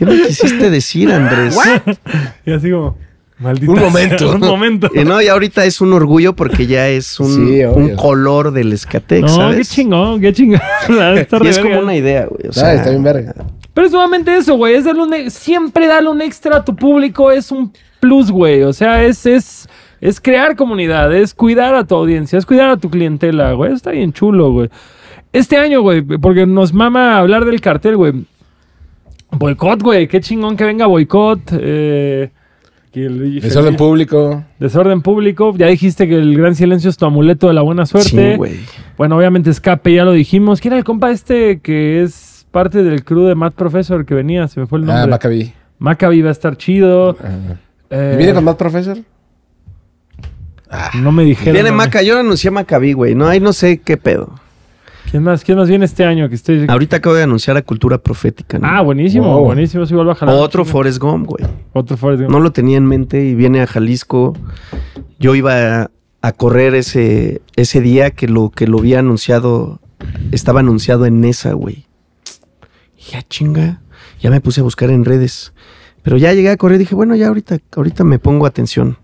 ¿Qué 0.00 0.06
me 0.06 0.22
quisiste 0.22 0.70
decir, 0.70 1.12
Andrés? 1.12 1.54
Y 2.46 2.52
así 2.52 2.70
como... 2.70 2.96
Maldita 3.38 3.70
Un 3.72 3.78
sea, 3.78 3.86
momento. 3.88 4.30
un 4.32 4.40
momento. 4.40 4.90
Y 4.94 5.04
no, 5.04 5.20
y 5.22 5.28
ahorita 5.28 5.64
es 5.66 5.80
un 5.82 5.92
orgullo 5.92 6.34
porque 6.34 6.66
ya 6.66 6.88
es 6.88 7.20
un, 7.20 7.28
Sí, 7.34 7.64
obvio. 7.64 7.72
un 7.74 7.96
color 7.96 8.50
del 8.50 8.72
Escatex, 8.72 9.22
No, 9.22 9.28
¿sabes? 9.28 9.68
qué 9.68 9.74
chingón, 9.76 10.20
qué 10.20 10.32
chingón. 10.32 10.60
Y 11.42 11.46
es 11.48 11.58
como 11.58 11.80
una 11.80 11.94
idea, 11.96 12.26
güey. 12.26 12.46
O 12.46 12.50
Ah, 12.50 12.52
sea, 12.52 12.74
está 12.74 12.90
bien 12.90 13.02
verga. 13.02 13.34
Pero 13.74 13.86
es 13.86 13.92
nuevamente 13.92 14.34
eso, 14.36 14.56
güey. 14.56 14.74
Es 14.74 14.84
darle 14.84 15.02
un 15.02 15.30
siempre 15.30 15.86
darle 15.86 16.08
un 16.10 16.20
extra 16.22 16.56
a 16.56 16.64
tu 16.64 16.74
público 16.74 17.30
es 17.30 17.50
un 17.52 17.72
plus, 18.00 18.30
güey. 18.30 18.62
O 18.62 18.72
sea, 18.72 19.04
es, 19.04 19.24
es, 19.26 19.68
es 20.02 20.18
crear 20.20 20.56
comunidad, 20.56 21.14
es 21.14 21.32
cuidar 21.34 21.74
a 21.74 21.84
tu 21.86 21.94
audiencia, 21.94 22.38
es 22.38 22.44
cuidar 22.46 22.68
a 22.70 22.76
tu 22.78 22.90
clientela, 22.90 23.52
güey. 23.52 23.72
Está 23.72 23.90
bien 23.90 24.12
chulo, 24.12 24.50
güey. 24.52 24.68
Este 25.32 25.56
año, 25.56 25.80
güey, 25.82 26.02
porque 26.02 26.44
nos 26.46 26.72
mama 26.74 27.16
hablar 27.18 27.44
del 27.44 27.60
cartel, 27.62 27.96
güey. 27.96 28.12
Boicot, 29.32 29.82
güey. 29.82 30.08
Qué 30.08 30.20
chingón 30.20 30.56
que 30.56 30.64
venga 30.64 30.86
boicot. 30.86 31.40
Eh, 31.52 32.30
Desorden 32.92 33.76
público. 33.76 34.44
Desorden 34.58 35.00
público. 35.02 35.54
Ya 35.56 35.66
dijiste 35.68 36.08
que 36.08 36.16
el 36.16 36.36
gran 36.36 36.54
silencio 36.56 36.90
es 36.90 36.96
tu 36.96 37.06
amuleto 37.06 37.46
de 37.48 37.54
la 37.54 37.62
buena 37.62 37.86
suerte. 37.86 38.32
sí, 38.32 38.36
güey. 38.36 38.56
Bueno, 38.96 39.16
obviamente 39.16 39.50
escape, 39.50 39.94
ya 39.94 40.04
lo 40.04 40.12
dijimos. 40.12 40.60
¿Quién 40.60 40.72
era 40.72 40.78
el 40.78 40.84
compa 40.84 41.10
este 41.12 41.60
que 41.60 42.02
es 42.02 42.46
parte 42.50 42.82
del 42.82 43.04
crew 43.04 43.22
de 43.26 43.34
Matt 43.36 43.54
Professor 43.54 44.04
que 44.04 44.14
venía? 44.14 44.48
Se 44.48 44.58
me 44.58 44.66
fue 44.66 44.80
el 44.80 44.86
nombre. 44.86 45.04
Ah, 45.04 45.06
Maccabi. 45.06 45.52
Maccabi 45.78 46.20
va 46.22 46.30
a 46.30 46.32
estar 46.32 46.56
chido. 46.56 47.10
Ajá. 47.10 47.58
Eh, 47.90 48.12
¿Y 48.14 48.16
viene 48.18 48.34
con 48.34 48.44
más 48.44 48.56
profesor? 48.56 48.98
No 51.00 51.10
me 51.10 51.24
dijeron. 51.24 51.54
Viene 51.54 51.70
no 51.70 51.76
me- 51.76 51.84
Maca, 51.84 52.02
yo 52.02 52.18
anuncié 52.18 52.50
Maccabi, 52.50 52.92
güey. 52.92 53.14
No, 53.14 53.26
ahí 53.26 53.40
no 53.40 53.52
sé 53.52 53.78
qué 53.78 53.96
pedo. 53.96 54.34
¿Quién 55.10 55.22
más? 55.24 55.42
¿Quién 55.42 55.58
más 55.58 55.68
viene 55.68 55.84
este 55.84 56.04
año? 56.04 56.28
Que 56.28 56.36
esté... 56.36 56.66
Ahorita 56.68 56.96
acabo 56.98 57.16
de 57.16 57.24
anunciar 57.24 57.56
a 57.56 57.62
Cultura 57.62 57.98
Profética, 57.98 58.58
¿no? 58.58 58.66
Ah, 58.68 58.80
buenísimo, 58.80 59.26
Wow. 59.26 59.44
buenísimo. 59.46 59.82
A 59.82 60.14
jalar. 60.14 60.36
Otro 60.36 60.64
Forrest 60.64 60.98
Gump, 60.98 61.26
güey. 61.26 61.44
Otro 61.72 61.96
Forrest 61.96 62.22
Gump. 62.22 62.32
No 62.32 62.38
lo 62.40 62.52
tenía 62.52 62.76
en 62.76 62.86
mente 62.86 63.24
y 63.24 63.34
viene 63.34 63.60
a 63.60 63.66
Jalisco. 63.66 64.34
Yo 65.18 65.34
iba 65.34 65.82
a, 65.82 65.90
a 66.22 66.32
correr 66.32 66.74
ese, 66.76 67.42
ese 67.56 67.80
día 67.80 68.12
que 68.12 68.28
lo, 68.28 68.50
que 68.50 68.68
lo 68.68 68.78
había 68.78 69.00
anunciado, 69.00 69.80
estaba 70.30 70.60
anunciado 70.60 71.06
en 71.06 71.20
Nesa, 71.20 71.54
güey. 71.54 71.86
Ya 73.10 73.22
chinga, 73.22 73.80
ya 74.20 74.30
me 74.30 74.40
puse 74.40 74.60
a 74.60 74.62
buscar 74.64 74.90
en 74.90 75.04
redes. 75.04 75.52
Pero 76.02 76.18
ya 76.18 76.32
llegué 76.32 76.50
a 76.50 76.56
correr 76.56 76.76
y 76.76 76.80
dije, 76.80 76.94
bueno, 76.94 77.16
ya 77.16 77.28
ahorita, 77.28 77.58
ahorita 77.74 78.04
me 78.04 78.18
pongo 78.20 78.46
atención. 78.46 78.98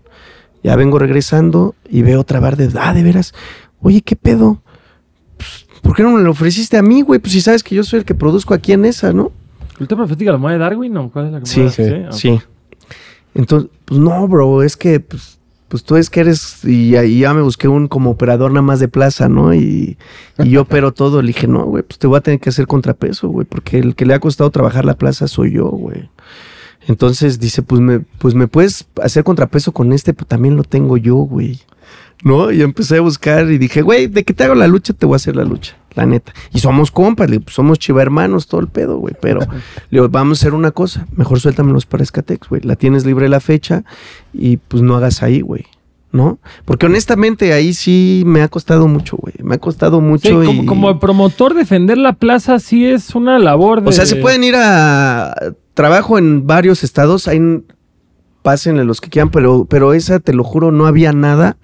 Ya 0.63 0.75
vengo 0.77 0.99
regresando 0.99 1.75
y 1.89 2.01
veo 2.01 2.21
otra 2.21 2.39
bar 2.39 2.55
de, 2.55 2.69
ah, 2.79 2.93
de 2.93 3.03
veras, 3.03 3.33
oye, 3.81 4.01
¿qué 4.01 4.15
pedo? 4.15 4.61
¿Por 5.87 5.95
qué 5.95 6.03
no 6.03 6.11
me 6.11 6.21
lo 6.21 6.31
ofreciste 6.31 6.75
a 6.77 6.81
mí, 6.81 7.01
güey? 7.01 7.19
Pues 7.19 7.31
si 7.31 7.39
sabes 7.39 7.63
que 7.63 7.73
yo 7.73 7.83
soy 7.83 7.99
el 7.99 8.05
que 8.05 8.13
produzco 8.13 8.53
aquí 8.53 8.73
en 8.73 8.83
esa, 8.83 9.13
¿no? 9.13 9.31
¿Cultura 9.77 9.99
profética 10.05 10.37
la 10.37 10.51
de 10.51 10.57
Darwin 10.57 10.97
o 10.97 11.09
cuál 11.09 11.27
es 11.27 11.31
la 11.31 11.39
que 11.39 11.45
Sí, 11.45 11.69
sí, 11.69 11.83
Sí. 12.11 12.39
Entonces, 13.33 13.69
pues 13.85 13.97
no, 13.99 14.27
bro, 14.27 14.63
es 14.63 14.75
que 14.75 14.99
pues, 14.99 15.39
pues 15.69 15.83
tú 15.83 15.95
es 15.95 16.09
que 16.09 16.19
eres 16.19 16.65
y, 16.65 16.89
ya- 16.91 17.05
y 17.05 17.19
ya 17.19 17.33
me 17.33 17.41
busqué 17.41 17.67
un 17.69 17.87
como 17.87 18.09
operador 18.09 18.51
nada 18.51 18.63
más 18.63 18.79
de 18.81 18.89
plaza, 18.89 19.29
¿no? 19.29 19.53
Y, 19.53 19.97
y 20.39 20.49
yo 20.49 20.61
opero 20.63 20.91
todo. 20.93 21.21
Le 21.21 21.27
dije, 21.27 21.47
no, 21.47 21.63
güey, 21.65 21.83
pues 21.83 21.99
te 21.99 22.07
voy 22.07 22.17
a 22.17 22.21
tener 22.21 22.39
que 22.41 22.49
hacer 22.49 22.67
contrapeso, 22.67 23.29
güey, 23.29 23.45
porque 23.45 23.77
el 23.79 23.95
que 23.95 24.05
le 24.05 24.13
ha 24.13 24.19
costado 24.19 24.49
trabajar 24.49 24.83
la 24.83 24.97
plaza 24.97 25.27
soy 25.29 25.53
yo, 25.53 25.69
güey. 25.69 26.09
Entonces 26.87 27.39
dice, 27.39 27.61
pues 27.61 27.79
me, 27.81 27.99
pues 27.99 28.33
me 28.33 28.47
puedes 28.47 28.87
hacer 29.01 29.23
contrapeso 29.23 29.71
con 29.71 29.93
este, 29.93 30.13
pues 30.13 30.27
también 30.27 30.55
lo 30.57 30.63
tengo 30.63 30.97
yo, 30.97 31.15
güey. 31.15 31.59
¿No? 32.23 32.51
Y 32.51 32.61
empecé 32.61 32.97
a 32.97 33.01
buscar 33.01 33.49
y 33.51 33.57
dije, 33.57 33.81
güey, 33.81 34.07
de 34.07 34.23
que 34.23 34.33
te 34.33 34.43
hago 34.43 34.55
la 34.55 34.67
lucha, 34.67 34.93
te 34.93 35.05
voy 35.05 35.13
a 35.13 35.17
hacer 35.17 35.35
la 35.35 35.43
lucha, 35.43 35.77
la 35.93 36.05
neta. 36.05 36.33
Y 36.51 36.59
somos 36.59 36.89
compas, 36.89 37.29
le 37.29 37.33
digo, 37.33 37.45
pues 37.45 37.55
somos 37.55 37.77
chiva 37.77 38.01
hermanos, 38.01 38.47
todo 38.47 38.61
el 38.61 38.67
pedo, 38.67 38.97
güey. 38.97 39.13
Pero 39.21 39.39
le 39.89 39.99
digo, 39.99 40.09
vamos 40.09 40.39
a 40.39 40.41
hacer 40.41 40.53
una 40.53 40.71
cosa, 40.71 41.05
mejor 41.15 41.39
suéltamelos 41.39 41.85
para 41.85 42.03
Escatex, 42.03 42.49
güey. 42.49 42.61
La 42.63 42.75
tienes 42.75 43.05
libre 43.05 43.29
la 43.29 43.39
fecha 43.39 43.83
y 44.33 44.57
pues 44.57 44.81
no 44.81 44.95
hagas 44.95 45.21
ahí, 45.21 45.41
güey. 45.41 45.65
¿No? 46.09 46.39
Porque 46.63 46.85
honestamente 46.85 47.51
ahí 47.51 47.73
sí 47.73 48.23
me 48.25 48.41
ha 48.41 48.47
costado 48.47 48.87
mucho, 48.87 49.17
güey. 49.17 49.35
Me 49.43 49.55
ha 49.55 49.57
costado 49.59 49.97
Sí, 49.97 50.03
mucho 50.03 50.43
como, 50.45 50.63
y... 50.63 50.65
como 50.65 50.99
promotor, 50.99 51.53
defender 51.53 51.97
la 51.97 52.13
plaza 52.13 52.59
sí 52.59 52.85
es 52.85 53.13
una 53.13 53.37
labor 53.37 53.81
de... 53.83 53.89
O 53.89 53.91
sea, 53.91 54.05
se 54.05 54.15
pueden 54.15 54.43
ir 54.43 54.55
a 54.55 55.35
trabajo 55.73 56.17
en 56.17 56.47
varios 56.47 56.83
estados, 56.83 57.27
ahí 57.27 57.39
pásenle 58.41 58.85
los 58.85 59.01
que 59.01 59.09
quieran, 59.09 59.29
pero, 59.29 59.65
pero 59.65 59.93
esa, 59.93 60.19
te 60.21 60.33
lo 60.33 60.45
juro, 60.45 60.71
no 60.71 60.87
había 60.87 61.11
nada 61.11 61.57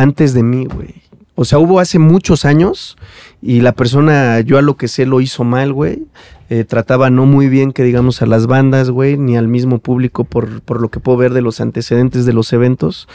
antes 0.00 0.34
de 0.34 0.42
mí, 0.42 0.66
güey. 0.66 0.94
O 1.34 1.44
sea, 1.44 1.58
hubo 1.58 1.80
hace 1.80 1.98
muchos 1.98 2.44
años 2.44 2.98
y 3.40 3.60
la 3.60 3.72
persona, 3.72 4.40
yo 4.40 4.58
a 4.58 4.62
lo 4.62 4.76
que 4.76 4.88
sé, 4.88 5.06
lo 5.06 5.20
hizo 5.20 5.44
mal, 5.44 5.72
güey. 5.72 6.02
Eh, 6.50 6.64
trataba 6.64 7.10
no 7.10 7.26
muy 7.26 7.48
bien, 7.48 7.72
que 7.72 7.82
digamos, 7.84 8.20
a 8.22 8.26
las 8.26 8.46
bandas, 8.46 8.90
güey, 8.90 9.16
ni 9.16 9.36
al 9.36 9.48
mismo 9.48 9.78
público, 9.78 10.24
por, 10.24 10.60
por 10.62 10.80
lo 10.80 10.88
que 10.90 11.00
puedo 11.00 11.16
ver 11.16 11.32
de 11.32 11.42
los 11.42 11.60
antecedentes 11.60 12.26
de 12.26 12.32
los 12.32 12.52
eventos. 12.52 13.08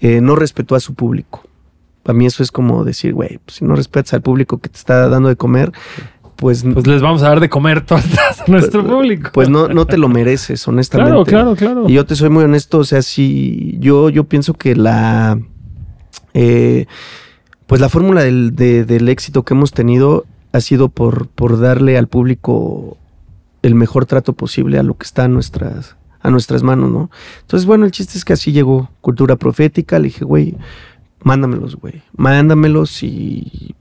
Eh, 0.00 0.20
no 0.20 0.36
respetó 0.36 0.74
a 0.74 0.80
su 0.80 0.94
público. 0.94 1.42
Para 2.02 2.16
mí 2.16 2.26
eso 2.26 2.42
es 2.42 2.52
como 2.52 2.84
decir, 2.84 3.14
güey, 3.14 3.38
pues, 3.44 3.56
si 3.56 3.64
no 3.64 3.74
respetas 3.74 4.14
al 4.14 4.22
público 4.22 4.58
que 4.58 4.68
te 4.68 4.78
está 4.78 5.08
dando 5.08 5.28
de 5.28 5.36
comer, 5.36 5.72
pues, 6.36 6.64
Pues 6.64 6.86
les 6.86 7.00
vamos 7.00 7.22
a 7.22 7.28
dar 7.28 7.40
de 7.40 7.48
comer 7.48 7.86
tortas 7.86 8.40
a 8.40 8.44
nuestro 8.48 8.84
público. 8.84 9.30
pues 9.32 9.48
no, 9.48 9.68
no 9.68 9.86
te 9.86 9.96
lo 9.96 10.08
mereces, 10.08 10.66
honestamente. 10.68 11.30
Claro, 11.30 11.54
claro, 11.54 11.56
claro. 11.56 11.88
Y 11.88 11.94
yo 11.94 12.04
te 12.04 12.14
soy 12.16 12.30
muy 12.30 12.44
honesto, 12.44 12.78
o 12.78 12.84
sea, 12.84 13.00
sí, 13.02 13.76
yo, 13.80 14.10
yo 14.10 14.24
pienso 14.24 14.54
que 14.54 14.74
la, 14.74 15.38
eh, 16.34 16.86
pues 17.66 17.80
la 17.80 17.88
fórmula 17.88 18.22
del, 18.22 18.54
de- 18.56 18.84
del 18.84 19.08
éxito 19.08 19.44
que 19.44 19.54
hemos 19.54 19.72
tenido 19.72 20.24
ha 20.52 20.60
sido 20.60 20.88
por, 20.88 21.28
por 21.28 21.58
darle 21.58 21.96
al 21.96 22.08
público 22.08 22.96
el 23.62 23.74
mejor 23.74 24.06
trato 24.06 24.32
posible 24.34 24.78
a 24.78 24.82
lo 24.82 24.96
que 24.98 25.04
está 25.04 25.24
a 25.24 25.28
nuestras, 25.28 25.96
a 26.20 26.30
nuestras 26.30 26.62
manos, 26.62 26.90
¿no? 26.90 27.10
Entonces, 27.42 27.66
bueno, 27.66 27.84
el 27.86 27.92
chiste 27.92 28.18
es 28.18 28.24
que 28.24 28.32
así 28.34 28.52
llegó 28.52 28.90
Cultura 29.00 29.36
Profética, 29.36 29.98
le 29.98 30.06
dije, 30.08 30.24
güey, 30.24 30.56
mándamelos, 31.22 31.76
güey, 31.76 32.02
mándamelos 32.16 33.02
y 33.02 33.74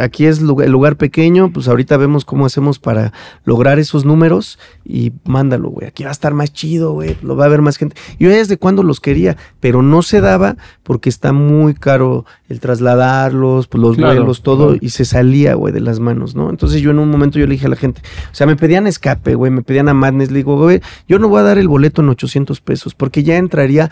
aquí 0.00 0.26
es 0.26 0.40
lugar- 0.42 0.66
el 0.66 0.72
lugar 0.72 0.96
pequeño, 0.96 1.50
pues 1.52 1.68
ahorita 1.68 1.96
vemos 1.96 2.24
cómo 2.24 2.46
hacemos 2.46 2.78
para 2.78 3.12
lograr 3.44 3.78
esos 3.78 4.04
números 4.04 4.58
y 4.84 5.12
mándalo, 5.24 5.70
güey. 5.70 5.86
Aquí 5.88 6.02
va 6.04 6.10
a 6.10 6.12
estar 6.12 6.34
más 6.34 6.52
chido, 6.52 6.92
güey. 6.92 7.16
Lo 7.22 7.36
va 7.36 7.46
a 7.46 7.48
ver 7.48 7.62
más 7.62 7.76
gente. 7.76 7.96
Yo 8.18 8.30
ya 8.30 8.36
desde 8.36 8.56
cuando 8.58 8.82
los 8.82 9.00
quería, 9.00 9.36
pero 9.60 9.82
no 9.82 10.02
se 10.02 10.20
daba 10.20 10.56
porque 10.82 11.08
está 11.08 11.32
muy 11.32 11.74
caro 11.74 12.24
el 12.48 12.60
trasladarlos, 12.60 13.66
pues, 13.68 13.80
los 13.82 13.96
Claro, 13.96 14.16
vuelos, 14.20 14.42
todo, 14.42 14.66
claro. 14.68 14.78
y 14.80 14.90
se 14.90 15.04
salía, 15.04 15.54
güey, 15.54 15.72
de 15.72 15.80
las 15.80 16.00
manos, 16.00 16.34
¿no? 16.34 16.50
Entonces 16.50 16.80
yo 16.80 16.90
en 16.90 16.98
un 16.98 17.10
momento 17.10 17.38
yo 17.38 17.46
le 17.46 17.52
dije 17.52 17.66
a 17.66 17.70
la 17.70 17.76
gente, 17.76 18.02
o 18.30 18.34
sea, 18.34 18.46
me 18.46 18.56
pedían 18.56 18.86
escape, 18.86 19.34
güey, 19.34 19.50
me 19.50 19.62
pedían 19.62 19.88
a 19.88 19.94
Madness, 19.94 20.30
le 20.30 20.38
digo, 20.38 20.56
güey, 20.56 20.80
yo 21.08 21.18
no 21.18 21.28
voy 21.28 21.40
a 21.40 21.42
dar 21.44 21.58
el 21.58 21.68
boleto 21.68 22.02
en 22.02 22.08
800 22.10 22.60
pesos 22.60 22.94
porque 22.94 23.22
ya 23.22 23.36
entraría 23.36 23.90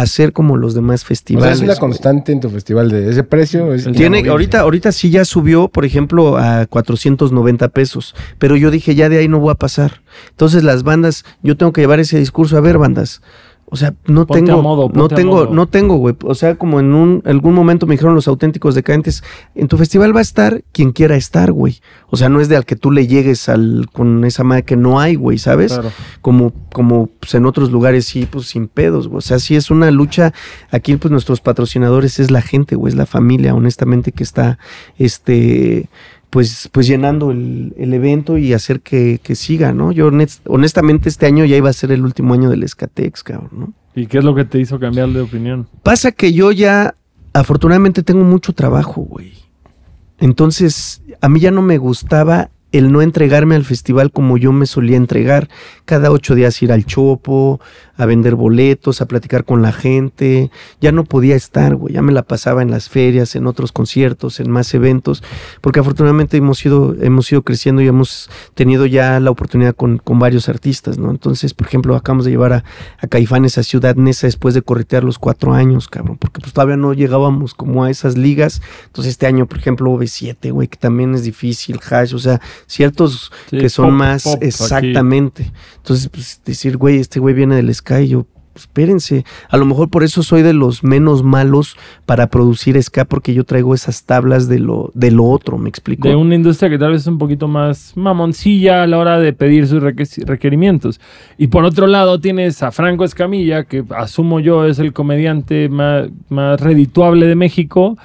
a 0.00 0.06
ser 0.06 0.32
como 0.32 0.56
los 0.56 0.74
demás 0.74 1.00
O 1.00 1.02
sea, 1.02 1.08
festivales. 1.08 1.56
es 1.58 1.62
una 1.62 1.76
constante 1.76 2.32
en 2.32 2.40
tu 2.40 2.50
festival 2.50 2.88
de 2.90 3.10
ese 3.10 3.24
precio. 3.24 3.72
es 3.74 3.84
Tiene, 3.84 3.98
inamovible. 4.18 4.30
ahorita, 4.30 4.60
ahorita 4.60 4.92
sí 4.92 5.10
ya 5.10 5.24
subió, 5.24 5.68
por 5.68 5.84
ejemplo, 5.84 6.36
a 6.38 6.66
490 6.66 7.68
pesos. 7.68 8.14
Pero 8.38 8.56
yo 8.56 8.70
dije, 8.70 8.94
ya 8.94 9.08
de 9.08 9.18
ahí 9.18 9.28
no 9.28 9.40
voy 9.40 9.50
a 9.52 9.54
pasar. 9.56 10.02
Entonces 10.30 10.62
las 10.64 10.82
bandas, 10.82 11.24
yo 11.42 11.56
tengo 11.56 11.72
que 11.72 11.80
llevar 11.80 12.00
ese 12.00 12.18
discurso. 12.18 12.56
A 12.56 12.60
ver, 12.60 12.78
bandas, 12.78 13.22
O 13.70 13.76
sea, 13.76 13.94
no 14.06 14.26
Ponte 14.26 14.46
tengo, 14.46 14.62
modo, 14.62 14.90
no 14.92 15.08
tengo, 15.08 15.46
no 15.46 15.66
tengo, 15.66 15.96
güey. 15.96 16.16
O 16.24 16.34
sea, 16.34 16.54
como 16.54 16.80
en 16.80 16.94
un 16.94 17.22
algún 17.26 17.54
momento 17.54 17.86
me 17.86 17.94
dijeron 17.94 18.14
los 18.14 18.26
auténticos 18.26 18.74
decadentes, 18.74 19.22
en 19.54 19.68
tu 19.68 19.76
festival 19.76 20.14
va 20.14 20.20
a 20.20 20.22
estar 20.22 20.64
quien 20.72 20.92
quiera 20.92 21.16
estar, 21.16 21.52
güey. 21.52 21.80
O 22.08 22.16
sea, 22.16 22.30
no 22.30 22.40
es 22.40 22.48
de 22.48 22.56
al 22.56 22.64
que 22.64 22.76
tú 22.76 22.90
le 22.90 23.06
llegues 23.06 23.48
al 23.48 23.86
con 23.92 24.24
esa 24.24 24.42
madre 24.42 24.64
que 24.64 24.76
no 24.76 25.00
hay, 25.00 25.16
güey, 25.16 25.36
¿sabes? 25.36 25.74
Claro. 25.74 25.90
Como, 26.22 26.52
como 26.72 27.08
pues, 27.20 27.34
en 27.34 27.44
otros 27.44 27.70
lugares 27.70 28.06
sí, 28.06 28.26
pues 28.30 28.46
sin 28.46 28.68
pedos, 28.68 29.08
güey. 29.08 29.18
O 29.18 29.22
sea, 29.22 29.38
sí 29.38 29.54
es 29.54 29.70
una 29.70 29.90
lucha. 29.90 30.32
Aquí, 30.70 30.96
pues, 30.96 31.12
nuestros 31.12 31.40
patrocinadores 31.40 32.18
es 32.20 32.30
la 32.30 32.40
gente, 32.40 32.74
güey, 32.74 32.92
es 32.92 32.96
la 32.96 33.06
familia, 33.06 33.54
honestamente, 33.54 34.12
que 34.12 34.22
está, 34.22 34.58
este, 34.96 35.88
pues, 36.30 36.68
pues 36.72 36.86
llenando 36.86 37.30
el, 37.30 37.74
el 37.78 37.94
evento 37.94 38.36
y 38.38 38.52
hacer 38.52 38.80
que, 38.80 39.18
que 39.22 39.34
siga, 39.34 39.72
¿no? 39.72 39.92
Yo 39.92 40.08
honest- 40.10 40.40
honestamente 40.46 41.08
este 41.08 41.26
año 41.26 41.44
ya 41.44 41.56
iba 41.56 41.70
a 41.70 41.72
ser 41.72 41.90
el 41.92 42.02
último 42.04 42.34
año 42.34 42.50
del 42.50 42.62
Escatex, 42.62 43.22
cabrón, 43.22 43.50
¿no? 43.52 43.72
¿Y 43.94 44.06
qué 44.06 44.18
es 44.18 44.24
lo 44.24 44.34
que 44.34 44.44
te 44.44 44.58
hizo 44.60 44.78
cambiar 44.78 45.08
de 45.08 45.20
opinión? 45.22 45.66
Pasa 45.82 46.12
que 46.12 46.32
yo 46.32 46.52
ya, 46.52 46.94
afortunadamente, 47.32 48.02
tengo 48.02 48.24
mucho 48.24 48.52
trabajo, 48.52 49.00
güey. 49.02 49.32
Entonces, 50.20 51.02
a 51.20 51.28
mí 51.28 51.40
ya 51.40 51.50
no 51.50 51.62
me 51.62 51.78
gustaba 51.78 52.50
el 52.70 52.92
no 52.92 53.00
entregarme 53.02 53.54
al 53.54 53.64
festival 53.64 54.12
como 54.12 54.36
yo 54.36 54.52
me 54.52 54.66
solía 54.66 54.96
entregar. 54.96 55.48
Cada 55.84 56.10
ocho 56.10 56.34
días 56.34 56.60
ir 56.62 56.70
al 56.72 56.84
chopo, 56.84 57.60
a 57.98 58.06
vender 58.06 58.36
boletos, 58.36 59.02
a 59.02 59.06
platicar 59.06 59.44
con 59.44 59.60
la 59.60 59.72
gente. 59.72 60.50
Ya 60.80 60.92
no 60.92 61.04
podía 61.04 61.36
estar, 61.36 61.74
güey. 61.74 61.92
Ya 61.94 62.00
me 62.00 62.12
la 62.12 62.22
pasaba 62.22 62.62
en 62.62 62.70
las 62.70 62.88
ferias, 62.88 63.36
en 63.36 63.46
otros 63.46 63.72
conciertos, 63.72 64.40
en 64.40 64.50
más 64.50 64.72
eventos. 64.72 65.22
Porque 65.60 65.80
afortunadamente 65.80 66.36
hemos 66.36 66.64
ido, 66.64 66.94
hemos 67.00 67.30
ido 67.30 67.42
creciendo 67.42 67.82
y 67.82 67.88
hemos 67.88 68.30
tenido 68.54 68.86
ya 68.86 69.20
la 69.20 69.30
oportunidad 69.30 69.74
con, 69.74 69.98
con 69.98 70.18
varios 70.18 70.48
artistas, 70.48 70.96
¿no? 70.96 71.10
Entonces, 71.10 71.52
por 71.52 71.66
ejemplo, 71.66 71.96
acabamos 71.96 72.24
de 72.24 72.30
llevar 72.30 72.52
a, 72.52 72.64
a 73.00 73.06
Caifanes 73.08 73.58
a 73.58 73.62
Ciudad 73.64 73.96
Neza 73.96 74.26
después 74.28 74.54
de 74.54 74.62
corretear 74.62 75.02
los 75.04 75.18
cuatro 75.18 75.52
años, 75.52 75.88
cabrón. 75.88 76.16
Porque 76.18 76.40
pues 76.40 76.52
todavía 76.52 76.76
no 76.76 76.94
llegábamos 76.94 77.52
como 77.52 77.84
a 77.84 77.90
esas 77.90 78.16
ligas. 78.16 78.62
Entonces, 78.86 79.10
este 79.12 79.26
año, 79.26 79.46
por 79.46 79.58
ejemplo, 79.58 79.92
B7, 79.98 80.52
güey, 80.52 80.68
que 80.68 80.76
también 80.76 81.14
es 81.14 81.24
difícil, 81.24 81.80
Hash, 81.90 82.14
o 82.14 82.18
sea, 82.18 82.40
ciertos 82.66 83.32
Sí, 83.50 83.58
que 83.58 83.68
son 83.68 83.86
pop, 83.90 83.94
más 83.94 84.22
pop 84.24 84.36
aquí. 84.36 84.46
exactamente. 84.46 85.52
Entonces, 85.76 86.08
pues 86.08 86.40
decir, 86.44 86.76
güey, 86.76 86.98
este 86.98 87.20
güey 87.20 87.34
viene 87.34 87.56
del 87.56 87.70
Y 88.02 88.08
yo, 88.08 88.26
pues, 88.52 88.64
espérense. 88.64 89.24
A 89.48 89.56
lo 89.56 89.64
mejor 89.64 89.88
por 89.88 90.02
eso 90.02 90.22
soy 90.22 90.42
de 90.42 90.52
los 90.52 90.82
menos 90.82 91.22
malos 91.22 91.76
para 92.06 92.26
producir 92.26 92.82
ska, 92.82 93.04
porque 93.04 93.32
yo 93.32 93.44
traigo 93.44 93.72
esas 93.72 94.04
tablas 94.04 94.48
de 94.48 94.58
lo, 94.58 94.90
de 94.94 95.10
lo 95.12 95.24
otro, 95.24 95.58
¿me 95.58 95.68
explico? 95.68 96.08
De 96.08 96.16
una 96.16 96.34
industria 96.34 96.68
que 96.68 96.78
tal 96.78 96.90
vez 96.92 97.02
es 97.02 97.06
un 97.06 97.18
poquito 97.18 97.46
más 97.46 97.92
mamoncilla 97.96 98.82
a 98.82 98.86
la 98.88 98.98
hora 98.98 99.18
de 99.20 99.32
pedir 99.32 99.66
sus 99.68 99.80
reque- 99.82 100.24
requerimientos. 100.26 101.00
Y 101.38 101.46
por 101.46 101.64
otro 101.64 101.86
lado 101.86 102.20
tienes 102.20 102.62
a 102.62 102.72
Franco 102.72 103.04
Escamilla, 103.04 103.64
que 103.64 103.84
asumo 103.96 104.40
yo 104.40 104.64
es 104.64 104.78
el 104.80 104.92
comediante 104.92 105.68
más, 105.68 106.08
más 106.28 106.60
redituable 106.60 107.26
de 107.26 107.36
México, 107.36 107.96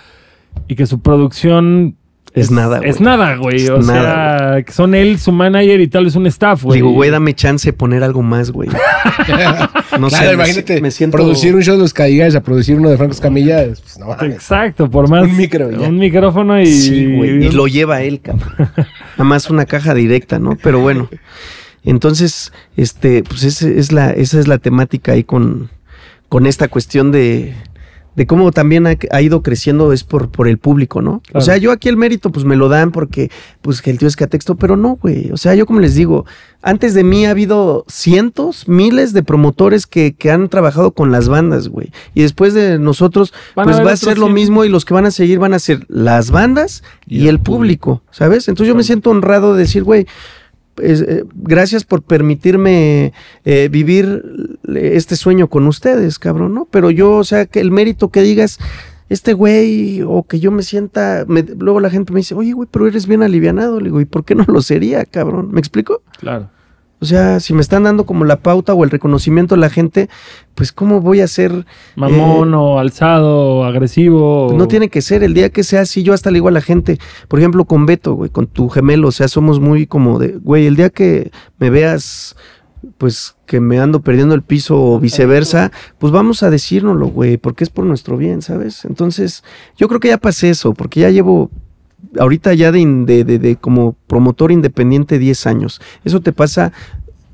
y 0.67 0.75
que 0.75 0.85
su 0.85 0.99
producción... 0.99 1.95
Es 2.35 2.49
nada, 2.49 2.79
güey. 2.79 2.89
Es 2.89 2.99
nada, 2.99 3.35
güey. 3.35 3.63
Es 3.63 3.69
O 3.69 3.79
nada, 3.79 4.63
sea, 4.63 4.73
son 4.73 4.95
él, 4.95 5.19
su 5.19 5.31
manager 5.31 5.79
y 5.81 5.87
tal 5.87 6.05
vez 6.05 6.15
un 6.15 6.25
staff, 6.27 6.63
güey. 6.63 6.77
Digo, 6.79 6.91
güey, 6.91 7.11
dame 7.11 7.35
chance 7.35 7.67
de 7.67 7.73
poner 7.73 8.03
algo 8.03 8.23
más, 8.23 8.49
güey. 8.49 8.69
claro, 9.25 9.69
No 9.99 10.09
sé, 10.09 10.33
imagínate, 10.33 10.77
si- 10.77 10.81
me 10.81 10.89
siento... 10.89 11.17
producir 11.17 11.53
un 11.55 11.61
show 11.61 11.75
de 11.75 11.81
los 11.81 11.93
Caigares 11.93 12.35
a 12.35 12.41
producir 12.41 12.79
uno 12.79 12.89
de 12.89 12.97
Franco 12.97 13.13
Escamilla, 13.13 13.65
pues 13.65 13.99
no 13.99 14.07
mames. 14.07 14.33
Exacto, 14.35 14.89
por 14.89 15.07
más... 15.09 15.23
Un 15.25 15.37
micro, 15.37 15.69
ya. 15.69 15.87
Un 15.87 15.97
micrófono 15.99 16.59
y... 16.59 16.65
Sí, 16.65 17.15
güey. 17.15 17.45
Y 17.45 17.51
lo 17.51 17.67
lleva 17.67 18.01
él, 18.01 18.19
cabrón. 18.19 18.51
Nada 18.57 19.23
más 19.23 19.49
una 19.51 19.65
caja 19.65 19.93
directa, 19.93 20.39
¿no? 20.39 20.57
Pero 20.61 20.79
bueno. 20.79 21.09
Entonces, 21.85 22.51
este, 22.77 23.23
pues 23.23 23.43
ese 23.43 23.77
es 23.77 23.91
la, 23.91 24.09
esa 24.11 24.39
es 24.39 24.47
la 24.47 24.57
temática 24.57 25.11
ahí 25.11 25.23
con, 25.23 25.69
con 26.29 26.45
esta 26.47 26.67
cuestión 26.67 27.11
de, 27.11 27.53
de 28.15 28.27
cómo 28.27 28.51
también 28.51 28.87
ha, 28.87 28.95
ha 29.11 29.21
ido 29.21 29.41
creciendo 29.41 29.93
es 29.93 30.03
por, 30.03 30.29
por 30.29 30.47
el 30.47 30.57
público, 30.57 31.01
¿no? 31.01 31.21
O 31.33 31.41
sea, 31.41 31.57
yo 31.57 31.71
aquí 31.71 31.89
el 31.89 31.97
mérito 31.97 32.31
pues 32.31 32.45
me 32.45 32.55
lo 32.55 32.69
dan 32.69 32.91
porque 32.91 33.31
pues 33.61 33.81
que 33.81 33.89
el 33.91 33.97
tío 33.97 34.07
es 34.07 34.15
catexto, 34.15 34.55
pero 34.55 34.77
no, 34.77 34.97
güey. 35.01 35.31
O 35.31 35.37
sea, 35.37 35.55
yo 35.55 35.65
como 35.65 35.79
les 35.79 35.95
digo, 35.95 36.25
antes 36.61 36.93
de 36.93 37.03
mí 37.03 37.25
ha 37.25 37.31
habido 37.31 37.85
cientos, 37.87 38.67
miles 38.67 39.13
de 39.13 39.23
promotores 39.23 39.87
que, 39.87 40.13
que 40.13 40.31
han 40.31 40.47
trabajado 40.49 40.91
con 40.91 41.11
las 41.11 41.27
bandas, 41.27 41.67
güey. 41.67 41.91
Y 42.13 42.21
después 42.21 42.53
de 42.53 42.79
nosotros, 42.79 43.33
Van 43.55 43.65
pues 43.65 43.85
va 43.85 43.91
a 43.91 43.97
ser 43.97 44.17
lo 44.17 44.29
mismo 44.29 44.63
y 44.63 44.69
los 44.69 44.85
que 44.85 44.93
van 44.93 45.05
a 45.05 45.11
seguir 45.11 45.39
van 45.39 45.53
a 45.53 45.59
ser 45.59 45.85
las 45.89 46.31
bandas 46.31 46.83
y, 47.07 47.27
el 47.27 47.39
público, 47.39 48.01
¿sabes? 48.11 48.47
Entonces 48.47 48.67
yo 48.67 48.75
me 48.75 48.83
siento 48.83 49.09
honrado 49.09 49.53
de 49.53 49.63
decir, 49.63 49.83
güey, 49.83 50.07
eh, 50.81 51.23
gracias 51.35 51.83
por 51.83 52.01
permitirme 52.01 53.13
eh, 53.45 53.69
vivir 53.71 54.57
este 54.73 55.15
sueño 55.15 55.47
con 55.49 55.67
ustedes, 55.67 56.19
cabrón, 56.19 56.53
¿no? 56.53 56.67
Pero 56.71 56.89
yo, 56.91 57.17
o 57.17 57.23
sea, 57.23 57.45
que 57.45 57.59
el 57.59 57.71
mérito 57.71 58.09
que 58.09 58.21
digas, 58.21 58.59
este 59.09 59.33
güey, 59.33 60.01
o 60.01 60.23
que 60.23 60.39
yo 60.39 60.49
me 60.51 60.63
sienta, 60.63 61.25
me- 61.27 61.43
luego 61.43 61.79
la 61.79 61.89
gente 61.89 62.13
me 62.13 62.19
dice, 62.21 62.33
oye, 62.35 62.53
güey, 62.53 62.67
pero 62.71 62.87
eres 62.87 63.05
bien 63.07 63.21
alivianado, 63.21 63.79
le 63.79 63.85
digo, 63.85 64.01
¿y 64.01 64.05
por 64.05 64.25
qué 64.25 64.33
no 64.35 64.45
lo 64.47 64.61
sería, 64.61 65.05
cabrón? 65.05 65.49
¿Me 65.51 65.59
explico? 65.59 66.01
Claro. 66.19 66.49
O 67.03 67.05
sea, 67.05 67.41
si 67.41 67.53
me 67.53 67.59
están 67.59 67.83
dando 67.83 68.05
como 68.05 68.23
la 68.23 68.37
pauta 68.37 68.73
o 68.73 68.85
el 68.85 68.89
reconocimiento 68.89 69.55
a 69.55 69.57
la 69.57 69.69
gente, 69.69 70.07
pues 70.55 70.71
¿cómo 70.71 71.01
voy 71.01 71.19
a 71.19 71.27
ser 71.27 71.65
Mamón 71.97 72.53
o 72.53 72.79
alzado 72.79 73.57
o 73.57 73.63
agresivo. 73.65 74.47
Pues 74.47 74.57
no 74.57 74.69
tiene 74.69 74.87
que 74.87 75.01
ser, 75.01 75.21
el 75.21 75.33
día 75.33 75.49
que 75.49 75.65
sea 75.65 75.81
así, 75.81 76.01
yo 76.01 76.13
hasta 76.13 76.31
le 76.31 76.35
digo 76.35 76.47
a 76.47 76.51
la 76.51 76.61
gente, 76.61 76.99
por 77.27 77.39
ejemplo, 77.39 77.65
con 77.65 77.85
Beto, 77.85 78.13
güey, 78.13 78.29
con 78.29 78.47
tu 78.47 78.69
gemelo, 78.69 79.09
o 79.09 79.11
sea, 79.11 79.27
somos 79.27 79.59
muy 79.59 79.85
como 79.85 80.17
de, 80.17 80.37
güey, 80.37 80.65
el 80.65 80.77
día 80.77 80.89
que 80.91 81.29
me 81.59 81.69
veas, 81.69 82.37
pues 82.97 83.35
que 83.47 83.59
me 83.59 83.81
ando 83.81 83.99
perdiendo 83.99 84.33
el 84.33 84.41
piso 84.41 84.81
o 84.81 84.97
viceversa, 84.97 85.73
pues 85.97 86.13
vamos 86.13 86.41
a 86.41 86.49
decírnoslo, 86.49 87.07
güey, 87.07 87.35
porque 87.35 87.65
es 87.65 87.69
por 87.69 87.83
nuestro 87.83 88.15
bien, 88.15 88.41
¿sabes? 88.41 88.85
Entonces, 88.85 89.43
yo 89.75 89.89
creo 89.89 89.99
que 89.99 90.07
ya 90.07 90.17
pasé 90.17 90.51
eso, 90.51 90.73
porque 90.73 91.01
ya 91.01 91.09
llevo 91.09 91.51
ahorita 92.19 92.53
ya 92.53 92.71
de, 92.71 92.85
de, 93.05 93.23
de- 93.23 93.39
de 93.39 93.55
como 93.55 93.95
promotor 94.07 94.51
independiente 94.51 95.19
10 95.19 95.47
años. 95.47 95.81
Eso 96.05 96.21
te 96.21 96.31
pasa 96.33 96.71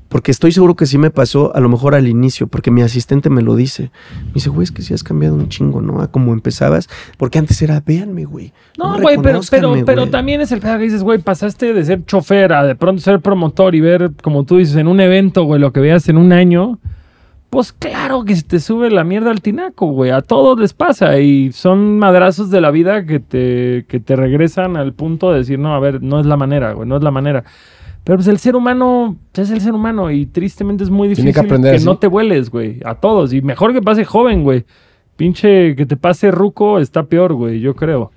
porque 0.08 0.32
estoy 0.32 0.50
seguro 0.50 0.74
que 0.74 0.86
sí 0.86 0.98
me 0.98 1.10
pasó 1.12 1.54
a 1.54 1.60
lo 1.60 1.68
mejor 1.68 1.94
al 1.94 2.08
inicio, 2.08 2.48
porque 2.48 2.72
mi 2.72 2.82
asistente 2.82 3.30
me 3.30 3.42
lo 3.42 3.54
dice. 3.54 3.92
Me 4.26 4.32
dice, 4.34 4.50
güey, 4.50 4.64
es 4.64 4.72
que 4.72 4.82
sí 4.82 4.92
has 4.92 5.04
cambiado 5.04 5.36
un 5.36 5.48
chingo, 5.48 5.80
¿no? 5.80 6.00
A 6.02 6.08
como 6.10 6.32
empezabas, 6.32 6.88
porque 7.16 7.38
antes 7.38 7.62
era, 7.62 7.80
véanme, 7.86 8.24
güey. 8.24 8.52
No, 8.76 9.00
güey, 9.00 9.18
pero, 9.22 9.40
pero, 9.48 9.74
pero 9.86 10.02
güey". 10.02 10.10
también 10.10 10.40
es 10.40 10.50
el 10.50 10.58
pedo 10.60 10.78
que 10.78 10.82
dices, 10.84 11.04
güey, 11.04 11.20
pasaste 11.20 11.72
de 11.74 11.84
ser 11.84 12.04
chofer 12.06 12.52
a 12.52 12.64
de 12.64 12.74
pronto 12.74 13.00
ser 13.00 13.20
promotor 13.20 13.76
y 13.76 13.80
ver, 13.80 14.10
como 14.20 14.42
tú 14.42 14.56
dices, 14.56 14.74
en 14.76 14.88
un 14.88 14.98
evento, 15.00 15.44
güey, 15.44 15.60
lo 15.60 15.72
que 15.72 15.78
veas 15.78 16.08
en 16.08 16.16
un 16.16 16.32
año. 16.32 16.80
Pues 17.50 17.72
claro 17.72 18.24
que 18.24 18.36
se 18.36 18.44
te 18.44 18.60
sube 18.60 18.90
la 18.90 19.02
mierda 19.02 19.32
al 19.32 19.42
tinaco, 19.42 19.86
güey. 19.86 20.12
A 20.12 20.22
todos 20.22 20.58
les 20.58 20.72
pasa 20.72 21.18
y 21.18 21.50
son 21.50 21.98
madrazos 21.98 22.48
de 22.50 22.60
la 22.60 22.70
vida 22.70 23.04
que 23.04 23.18
te, 23.18 23.86
que 23.88 23.98
te 23.98 24.14
regresan 24.14 24.76
al 24.76 24.92
punto 24.92 25.32
de 25.32 25.38
decir, 25.38 25.58
no, 25.58 25.74
a 25.74 25.80
ver, 25.80 26.00
no 26.00 26.20
es 26.20 26.26
la 26.26 26.36
manera, 26.36 26.72
güey, 26.74 26.88
no 26.88 26.96
es 26.96 27.02
la 27.02 27.10
manera. 27.10 27.42
Pero 28.04 28.18
pues 28.18 28.28
el 28.28 28.38
ser 28.38 28.54
humano 28.54 29.16
es 29.34 29.50
el 29.50 29.60
ser 29.60 29.72
humano 29.72 30.12
y 30.12 30.26
tristemente 30.26 30.84
es 30.84 30.90
muy 30.90 31.08
difícil 31.08 31.34
que 31.34 31.78
no 31.84 31.98
te 31.98 32.06
vueles, 32.06 32.50
güey. 32.50 32.80
A 32.84 32.94
todos. 32.94 33.32
Y 33.32 33.42
mejor 33.42 33.72
que 33.72 33.82
pase 33.82 34.04
joven, 34.04 34.44
güey. 34.44 34.64
Pinche 35.16 35.74
que 35.74 35.84
te 35.86 35.96
pase 35.96 36.30
ruco 36.30 36.78
está 36.78 37.02
peor, 37.02 37.34
güey, 37.34 37.60
yo 37.60 37.74
creo. 37.74 38.12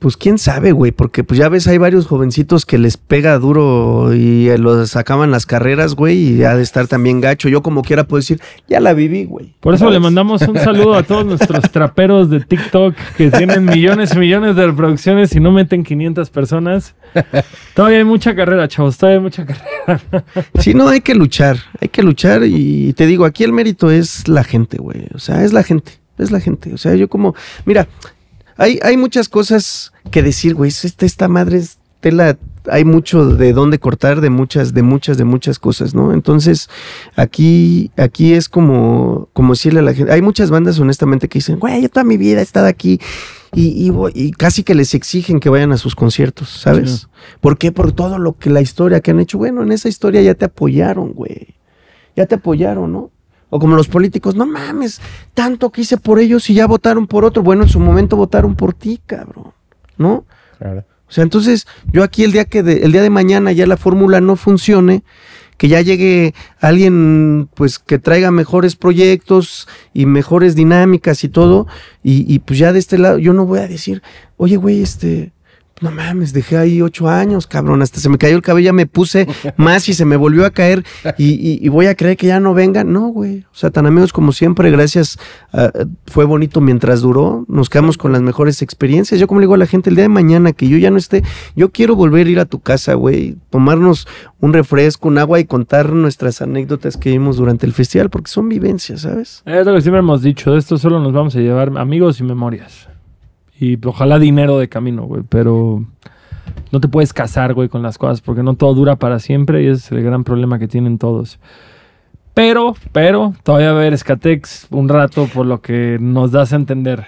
Pues 0.00 0.16
quién 0.16 0.38
sabe, 0.38 0.72
güey, 0.72 0.92
porque 0.92 1.24
pues 1.24 1.36
ya 1.36 1.50
ves, 1.50 1.68
hay 1.68 1.76
varios 1.76 2.06
jovencitos 2.06 2.64
que 2.64 2.78
les 2.78 2.96
pega 2.96 3.38
duro 3.38 4.14
y 4.14 4.48
eh, 4.48 4.56
los 4.56 4.96
acaban 4.96 5.30
las 5.30 5.44
carreras, 5.44 5.94
güey, 5.94 6.16
y 6.16 6.42
ha 6.42 6.56
de 6.56 6.62
estar 6.62 6.88
también 6.88 7.20
gacho. 7.20 7.50
Yo 7.50 7.62
como 7.62 7.82
quiera 7.82 8.04
puedo 8.04 8.18
decir, 8.18 8.40
ya 8.66 8.80
la 8.80 8.94
viví, 8.94 9.26
güey. 9.26 9.54
Por 9.60 9.74
eso 9.74 9.80
¿Sabes? 9.84 9.92
le 9.92 10.00
mandamos 10.00 10.40
un 10.40 10.56
saludo 10.56 10.94
a 10.94 11.02
todos 11.02 11.26
nuestros 11.26 11.70
traperos 11.70 12.30
de 12.30 12.40
TikTok 12.40 12.94
que 13.18 13.30
tienen 13.30 13.66
millones 13.66 14.14
y 14.14 14.18
millones 14.18 14.56
de 14.56 14.68
reproducciones 14.68 15.36
y 15.36 15.40
no 15.40 15.52
meten 15.52 15.84
500 15.84 16.30
personas. 16.30 16.94
Todavía 17.74 17.98
hay 17.98 18.04
mucha 18.04 18.34
carrera, 18.34 18.68
chavos, 18.68 18.96
todavía 18.96 19.18
hay 19.18 19.22
mucha 19.22 19.44
carrera. 19.44 20.24
Sí, 20.60 20.72
no, 20.72 20.88
hay 20.88 21.02
que 21.02 21.14
luchar, 21.14 21.58
hay 21.78 21.88
que 21.88 22.02
luchar 22.02 22.42
y 22.44 22.94
te 22.94 23.04
digo, 23.04 23.26
aquí 23.26 23.44
el 23.44 23.52
mérito 23.52 23.90
es 23.90 24.28
la 24.28 24.44
gente, 24.44 24.78
güey. 24.78 25.08
O 25.14 25.18
sea, 25.18 25.44
es 25.44 25.52
la 25.52 25.62
gente, 25.62 25.92
es 26.16 26.30
la 26.30 26.40
gente. 26.40 26.72
O 26.72 26.78
sea, 26.78 26.94
yo 26.94 27.08
como, 27.08 27.34
mira, 27.66 27.86
hay, 28.56 28.78
hay 28.82 28.96
muchas 28.96 29.28
cosas 29.28 29.92
que 30.10 30.22
decir, 30.22 30.54
güey. 30.54 30.68
Esta, 30.68 31.06
esta 31.06 31.28
madre 31.28 31.58
es 31.58 31.78
tela, 32.00 32.38
hay 32.68 32.84
mucho 32.84 33.26
de 33.26 33.52
dónde 33.52 33.78
cortar 33.78 34.20
de 34.20 34.30
muchas, 34.30 34.74
de 34.74 34.82
muchas, 34.82 35.18
de 35.18 35.24
muchas 35.24 35.58
cosas, 35.58 35.94
¿no? 35.94 36.12
Entonces, 36.12 36.68
aquí, 37.16 37.90
aquí 37.96 38.32
es 38.32 38.48
como, 38.48 39.28
como 39.32 39.52
decirle 39.52 39.80
a 39.80 39.82
la 39.82 39.94
gente, 39.94 40.12
hay 40.12 40.22
muchas 40.22 40.50
bandas 40.50 40.78
honestamente 40.78 41.28
que 41.28 41.38
dicen, 41.38 41.58
güey, 41.58 41.82
yo 41.82 41.88
toda 41.88 42.04
mi 42.04 42.16
vida 42.16 42.40
he 42.40 42.42
estado 42.42 42.66
aquí 42.66 43.00
y, 43.54 43.88
y 43.88 43.92
y 44.14 44.30
casi 44.32 44.62
que 44.62 44.74
les 44.74 44.94
exigen 44.94 45.40
que 45.40 45.48
vayan 45.48 45.72
a 45.72 45.76
sus 45.76 45.94
conciertos, 45.94 46.48
¿sabes? 46.48 46.90
Sí. 46.90 47.06
¿Por 47.40 47.58
qué? 47.58 47.72
Por 47.72 47.92
todo 47.92 48.18
lo 48.18 48.36
que 48.38 48.50
la 48.50 48.60
historia 48.60 49.00
que 49.00 49.10
han 49.10 49.20
hecho. 49.20 49.38
Bueno, 49.38 49.62
en 49.62 49.72
esa 49.72 49.88
historia 49.88 50.22
ya 50.22 50.34
te 50.34 50.44
apoyaron, 50.44 51.12
güey. 51.12 51.54
Ya 52.16 52.26
te 52.26 52.36
apoyaron, 52.36 52.92
¿no? 52.92 53.10
O 53.50 53.58
como 53.58 53.76
los 53.76 53.88
políticos, 53.88 54.34
no 54.36 54.46
mames, 54.46 55.00
tanto 55.34 55.70
que 55.70 55.80
hice 55.82 55.96
por 55.96 56.18
ellos 56.20 56.48
y 56.50 56.54
ya 56.54 56.66
votaron 56.66 57.06
por 57.06 57.24
otro. 57.24 57.42
Bueno, 57.42 57.64
en 57.64 57.68
su 57.68 57.80
momento 57.80 58.16
votaron 58.16 58.54
por 58.54 58.72
ti, 58.74 59.00
cabrón. 59.04 59.52
¿No? 59.98 60.24
Claro. 60.58 60.84
O 61.08 61.12
sea, 61.12 61.24
entonces, 61.24 61.66
yo 61.92 62.04
aquí 62.04 62.22
el 62.22 62.30
día 62.32 62.44
que 62.44 62.62
de- 62.62 62.84
el 62.84 62.92
día 62.92 63.02
de 63.02 63.10
mañana 63.10 63.50
ya 63.50 63.66
la 63.66 63.76
fórmula 63.76 64.20
no 64.20 64.36
funcione, 64.36 65.02
que 65.56 65.66
ya 65.68 65.80
llegue 65.82 66.32
alguien 66.60 67.48
pues 67.54 67.78
que 67.80 67.98
traiga 67.98 68.30
mejores 68.30 68.76
proyectos 68.76 69.66
y 69.92 70.06
mejores 70.06 70.54
dinámicas 70.54 71.24
y 71.24 71.28
todo. 71.28 71.66
Y, 72.04 72.32
y 72.32 72.38
pues 72.38 72.58
ya 72.60 72.72
de 72.72 72.78
este 72.78 72.96
lado, 72.98 73.18
yo 73.18 73.32
no 73.32 73.44
voy 73.44 73.58
a 73.58 73.66
decir, 73.68 74.02
oye, 74.36 74.56
güey, 74.56 74.80
este, 74.80 75.32
no 75.80 75.90
mames, 75.90 76.32
dejé 76.32 76.56
ahí 76.56 76.82
ocho 76.82 77.08
años, 77.08 77.46
cabrón, 77.46 77.82
hasta 77.82 78.00
se 78.00 78.08
me 78.08 78.18
cayó 78.18 78.36
el 78.36 78.42
cabello, 78.42 78.66
ya 78.66 78.72
me 78.72 78.86
puse 78.86 79.26
más 79.56 79.88
y 79.88 79.94
se 79.94 80.04
me 80.04 80.16
volvió 80.16 80.44
a 80.44 80.50
caer 80.50 80.84
y, 81.16 81.58
y- 81.64 81.68
voy 81.70 81.86
a 81.86 81.94
creer 81.94 82.16
que 82.16 82.26
ya 82.26 82.38
no 82.40 82.52
venga. 82.54 82.84
No, 82.84 83.08
güey. 83.08 83.40
O 83.52 83.54
sea, 83.56 83.70
tan 83.70 83.86
amigos 83.86 84.12
como 84.12 84.32
siempre, 84.32 84.70
gracias. 84.70 85.18
a- 85.52 85.70
fue 86.06 86.24
bonito 86.24 86.60
mientras 86.60 87.00
duró, 87.00 87.44
nos 87.48 87.70
quedamos 87.70 87.96
con 87.96 88.12
las 88.12 88.20
mejores 88.22 88.60
experiencias. 88.62 89.18
Yo 89.20 89.26
como 89.26 89.40
le 89.40 89.44
digo 89.44 89.54
a 89.54 89.58
la 89.58 89.66
gente, 89.66 89.88
el 89.90 89.96
día 89.96 90.02
de 90.04 90.08
mañana 90.08 90.52
que 90.52 90.68
yo 90.68 90.76
ya 90.76 90.90
no 90.90 90.98
esté, 90.98 91.22
yo 91.56 91.70
quiero 91.70 91.96
volver 91.96 92.26
a 92.26 92.30
ir 92.30 92.40
a 92.40 92.44
tu 92.44 92.60
casa, 92.60 92.94
güey, 92.94 93.36
tomarnos 93.50 94.06
un 94.40 94.52
refresco, 94.52 95.08
un 95.08 95.18
agua 95.18 95.40
y 95.40 95.44
contar 95.44 95.92
nuestras 95.92 96.42
anécdotas 96.42 96.96
que 96.98 97.10
vimos 97.10 97.36
durante 97.38 97.64
el 97.66 97.72
festival, 97.72 98.10
porque 98.10 98.30
son 98.30 98.48
vivencias, 98.48 99.02
¿sabes? 99.02 99.42
Es 99.46 99.64
lo 99.66 99.74
que 99.74 99.80
siempre 99.80 100.00
hemos 100.00 100.20
dicho, 100.22 100.52
de 100.52 100.58
esto 100.58 100.76
solo 100.76 101.00
nos 101.00 101.12
vamos 101.12 101.34
a 101.36 101.40
llevar 101.40 101.72
amigos 101.78 102.20
y 102.20 102.24
memorias. 102.24 102.89
Y 103.60 103.78
ojalá 103.86 104.18
dinero 104.18 104.58
de 104.58 104.68
camino, 104.68 105.04
güey, 105.04 105.22
pero 105.28 105.84
no 106.72 106.80
te 106.80 106.88
puedes 106.88 107.12
casar, 107.12 107.52
güey, 107.52 107.68
con 107.68 107.82
las 107.82 107.98
cosas, 107.98 108.22
porque 108.22 108.42
no 108.42 108.54
todo 108.54 108.72
dura 108.74 108.96
para 108.96 109.18
siempre 109.18 109.62
y 109.62 109.66
ese 109.66 109.74
es 109.74 109.92
el 109.92 110.02
gran 110.02 110.24
problema 110.24 110.58
que 110.58 110.66
tienen 110.66 110.98
todos. 110.98 111.38
Pero, 112.32 112.74
pero, 112.92 113.34
todavía 113.42 113.72
va 113.72 113.78
a 113.78 113.80
haber 113.82 113.98
Skatex 113.98 114.68
un 114.70 114.88
rato 114.88 115.26
por 115.26 115.44
lo 115.44 115.60
que 115.60 115.98
nos 116.00 116.32
das 116.32 116.52
a 116.52 116.56
entender. 116.56 117.04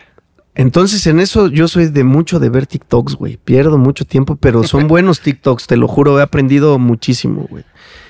Entonces, 0.55 1.07
en 1.07 1.21
eso 1.21 1.49
yo 1.49 1.69
soy 1.69 1.87
de 1.87 2.05
mucho 2.05 2.39
de 2.39 2.51
ver 2.51 2.67
TikToks, 2.67 3.15
güey. 3.15 3.39
Pierdo 3.39 3.79
mucho 3.79 4.05
tiempo, 4.05 4.37
pero 4.37 4.63
son 4.65 4.87
buenos 4.89 5.21
TikToks, 5.21 5.67
te 5.67 5.79
lo 5.79 5.89
juro, 5.89 6.19
he 6.19 6.23
aprendido 6.23 6.79
muchísimo, 6.79 7.47
güey. 7.49 7.65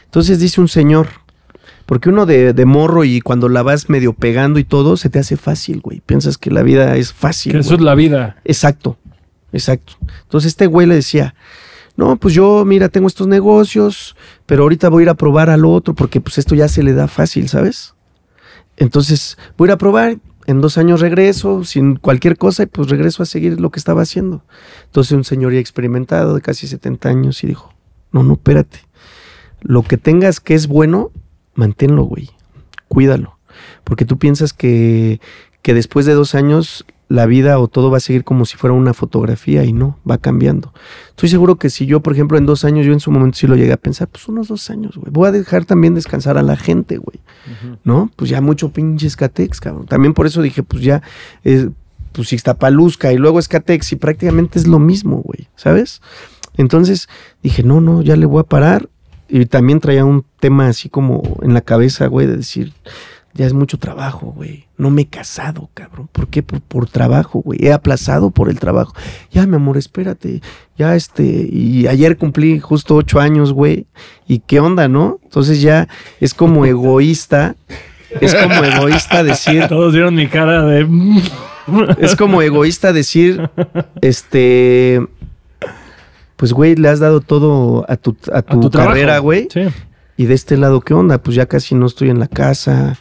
Entonces 0.05 0.41
dice 0.41 0.61
un 0.61 0.69
señor, 0.69 1.07
porque 1.87 2.09
uno 2.09 2.27
de, 2.27 2.53
de 2.53 2.65
morro 2.65 3.05
y 3.05 3.21
cuando 3.21 3.49
la 3.49 3.63
vas 3.63 3.89
medio 3.89 4.13
pegando 4.13 4.59
y 4.59 4.65
todo, 4.65 4.97
se 4.97 5.11
te 5.11 5.19
hace 5.19 5.37
fácil, 5.37 5.81
güey. 5.81 6.01
Piensas 6.01 6.39
que 6.39 6.51
la 6.51 6.63
vida 6.63 6.97
es 6.97 7.13
fácil. 7.13 7.53
Que 7.53 7.59
eso 7.59 7.71
güey. 7.71 7.79
es 7.79 7.85
la 7.85 7.95
vida. 7.95 8.37
Exacto, 8.45 8.97
exacto. 9.53 9.95
Entonces 10.23 10.49
este 10.49 10.67
güey 10.67 10.87
le 10.87 10.95
decía, 10.95 11.35
no, 11.97 12.17
pues 12.17 12.35
yo, 12.35 12.65
mira, 12.65 12.89
tengo 12.89 13.07
estos 13.07 13.27
negocios, 13.27 14.17
pero 14.47 14.63
ahorita 14.63 14.89
voy 14.89 15.03
a 15.03 15.05
ir 15.05 15.09
a 15.11 15.15
probar 15.15 15.51
al 15.51 15.65
otro 15.65 15.95
porque 15.95 16.21
pues 16.21 16.39
esto 16.39 16.55
ya 16.55 16.69
se 16.69 16.83
le 16.83 16.93
da 16.93 17.09
fácil, 17.09 17.49
¿sabes? 17.49 17.95
Entonces 18.77 19.37
voy 19.57 19.67
a 19.67 19.71
ir 19.71 19.73
a 19.73 19.79
probar, 19.79 20.19
en 20.47 20.61
dos 20.61 20.79
años 20.79 21.01
regreso, 21.01 21.65
sin 21.65 21.97
cualquier 21.97 22.37
cosa, 22.37 22.65
y 22.65 22.67
pues 22.67 22.89
regreso 22.89 23.23
a 23.23 23.27
seguir 23.27 23.61
lo 23.61 23.71
que 23.71 23.79
estaba 23.79 24.03
haciendo. 24.03 24.45
Entonces 24.87 25.13
un 25.13 25.25
señor 25.25 25.53
ya 25.53 25.61
experimentado 25.61 26.35
de 26.35 26.41
casi 26.41 26.67
70 26.67 27.09
años 27.09 27.45
y 27.45 27.47
dijo, 27.47 27.75
no, 28.11 28.23
no, 28.23 28.35
espérate. 28.35 28.81
Lo 29.61 29.83
que 29.83 29.97
tengas 29.97 30.41
que 30.41 30.55
es 30.55 30.67
bueno, 30.67 31.13
manténlo, 31.55 32.05
güey. 32.05 32.31
Cuídalo. 32.89 33.39
Porque 33.85 34.05
tú 34.05 34.19
piensas 34.19 34.53
que, 34.53 35.21
que 35.63 35.75
después 35.75 36.07
de 36.07 36.15
dos 36.15 36.35
años 36.35 36.85
la 37.13 37.27
vida 37.27 37.59
o 37.59 37.69
todo 37.69 37.91
va 37.91 37.99
a 37.99 38.01
seguir 38.01 38.25
como 38.25 38.47
si 38.47 38.57
fuera 38.57 38.73
una 38.73 38.95
fotografía 38.95 39.65
y 39.65 39.75
no, 39.75 39.99
va 40.11 40.17
cambiando. 40.17 40.73
Estoy 41.11 41.29
seguro 41.29 41.57
que 41.57 41.69
si 41.69 41.85
yo, 41.85 42.01
por 42.01 42.15
ejemplo, 42.15 42.39
en 42.39 42.47
dos 42.47 42.65
años, 42.65 42.87
yo 42.87 42.95
en 42.95 43.01
su 43.01 43.11
momento 43.11 43.37
sí 43.37 43.47
lo 43.47 43.55
llegué 43.55 43.73
a 43.75 43.77
pensar, 43.77 44.09
pues 44.09 44.29
unos 44.29 44.49
dos 44.49 44.71
años, 44.71 44.97
güey. 44.97 45.13
Voy 45.13 45.29
a 45.29 45.33
dejar 45.33 45.67
también 45.67 45.95
descansar 45.95 46.39
a 46.39 46.43
la 46.43 46.57
gente, 46.57 46.97
güey. 46.97 47.21
¿No? 47.85 48.11
Pues 48.17 48.31
ya 48.31 48.41
mucho 48.41 48.71
pinche 48.71 49.07
Escatex, 49.07 49.61
cabrón. 49.61 49.85
También 49.85 50.15
por 50.15 50.27
eso 50.27 50.41
dije, 50.41 50.63
pues 50.63 50.83
ya, 50.83 51.03
eh, 51.45 51.69
pues 52.13 52.33
Ixtapaluzca 52.33 53.13
y 53.13 53.19
luego 53.19 53.39
Escatex 53.39 53.93
y 53.93 53.97
prácticamente 53.97 54.59
es 54.59 54.67
lo 54.67 54.79
mismo, 54.79 55.23
güey, 55.23 55.49
¿sabes? 55.55 56.01
Entonces 56.57 57.11
dije, 57.43 57.63
no, 57.63 57.83
no, 57.83 58.01
ya 58.01 58.17
le 58.17 58.25
voy 58.25 58.41
a 58.41 58.45
parar. 58.45 58.89
Y 59.35 59.47
también 59.47 59.81
traía 59.81 60.05
un 60.05 60.27
tema 60.41 60.67
así 60.67 60.91
como 60.91 61.23
en 61.41 61.55
la 61.55 61.63
cabeza, 61.63 62.07
güey, 62.07 62.27
de 62.27 62.37
decir, 62.37 62.75
ya 63.33 63.47
es 63.47 63.55
mucho 63.55 63.79
trabajo, 63.79 64.27
güey. 64.27 64.67
No 64.77 64.91
me 64.91 65.03
he 65.03 65.07
casado, 65.07 65.71
cabrón. 65.73 66.11
¿Por 66.13 66.29
qué? 66.29 66.43
Por, 66.43 66.61
por 66.61 66.87
trabajo, 66.87 67.41
güey. 67.41 67.59
He 67.65 67.73
aplazado 67.73 68.31
por 68.31 68.51
el 68.51 68.59
trabajo. 68.59 68.93
Ya, 69.31 69.47
mi 69.47 69.57
amor, 69.57 69.79
espérate. 69.79 70.43
Ya, 70.77 70.95
este, 70.97 71.49
y 71.51 71.87
ayer 71.87 72.19
cumplí 72.19 72.61
justo 72.61 72.95
ocho 72.95 73.21
años, 73.21 73.55
güey. 73.55 73.87
¿Y 74.29 74.41
qué 74.41 74.61
onda, 74.61 74.87
no? 74.87 75.19
Entonces 75.23 75.63
ya 75.63 75.89
es 76.21 76.35
como 76.35 76.67
egoísta. 76.67 77.57
Es 78.21 78.35
como 78.35 78.63
egoísta 78.63 79.25
decir, 79.25 79.67
Todos 79.67 79.95
vieron 79.95 80.15
mi 80.15 80.27
cara 80.27 80.67
de... 80.67 80.87
es 81.97 82.17
como 82.17 82.43
egoísta 82.43 82.93
decir, 82.93 83.49
este, 84.03 85.01
pues, 86.43 86.55
güey, 86.55 86.75
le 86.75 86.89
has 86.89 86.99
dado 86.99 87.21
todo 87.21 87.87
a 87.89 87.97
tu, 87.97 88.17
a 88.33 88.43
tu, 88.43 88.57
a 88.57 88.61
tu 88.61 88.69
trabajo. 88.69 88.95
carrera, 88.95 89.21
güey. 89.21 89.47
Sí. 89.49 89.61
Y 90.17 90.25
de 90.25 90.35
este 90.35 90.57
lado, 90.57 90.81
¿qué 90.81 90.93
onda? 90.93 91.23
Pues 91.23 91.37
ya 91.37 91.47
casi 91.47 91.77
no 91.77 91.87
estoy 91.87 92.11
en 92.11 92.19
la 92.19 92.27
casa. 92.27 92.99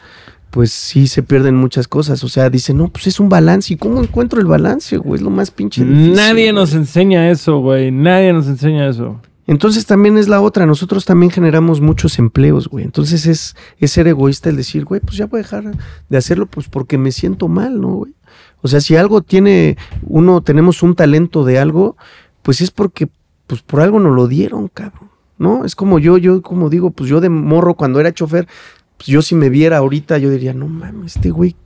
Pues 0.51 0.71
sí 0.71 1.07
se 1.07 1.23
pierden 1.23 1.55
muchas 1.55 1.87
cosas. 1.87 2.23
O 2.23 2.29
sea, 2.29 2.51
dice, 2.51 2.75
no, 2.75 2.89
pues 2.89 3.07
es 3.07 3.19
un 3.19 3.29
balance. 3.29 3.73
¿Y 3.73 3.77
cómo 3.77 3.99
encuentro 3.99 4.39
el 4.39 4.45
balance, 4.45 4.95
güey? 4.97 5.15
Es 5.15 5.21
lo 5.23 5.31
más 5.31 5.49
pinche 5.49 5.83
difícil. 5.83 6.13
Nadie 6.13 6.51
güey. 6.51 6.53
nos 6.53 6.75
enseña 6.75 7.31
eso, 7.31 7.57
güey. 7.61 7.89
Nadie 7.89 8.31
nos 8.31 8.45
enseña 8.45 8.87
eso. 8.87 9.19
Entonces 9.47 9.87
también 9.87 10.19
es 10.19 10.27
la 10.27 10.39
otra. 10.39 10.67
Nosotros 10.67 11.05
también 11.05 11.31
generamos 11.31 11.81
muchos 11.81 12.19
empleos, 12.19 12.67
güey. 12.67 12.85
Entonces 12.85 13.25
es, 13.25 13.55
es 13.79 13.91
ser 13.91 14.07
egoísta 14.07 14.51
el 14.51 14.55
decir, 14.55 14.85
güey, 14.85 15.01
pues 15.01 15.17
ya 15.17 15.25
voy 15.25 15.39
a 15.39 15.41
dejar 15.41 15.63
de 16.09 16.17
hacerlo, 16.17 16.45
pues 16.45 16.67
porque 16.67 16.99
me 16.99 17.11
siento 17.11 17.47
mal, 17.47 17.81
¿no, 17.81 17.87
güey? 17.87 18.13
O 18.61 18.67
sea, 18.67 18.81
si 18.81 18.95
algo 18.97 19.23
tiene, 19.23 19.77
uno, 20.03 20.41
tenemos 20.43 20.83
un 20.83 20.93
talento 20.93 21.43
de 21.43 21.57
algo, 21.57 21.97
pues 22.43 22.61
es 22.61 22.71
porque, 22.71 23.09
pues 23.51 23.63
por 23.63 23.81
algo 23.81 23.99
nos 23.99 24.15
lo 24.15 24.29
dieron, 24.29 24.69
cabrón. 24.69 25.11
¿No? 25.37 25.65
Es 25.65 25.75
como 25.75 25.99
yo, 25.99 26.17
yo 26.17 26.41
como 26.41 26.69
digo, 26.69 26.91
pues 26.91 27.09
yo 27.09 27.19
de 27.19 27.27
morro 27.27 27.73
cuando 27.73 27.99
era 27.99 28.13
chofer, 28.13 28.47
pues 28.95 29.07
yo 29.07 29.21
si 29.21 29.35
me 29.35 29.49
viera 29.49 29.79
ahorita, 29.79 30.17
yo 30.19 30.29
diría, 30.29 30.53
no 30.53 30.69
mames, 30.69 31.17
este 31.17 31.31
güey, 31.31 31.57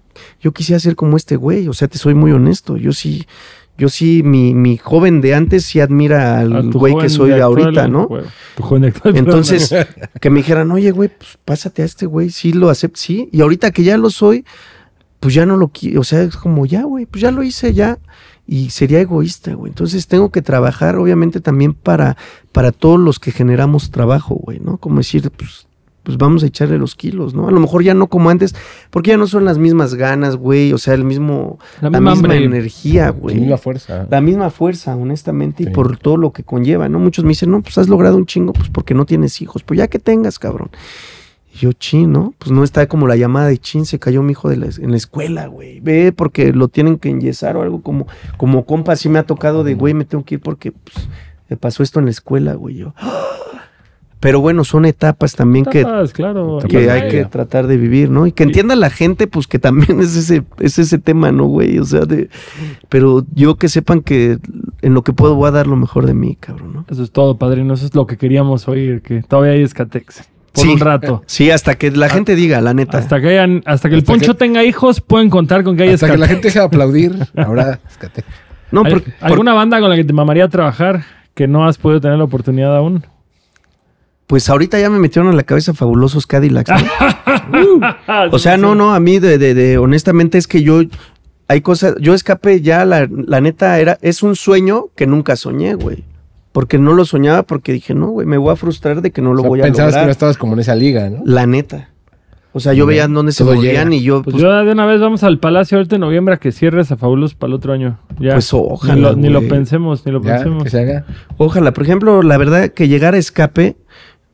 yo 0.42 0.52
quisiera 0.52 0.80
ser 0.80 0.96
como 0.96 1.16
este 1.16 1.36
güey. 1.36 1.68
O 1.68 1.74
sea, 1.74 1.88
te 1.88 2.00
soy 2.00 2.16
muy 2.16 2.32
honesto. 2.32 2.76
Yo 2.76 2.92
sí, 2.92 3.28
yo 3.78 3.88
sí, 3.90 4.24
mi, 4.24 4.56
mi 4.56 4.78
joven 4.78 5.22
de 5.22 5.36
antes 5.36 5.64
sí 5.64 5.80
admira 5.80 6.40
al 6.40 6.72
güey 6.72 6.98
que 6.98 7.08
soy 7.08 7.34
actual, 7.34 7.44
ahorita, 7.44 7.88
¿no? 7.88 8.10
Tu 8.56 8.64
joven 8.64 8.86
actual. 8.86 9.16
Entonces, 9.16 9.76
que 10.20 10.30
me 10.32 10.38
dijeran, 10.40 10.72
oye, 10.72 10.90
güey, 10.90 11.10
pues 11.16 11.38
pásate 11.46 11.84
a 11.84 11.86
este 11.86 12.08
güey, 12.08 12.32
sí 12.32 12.52
lo 12.52 12.72
acepto, 12.72 13.00
sí. 13.00 13.30
Y 13.32 13.42
ahorita 13.42 13.70
que 13.70 13.84
ya 13.84 14.00
lo 14.00 14.10
soy, 14.10 14.44
pues 15.20 15.36
ya 15.36 15.46
no 15.46 15.56
lo 15.56 15.68
quiero, 15.68 16.02
o 16.02 16.04
sea, 16.04 16.24
es 16.24 16.36
como 16.36 16.66
ya, 16.66 16.82
güey, 16.82 17.06
pues 17.06 17.22
ya 17.22 17.30
lo 17.30 17.44
hice 17.44 17.76
ya. 17.76 18.00
Y 18.48 18.70
sería 18.70 19.00
egoísta, 19.02 19.54
güey. 19.56 19.72
Entonces 19.72 20.08
tengo 20.08 20.30
que 20.30 20.42
trabajar, 20.42 20.98
obviamente, 20.98 21.42
también 21.42 21.74
para, 21.74 22.16
para 22.52 22.72
todos 22.72 23.00
los 23.00 23.20
que 23.20 23.32
generamos 23.32 23.90
trabajo, 23.92 24.36
güey, 24.36 24.60
¿no? 24.60 24.78
Como 24.78 24.98
decir, 24.98 25.32
pues, 25.32 25.68
pues 26.04 26.20
vamos 26.20 26.44
a 26.44 26.46
echarle 26.46 26.78
los 26.78 26.94
kilos, 26.94 27.34
¿no? 27.34 27.48
A 27.48 27.52
lo 27.52 27.60
mejor 27.60 27.82
ya 27.84 27.96
no 27.96 28.06
como 28.06 28.30
antes, 28.30 28.54
porque 28.92 29.10
ya 29.10 29.18
no 29.18 29.26
son 29.26 29.46
las 29.46 29.58
mismas 29.58 29.96
ganas, 29.96 30.36
güey. 30.36 30.72
O 30.74 30.78
sea, 30.78 30.94
el 30.94 31.04
mismo, 31.04 31.58
La 31.82 31.90
la, 31.90 32.00
misma 32.00 32.36
energía, 32.36 33.06
La 33.06 33.10
güey 33.10 33.40
misma 33.40 33.58
fuerza. 33.58 34.06
la 34.12 34.22
misma 34.22 34.52
fuerza, 34.52 34.96
honestamente, 34.96 35.64
y 35.64 35.68
por 35.68 35.98
todo 35.98 36.18
lo 36.18 36.32
que 36.32 36.44
conlleva, 36.44 36.88
¿no? 36.88 37.00
Muchos 37.00 37.26
me 37.26 37.30
dicen, 37.30 37.50
no, 37.50 37.64
pues 37.64 37.80
has 37.80 37.90
logrado 37.90 38.16
un 38.18 38.28
chingo, 38.28 38.54
pues 38.54 38.70
porque 38.70 38.94
no 38.94 39.08
tienes 39.08 39.42
hijos. 39.42 39.64
Pues 39.64 39.80
ya 39.80 39.88
que 39.88 39.98
tengas, 39.98 40.38
cabrón. 40.38 40.70
Y 41.56 41.60
yo, 41.60 41.72
chin, 41.72 42.12
¿no? 42.12 42.34
Pues 42.38 42.52
no 42.52 42.64
está 42.66 42.86
como 42.88 43.08
la 43.08 43.16
llamada 43.16 43.48
de 43.48 43.58
chin, 43.58 43.86
se 43.86 43.98
cayó 43.98 44.22
mi 44.22 44.34
hijo 44.34 44.50
de 44.50 44.58
la- 44.58 44.68
en 44.78 44.92
la 44.92 44.98
escuela, 44.98 45.48
güey. 45.48 45.80
Ve, 45.80 46.12
porque 46.12 46.52
lo 46.52 46.68
tienen 46.68 46.98
que 46.98 47.10
enyesar 47.10 47.56
o 47.56 47.62
algo 47.62 47.82
como, 47.82 48.08
como 48.38 48.66
compa, 48.66 48.96
sí 48.98 49.08
me 49.08 49.20
ha 49.20 49.24
tocado 49.24 49.64
de, 49.64 49.74
güey, 49.76 49.94
me 49.94 50.04
tengo 50.04 50.26
que 50.26 50.36
ir 50.36 50.42
porque, 50.42 50.72
pues, 50.74 51.08
me 51.50 51.56
pasó 51.56 51.82
esto 51.84 52.00
en 52.00 52.06
la 52.06 52.12
escuela, 52.12 52.56
güey. 52.56 52.76
Yo, 52.76 52.94
pero 54.20 54.42
bueno, 54.42 54.64
son 54.64 54.86
etapas 54.86 55.36
también 55.36 55.66
que, 55.66 55.84
claro. 55.84 56.58
que 56.68 56.90
hay 56.90 57.10
que 57.10 57.26
tratar 57.26 57.68
de 57.68 57.78
vivir, 57.78 58.10
¿no? 58.10 58.26
Y 58.26 58.32
que 58.32 58.44
entienda 58.44 58.76
la 58.76 58.90
gente, 58.90 59.28
pues 59.28 59.46
que 59.46 59.60
también 59.60 60.00
es 60.02 60.16
ese, 60.16 60.44
es 60.60 60.80
ese 60.80 60.98
tema, 60.98 61.32
¿no, 61.32 61.46
güey? 61.46 61.78
O 61.78 61.86
sea, 61.86 62.02
de, 62.02 62.30
pero 62.90 63.24
yo 63.34 63.56
que 63.56 63.70
sepan 63.70 64.02
que 64.02 64.40
en 64.82 64.94
lo 64.94 65.04
que 65.04 65.14
puedo 65.14 65.36
voy 65.36 65.48
a 65.48 65.52
dar 65.52 65.68
lo 65.68 65.76
mejor 65.76 66.06
de 66.08 66.16
mí, 66.16 66.36
cabrón, 66.40 66.74
¿no? 66.74 66.86
Eso 66.90 67.04
es 67.04 67.12
todo, 67.12 67.38
padrino. 67.38 67.74
Eso 67.76 67.86
es 67.86 67.94
lo 67.94 68.08
que 68.08 68.18
queríamos 68.18 68.68
oír, 68.68 69.02
que 69.02 69.22
todavía 69.22 69.54
hay 69.54 69.62
escatex. 69.62 70.28
Por 70.56 70.64
Sí. 70.64 70.72
un 70.74 70.80
rato. 70.80 71.24
Sí, 71.28 71.52
hasta 71.52 71.76
que 71.76 71.92
la 71.92 72.10
gente 72.10 72.36
diga, 72.36 72.62
la 72.62 72.74
neta. 72.74 72.98
Hasta 72.98 73.20
que 73.22 73.28
hayan, 73.30 73.62
hasta 73.66 73.90
que 73.90 73.96
el 73.96 74.04
Poncho 74.04 74.34
que- 74.34 74.40
tenga 74.40 74.64
hijos, 74.64 75.02
pueden 75.02 75.30
contar 75.30 75.64
con 75.64 75.76
que 75.78 75.84
hay 75.84 75.90
Hasta 75.90 76.10
que 76.10 76.18
la 76.18 76.28
gente 76.28 76.48
deje 76.48 76.60
de 76.60 76.66
aplaudir. 76.66 77.16
Ahora, 77.36 77.80
escate. 77.90 78.24
no, 78.72 78.84
¿Hay- 78.86 78.94
porque, 78.94 79.14
¿Alguna 79.22 79.54
banda 79.54 79.80
con 79.80 79.90
la 79.90 79.96
que 79.96 80.04
te 80.04 80.14
mamaría 80.14 80.48
trabajar 80.48 81.04
que 81.34 81.48
no 81.48 81.68
has 81.68 81.78
podido 81.78 82.00
tener 82.02 82.18
la 82.18 82.24
oportunidad 82.24 82.76
aún? 82.76 83.06
pues 84.28 84.50
ahorita 84.50 84.80
ya 84.80 84.90
me 84.90 84.98
metieron 84.98 85.32
a 85.32 85.36
la 85.36 85.44
cabeza 85.44 85.76
fabulosos 85.76 86.26
Cadillacs, 86.26 86.72
¿no? 86.72 87.80
O 88.32 88.40
sea, 88.40 88.58
no, 88.58 88.74
no, 88.74 88.96
a 88.96 89.00
mí 89.00 89.20
de, 89.20 89.38
de, 89.38 89.54
de- 89.54 89.78
honestamente 89.78 90.40
es 90.40 90.48
que 90.48 90.64
yo 90.64 90.82
hay 91.48 91.62
cosas, 91.62 91.94
yo 92.00 92.16
escape 92.16 92.62
ya, 92.62 92.86
la, 92.86 93.08
la 93.12 93.40
neta 93.40 93.78
era, 93.80 94.00
es 94.02 94.24
un 94.24 94.36
sueño 94.36 94.86
que 94.96 95.06
nunca 95.06 95.36
soñé, 95.36 95.76
güey. 95.76 96.04
Porque 96.56 96.78
no 96.80 96.94
lo 96.94 97.04
soñaba 97.04 97.44
porque 97.44 97.74
dije, 97.74 97.94
no, 97.94 98.08
güey, 98.12 98.26
me 98.26 98.38
voy 98.38 98.54
a 98.54 98.56
frustrar 98.56 99.02
de 99.02 99.12
que 99.12 99.22
no 99.22 99.34
lo 99.34 99.40
O 99.40 99.42
sea, 99.42 99.50
voy 99.50 99.60
a 99.60 99.64
pensabas 99.64 99.92
lograr. 99.92 100.04
que 100.04 100.08
no 100.08 100.12
estabas 100.14 100.38
como 100.38 100.54
en 100.54 100.60
esa 100.60 100.74
liga, 100.74 101.10
¿no? 101.10 101.22
La 101.26 101.46
neta. 101.46 101.90
O 102.54 102.62
sea, 102.62 102.72
yo 102.72 102.86
veía 102.86 103.10
dónde 103.10 103.34
se 103.34 103.44
movían 103.44 103.92
y 103.92 104.02
yo, 104.02 104.24
Pues, 104.24 104.36
pues, 104.36 104.42
yo 104.42 104.50
de 104.64 104.72
una 104.72 104.86
vez 104.86 105.02
vamos 105.02 105.24
al 105.24 105.38
Palacio 105.40 105.78
ahorita 105.78 105.96
en 105.96 106.00
noviembre 106.02 106.36
a 106.36 106.38
que 106.38 106.54
cierres 106.54 106.90
a 106.94 106.96
Fabulosos 106.96 107.36
para 107.36 107.50
el 107.50 107.56
otro 107.56 107.74
año. 107.74 108.00
Ya. 108.22 108.32
pues 108.36 108.54
ojalá. 108.54 108.96
ni, 108.96 109.02
lo, 109.02 109.16
ni 109.18 109.28
lo 109.30 109.46
pensemos, 109.50 110.06
ni 110.06 110.14
lo 110.14 110.22
Ya, 110.24 110.36
pensemos. 110.36 110.64
que 110.64 110.70
se 110.70 110.80
haga. 110.80 111.06
Ojalá. 111.36 111.74
Por 111.74 111.84
ejemplo, 111.84 112.22
la 112.24 112.38
verdad 112.38 112.70
que 112.70 112.88
llegar 112.88 113.14
a 113.16 113.18
escape, 113.18 113.76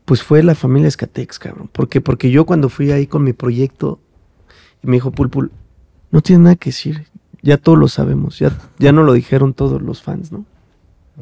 Pues 0.05 0.21
fue 0.21 0.43
la 0.43 0.53
familia 0.53 0.87
Escatex, 0.89 1.39
cabrón. 1.39 1.69
¿Por 1.71 1.89
qué? 1.89 2.01
Porque 2.01 2.29
yo 2.29 2.45
cuando 2.45 2.69
fui 2.69 2.91
ahí 2.91 3.07
con 3.07 3.23
mi 3.23 3.33
proyecto, 3.33 3.99
me 4.83 4.97
dijo 4.97 5.09
Pulpul, 5.09 5.51
no 6.11 6.21
tiene 6.21 6.43
nada 6.43 6.55
que 6.55 6.69
decir. 6.69 7.05
Ya 7.41 7.57
todos 7.57 7.79
lo 7.79 7.87
sabemos. 7.87 8.37
Ya, 8.37 8.51
ya 8.77 8.91
no 8.91 9.01
lo 9.01 9.13
dijeron 9.13 9.53
todos 9.55 9.81
los 9.81 10.03
fans, 10.03 10.31
¿no? 10.31 10.45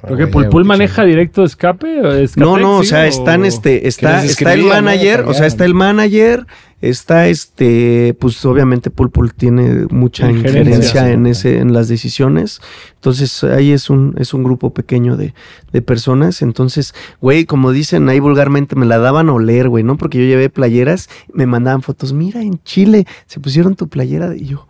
¿Porque 0.07 0.27
Pulpul 0.27 0.65
maneja 0.65 1.03
directo 1.03 1.43
escape? 1.43 2.23
Escapex, 2.23 2.37
No, 2.37 2.57
no, 2.57 2.77
o 2.77 2.83
sea, 2.83 3.07
están 3.07 3.45
este, 3.45 3.87
está, 3.87 4.23
está 4.23 4.53
el 4.53 4.61
¿no? 4.61 4.69
manager, 4.69 5.21
o 5.21 5.33
sea, 5.33 5.45
está 5.45 5.65
el 5.65 5.73
manager, 5.73 6.45
está 6.81 7.27
este, 7.27 8.15
pues 8.19 8.43
obviamente 8.45 8.89
Pulpul 8.89 9.33
tiene 9.33 9.87
mucha 9.89 10.29
Injerencia, 10.29 11.09
en 11.11 11.27
ese, 11.27 11.59
en 11.59 11.73
las 11.73 11.87
decisiones. 11.87 12.61
Entonces, 12.95 13.43
ahí 13.43 13.71
es 13.71 13.89
un, 13.89 14.15
es 14.17 14.33
un 14.33 14.43
grupo 14.43 14.73
pequeño 14.73 15.17
de, 15.17 15.33
de 15.71 15.81
personas. 15.81 16.41
Entonces, 16.41 16.93
güey, 17.21 17.45
como 17.45 17.71
dicen 17.71 18.07
ahí 18.09 18.19
vulgarmente, 18.19 18.75
me 18.75 18.85
la 18.85 18.97
daban 18.97 19.29
a 19.29 19.33
oler, 19.33 19.69
güey, 19.69 19.83
¿no? 19.83 19.97
Porque 19.97 20.17
yo 20.19 20.25
llevé 20.25 20.49
playeras, 20.49 21.09
me 21.33 21.45
mandaban 21.45 21.81
fotos, 21.81 22.13
mira, 22.13 22.41
en 22.41 22.61
Chile 22.63 23.05
se 23.25 23.39
pusieron 23.39 23.75
tu 23.75 23.87
playera, 23.87 24.35
y 24.35 24.45
yo. 24.45 24.67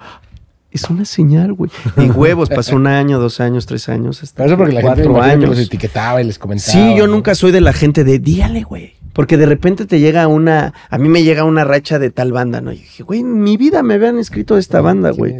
Es 0.72 0.90
una 0.90 1.04
señal, 1.06 1.54
güey. 1.54 1.72
Y 1.98 2.02
huevos, 2.12 2.50
pasó 2.50 2.76
un 2.76 2.86
año, 2.88 3.20
dos 3.20 3.40
años, 3.40 3.66
tres 3.66 3.90
años, 3.90 4.22
hasta 4.22 4.44
Pero 4.44 4.50
eso 4.50 4.58
porque 4.58 4.74
la 4.74 4.82
cuatro 4.82 5.14
que 5.16 5.20
años. 5.22 5.50
los 5.50 5.60
etiquetaba 5.60 6.22
y 6.22 6.26
les 6.26 6.38
comentaba. 6.38 6.72
Sí, 6.72 6.96
yo 6.96 7.08
¿no? 7.08 7.14
nunca 7.16 7.34
soy 7.36 7.52
de 7.52 7.62
la 7.62 7.74
gente 7.74 8.04
de 8.04 8.20
díale, 8.20 8.62
güey. 8.64 8.94
Porque 9.14 9.36
de 9.38 9.48
repente 9.48 9.86
te 9.86 10.00
llega 10.00 10.28
una. 10.28 10.74
A 10.90 10.98
mí 11.00 11.10
me 11.10 11.24
llega 11.24 11.44
una 11.44 11.64
racha 11.64 11.98
de 11.98 12.12
tal 12.12 12.32
banda, 12.32 12.62
¿no? 12.62 12.72
Y 12.72 12.78
dije, 12.78 13.02
güey, 13.04 13.22
en 13.22 13.42
mi 13.42 13.58
vida 13.58 13.82
me 13.82 13.96
habían 13.96 14.20
escrito 14.20 14.54
de 14.54 14.60
esta 14.62 14.80
banda, 14.82 15.12
Sí. 15.12 15.18
güey. 15.18 15.36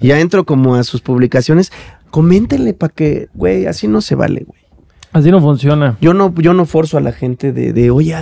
Y 0.00 0.08
ya 0.08 0.20
entro 0.20 0.44
como 0.44 0.74
a 0.76 0.84
sus 0.84 1.00
publicaciones. 1.00 1.72
Coméntenle 2.10 2.74
para 2.74 2.92
que, 2.94 3.28
güey, 3.34 3.66
así 3.66 3.88
no 3.88 4.02
se 4.02 4.14
vale, 4.14 4.44
güey. 4.46 4.60
Así 5.12 5.30
no 5.30 5.40
funciona. 5.40 5.96
Yo 6.00 6.12
no, 6.12 6.32
yo 6.36 6.52
no 6.52 6.66
forzo 6.66 6.98
a 6.98 7.00
la 7.00 7.12
gente 7.12 7.52
de, 7.52 7.72
de 7.72 7.90
oye, 7.90 8.14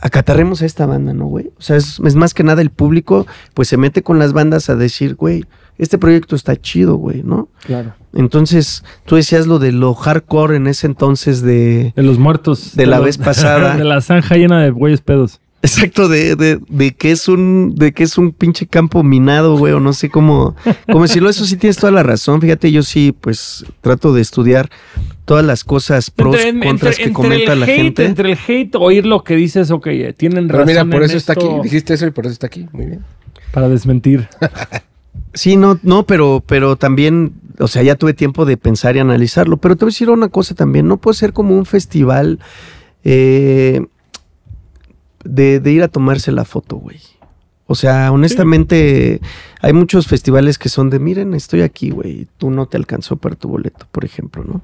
acatarremos 0.00 0.62
a 0.62 0.66
esta 0.66 0.86
banda, 0.86 1.12
¿no, 1.14 1.26
güey? 1.26 1.50
O 1.58 1.62
sea, 1.62 1.76
es, 1.76 2.00
es 2.04 2.14
más 2.14 2.34
que 2.34 2.42
nada 2.44 2.62
el 2.62 2.70
público, 2.70 3.26
pues 3.54 3.68
se 3.68 3.76
mete 3.76 4.02
con 4.02 4.18
las 4.18 4.32
bandas 4.32 4.68
a 4.68 4.76
decir, 4.76 5.14
güey, 5.14 5.44
este 5.78 5.98
proyecto 5.98 6.36
está 6.36 6.56
chido, 6.56 6.96
güey, 6.96 7.22
¿no? 7.22 7.48
Claro. 7.64 7.94
Entonces, 8.14 8.82
tú 9.04 9.16
decías 9.16 9.46
lo 9.46 9.58
de 9.58 9.72
lo 9.72 9.92
hardcore 9.94 10.56
en 10.56 10.66
ese 10.66 10.86
entonces 10.86 11.42
de. 11.42 11.92
De 11.94 12.02
los 12.02 12.18
muertos. 12.18 12.74
De 12.76 12.86
la 12.86 12.96
los- 12.98 13.06
vez 13.06 13.18
pasada. 13.18 13.76
de 13.78 13.84
la 13.84 14.00
zanja 14.00 14.36
llena 14.36 14.62
de 14.62 14.70
güeyes 14.70 15.00
pedos. 15.02 15.40
Exacto, 15.62 16.08
de, 16.08 16.36
de, 16.36 16.60
de 16.68 16.94
que 16.94 17.10
es 17.10 17.26
un, 17.26 17.74
de 17.74 17.92
que 17.92 18.04
es 18.04 18.18
un 18.18 18.30
pinche 18.30 18.68
campo 18.68 19.02
minado, 19.02 19.56
güey, 19.58 19.72
o 19.72 19.80
no 19.80 19.92
sé 19.94 20.10
cómo, 20.10 20.54
cómo 20.86 21.02
decirlo. 21.02 21.28
Eso 21.28 21.44
sí 21.44 21.56
tienes 21.56 21.76
toda 21.76 21.90
la 21.90 22.04
razón. 22.04 22.40
Fíjate, 22.40 22.70
yo 22.70 22.82
sí, 22.84 23.12
pues, 23.18 23.64
trato 23.80 24.12
de 24.14 24.20
estudiar 24.20 24.70
todas 25.24 25.44
las 25.44 25.64
cosas 25.64 26.10
pros, 26.10 26.36
Entre- 26.36 26.68
contras 26.68 26.92
entre- 26.92 26.96
que 26.96 27.08
entre 27.08 27.12
comenta 27.14 27.52
el 27.54 27.60
la 27.60 27.66
hate, 27.66 27.76
gente. 27.76 28.04
Entre 28.04 28.32
el 28.32 28.38
hate, 28.46 28.76
oír 28.76 29.06
lo 29.06 29.24
que 29.24 29.34
dices, 29.34 29.72
ok, 29.72 29.88
tienen 30.16 30.46
Pero 30.46 30.60
razón. 30.60 30.66
mira, 30.68 30.84
por 30.84 31.02
en 31.02 31.08
eso 31.08 31.16
está 31.16 31.32
aquí. 31.32 31.48
Dijiste 31.64 31.94
eso 31.94 32.06
y 32.06 32.10
por 32.12 32.26
eso 32.26 32.34
está 32.34 32.46
aquí. 32.46 32.68
Muy 32.72 32.86
bien. 32.86 33.00
Para 33.50 33.68
desmentir. 33.68 34.28
Sí, 35.36 35.56
no, 35.56 35.78
no, 35.82 36.06
pero, 36.06 36.42
pero 36.46 36.76
también, 36.76 37.34
o 37.58 37.68
sea, 37.68 37.82
ya 37.82 37.96
tuve 37.96 38.14
tiempo 38.14 38.46
de 38.46 38.56
pensar 38.56 38.96
y 38.96 39.00
analizarlo. 39.00 39.58
Pero 39.58 39.76
te 39.76 39.84
voy 39.84 39.90
a 39.90 39.92
decir 39.92 40.08
una 40.08 40.30
cosa 40.30 40.54
también, 40.54 40.88
no 40.88 40.96
puede 40.96 41.14
ser 41.18 41.34
como 41.34 41.54
un 41.54 41.66
festival 41.66 42.40
eh, 43.04 43.86
de, 45.24 45.60
de 45.60 45.72
ir 45.72 45.82
a 45.82 45.88
tomarse 45.88 46.32
la 46.32 46.46
foto, 46.46 46.76
güey. 46.76 47.00
O 47.68 47.74
sea, 47.74 48.12
honestamente, 48.12 49.20
hay 49.60 49.72
muchos 49.72 50.06
festivales 50.06 50.56
que 50.56 50.68
son 50.68 50.88
de, 50.88 51.00
miren, 51.00 51.34
estoy 51.34 51.62
aquí, 51.62 51.90
güey, 51.90 52.28
tú 52.38 52.50
no 52.52 52.66
te 52.66 52.76
alcanzó 52.76 53.16
para 53.16 53.34
tu 53.34 53.48
boleto, 53.48 53.86
por 53.90 54.04
ejemplo, 54.04 54.44
¿no? 54.44 54.60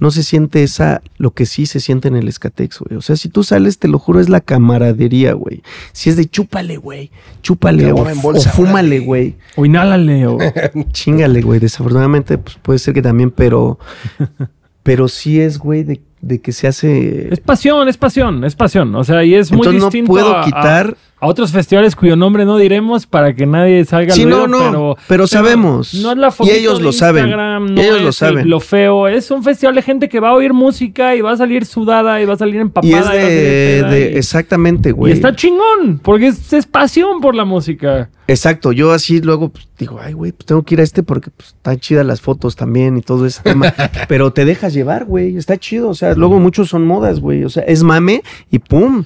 No 0.00 0.10
se 0.10 0.22
siente 0.22 0.62
esa, 0.62 1.02
lo 1.18 1.32
que 1.32 1.44
sí 1.44 1.66
se 1.66 1.78
siente 1.78 2.08
en 2.08 2.16
el 2.16 2.26
Escatex, 2.26 2.78
güey. 2.80 2.96
O 2.96 3.02
sea, 3.02 3.16
si 3.16 3.28
tú 3.28 3.44
sales, 3.44 3.78
te 3.78 3.86
lo 3.86 3.98
juro, 3.98 4.18
es 4.18 4.30
la 4.30 4.40
camaradería, 4.40 5.34
güey. 5.34 5.62
Si 5.92 6.08
es 6.08 6.16
de 6.16 6.24
chúpale, 6.24 6.78
güey, 6.78 7.10
chúpale, 7.42 7.92
o, 7.92 7.96
bolsa, 8.22 8.48
o 8.48 8.52
fúmale, 8.54 9.00
güey. 9.00 9.36
O 9.56 9.66
inhálale. 9.66 10.26
O... 10.26 10.38
Chingale, 10.92 11.42
güey. 11.42 11.60
Desafortunadamente, 11.60 12.38
pues 12.38 12.56
puede 12.62 12.78
ser 12.78 12.94
que 12.94 13.02
también, 13.02 13.30
pero. 13.30 13.78
pero 14.82 15.08
sí 15.08 15.38
es, 15.38 15.58
güey, 15.58 15.82
de, 15.82 16.00
de 16.22 16.40
que 16.40 16.52
se 16.52 16.66
hace. 16.66 17.28
Es 17.30 17.40
pasión, 17.40 17.88
es 17.88 17.98
pasión, 17.98 18.42
es 18.44 18.54
pasión. 18.56 18.94
O 18.94 19.04
sea, 19.04 19.22
y 19.22 19.34
es 19.34 19.50
muy 19.52 19.58
Entonces 19.58 19.80
no 19.82 19.86
distinto 19.88 20.08
puedo 20.12 20.34
a- 20.34 20.40
a- 20.40 20.44
quitar. 20.46 20.96
a 20.96 21.07
otros 21.26 21.50
festivales 21.50 21.96
cuyo 21.96 22.14
nombre 22.14 22.44
no 22.44 22.56
diremos 22.58 23.06
para 23.06 23.34
que 23.34 23.44
nadie 23.44 23.84
salga 23.84 24.14
Sí, 24.14 24.24
luego, 24.24 24.46
no, 24.46 24.58
no, 24.58 24.70
pero, 24.70 24.96
pero 25.08 25.26
sabemos. 25.26 25.94
No 25.94 26.12
es 26.12 26.18
la 26.18 26.28
Y 26.28 26.30
fotito 26.30 26.56
ellos 26.56 26.78
de 26.78 26.84
lo 26.84 26.92
saben. 26.92 27.28
Y 27.28 27.30
no 27.32 27.80
ellos 27.82 28.02
lo 28.02 28.12
saben. 28.12 28.48
lo 28.48 28.60
feo, 28.60 29.08
es 29.08 29.30
un 29.30 29.42
festival 29.42 29.74
de 29.74 29.82
gente 29.82 30.08
que 30.08 30.20
va 30.20 30.30
a 30.30 30.34
oír 30.34 30.52
música 30.52 31.16
y 31.16 31.20
va 31.20 31.32
a 31.32 31.36
salir 31.36 31.64
sudada 31.66 32.22
y 32.22 32.24
va 32.24 32.34
a 32.34 32.38
salir 32.38 32.60
empapada. 32.60 32.88
Y 32.88 32.94
es 32.94 33.06
va 33.06 33.10
a 33.10 33.14
de. 33.14 34.10
y- 34.12 34.16
exactamente, 34.16 34.90
y 34.90 34.92
güey. 34.92 35.12
está 35.12 35.34
chingón, 35.34 36.00
porque 36.02 36.28
es, 36.28 36.52
es 36.52 36.66
pasión 36.66 37.20
por 37.20 37.34
la 37.34 37.44
música. 37.44 38.10
Exacto. 38.28 38.72
Yo 38.72 38.92
así 38.92 39.20
luego 39.20 39.48
pues, 39.48 39.68
digo, 39.78 39.98
ay, 40.00 40.12
güey, 40.12 40.32
pues 40.32 40.46
tengo 40.46 40.62
que 40.62 40.74
ir 40.74 40.80
a 40.80 40.84
este 40.84 41.02
porque 41.02 41.30
pues, 41.30 41.48
están 41.48 41.80
chidas 41.80 42.06
las 42.06 42.20
fotos 42.20 42.56
también 42.56 42.96
y 42.98 43.00
todo 43.00 43.26
ese 43.26 43.42
tema. 43.42 43.74
pero 44.08 44.32
te 44.32 44.44
dejas 44.44 44.74
llevar, 44.74 45.06
güey. 45.06 45.36
Está 45.36 45.56
chido. 45.56 45.88
O 45.88 45.94
sea, 45.94 46.14
luego 46.14 46.38
muchos 46.38 46.68
son 46.68 46.86
modas, 46.86 47.20
güey. 47.20 47.42
O 47.44 47.48
sea, 47.48 47.62
es 47.64 47.82
mame 47.82 48.22
y 48.50 48.58
pum. 48.58 49.04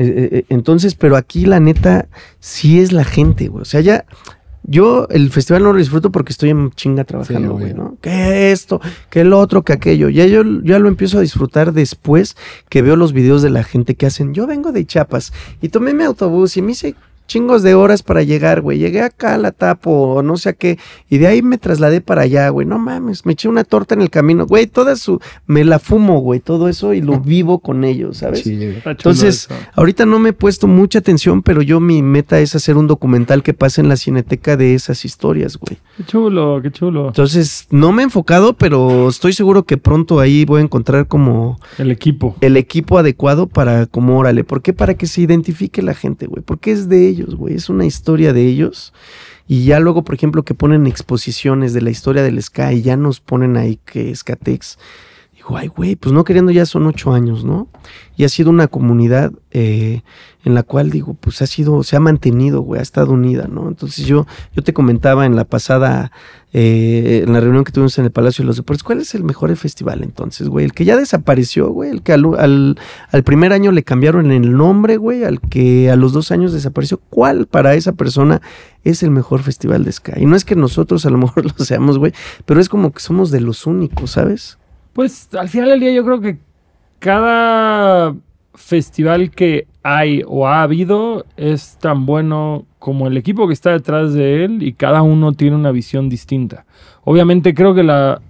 Eh, 0.00 0.06
eh, 0.06 0.28
eh, 0.32 0.44
entonces, 0.48 0.94
pero 0.94 1.16
aquí 1.16 1.44
la 1.44 1.60
neta 1.60 2.08
sí 2.38 2.80
es 2.80 2.92
la 2.92 3.04
gente, 3.04 3.48
güey. 3.48 3.62
O 3.62 3.66
sea, 3.66 3.82
ya 3.82 4.06
yo 4.62 5.06
el 5.10 5.30
festival 5.30 5.62
no 5.62 5.72
lo 5.72 5.78
disfruto 5.78 6.10
porque 6.10 6.32
estoy 6.32 6.50
en 6.50 6.70
chinga 6.70 7.04
trabajando, 7.04 7.52
güey. 7.54 7.74
¿no? 7.74 7.98
Que 8.00 8.50
esto, 8.50 8.80
que 9.10 9.20
el 9.20 9.32
otro, 9.32 9.62
que 9.62 9.74
aquello. 9.74 10.08
Ya 10.08 10.26
yo 10.26 10.42
ya 10.62 10.78
lo 10.78 10.88
empiezo 10.88 11.18
a 11.18 11.22
disfrutar 11.22 11.72
después 11.72 12.36
que 12.70 12.80
veo 12.80 12.96
los 12.96 13.12
videos 13.12 13.42
de 13.42 13.50
la 13.50 13.62
gente 13.62 13.94
que 13.94 14.06
hacen. 14.06 14.32
Yo 14.32 14.46
vengo 14.46 14.72
de 14.72 14.86
Chiapas 14.86 15.32
y 15.60 15.68
tomé 15.68 15.92
mi 15.92 16.04
autobús 16.04 16.56
y 16.56 16.62
me 16.62 16.72
hice 16.72 16.94
chingos 17.30 17.62
de 17.62 17.74
horas 17.76 18.02
para 18.02 18.24
llegar, 18.24 18.60
güey. 18.60 18.78
Llegué 18.78 19.02
acá 19.02 19.34
a 19.34 19.38
la 19.38 19.52
tapo 19.52 19.90
o 19.92 20.22
no 20.22 20.36
sé 20.36 20.48
a 20.48 20.52
qué. 20.52 20.78
Y 21.08 21.18
de 21.18 21.28
ahí 21.28 21.42
me 21.42 21.58
trasladé 21.58 22.00
para 22.00 22.22
allá, 22.22 22.48
güey. 22.48 22.66
No 22.66 22.78
mames, 22.80 23.24
me 23.24 23.34
eché 23.34 23.48
una 23.48 23.62
torta 23.62 23.94
en 23.94 24.02
el 24.02 24.10
camino. 24.10 24.46
Güey, 24.46 24.66
toda 24.66 24.96
su... 24.96 25.20
Me 25.46 25.64
la 25.64 25.78
fumo, 25.78 26.18
güey. 26.20 26.40
Todo 26.40 26.68
eso 26.68 26.92
y 26.92 27.00
lo 27.00 27.20
vivo 27.24 27.60
con 27.60 27.84
ellos, 27.84 28.18
¿sabes? 28.18 28.40
Sí. 28.42 28.58
Entonces, 28.84 29.44
eso. 29.44 29.54
ahorita 29.76 30.06
no 30.06 30.18
me 30.18 30.30
he 30.30 30.32
puesto 30.32 30.66
mucha 30.66 30.98
atención, 30.98 31.42
pero 31.42 31.62
yo 31.62 31.78
mi 31.78 32.02
meta 32.02 32.40
es 32.40 32.56
hacer 32.56 32.76
un 32.76 32.88
documental 32.88 33.44
que 33.44 33.54
pase 33.54 33.80
en 33.80 33.88
la 33.88 33.96
cineteca 33.96 34.56
de 34.56 34.74
esas 34.74 35.04
historias, 35.04 35.56
güey. 35.56 35.78
Qué 35.96 36.04
chulo, 36.04 36.60
qué 36.60 36.72
chulo. 36.72 37.06
Entonces, 37.06 37.68
no 37.70 37.92
me 37.92 38.02
he 38.02 38.04
enfocado, 38.06 38.54
pero 38.54 39.08
estoy 39.08 39.34
seguro 39.34 39.62
que 39.62 39.76
pronto 39.76 40.18
ahí 40.18 40.44
voy 40.44 40.60
a 40.60 40.64
encontrar 40.64 41.06
como 41.06 41.60
El 41.78 41.92
equipo. 41.92 42.34
el 42.40 42.56
equipo 42.56 42.98
adecuado 42.98 43.46
para, 43.46 43.86
como, 43.86 44.18
órale, 44.18 44.42
¿por 44.42 44.62
qué? 44.62 44.72
Para 44.72 44.94
que 44.94 45.06
se 45.06 45.20
identifique 45.20 45.80
la 45.80 45.94
gente, 45.94 46.26
güey. 46.26 46.42
Porque 46.42 46.72
es 46.72 46.88
de 46.88 47.06
ellos, 47.06 47.19
güey. 47.26 47.54
Es 47.54 47.68
una 47.68 47.86
historia 47.86 48.32
de 48.32 48.46
ellos. 48.46 48.92
Y 49.46 49.64
ya 49.64 49.80
luego, 49.80 50.04
por 50.04 50.14
ejemplo, 50.14 50.44
que 50.44 50.54
ponen 50.54 50.86
exposiciones 50.86 51.72
de 51.72 51.80
la 51.80 51.90
historia 51.90 52.22
del 52.22 52.40
Sky 52.42 52.74
y 52.74 52.82
ya 52.82 52.96
nos 52.96 53.20
ponen 53.20 53.56
ahí 53.56 53.78
que 53.84 54.14
Skatex. 54.14 54.78
Digo, 55.40 55.56
ay, 55.56 55.68
güey, 55.68 55.96
pues 55.96 56.12
no 56.12 56.22
queriendo 56.22 56.52
ya 56.52 56.66
son 56.66 56.86
ocho 56.86 57.14
años, 57.14 57.46
¿no? 57.46 57.66
Y 58.14 58.24
ha 58.24 58.28
sido 58.28 58.50
una 58.50 58.68
comunidad 58.68 59.32
eh, 59.52 60.02
en 60.44 60.52
la 60.52 60.62
cual, 60.62 60.90
digo, 60.90 61.14
pues 61.14 61.40
ha 61.40 61.46
sido, 61.46 61.82
se 61.82 61.96
ha 61.96 62.00
mantenido, 62.00 62.60
güey, 62.60 62.78
ha 62.78 62.82
estado 62.82 63.12
unida, 63.12 63.48
¿no? 63.48 63.66
Entonces 63.66 64.04
yo, 64.04 64.26
yo 64.54 64.62
te 64.62 64.74
comentaba 64.74 65.24
en 65.24 65.36
la 65.36 65.46
pasada, 65.46 66.12
eh, 66.52 67.24
en 67.26 67.32
la 67.32 67.40
reunión 67.40 67.64
que 67.64 67.72
tuvimos 67.72 67.98
en 67.98 68.04
el 68.04 68.10
Palacio 68.10 68.42
de 68.42 68.48
los 68.48 68.58
Deportes, 68.58 68.82
¿cuál 68.82 69.00
es 69.00 69.14
el 69.14 69.24
mejor 69.24 69.56
festival 69.56 70.02
entonces, 70.02 70.50
güey? 70.50 70.66
El 70.66 70.74
que 70.74 70.84
ya 70.84 70.94
desapareció, 70.94 71.70
güey, 71.70 71.88
el 71.88 72.02
que 72.02 72.12
al, 72.12 72.26
al, 72.38 72.78
al 73.10 73.22
primer 73.22 73.54
año 73.54 73.72
le 73.72 73.82
cambiaron 73.82 74.32
el 74.32 74.54
nombre, 74.54 74.98
güey, 74.98 75.24
al 75.24 75.40
que 75.40 75.90
a 75.90 75.96
los 75.96 76.12
dos 76.12 76.32
años 76.32 76.52
desapareció, 76.52 77.00
¿cuál 77.08 77.46
para 77.46 77.72
esa 77.72 77.92
persona 77.92 78.42
es 78.84 79.02
el 79.02 79.10
mejor 79.10 79.42
festival 79.42 79.84
de 79.84 79.92
Sky? 79.92 80.20
Y 80.20 80.26
no 80.26 80.36
es 80.36 80.44
que 80.44 80.54
nosotros 80.54 81.06
a 81.06 81.10
lo 81.10 81.16
mejor 81.16 81.46
lo 81.58 81.64
seamos, 81.64 81.96
güey, 81.96 82.12
pero 82.44 82.60
es 82.60 82.68
como 82.68 82.92
que 82.92 83.00
somos 83.00 83.30
de 83.30 83.40
los 83.40 83.66
únicos, 83.66 84.10
¿sabes? 84.10 84.59
Pues 85.00 85.30
al 85.32 85.48
final 85.48 85.70
del 85.70 85.80
día 85.80 85.92
yo 85.92 86.04
creo 86.04 86.20
que 86.20 86.36
cada 86.98 88.14
festival 88.52 89.30
que 89.30 89.66
hay 89.82 90.22
o 90.26 90.46
ha 90.46 90.60
habido 90.60 91.24
es 91.38 91.78
tan 91.80 92.04
bueno 92.04 92.66
como 92.78 93.06
el 93.06 93.16
equipo 93.16 93.46
que 93.46 93.54
está 93.54 93.70
detrás 93.70 94.12
de 94.12 94.44
él 94.44 94.62
y 94.62 94.74
cada 94.74 95.00
uno 95.00 95.32
tiene 95.32 95.56
una 95.56 95.70
visión 95.70 96.10
distinta. 96.10 96.66
Obviamente 97.02 97.54
creo 97.54 97.74
que 97.74 97.82
la... 97.82 98.20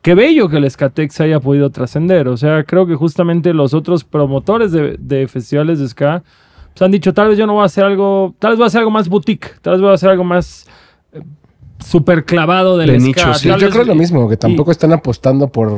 qué 0.00 0.14
bello 0.14 0.48
que 0.48 0.56
el 0.56 0.70
Skatex 0.70 1.20
haya 1.20 1.38
podido 1.38 1.68
trascender. 1.68 2.28
O 2.28 2.38
sea, 2.38 2.64
creo 2.64 2.86
que 2.86 2.94
justamente 2.94 3.52
los 3.52 3.74
otros 3.74 4.02
promotores 4.02 4.72
de, 4.72 4.96
de 4.98 5.28
festivales 5.28 5.80
de 5.80 5.88
ska 5.88 6.22
pues, 6.72 6.80
han 6.80 6.92
dicho, 6.92 7.12
tal 7.12 7.28
vez 7.28 7.36
yo 7.36 7.46
no 7.46 7.52
voy 7.52 7.62
a 7.64 7.66
hacer 7.66 7.84
algo, 7.84 8.34
tal 8.38 8.52
vez 8.52 8.58
voy 8.58 8.64
a 8.64 8.68
hacer 8.68 8.78
algo 8.78 8.90
más 8.90 9.06
boutique, 9.06 9.60
tal 9.60 9.74
vez 9.74 9.82
voy 9.82 9.90
a 9.90 9.94
hacer 9.96 10.08
algo 10.08 10.24
más 10.24 10.66
super 11.84 12.24
clavado 12.24 12.76
del 12.78 12.88
De 12.90 12.98
ska. 13.00 13.06
nicho, 13.06 13.34
sí. 13.34 13.48
Yo 13.48 13.56
vez- 13.56 13.70
creo 13.70 13.84
lo 13.84 13.94
mismo, 13.94 14.28
que 14.28 14.34
y- 14.34 14.38
tampoco 14.38 14.70
están 14.70 14.92
apostando 14.92 15.48
por, 15.48 15.72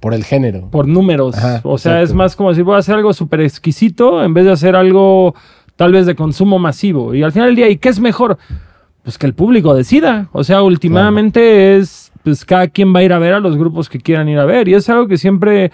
por 0.00 0.14
el 0.14 0.24
género. 0.24 0.68
por 0.70 0.86
números. 0.88 1.36
Ajá, 1.36 1.60
o 1.64 1.78
sea, 1.78 1.92
exacto. 1.92 2.04
es 2.04 2.14
más 2.14 2.36
como 2.36 2.54
si 2.54 2.62
voy 2.62 2.74
a 2.74 2.78
hacer 2.78 2.94
algo 2.96 3.12
súper 3.12 3.40
exquisito 3.40 4.22
en 4.24 4.34
vez 4.34 4.44
de 4.44 4.52
hacer 4.52 4.76
algo 4.76 5.34
tal 5.76 5.92
vez 5.92 6.06
de 6.06 6.14
consumo 6.14 6.58
masivo. 6.58 7.14
Y 7.14 7.22
al 7.22 7.32
final 7.32 7.48
del 7.48 7.56
día, 7.56 7.68
¿y 7.68 7.76
qué 7.78 7.88
es 7.88 8.00
mejor? 8.00 8.36
Pues 9.02 9.16
que 9.16 9.26
el 9.26 9.32
público 9.34 9.74
decida. 9.74 10.28
O 10.32 10.44
sea, 10.44 10.62
últimamente 10.62 11.76
es, 11.78 12.12
pues 12.22 12.44
cada 12.44 12.68
quien 12.68 12.94
va 12.94 13.00
a 13.00 13.02
ir 13.02 13.12
a 13.14 13.18
ver 13.18 13.32
a 13.32 13.40
los 13.40 13.56
grupos 13.56 13.88
que 13.88 13.98
quieran 13.98 14.28
ir 14.28 14.38
a 14.38 14.44
ver. 14.44 14.68
Y 14.68 14.74
es 14.74 14.88
algo 14.90 15.06
que 15.08 15.16
siempre 15.16 15.70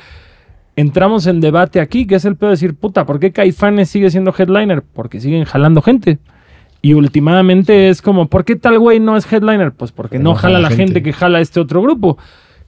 entramos 0.76 1.26
en 1.26 1.40
debate 1.40 1.80
aquí, 1.80 2.06
que 2.06 2.16
es 2.16 2.24
el 2.24 2.36
pedo 2.36 2.50
de 2.50 2.54
decir, 2.54 2.74
puta, 2.76 3.04
¿por 3.06 3.18
qué 3.18 3.32
Caifanes 3.32 3.88
sigue 3.88 4.10
siendo 4.10 4.32
headliner? 4.36 4.82
Porque 4.82 5.20
siguen 5.20 5.44
jalando 5.44 5.82
gente. 5.82 6.18
Y 6.86 6.94
últimamente 6.94 7.88
es 7.88 8.00
como, 8.00 8.28
¿por 8.28 8.44
qué 8.44 8.54
tal 8.54 8.78
güey 8.78 9.00
no 9.00 9.16
es 9.16 9.26
headliner? 9.32 9.72
Pues 9.72 9.90
porque 9.90 10.20
no, 10.20 10.36
jala 10.36 10.60
la 10.60 10.70
gente. 10.70 11.02
que 11.02 11.12
jala 11.12 11.40
este 11.40 11.58
otro 11.58 11.82
grupo. 11.82 12.16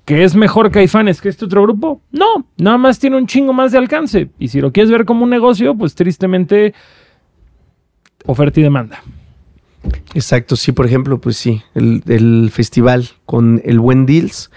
¿Que 0.05 0.24
es 0.24 0.35
mejor 0.35 0.73
Caifanes 0.73 1.20
que 1.20 1.28
este 1.28 1.45
otro 1.45 1.62
grupo? 1.62 2.03
No, 2.11 2.49
nada 2.57 2.78
más 2.78 2.99
tiene 2.99 3.16
un 3.16 3.28
chingo 3.28 3.53
más 3.53 3.70
de 3.70 3.78
alcance. 3.78 4.31
Y 4.36 4.49
si 4.49 4.61
lo 4.61 4.73
quieres 4.73 4.90
ver 4.90 5.05
como 5.05 5.23
un 5.23 5.31
negocio, 5.31 5.77
pues 5.77 5.95
tristemente 5.95 6.74
oferta 8.27 8.59
y 8.59 8.65
demanda. 8.65 9.05
Exacto, 10.15 10.57
sí, 10.57 10.73
por 10.73 10.86
ejemplo, 10.86 11.20
pues 11.20 11.36
sí, 11.36 11.62
el, 11.77 12.03
el 12.09 12.51
festival 12.53 13.11
con 13.24 13.62
el 13.65 13.78
buen 13.78 14.05
Deals 14.05 14.51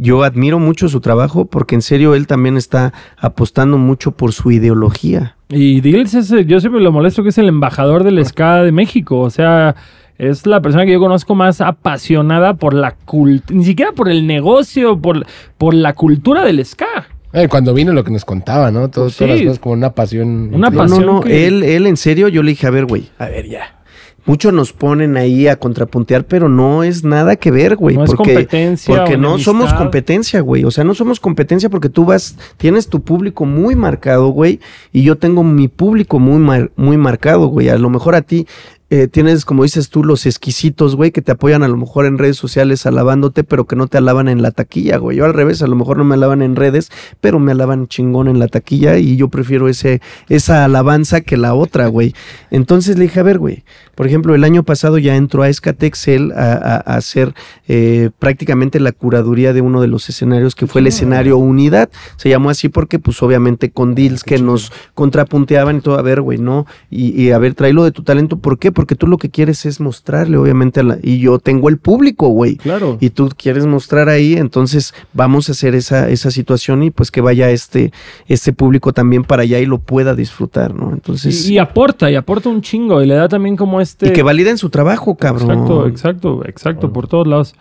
yo 0.00 0.24
admiro 0.24 0.58
mucho 0.58 0.88
su 0.88 1.00
trabajo 1.00 1.44
porque 1.44 1.74
en 1.74 1.82
serio 1.82 2.14
él 2.14 2.26
también 2.26 2.56
está 2.56 2.94
apostando 3.18 3.76
mucho 3.76 4.12
por 4.12 4.32
su 4.32 4.50
ideología. 4.50 5.36
Y 5.50 5.82
Dills 5.82 6.14
es, 6.14 6.46
yo 6.46 6.58
siempre 6.60 6.80
lo 6.80 6.90
molesto 6.90 7.22
que 7.22 7.28
es 7.28 7.38
el 7.38 7.48
embajador 7.48 8.02
del 8.02 8.24
ska 8.24 8.62
de 8.62 8.72
México. 8.72 9.20
O 9.20 9.28
sea, 9.28 9.76
es 10.16 10.46
la 10.46 10.62
persona 10.62 10.86
que 10.86 10.92
yo 10.92 11.00
conozco 11.00 11.34
más 11.34 11.60
apasionada 11.60 12.54
por 12.54 12.72
la 12.72 12.92
cultura, 12.92 13.58
ni 13.58 13.64
siquiera 13.64 13.92
por 13.92 14.08
el 14.08 14.26
negocio, 14.26 14.98
por, 14.98 15.26
por 15.58 15.74
la 15.74 15.92
cultura 15.92 16.44
del 16.44 16.64
ska. 16.64 17.08
Eh, 17.34 17.48
cuando 17.48 17.74
vino 17.74 17.92
lo 17.92 18.02
que 18.02 18.10
nos 18.10 18.24
contaba, 18.24 18.70
¿no? 18.70 18.88
Todo, 18.88 19.10
Todas 19.10 19.34
las 19.34 19.42
cosas 19.42 19.58
como 19.58 19.74
una 19.74 19.92
pasión. 19.92 20.50
Una 20.52 20.70
pasión. 20.70 21.04
No, 21.04 21.20
no, 21.20 21.24
él, 21.24 21.62
él 21.62 21.86
en 21.86 21.98
serio, 21.98 22.28
yo 22.28 22.42
le 22.42 22.52
dije, 22.52 22.66
a 22.66 22.70
ver, 22.70 22.86
güey, 22.86 23.10
a 23.18 23.26
ver 23.26 23.48
ya 23.48 23.79
muchos 24.30 24.52
nos 24.52 24.72
ponen 24.72 25.16
ahí 25.16 25.48
a 25.48 25.56
contrapuntear, 25.56 26.24
pero 26.24 26.48
no 26.48 26.84
es 26.84 27.02
nada 27.02 27.34
que 27.34 27.50
ver, 27.50 27.74
güey. 27.74 27.96
No 27.96 28.04
porque, 28.04 28.22
es 28.30 28.36
competencia. 28.36 28.96
Porque 28.96 29.16
no 29.16 29.40
somos 29.40 29.74
competencia, 29.74 30.40
güey. 30.40 30.62
O 30.64 30.70
sea, 30.70 30.84
no 30.84 30.94
somos 30.94 31.18
competencia 31.18 31.68
porque 31.68 31.88
tú 31.88 32.04
vas, 32.04 32.36
tienes 32.56 32.86
tu 32.86 33.02
público 33.02 33.44
muy 33.44 33.74
marcado, 33.74 34.28
güey, 34.28 34.60
y 34.92 35.02
yo 35.02 35.18
tengo 35.18 35.42
mi 35.42 35.66
público 35.66 36.20
muy, 36.20 36.70
muy 36.76 36.96
marcado, 36.96 37.48
güey. 37.48 37.70
A 37.70 37.76
lo 37.76 37.90
mejor 37.90 38.14
a 38.14 38.22
ti 38.22 38.46
eh, 38.92 39.06
tienes, 39.06 39.44
como 39.44 39.62
dices 39.62 39.88
tú, 39.88 40.02
los 40.02 40.26
exquisitos, 40.26 40.96
güey, 40.96 41.12
que 41.12 41.22
te 41.22 41.30
apoyan 41.30 41.62
a 41.62 41.68
lo 41.68 41.76
mejor 41.76 42.06
en 42.06 42.18
redes 42.18 42.36
sociales 42.36 42.86
alabándote, 42.86 43.44
pero 43.44 43.64
que 43.64 43.76
no 43.76 43.86
te 43.86 43.98
alaban 43.98 44.28
en 44.28 44.42
la 44.42 44.50
taquilla, 44.50 44.96
güey. 44.96 45.16
Yo 45.16 45.24
al 45.24 45.32
revés, 45.32 45.62
a 45.62 45.68
lo 45.68 45.76
mejor 45.76 45.96
no 45.96 46.04
me 46.04 46.16
alaban 46.16 46.42
en 46.42 46.56
redes, 46.56 46.90
pero 47.20 47.38
me 47.38 47.52
alaban 47.52 47.86
chingón 47.86 48.26
en 48.26 48.40
la 48.40 48.48
taquilla 48.48 48.98
y 48.98 49.16
yo 49.16 49.28
prefiero 49.28 49.68
ese, 49.68 50.00
esa 50.28 50.64
alabanza 50.64 51.20
que 51.20 51.36
la 51.36 51.54
otra, 51.54 51.86
güey. 51.86 52.14
Entonces 52.50 52.98
le 52.98 53.04
dije, 53.04 53.20
a 53.20 53.22
ver, 53.22 53.38
güey, 53.38 53.62
por 53.94 54.06
ejemplo, 54.06 54.34
el 54.34 54.42
año 54.42 54.64
pasado 54.64 54.98
ya 54.98 55.14
entró 55.14 55.42
a 55.42 55.48
Escatexel 55.48 56.32
a, 56.32 56.52
a, 56.54 56.96
hacer 56.96 57.34
eh, 57.68 58.10
prácticamente 58.18 58.80
la 58.80 58.92
curaduría 58.92 59.52
de 59.52 59.60
uno 59.60 59.80
de 59.80 59.88
los 59.88 60.08
escenarios 60.08 60.54
que 60.54 60.66
fue 60.66 60.80
el 60.80 60.88
escenario 60.88 61.36
Unidad. 61.36 61.90
Se 62.16 62.28
llamó 62.28 62.50
así 62.50 62.68
porque, 62.68 62.98
pues, 62.98 63.22
obviamente 63.22 63.70
con 63.70 63.94
deals 63.94 64.24
que 64.24 64.38
nos 64.38 64.72
contrapunteaban 64.94 65.76
y 65.76 65.80
todo, 65.80 65.98
a 65.98 66.02
ver, 66.02 66.22
güey, 66.22 66.38
no, 66.38 66.66
y, 66.90 67.10
y 67.20 67.30
a 67.30 67.38
ver, 67.38 67.54
tráelo 67.54 67.84
de 67.84 67.92
tu 67.92 68.02
talento, 68.02 68.38
¿por 68.38 68.58
qué? 68.58 68.72
Porque 68.80 68.94
tú 68.96 69.06
lo 69.06 69.18
que 69.18 69.28
quieres 69.28 69.66
es 69.66 69.78
mostrarle, 69.78 70.38
obviamente, 70.38 70.80
a 70.80 70.82
la, 70.82 70.96
y 71.02 71.18
yo 71.18 71.38
tengo 71.38 71.68
el 71.68 71.76
público, 71.76 72.28
güey. 72.28 72.56
Claro. 72.56 72.96
Y 72.98 73.10
tú 73.10 73.28
quieres 73.36 73.66
mostrar 73.66 74.08
ahí, 74.08 74.32
entonces 74.32 74.94
vamos 75.12 75.50
a 75.50 75.52
hacer 75.52 75.74
esa, 75.74 76.08
esa 76.08 76.30
situación 76.30 76.82
y 76.84 76.90
pues 76.90 77.10
que 77.10 77.20
vaya 77.20 77.50
este, 77.50 77.92
este 78.26 78.54
público 78.54 78.94
también 78.94 79.24
para 79.24 79.42
allá 79.42 79.58
y 79.58 79.66
lo 79.66 79.80
pueda 79.80 80.14
disfrutar, 80.14 80.74
¿no? 80.74 80.94
Entonces. 80.94 81.46
Y, 81.46 81.58
aporta, 81.58 82.10
y 82.10 82.14
aporta 82.14 82.48
un 82.48 82.62
chingo, 82.62 83.02
y 83.02 83.06
le 83.06 83.16
da 83.16 83.28
también 83.28 83.54
como 83.54 83.82
este. 83.82 84.08
Y 84.08 84.12
que 84.14 84.22
validen 84.22 84.56
su 84.56 84.70
trabajo, 84.70 85.14
cabrón. 85.14 85.50
Exacto, 85.50 85.86
exacto, 85.86 86.42
exacto, 86.46 86.90
por 86.90 87.06
todos 87.06 87.26
lados. 87.26 87.54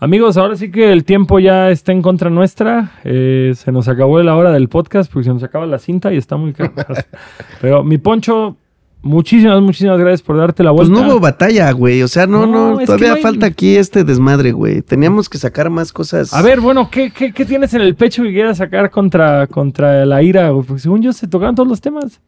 Amigos, 0.00 0.36
ahora 0.36 0.56
sí 0.56 0.72
que 0.72 0.90
el 0.90 1.04
tiempo 1.04 1.38
ya 1.38 1.70
está 1.70 1.92
en 1.92 2.02
contra 2.02 2.30
nuestra. 2.30 2.94
Eh, 3.04 3.52
se 3.54 3.70
nos 3.70 3.86
acabó 3.86 4.20
la 4.24 4.34
hora 4.34 4.50
del 4.50 4.68
podcast 4.68 5.08
porque 5.12 5.26
se 5.26 5.32
nos 5.32 5.44
acaba 5.44 5.66
la 5.66 5.78
cinta 5.78 6.12
y 6.12 6.16
está 6.16 6.36
muy 6.36 6.52
caro. 6.52 6.72
Pero 7.60 7.84
mi 7.84 7.98
poncho, 7.98 8.56
Muchísimas, 9.04 9.60
muchísimas 9.60 9.98
gracias 9.98 10.22
por 10.22 10.38
darte 10.38 10.64
la 10.64 10.70
vuelta. 10.70 10.90
Pues 10.90 11.04
no 11.04 11.12
hubo 11.12 11.20
batalla, 11.20 11.70
güey. 11.72 12.02
O 12.02 12.08
sea, 12.08 12.26
no, 12.26 12.46
no, 12.46 12.78
todavía 12.86 13.16
falta 13.16 13.44
aquí 13.44 13.76
este 13.76 14.02
desmadre, 14.02 14.52
güey. 14.52 14.80
Teníamos 14.80 15.28
que 15.28 15.36
sacar 15.36 15.68
más 15.68 15.92
cosas. 15.92 16.32
A 16.32 16.40
ver, 16.40 16.58
bueno, 16.60 16.88
¿qué, 16.90 17.10
qué, 17.10 17.30
qué 17.30 17.44
tienes 17.44 17.74
en 17.74 17.82
el 17.82 17.94
pecho 17.96 18.22
que 18.22 18.32
quieras 18.32 18.56
sacar 18.56 18.90
contra, 18.90 19.46
contra 19.46 20.06
la 20.06 20.22
ira? 20.22 20.50
Porque 20.52 20.78
según 20.78 21.02
yo 21.02 21.12
se 21.12 21.28
tocaron 21.28 21.54
todos 21.54 21.68
los 21.68 21.82
temas. 21.82 22.18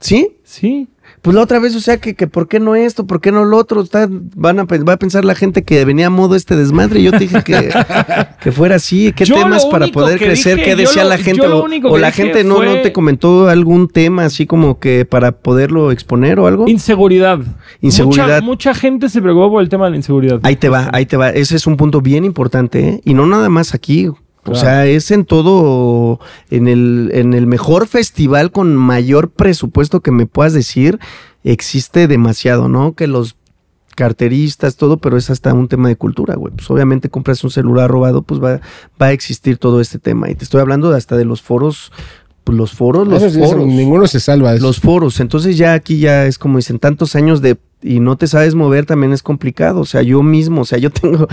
¿Sí? 0.00 0.36
Sí. 0.44 0.88
Pues 1.24 1.34
la 1.34 1.42
otra 1.42 1.58
vez, 1.58 1.74
o 1.74 1.80
sea, 1.80 1.96
que, 1.96 2.14
que 2.14 2.26
¿por 2.26 2.48
qué 2.48 2.60
no 2.60 2.74
esto? 2.74 3.06
¿Por 3.06 3.22
qué 3.22 3.32
no 3.32 3.46
lo 3.46 3.56
otro? 3.56 3.80
Está, 3.80 4.06
van 4.10 4.60
a, 4.60 4.64
va 4.64 4.92
a 4.92 4.98
pensar 4.98 5.24
la 5.24 5.34
gente 5.34 5.62
que 5.62 5.82
venía 5.86 6.08
a 6.08 6.10
modo 6.10 6.36
este 6.36 6.54
desmadre. 6.54 7.02
Yo 7.02 7.12
te 7.12 7.20
dije 7.20 7.42
que, 7.42 7.70
que 8.42 8.52
fuera 8.52 8.76
así. 8.76 9.10
¿Qué 9.16 9.24
temas 9.24 9.64
para 9.64 9.86
poder 9.86 10.18
crecer? 10.18 10.62
¿Qué 10.62 10.76
decía 10.76 11.02
la 11.02 11.16
gente? 11.16 11.46
O, 11.46 11.96
la 11.96 12.10
gente 12.10 12.44
no, 12.44 12.62
no 12.62 12.82
te 12.82 12.92
comentó 12.92 13.48
algún 13.48 13.88
tema 13.88 14.24
así 14.26 14.44
como 14.44 14.78
que 14.78 15.06
para 15.06 15.32
poderlo 15.32 15.92
exponer 15.92 16.38
o 16.38 16.46
algo. 16.46 16.68
Inseguridad. 16.68 17.38
Inseguridad. 17.80 18.42
Mucha, 18.42 18.72
mucha 18.72 18.74
gente 18.74 19.08
se 19.08 19.22
preocupó 19.22 19.52
por 19.52 19.62
el 19.62 19.70
tema 19.70 19.86
de 19.86 19.92
la 19.92 19.96
inseguridad. 19.96 20.40
Ahí 20.42 20.56
te 20.56 20.68
va, 20.68 20.90
ahí 20.92 21.06
te 21.06 21.16
va. 21.16 21.30
Ese 21.30 21.56
es 21.56 21.66
un 21.66 21.78
punto 21.78 22.02
bien 22.02 22.26
importante, 22.26 22.86
¿eh? 22.86 23.00
Y 23.02 23.14
no 23.14 23.26
nada 23.26 23.48
más 23.48 23.74
aquí. 23.74 24.10
O 24.46 24.54
sea, 24.54 24.86
es 24.86 25.10
en 25.10 25.24
todo, 25.24 26.20
en 26.50 26.68
el, 26.68 27.10
en 27.14 27.34
el 27.34 27.46
mejor 27.46 27.86
festival 27.86 28.50
con 28.52 28.76
mayor 28.76 29.30
presupuesto 29.30 30.00
que 30.00 30.10
me 30.10 30.26
puedas 30.26 30.52
decir, 30.52 30.98
existe 31.44 32.08
demasiado, 32.08 32.68
¿no? 32.68 32.94
Que 32.94 33.06
los 33.06 33.36
carteristas, 33.94 34.76
todo, 34.76 34.98
pero 34.98 35.16
es 35.16 35.30
hasta 35.30 35.54
un 35.54 35.68
tema 35.68 35.88
de 35.88 35.96
cultura, 35.96 36.34
güey. 36.34 36.52
Pues 36.54 36.70
obviamente 36.70 37.08
compras 37.08 37.44
un 37.44 37.50
celular 37.50 37.90
robado, 37.90 38.22
pues 38.22 38.42
va, 38.42 38.60
va 39.00 39.06
a 39.06 39.12
existir 39.12 39.58
todo 39.58 39.80
este 39.80 39.98
tema. 39.98 40.30
Y 40.30 40.34
te 40.34 40.44
estoy 40.44 40.60
hablando 40.60 40.92
hasta 40.92 41.16
de 41.16 41.24
los 41.24 41.42
foros 41.42 41.92
pues 42.44 42.56
los 42.58 42.72
foros, 42.72 43.08
los 43.08 43.32
foros. 43.32 43.66
ninguno 43.66 44.06
se 44.06 44.20
salva. 44.20 44.52
De 44.52 44.60
Los 44.60 44.78
foros. 44.78 45.18
Entonces 45.20 45.56
ya 45.56 45.72
aquí 45.72 45.98
ya 45.98 46.26
es 46.26 46.38
como 46.38 46.58
dicen, 46.58 46.78
tantos 46.78 47.16
años 47.16 47.40
de 47.40 47.56
y 47.84 48.00
no 48.00 48.16
te 48.16 48.26
sabes 48.26 48.54
mover 48.54 48.86
también 48.86 49.12
es 49.12 49.22
complicado. 49.22 49.80
O 49.80 49.84
sea, 49.84 50.02
yo 50.02 50.22
mismo, 50.22 50.62
o 50.62 50.64
sea, 50.64 50.78
yo 50.78 50.90
tengo 50.90 51.28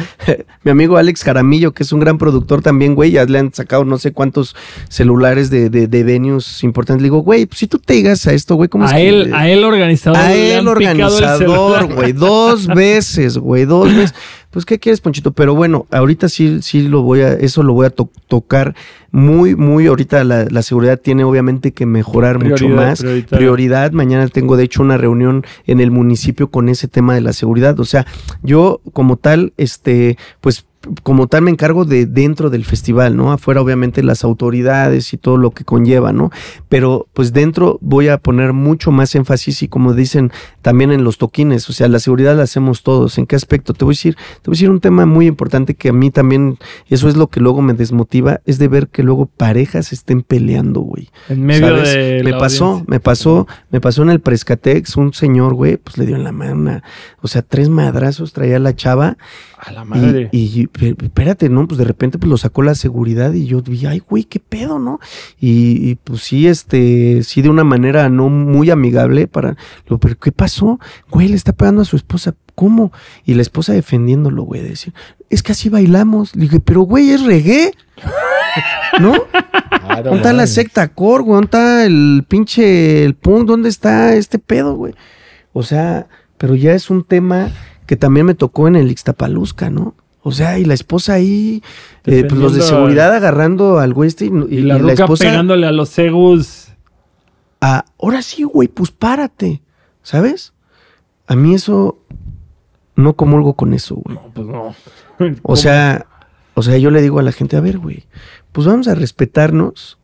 mi 0.63 0.71
amigo 0.71 0.97
Alex 0.97 1.23
Jaramillo, 1.23 1.71
que 1.71 1.83
es 1.83 1.93
un 1.93 2.01
gran 2.01 2.17
productor 2.17 2.61
también, 2.61 2.93
güey, 2.93 3.11
ya 3.11 3.25
le 3.25 3.39
han 3.39 3.53
sacado 3.53 3.85
no 3.85 3.97
sé 3.97 4.11
cuántos 4.11 4.55
celulares 4.89 5.49
de, 5.49 5.69
de, 5.69 5.87
de 5.87 6.03
venues 6.03 6.63
importantes. 6.63 7.01
Le 7.01 7.05
digo, 7.05 7.19
güey, 7.19 7.45
pues 7.45 7.59
si 7.59 7.67
tú 7.67 7.79
te 7.79 7.93
digas 7.93 8.27
a 8.27 8.33
esto, 8.33 8.55
güey, 8.55 8.67
¿cómo 8.69 8.85
a 8.85 8.99
es 8.99 9.07
él, 9.07 9.27
que, 9.27 9.33
A 9.33 9.49
él 9.49 9.63
organizador. 9.63 10.19
A 10.19 10.33
él 10.33 10.67
organizador, 10.67 11.93
güey, 11.93 12.11
dos 12.11 12.67
veces, 12.67 13.37
güey, 13.37 13.65
dos 13.65 13.87
veces. 13.95 14.13
Pues, 14.51 14.65
¿qué 14.65 14.79
quieres, 14.79 15.01
Ponchito? 15.01 15.31
Pero 15.31 15.55
bueno, 15.55 15.87
ahorita 15.91 16.29
sí, 16.29 16.61
sí 16.61 16.87
lo 16.87 17.01
voy 17.01 17.21
a, 17.21 17.33
eso 17.33 17.63
lo 17.63 17.73
voy 17.73 17.87
a 17.87 17.89
tocar 17.89 18.75
muy, 19.11 19.55
muy, 19.55 19.87
ahorita 19.87 20.23
la, 20.23 20.45
la, 20.45 20.61
seguridad 20.61 20.99
tiene 20.99 21.23
obviamente 21.23 21.71
que 21.71 21.85
mejorar 21.85 22.43
mucho 22.43 22.67
más. 22.67 23.03
Prioridad. 23.29 23.91
Mañana 23.91 24.27
tengo, 24.27 24.57
de 24.57 24.65
hecho, 24.65 24.81
una 24.81 24.97
reunión 24.97 25.45
en 25.65 25.79
el 25.79 25.89
municipio 25.91 26.51
con 26.51 26.69
ese 26.69 26.87
tema 26.87 27.15
de 27.15 27.21
la 27.21 27.33
seguridad. 27.33 27.79
O 27.79 27.85
sea, 27.85 28.05
yo 28.43 28.81
como 28.93 29.17
tal, 29.17 29.53
este, 29.57 30.17
pues 30.41 30.65
como 31.03 31.27
tal 31.27 31.43
me 31.43 31.51
encargo 31.51 31.85
de 31.85 32.05
dentro 32.05 32.49
del 32.49 32.65
festival, 32.65 33.15
¿no? 33.15 33.31
Afuera 33.31 33.61
obviamente 33.61 34.03
las 34.03 34.23
autoridades 34.23 35.13
y 35.13 35.17
todo 35.17 35.37
lo 35.37 35.51
que 35.51 35.63
conlleva, 35.63 36.13
¿no? 36.13 36.31
Pero 36.69 37.07
pues 37.13 37.33
dentro 37.33 37.77
voy 37.81 38.07
a 38.07 38.17
poner 38.17 38.53
mucho 38.53 38.91
más 38.91 39.13
énfasis 39.15 39.63
y 39.63 39.67
como 39.67 39.93
dicen 39.93 40.31
también 40.61 40.91
en 40.91 41.03
los 41.03 41.17
toquines, 41.17 41.69
o 41.69 41.73
sea, 41.73 41.87
la 41.87 41.99
seguridad 41.99 42.35
la 42.35 42.43
hacemos 42.43 42.83
todos. 42.83 43.17
¿En 43.17 43.25
qué 43.25 43.35
aspecto? 43.35 43.73
Te 43.73 43.85
voy 43.85 43.93
a 43.93 43.95
decir, 43.95 44.15
te 44.15 44.49
voy 44.49 44.53
a 44.53 44.57
decir 44.57 44.69
un 44.69 44.79
tema 44.79 45.05
muy 45.05 45.27
importante 45.27 45.75
que 45.75 45.89
a 45.89 45.93
mí 45.93 46.11
también, 46.11 46.57
eso 46.87 47.09
es 47.09 47.15
lo 47.15 47.27
que 47.27 47.39
luego 47.39 47.61
me 47.61 47.73
desmotiva, 47.73 48.41
es 48.45 48.57
de 48.59 48.67
ver 48.67 48.87
que 48.87 49.03
luego 49.03 49.25
parejas 49.25 49.93
estén 49.93 50.21
peleando, 50.21 50.81
güey. 50.81 51.09
En 51.29 51.43
medio 51.43 51.77
de 51.77 52.21
Me 52.23 52.33
pasó, 52.33 52.83
me 52.87 52.99
pasó, 52.99 53.47
me 53.69 53.81
pasó 53.81 54.03
en 54.03 54.09
el 54.09 54.19
Prescatex, 54.19 54.97
un 54.97 55.13
señor, 55.13 55.53
güey, 55.53 55.77
pues 55.77 55.97
le 55.97 56.05
dio 56.05 56.15
en 56.15 56.23
la 56.23 56.31
mano 56.31 56.51
o 57.21 57.27
sea, 57.27 57.41
tres 57.41 57.69
madrazos 57.69 58.33
traía 58.33 58.59
la 58.59 58.75
chava 58.75 59.17
a 59.57 59.71
la 59.71 59.85
madre. 59.85 60.29
Y, 60.31 60.61
y, 60.61 60.69
espérate, 60.79 61.49
¿no? 61.49 61.67
Pues 61.67 61.77
de 61.77 61.85
repente 61.85 62.17
pues 62.17 62.29
lo 62.29 62.37
sacó 62.37 62.61
la 62.61 62.75
seguridad 62.75 63.33
y 63.33 63.45
yo 63.45 63.61
vi, 63.61 63.85
ay, 63.85 63.99
güey, 63.99 64.23
qué 64.23 64.39
pedo, 64.39 64.79
¿no? 64.79 64.99
Y, 65.39 65.89
y, 65.89 65.95
pues 65.95 66.21
sí, 66.21 66.47
este, 66.47 67.23
sí 67.23 67.41
de 67.41 67.49
una 67.49 67.63
manera 67.63 68.09
no 68.09 68.29
muy 68.29 68.69
amigable 68.69 69.27
para, 69.27 69.57
lo, 69.87 69.99
pero 69.99 70.17
¿qué 70.17 70.31
pasó? 70.31 70.79
Güey, 71.09 71.27
le 71.27 71.35
está 71.35 71.53
pegando 71.53 71.81
a 71.81 71.85
su 71.85 71.95
esposa, 71.95 72.35
¿cómo? 72.55 72.91
Y 73.25 73.33
la 73.33 73.41
esposa 73.41 73.73
defendiéndolo, 73.73 74.43
güey, 74.43 74.61
decir, 74.61 74.93
es 75.29 75.43
que 75.43 75.53
así 75.53 75.69
bailamos. 75.69 76.35
Le 76.35 76.43
dije, 76.43 76.59
pero 76.59 76.81
güey, 76.81 77.11
es 77.11 77.23
reggae. 77.23 77.71
¿No? 78.99 79.13
Claro, 79.69 80.03
¿Dónde 80.03 80.17
está 80.17 80.33
la 80.33 80.47
secta 80.47 80.87
core, 80.89 81.23
güey? 81.23 81.35
¿Dónde 81.35 81.45
está 81.45 81.85
el 81.85 82.25
pinche, 82.27 83.05
el 83.05 83.15
punk? 83.15 83.47
¿Dónde 83.47 83.69
está 83.69 84.15
este 84.15 84.39
pedo, 84.39 84.75
güey? 84.75 84.93
O 85.53 85.63
sea, 85.63 86.07
pero 86.37 86.55
ya 86.55 86.73
es 86.73 86.89
un 86.89 87.03
tema 87.03 87.49
que 87.85 87.95
también 87.95 88.25
me 88.25 88.35
tocó 88.35 88.67
en 88.67 88.75
el 88.75 88.91
Ixtapalusca, 88.91 89.69
¿no? 89.69 89.95
O 90.23 90.31
sea, 90.31 90.59
y 90.59 90.65
la 90.65 90.73
esposa 90.73 91.13
ahí, 91.13 91.63
eh, 92.05 92.23
pues 92.27 92.39
los 92.39 92.53
de 92.53 92.61
seguridad 92.61 93.13
agarrando 93.13 93.79
al 93.79 93.93
güey 93.93 94.07
este 94.07 94.25
y, 94.25 94.27
y, 94.27 94.61
la, 94.61 94.77
y 94.77 94.81
la, 94.81 94.93
esposa 94.93 95.23
pegándole 95.23 95.65
a 95.65 95.71
los 95.71 95.89
segus. 95.89 96.67
Ah, 97.59 97.85
ahora 97.99 98.21
sí, 98.21 98.43
güey, 98.43 98.67
pues 98.67 98.91
párate, 98.91 99.61
¿sabes? 100.03 100.53
A 101.27 101.35
mí 101.35 101.55
eso 101.55 101.99
no 102.95 103.13
comulgo 103.13 103.53
con 103.55 103.73
eso, 103.73 103.95
güey. 103.95 104.15
No, 104.15 104.31
pues 104.33 104.47
no. 104.47 104.75
o 105.41 105.55
sea, 105.55 106.05
o 106.53 106.61
sea, 106.61 106.77
yo 106.77 106.91
le 106.91 107.01
digo 107.01 107.19
a 107.19 107.23
la 107.23 107.31
gente, 107.31 107.57
a 107.57 107.61
ver, 107.61 107.79
güey, 107.79 108.05
pues 108.51 108.67
vamos 108.67 108.87
a 108.87 108.95
respetarnos 108.95 109.97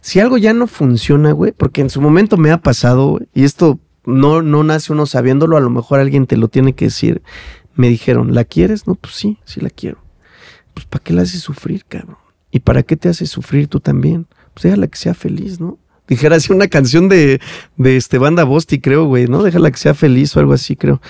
si 0.00 0.20
algo 0.20 0.38
ya 0.38 0.52
no 0.52 0.66
funciona, 0.66 1.32
güey, 1.32 1.52
porque 1.52 1.80
en 1.80 1.90
su 1.90 2.00
momento 2.00 2.36
me 2.36 2.50
ha 2.50 2.58
pasado, 2.58 3.08
güey, 3.08 3.28
y 3.34 3.44
esto 3.44 3.78
no, 4.04 4.42
no 4.42 4.62
nace 4.62 4.92
uno 4.92 5.06
sabiéndolo, 5.06 5.56
a 5.56 5.60
lo 5.60 5.70
mejor 5.70 6.00
alguien 6.00 6.26
te 6.26 6.36
lo 6.36 6.48
tiene 6.48 6.74
que 6.74 6.86
decir. 6.86 7.22
Me 7.78 7.88
dijeron, 7.88 8.34
¿la 8.34 8.44
quieres? 8.44 8.88
No, 8.88 8.96
pues 8.96 9.14
sí, 9.14 9.38
sí 9.44 9.60
la 9.60 9.70
quiero. 9.70 9.98
Pues 10.74 10.84
¿para 10.84 11.04
qué 11.04 11.12
la 11.12 11.22
haces 11.22 11.42
sufrir, 11.42 11.84
cabrón? 11.84 12.16
¿Y 12.50 12.58
para 12.58 12.82
qué 12.82 12.96
te 12.96 13.08
haces 13.08 13.30
sufrir 13.30 13.68
tú 13.68 13.78
también? 13.78 14.26
Pues 14.52 14.64
déjala 14.64 14.88
que 14.88 14.98
sea 14.98 15.14
feliz, 15.14 15.60
¿no? 15.60 15.78
Dijera 16.08 16.34
así 16.34 16.52
una 16.52 16.66
canción 16.66 17.08
de, 17.08 17.40
de 17.76 17.96
este 17.96 18.18
banda 18.18 18.42
Bosti, 18.42 18.80
creo, 18.80 19.04
güey, 19.04 19.28
¿no? 19.28 19.44
Déjala 19.44 19.70
que 19.70 19.76
sea 19.76 19.94
feliz 19.94 20.36
o 20.36 20.40
algo 20.40 20.54
así, 20.54 20.74
creo. 20.74 21.00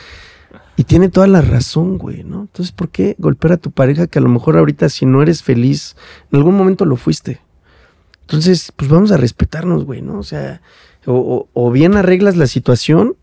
Y 0.77 0.85
tiene 0.85 1.09
toda 1.09 1.27
la 1.27 1.41
razón, 1.41 1.97
güey, 1.97 2.23
¿no? 2.23 2.43
Entonces, 2.43 2.73
¿por 2.73 2.91
qué 2.91 3.17
golpear 3.19 3.55
a 3.55 3.57
tu 3.57 3.71
pareja 3.71 4.07
que 4.07 4.19
a 4.19 4.23
lo 4.23 4.29
mejor 4.29 4.59
ahorita 4.59 4.91
si 4.91 5.07
no 5.07 5.23
eres 5.23 5.43
feliz, 5.43 5.97
en 6.31 6.37
algún 6.37 6.55
momento 6.55 6.85
lo 6.85 6.97
fuiste? 6.97 7.41
Entonces, 8.21 8.73
pues 8.77 8.91
vamos 8.91 9.11
a 9.11 9.17
respetarnos, 9.17 9.87
güey, 9.87 10.03
¿no? 10.03 10.19
O 10.19 10.23
sea, 10.23 10.61
o, 11.07 11.71
bien 11.73 11.97
arreglas 11.97 12.37
la 12.37 12.47
situación 12.47 13.17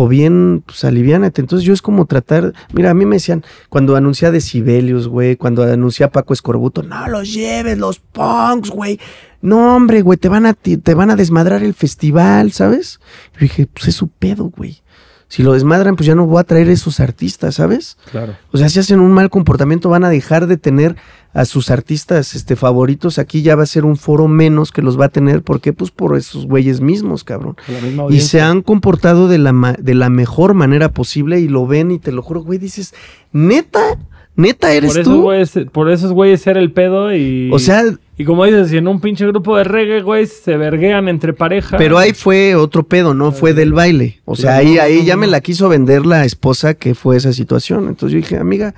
o 0.00 0.06
bien, 0.06 0.62
pues 0.64 0.84
aliviánate. 0.84 1.40
Entonces 1.40 1.66
yo 1.66 1.74
es 1.74 1.82
como 1.82 2.06
tratar, 2.06 2.52
mira, 2.72 2.90
a 2.90 2.94
mí 2.94 3.04
me 3.04 3.16
decían, 3.16 3.44
cuando 3.68 3.96
anuncia 3.96 4.30
Decibelios, 4.30 5.08
güey, 5.08 5.34
cuando 5.34 5.64
anuncia 5.64 6.12
Paco 6.12 6.32
Escorbuto, 6.32 6.84
no 6.84 7.08
los 7.08 7.34
lleves, 7.34 7.76
los 7.78 7.98
punks, 7.98 8.70
güey. 8.70 9.00
No, 9.40 9.74
hombre, 9.74 10.02
güey, 10.02 10.16
te 10.16 10.28
van 10.28 10.46
a, 10.46 10.54
te 10.54 10.94
van 10.94 11.10
a 11.10 11.16
desmadrar 11.16 11.64
el 11.64 11.74
festival, 11.74 12.52
¿sabes? 12.52 13.00
Y 13.38 13.40
dije, 13.40 13.66
pues 13.66 13.88
es 13.88 13.96
su 13.96 14.06
pedo, 14.06 14.52
güey. 14.56 14.82
Si 15.28 15.42
lo 15.42 15.52
desmadran, 15.52 15.94
pues 15.94 16.06
ya 16.06 16.14
no 16.14 16.26
voy 16.26 16.40
a 16.40 16.44
traer 16.44 16.70
esos 16.70 17.00
artistas, 17.00 17.56
¿sabes? 17.56 17.98
Claro. 18.10 18.34
O 18.50 18.56
sea, 18.56 18.70
si 18.70 18.78
hacen 18.78 18.98
un 19.00 19.12
mal 19.12 19.28
comportamiento, 19.28 19.90
van 19.90 20.04
a 20.04 20.08
dejar 20.08 20.46
de 20.46 20.56
tener 20.56 20.96
a 21.34 21.44
sus 21.44 21.70
artistas 21.70 22.34
este, 22.34 22.56
favoritos. 22.56 23.18
Aquí 23.18 23.42
ya 23.42 23.54
va 23.54 23.64
a 23.64 23.66
ser 23.66 23.84
un 23.84 23.96
foro 23.98 24.26
menos 24.26 24.72
que 24.72 24.80
los 24.80 24.98
va 24.98 25.04
a 25.04 25.08
tener. 25.10 25.42
¿Por 25.42 25.60
qué? 25.60 25.74
Pues 25.74 25.90
por 25.90 26.16
esos 26.16 26.46
güeyes 26.46 26.80
mismos, 26.80 27.24
cabrón. 27.24 27.56
Con 27.66 27.74
la 27.74 27.80
misma 27.82 28.04
Y 28.08 28.20
se 28.20 28.40
han 28.40 28.62
comportado 28.62 29.28
de 29.28 29.36
la, 29.36 29.52
ma- 29.52 29.76
de 29.78 29.94
la 29.94 30.08
mejor 30.08 30.54
manera 30.54 30.92
posible 30.92 31.38
y 31.40 31.48
lo 31.48 31.66
ven 31.66 31.90
y 31.90 31.98
te 31.98 32.10
lo 32.10 32.22
juro, 32.22 32.40
güey, 32.42 32.58
dices, 32.58 32.94
neta, 33.32 33.98
neta 34.34 34.72
eres 34.72 34.92
por 34.92 35.00
esos 35.02 35.12
tú. 35.14 35.22
güeyes, 35.22 35.52
por 35.72 35.90
esos 35.90 36.12
güeyes 36.12 36.46
era 36.46 36.58
el 36.60 36.72
pedo 36.72 37.14
y. 37.14 37.50
O 37.52 37.58
sea, 37.58 37.84
Y 38.18 38.24
como 38.24 38.44
dices, 38.44 38.70
si 38.70 38.76
en 38.76 38.88
un 38.88 39.00
pinche 39.00 39.24
grupo 39.28 39.56
de 39.56 39.62
reggae, 39.62 40.02
güey, 40.02 40.26
se 40.26 40.56
verguean 40.56 41.08
entre 41.08 41.32
pareja. 41.32 41.78
pero 41.78 41.98
ahí 41.98 42.12
fue 42.12 42.56
otro 42.56 42.82
pedo, 42.82 43.14
no 43.14 43.30
fue 43.30 43.54
del 43.54 43.72
baile. 43.72 44.20
O 44.24 44.34
sea, 44.34 44.56
ahí, 44.56 44.78
ahí 44.78 45.04
ya 45.04 45.16
me 45.16 45.28
la 45.28 45.40
quiso 45.40 45.68
vender 45.68 46.04
la 46.04 46.24
esposa 46.24 46.74
que 46.74 46.96
fue 46.96 47.16
esa 47.16 47.32
situación. 47.32 47.86
Entonces 47.86 48.14
yo 48.14 48.16
dije, 48.16 48.36
amiga, 48.36 48.74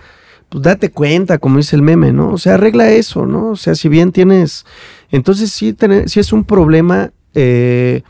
pues 0.50 0.62
date 0.62 0.90
cuenta, 0.90 1.38
como 1.38 1.56
dice 1.56 1.74
el 1.74 1.80
meme, 1.80 2.12
¿no? 2.12 2.32
O 2.32 2.38
sea, 2.38 2.54
arregla 2.54 2.90
eso, 2.90 3.24
¿no? 3.24 3.52
O 3.52 3.56
sea, 3.56 3.74
si 3.74 3.88
bien 3.88 4.12
tienes. 4.12 4.66
Entonces 5.10 5.50
sí, 5.50 5.74
sí 6.04 6.20
es 6.20 6.32
un 6.34 6.44
problema 6.44 7.10
eh, 7.34 8.02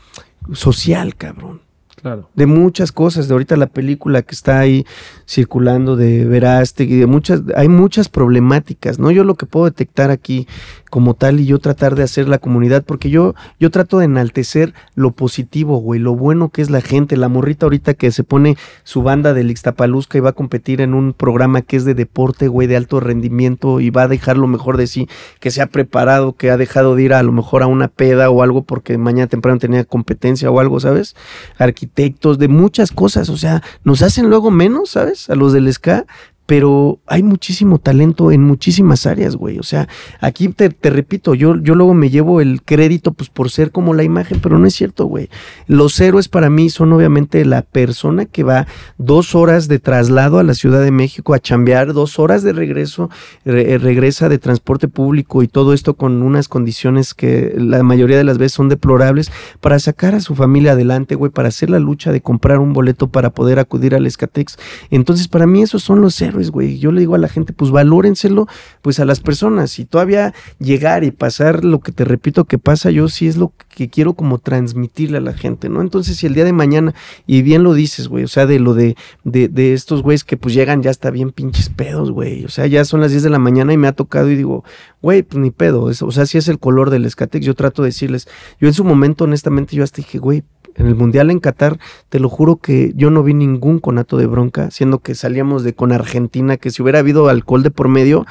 social, 0.51 1.15
cabrón. 1.15 1.61
Claro. 2.01 2.27
de 2.33 2.47
muchas 2.47 2.91
cosas, 2.91 3.27
de 3.27 3.35
ahorita 3.35 3.55
la 3.57 3.67
película 3.67 4.23
que 4.23 4.33
está 4.33 4.57
ahí 4.57 4.87
circulando 5.31 5.95
de 5.95 6.25
Verástegui, 6.25 6.97
de 6.97 7.05
muchas, 7.05 7.41
hay 7.55 7.69
muchas 7.69 8.09
problemáticas, 8.09 8.99
¿no? 8.99 9.11
Yo 9.11 9.23
lo 9.23 9.35
que 9.35 9.45
puedo 9.45 9.63
detectar 9.63 10.11
aquí 10.11 10.45
como 10.89 11.13
tal 11.13 11.39
y 11.39 11.45
yo 11.45 11.57
tratar 11.59 11.95
de 11.95 12.03
hacer 12.03 12.27
la 12.27 12.37
comunidad, 12.37 12.83
porque 12.83 13.09
yo, 13.09 13.33
yo 13.57 13.71
trato 13.71 13.99
de 13.99 14.05
enaltecer 14.05 14.73
lo 14.93 15.11
positivo, 15.11 15.77
güey, 15.77 16.01
lo 16.01 16.15
bueno 16.17 16.49
que 16.49 16.61
es 16.61 16.69
la 16.69 16.81
gente, 16.81 17.15
la 17.15 17.29
morrita 17.29 17.65
ahorita 17.65 17.93
que 17.93 18.11
se 18.11 18.25
pone 18.25 18.57
su 18.83 19.03
banda 19.03 19.33
del 19.33 19.51
Ixtapalusca 19.51 20.17
y 20.17 20.21
va 20.21 20.31
a 20.31 20.33
competir 20.33 20.81
en 20.81 20.93
un 20.93 21.13
programa 21.13 21.61
que 21.61 21.77
es 21.77 21.85
de 21.85 21.93
deporte, 21.93 22.49
güey, 22.49 22.67
de 22.67 22.75
alto 22.75 22.99
rendimiento 22.99 23.79
y 23.79 23.89
va 23.89 24.03
a 24.03 24.07
dejar 24.09 24.35
lo 24.37 24.47
mejor 24.47 24.75
de 24.75 24.85
sí, 24.85 25.07
que 25.39 25.49
se 25.49 25.61
ha 25.61 25.67
preparado, 25.67 26.33
que 26.33 26.51
ha 26.51 26.57
dejado 26.57 26.97
de 26.97 27.03
ir 27.03 27.13
a 27.13 27.23
lo 27.23 27.31
mejor 27.31 27.63
a 27.63 27.67
una 27.67 27.87
peda 27.87 28.29
o 28.29 28.43
algo 28.43 28.63
porque 28.63 28.97
mañana 28.97 29.27
temprano 29.27 29.59
tenía 29.59 29.85
competencia 29.85 30.51
o 30.51 30.59
algo, 30.59 30.81
¿sabes? 30.81 31.15
arquitectos, 31.57 32.37
de 32.37 32.49
muchas 32.49 32.91
cosas, 32.91 33.29
o 33.29 33.37
sea, 33.37 33.63
nos 33.85 34.01
hacen 34.01 34.29
luego 34.29 34.51
menos, 34.51 34.89
¿sabes? 34.89 35.20
A 35.29 35.35
los 35.35 35.53
del 35.53 35.71
SCA, 35.71 36.05
pero 36.51 36.99
hay 37.07 37.23
muchísimo 37.23 37.79
talento 37.79 38.29
en 38.29 38.43
muchísimas 38.43 39.05
áreas, 39.05 39.37
güey. 39.37 39.57
O 39.57 39.63
sea, 39.63 39.87
aquí 40.19 40.49
te, 40.49 40.67
repito, 40.89 41.33
yo, 41.33 41.55
yo 41.55 41.75
luego 41.75 41.93
me 41.93 42.09
llevo 42.09 42.41
el 42.41 42.61
crédito 42.61 43.13
pues 43.13 43.29
por 43.29 43.49
ser 43.49 43.71
como 43.71 43.93
la 43.93 44.03
imagen, 44.03 44.41
pero 44.41 44.59
no 44.59 44.67
es 44.67 44.73
cierto, 44.73 45.05
güey. 45.05 45.29
Los 45.67 45.97
héroes 46.01 46.27
para 46.27 46.49
mí 46.49 46.69
son 46.69 46.91
obviamente 46.91 47.45
la 47.45 47.61
persona 47.61 48.25
que 48.25 48.43
va 48.43 48.67
dos 48.97 49.33
horas 49.33 49.69
de 49.69 49.79
traslado 49.79 50.39
a 50.39 50.43
la 50.43 50.53
Ciudad 50.53 50.83
de 50.83 50.91
México 50.91 51.33
a 51.33 51.39
chambear, 51.39 51.93
dos 51.93 52.19
horas 52.19 52.43
de 52.43 52.51
regreso, 52.51 53.09
re- 53.45 53.71
eh, 53.71 53.77
regresa 53.77 54.27
de 54.27 54.37
transporte 54.37 54.89
público 54.89 55.43
y 55.43 55.47
todo 55.47 55.71
esto 55.71 55.93
con 55.93 56.21
unas 56.21 56.49
condiciones 56.49 57.13
que 57.13 57.53
la 57.55 57.81
mayoría 57.81 58.17
de 58.17 58.25
las 58.25 58.37
veces 58.37 58.51
son 58.51 58.67
deplorables 58.67 59.31
para 59.61 59.79
sacar 59.79 60.15
a 60.15 60.19
su 60.19 60.35
familia 60.35 60.73
adelante, 60.73 61.15
güey, 61.15 61.31
para 61.31 61.47
hacer 61.47 61.69
la 61.69 61.79
lucha 61.79 62.11
de 62.11 62.19
comprar 62.19 62.59
un 62.59 62.73
boleto 62.73 63.07
para 63.07 63.29
poder 63.29 63.57
acudir 63.57 63.95
al 63.95 64.05
Escatex. 64.05 64.57
Entonces, 64.89 65.29
para 65.29 65.47
mí 65.47 65.61
esos 65.61 65.81
son 65.81 66.01
los 66.01 66.21
héroes, 66.21 66.40
güey. 66.49 66.79
Yo 66.79 66.91
le 66.91 67.01
digo 67.01 67.15
a 67.15 67.19
la 67.19 67.27
gente, 67.27 67.53
pues 67.53 67.69
valórenselo, 67.71 68.47
pues 68.81 68.99
a 68.99 69.05
las 69.05 69.19
personas. 69.19 69.77
Y 69.77 69.85
todavía 69.85 70.33
llegar 70.59 71.03
y 71.03 71.11
pasar 71.11 71.63
lo 71.63 71.79
que 71.79 71.91
te 71.91 72.05
repito 72.05 72.45
que 72.45 72.57
pasa, 72.57 72.89
yo 72.89 73.07
sí 73.09 73.27
es 73.27 73.37
lo 73.37 73.53
que 73.69 73.89
quiero 73.89 74.13
como 74.13 74.39
transmitirle 74.39 75.17
a 75.17 75.21
la 75.21 75.33
gente, 75.33 75.69
¿no? 75.69 75.81
Entonces, 75.81 76.17
si 76.17 76.25
el 76.25 76.33
día 76.33 76.45
de 76.45 76.53
mañana, 76.53 76.95
y 77.27 77.41
bien 77.41 77.63
lo 77.63 77.73
dices, 77.73 78.07
güey, 78.07 78.23
o 78.23 78.27
sea, 78.27 78.45
de 78.45 78.59
lo 78.59 78.73
de, 78.73 78.95
de, 79.23 79.47
de 79.47 79.73
estos 79.73 80.01
güeyes 80.01 80.23
que 80.23 80.37
pues 80.37 80.55
llegan 80.55 80.81
ya 80.81 80.89
está 80.89 81.11
bien 81.11 81.31
pinches 81.31 81.69
pedos, 81.69 82.11
güey. 82.11 82.45
O 82.45 82.49
sea, 82.49 82.65
ya 82.67 82.85
son 82.85 83.01
las 83.01 83.11
10 83.11 83.23
de 83.23 83.29
la 83.29 83.39
mañana 83.39 83.73
y 83.73 83.77
me 83.77 83.87
ha 83.87 83.93
tocado 83.93 84.29
y 84.29 84.35
digo, 84.35 84.63
güey, 85.01 85.23
pues 85.23 85.39
ni 85.41 85.51
pedo. 85.51 85.83
o 85.83 86.11
sea, 86.11 86.25
si 86.25 86.37
es 86.37 86.47
el 86.47 86.59
color 86.59 86.89
del 86.89 87.05
Escatex, 87.05 87.45
yo 87.45 87.55
trato 87.55 87.81
de 87.81 87.89
decirles, 87.89 88.27
yo 88.59 88.67
en 88.67 88.73
su 88.73 88.83
momento, 88.83 89.25
honestamente, 89.25 89.75
yo 89.75 89.83
hasta 89.83 89.97
dije, 89.97 90.19
güey, 90.19 90.43
en 90.75 90.87
el 90.87 90.95
Mundial 90.95 91.31
en 91.31 91.39
Qatar, 91.39 91.79
te 92.09 92.19
lo 92.19 92.29
juro 92.29 92.57
que 92.57 92.93
yo 92.95 93.09
no 93.11 93.23
vi 93.23 93.33
ningún 93.33 93.79
conato 93.79 94.17
de 94.17 94.27
bronca, 94.27 94.71
siendo 94.71 94.99
que 94.99 95.15
salíamos 95.15 95.63
de 95.63 95.73
con 95.73 95.91
Argentina, 95.91 96.57
que 96.57 96.71
si 96.71 96.81
hubiera 96.81 96.99
habido 96.99 97.29
alcohol 97.29 97.63
de 97.63 97.71
por 97.71 97.87
medio, 97.87 98.25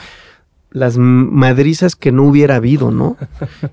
las 0.71 0.99
madrizas 0.99 1.97
que 1.97 2.13
no 2.13 2.25
hubiera 2.25 2.57
habido, 2.57 2.91
¿no? 2.91 3.17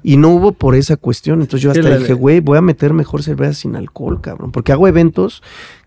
Y 0.03 0.17
no 0.17 0.29
hubo 0.29 0.51
por 0.51 0.75
esa 0.75 0.97
cuestión. 0.97 1.41
Entonces 1.41 1.61
yo 1.61 1.71
hasta 1.71 1.97
dije, 1.97 2.13
güey, 2.13 2.39
voy 2.39 2.57
a 2.57 2.61
meter 2.61 2.93
mejor 2.93 3.23
cerveza 3.23 3.53
sin 3.53 3.75
alcohol, 3.75 4.19
cabrón. 4.21 4.51
Porque 4.51 4.71
hago 4.71 4.87
eventos 4.87 5.43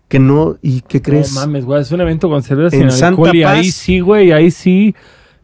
que 0.07 0.19
no, 0.19 0.57
¿y 0.61 0.81
qué 0.81 1.01
crees? 1.01 1.33
No 1.33 1.41
mames, 1.41 1.65
güey. 1.65 1.81
Es 1.81 1.91
un 1.91 2.01
evento 2.01 2.29
con 2.29 2.43
cerveza 2.43 2.75
En 2.75 2.91
sin 2.91 3.05
alcohol 3.05 3.27
Santa 3.27 3.37
y 3.37 3.43
ahí 3.43 3.71
sí, 3.71 3.99
güey. 3.99 4.31
Ahí 4.31 4.51
sí. 4.51 4.95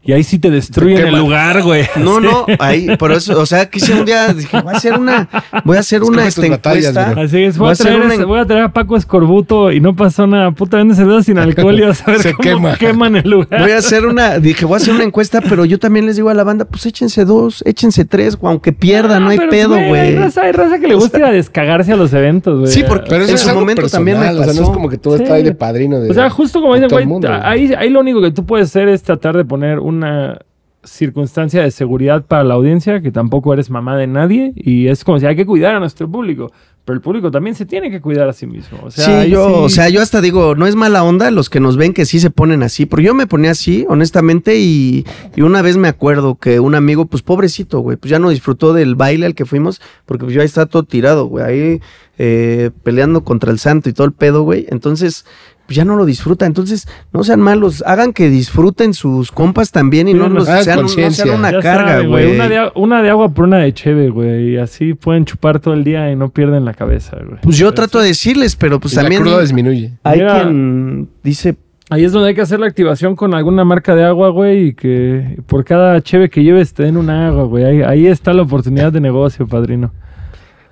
Y 0.08 0.12
ahí 0.14 0.24
sí 0.24 0.38
te 0.38 0.50
destruyen 0.50 1.06
el 1.08 1.16
lugar, 1.18 1.62
güey. 1.62 1.84
No, 1.96 2.18
no, 2.18 2.46
ahí, 2.60 2.96
por 2.96 3.12
eso, 3.12 3.38
o 3.38 3.44
sea, 3.44 3.68
quise 3.68 3.92
un 3.92 4.06
día, 4.06 4.32
dije, 4.32 4.58
voy 4.62 4.72
a 4.72 4.76
hacer 4.78 4.98
una, 4.98 5.28
voy 5.66 5.76
a 5.76 5.80
hacer 5.80 6.02
una 6.02 6.26
Escoge 6.26 6.46
esta 6.46 6.56
batallas, 6.70 6.86
encuesta. 6.86 7.10
bro. 7.12 7.22
Así 7.22 7.42
es, 7.44 7.58
voy 7.58 7.66
Voy 7.66 7.72
a 7.74 7.76
traer, 7.76 8.00
una- 8.00 8.24
voy 8.24 8.38
a 8.40 8.46
traer 8.46 8.62
a 8.62 8.72
Paco 8.72 8.96
Escorbuto 8.96 9.70
y 9.70 9.80
no 9.80 9.94
pasó 9.94 10.26
nada. 10.26 10.50
Puta, 10.52 10.78
vende 10.78 10.94
cerveza 10.94 11.24
sin 11.24 11.36
alcohol 11.38 11.78
y 11.78 11.82
vas 11.82 12.08
a 12.08 12.12
ver 12.12 12.22
Se 12.22 12.32
cómo 12.32 12.42
quema. 12.42 12.76
queman 12.76 13.16
el 13.16 13.28
lugar. 13.28 13.60
Voy 13.60 13.70
a 13.72 13.76
hacer 13.76 14.06
una, 14.06 14.38
dije, 14.38 14.64
voy 14.64 14.74
a 14.74 14.76
hacer 14.78 14.94
una 14.94 15.04
encuesta, 15.04 15.42
pero 15.42 15.66
yo 15.66 15.78
también 15.78 16.06
les 16.06 16.16
digo 16.16 16.30
a 16.30 16.34
la 16.34 16.42
banda, 16.42 16.64
pues 16.64 16.86
échense 16.86 17.26
dos, 17.26 17.62
échense 17.66 18.06
tres, 18.06 18.38
aunque 18.42 18.72
pierdan, 18.72 19.24
no 19.24 19.28
hay 19.28 19.38
Ah, 19.42 19.46
pedo, 19.50 19.74
Hay 19.74 19.88
güey. 19.88 20.14
raza, 20.16 20.40
hay 20.40 20.52
raza 20.52 20.78
que 20.78 20.88
le 20.88 20.94
gusta 20.94 21.18
ir 21.18 21.24
a 21.24 21.30
descagarse 21.32 21.92
a 21.92 21.96
los 21.96 22.14
eventos, 22.14 22.60
güey. 22.60 22.72
Sí, 22.72 22.82
porque- 22.88 23.10
Pero 23.10 23.24
eso 23.24 23.32
En 23.32 23.34
es 23.34 23.40
su 23.42 23.48
algo 23.50 23.60
momento 23.60 23.82
personal, 23.82 23.98
también 24.06 24.20
me 24.20 24.24
O 24.40 24.44
sea, 24.44 24.46
no 24.46 24.46
pasó. 24.52 24.62
es 24.62 24.68
como 24.70 24.88
que 24.88 24.96
tú 24.96 25.10
Sí. 25.10 25.16
estás 25.22 25.30
ahí 25.36 25.42
de 25.42 25.54
padrino 25.54 26.00
de. 26.00 26.10
O 26.10 26.14
sea, 26.14 26.30
justo 26.30 26.62
como 26.62 26.72
de 26.72 26.80
dice, 26.80 26.88
todo 26.88 27.04
güey, 27.18 27.32
ahí, 27.42 27.74
ahí 27.76 27.90
lo 27.90 28.00
único 28.00 28.22
que 28.22 28.30
tú 28.30 28.46
puedes 28.46 28.68
hacer 28.70 28.88
es 28.88 29.02
tratar 29.02 29.36
de 29.36 29.44
poner 29.44 29.78
una 29.98 30.38
circunstancia 30.84 31.62
de 31.62 31.70
seguridad 31.70 32.24
para 32.24 32.44
la 32.44 32.54
audiencia, 32.54 33.00
que 33.02 33.10
tampoco 33.10 33.52
eres 33.52 33.68
mamá 33.70 33.96
de 33.96 34.06
nadie, 34.06 34.52
y 34.56 34.86
es 34.88 35.04
como 35.04 35.18
si 35.18 35.26
hay 35.26 35.36
que 35.36 35.44
cuidar 35.44 35.74
a 35.74 35.80
nuestro 35.80 36.08
público, 36.10 36.50
pero 36.84 36.94
el 36.96 37.02
público 37.02 37.30
también 37.30 37.54
se 37.54 37.66
tiene 37.66 37.90
que 37.90 38.00
cuidar 38.00 38.28
a 38.28 38.32
sí 38.32 38.46
mismo. 38.46 38.78
O 38.84 38.90
sea, 38.90 39.24
sí, 39.24 39.30
yo, 39.30 39.46
sí- 39.46 39.54
o 39.56 39.68
sea, 39.68 39.88
yo 39.90 40.00
hasta 40.00 40.20
digo, 40.22 40.54
no 40.54 40.66
es 40.66 40.76
mala 40.76 41.02
onda 41.04 41.30
los 41.30 41.50
que 41.50 41.60
nos 41.60 41.76
ven 41.76 41.92
que 41.92 42.06
sí 42.06 42.20
se 42.20 42.30
ponen 42.30 42.62
así, 42.62 42.86
pero 42.86 43.02
yo 43.02 43.12
me 43.12 43.26
ponía 43.26 43.50
así, 43.50 43.84
honestamente, 43.88 44.56
y, 44.58 45.04
y 45.36 45.42
una 45.42 45.60
vez 45.62 45.76
me 45.76 45.88
acuerdo 45.88 46.36
que 46.36 46.60
un 46.60 46.74
amigo, 46.74 47.04
pues 47.06 47.22
pobrecito, 47.22 47.80
güey, 47.80 47.96
pues 47.98 48.10
ya 48.10 48.18
no 48.18 48.30
disfrutó 48.30 48.72
del 48.72 48.94
baile 48.94 49.26
al 49.26 49.34
que 49.34 49.44
fuimos, 49.44 49.82
porque 50.06 50.24
pues 50.24 50.34
yo 50.34 50.40
ahí 50.40 50.46
estaba 50.46 50.66
todo 50.66 50.84
tirado, 50.84 51.26
güey, 51.26 51.44
ahí 51.44 51.80
eh, 52.18 52.70
peleando 52.84 53.24
contra 53.24 53.50
el 53.52 53.58
santo 53.58 53.90
y 53.90 53.92
todo 53.92 54.06
el 54.06 54.12
pedo, 54.14 54.42
güey, 54.42 54.66
entonces 54.70 55.26
pues 55.68 55.76
ya 55.76 55.84
no 55.84 55.96
lo 55.96 56.06
disfruta, 56.06 56.46
entonces 56.46 56.88
no 57.12 57.22
sean 57.24 57.40
malos, 57.42 57.84
hagan 57.86 58.14
que 58.14 58.30
disfruten 58.30 58.94
sus 58.94 59.30
compas 59.30 59.70
también 59.70 60.08
y 60.08 60.14
no, 60.14 60.26
los, 60.30 60.48
hagan 60.48 60.64
sean, 60.64 60.80
no 60.80 61.10
sean 61.10 61.28
una 61.28 61.52
Ya 61.52 61.60
carga, 61.60 62.00
güey. 62.06 62.34
Una, 62.34 62.48
de, 62.48 62.72
una 62.74 63.02
de 63.02 63.10
agua 63.10 63.28
por 63.28 63.44
una 63.44 63.58
de 63.58 63.74
cheve, 63.74 64.08
güey, 64.08 64.54
y 64.54 64.56
así 64.56 64.94
pueden 64.94 65.26
chupar 65.26 65.60
todo 65.60 65.74
el 65.74 65.84
día 65.84 66.10
y 66.10 66.16
no 66.16 66.30
pierden 66.30 66.64
la 66.64 66.72
cabeza, 66.72 67.18
güey. 67.22 67.40
Pues 67.42 67.58
yo 67.58 67.70
trato 67.74 67.98
de 68.00 68.06
decirles, 68.06 68.56
pero 68.56 68.80
pues 68.80 68.94
Y 68.94 68.96
también 68.96 69.22
disminuye. 69.42 69.92
hay 70.04 70.20
Mira. 70.20 70.40
quien 70.42 71.10
dice, 71.22 71.56
Ahí 71.90 72.04
es 72.04 72.12
donde 72.12 72.28
hay 72.30 72.34
que 72.34 72.40
hacer 72.40 72.60
la 72.60 72.66
activación 72.66 73.14
con 73.14 73.34
alguna 73.34 73.64
marca 73.64 73.94
de 73.94 74.04
agua, 74.04 74.30
güey, 74.30 74.68
y 74.68 74.72
que 74.72 75.38
por 75.46 75.66
cada 75.66 76.00
cheve 76.00 76.30
que 76.30 76.42
lleves 76.42 76.72
te 76.72 76.82
den 76.84 76.96
una 76.96 77.28
agua, 77.28 77.44
güey. 77.44 77.64
Ahí, 77.64 77.82
ahí 77.82 78.06
está 78.06 78.32
la 78.32 78.40
oportunidad 78.42 78.90
de 78.90 79.00
negocio, 79.00 79.46
padrino. 79.46 79.92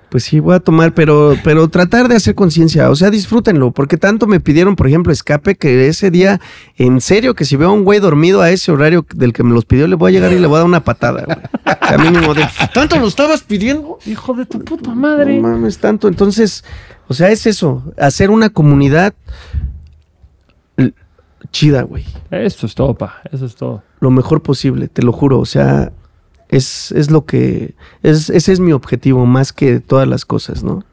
Pues 0.09 0.23
sí, 0.23 0.39
voy 0.39 0.55
a 0.55 0.59
tomar, 0.61 0.93
pero, 0.93 1.35
pero 1.43 1.67
tratar 1.67 2.07
de 2.07 2.15
hacer 2.15 2.33
conciencia, 2.33 2.89
o 2.89 2.95
sea, 2.95 3.09
disfrútenlo, 3.09 3.71
porque 3.71 3.97
tanto 3.97 4.25
me 4.25 4.39
pidieron, 4.39 4.77
por 4.77 4.87
ejemplo, 4.87 5.11
escape, 5.11 5.55
que 5.55 5.87
ese 5.87 6.11
día, 6.11 6.39
en 6.77 7.01
serio, 7.01 7.35
que 7.35 7.43
si 7.43 7.57
veo 7.57 7.69
a 7.69 7.73
un 7.73 7.83
güey 7.83 7.99
dormido 7.99 8.41
a 8.41 8.49
ese 8.49 8.71
horario 8.71 9.05
del 9.13 9.33
que 9.33 9.43
me 9.43 9.53
los 9.53 9.65
pidió, 9.65 9.85
le 9.85 9.95
voy 9.95 10.11
a 10.11 10.13
llegar 10.13 10.31
y 10.31 10.39
le 10.39 10.47
voy 10.47 10.55
a 10.55 10.59
dar 10.59 10.67
una 10.67 10.83
patada, 10.83 11.25
güey. 11.25 11.37
A 11.65 11.97
mínimo 11.97 12.33
de, 12.33 12.47
¿tanto 12.73 12.97
lo 12.99 13.07
estabas 13.07 13.43
pidiendo? 13.43 13.99
Hijo 14.05 14.33
de 14.33 14.45
tu 14.45 14.59
puta 14.59 14.95
madre. 14.95 15.35
No 15.35 15.49
mames, 15.49 15.77
tanto. 15.77 16.07
Entonces, 16.07 16.63
o 17.09 17.13
sea, 17.13 17.29
es 17.29 17.45
eso, 17.45 17.83
hacer 17.97 18.29
una 18.29 18.49
comunidad 18.49 19.13
chida, 21.51 21.81
güey. 21.83 22.05
Eso 22.31 22.65
es 22.65 22.75
todo, 22.75 22.93
pa. 22.93 23.21
Eso 23.31 23.45
es 23.45 23.55
todo. 23.55 23.83
Lo 23.99 24.11
mejor 24.11 24.41
posible, 24.41 24.87
te 24.87 25.01
lo 25.01 25.11
juro. 25.11 25.39
O 25.39 25.45
sea, 25.45 25.91
es, 26.49 26.91
es 26.91 27.11
lo 27.11 27.25
que, 27.25 27.75
es, 28.03 28.29
ese 28.29 28.51
es 28.51 28.59
mi 28.59 28.71
objetivo, 28.71 29.25
más 29.25 29.53
que 29.53 29.79
todas 29.79 30.07
las 30.07 30.25
cosas, 30.25 30.63
¿no? 30.63 30.83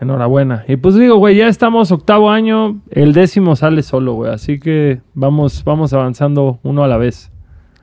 Enhorabuena. 0.00 0.64
Y 0.66 0.76
pues 0.76 0.94
digo, 0.94 1.16
güey, 1.16 1.36
ya 1.36 1.48
estamos 1.48 1.92
octavo 1.92 2.30
año, 2.30 2.80
el 2.90 3.12
décimo 3.12 3.54
sale 3.54 3.82
solo, 3.82 4.14
güey. 4.14 4.32
Así 4.32 4.58
que 4.58 5.02
vamos, 5.14 5.62
vamos 5.64 5.92
avanzando 5.92 6.58
uno 6.62 6.84
a 6.84 6.88
la 6.88 6.96
vez. 6.96 7.30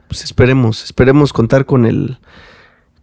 pues 0.08 0.24
esperemos, 0.24 0.84
esperemos 0.84 1.32
contar 1.32 1.66
con 1.66 1.86
el 1.86 2.18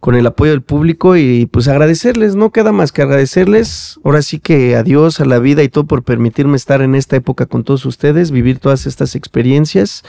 con 0.05 0.13
el 0.13 0.27
apoyo 0.27 0.51
del 0.51 0.61
público 0.61 1.17
y 1.17 1.47
pues 1.47 1.67
agradecerles, 1.67 2.35
no 2.35 2.51
queda 2.51 2.71
más 2.71 2.91
que 2.91 3.01
agradecerles, 3.01 3.99
ahora 4.03 4.21
sí 4.21 4.37
que 4.37 4.75
adiós 4.75 5.19
a 5.19 5.25
la 5.25 5.39
vida 5.39 5.63
y 5.63 5.67
todo 5.67 5.85
por 5.85 6.03
permitirme 6.03 6.57
estar 6.57 6.83
en 6.83 6.93
esta 6.93 7.15
época 7.15 7.47
con 7.47 7.63
todos 7.63 7.87
ustedes, 7.87 8.29
vivir 8.29 8.59
todas 8.59 8.85
estas 8.85 9.15
experiencias 9.15 10.03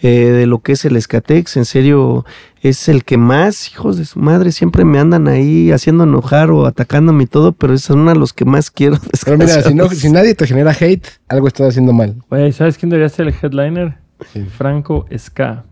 eh, 0.00 0.08
de 0.08 0.46
lo 0.46 0.60
que 0.60 0.72
es 0.72 0.86
el 0.86 0.96
Escatex, 0.96 1.58
en 1.58 1.66
serio 1.66 2.24
es 2.62 2.88
el 2.88 3.04
que 3.04 3.18
más, 3.18 3.70
hijos 3.70 3.98
de 3.98 4.06
su 4.06 4.20
madre, 4.20 4.52
siempre 4.52 4.86
me 4.86 4.98
andan 4.98 5.28
ahí 5.28 5.70
haciendo 5.70 6.04
enojar 6.04 6.50
o 6.50 6.64
atacándome 6.64 7.24
y 7.24 7.26
todo, 7.26 7.52
pero 7.52 7.74
es 7.74 7.90
uno 7.90 8.10
de 8.10 8.18
los 8.18 8.32
que 8.32 8.46
más 8.46 8.70
quiero. 8.70 8.96
Pero 9.26 9.36
mira, 9.36 9.62
si, 9.62 9.74
no, 9.74 9.86
si 9.90 10.10
nadie 10.10 10.34
te 10.34 10.46
genera 10.46 10.70
hate, 10.70 11.06
algo 11.28 11.46
estás 11.46 11.68
haciendo 11.68 11.92
mal. 11.92 12.16
Güey, 12.30 12.52
¿sabes 12.52 12.78
quién 12.78 12.88
debería 12.88 13.10
ser 13.10 13.28
el 13.28 13.34
headliner? 13.34 13.98
Sí. 14.32 14.46
Franco 14.46 15.04
Ska 15.14 15.64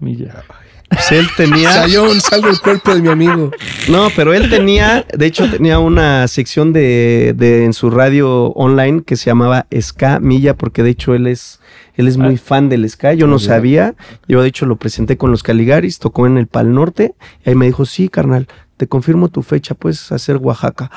Él 1.10 1.26
tenía... 1.36 1.70
Sayón, 1.72 2.20
salvo 2.20 2.48
el 2.48 2.60
cuerpo 2.60 2.94
de 2.94 3.00
mi 3.02 3.08
amigo. 3.08 3.50
No, 3.88 4.08
pero 4.16 4.34
él 4.34 4.50
tenía, 4.50 5.06
de 5.16 5.26
hecho, 5.26 5.48
tenía 5.50 5.78
una 5.78 6.26
sección 6.28 6.72
de, 6.72 7.32
de- 7.36 7.64
en 7.64 7.72
su 7.72 7.90
radio 7.90 8.46
online 8.52 9.02
que 9.04 9.16
se 9.16 9.26
llamaba 9.26 9.66
Ska 9.80 10.18
Milla, 10.20 10.56
porque 10.56 10.82
de 10.82 10.90
hecho 10.90 11.14
él 11.14 11.26
es, 11.28 11.60
él 11.94 12.08
es 12.08 12.16
muy 12.16 12.34
Ah. 12.34 12.40
fan 12.44 12.68
del 12.68 12.88
Ska. 12.90 13.14
Yo 13.14 13.26
no 13.28 13.38
sabía. 13.38 13.94
Yo 14.28 14.42
de 14.42 14.48
hecho 14.48 14.66
lo 14.66 14.76
presenté 14.76 15.16
con 15.16 15.30
los 15.30 15.42
Caligaris, 15.44 15.98
tocó 16.00 16.26
en 16.26 16.36
el 16.38 16.46
Pal 16.48 16.72
Norte, 16.74 17.14
y 17.44 17.50
ahí 17.50 17.54
me 17.54 17.66
dijo, 17.66 17.86
sí, 17.86 18.08
carnal, 18.08 18.48
te 18.76 18.86
confirmo 18.88 19.28
tu 19.28 19.42
fecha, 19.42 19.74
puedes 19.74 20.10
hacer 20.10 20.38
Oaxaca. 20.38 20.90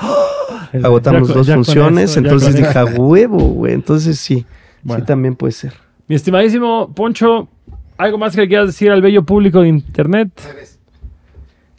Agotamos 0.82 1.28
Ya 1.28 1.34
dos 1.34 1.46
ya 1.46 1.54
funciones, 1.54 2.10
eso, 2.10 2.18
entonces 2.20 2.56
dije, 2.56 2.82
huevo, 2.96 3.38
güey. 3.38 3.74
Entonces 3.74 4.18
sí, 4.18 4.44
Bueno. 4.82 5.02
sí 5.02 5.06
también 5.06 5.36
puede 5.36 5.52
ser. 5.52 5.72
Mi 6.08 6.16
estimadísimo 6.16 6.92
Poncho, 6.94 7.48
¿algo 7.96 8.18
más 8.18 8.34
que 8.34 8.42
le 8.42 8.48
quieras 8.48 8.66
decir 8.68 8.90
al 8.90 9.02
bello 9.02 9.24
público 9.24 9.60
de 9.60 9.68
internet? 9.68 10.30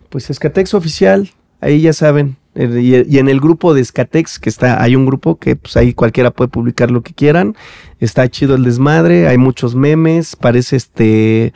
Pues 0.09 0.29
Escatex 0.29 0.73
oficial, 0.73 1.29
ahí 1.61 1.81
ya 1.81 1.93
saben. 1.93 2.37
eh, 2.55 2.79
Y, 2.81 3.15
y 3.15 3.19
en 3.19 3.27
el 3.27 3.39
grupo 3.41 3.73
de 3.73 3.81
Escatex, 3.81 4.39
que 4.39 4.49
está, 4.49 4.81
hay 4.81 4.95
un 4.95 5.05
grupo 5.05 5.37
que 5.37 5.55
pues 5.55 5.75
ahí 5.77 5.93
cualquiera 5.93 6.31
puede 6.31 6.47
publicar 6.49 6.89
lo 6.91 7.01
que 7.01 7.13
quieran. 7.13 7.55
Está 7.99 8.27
chido 8.29 8.55
el 8.55 8.63
desmadre, 8.63 9.27
hay 9.27 9.37
muchos 9.37 9.75
memes, 9.75 10.35
parece 10.35 10.77
este 10.77 11.53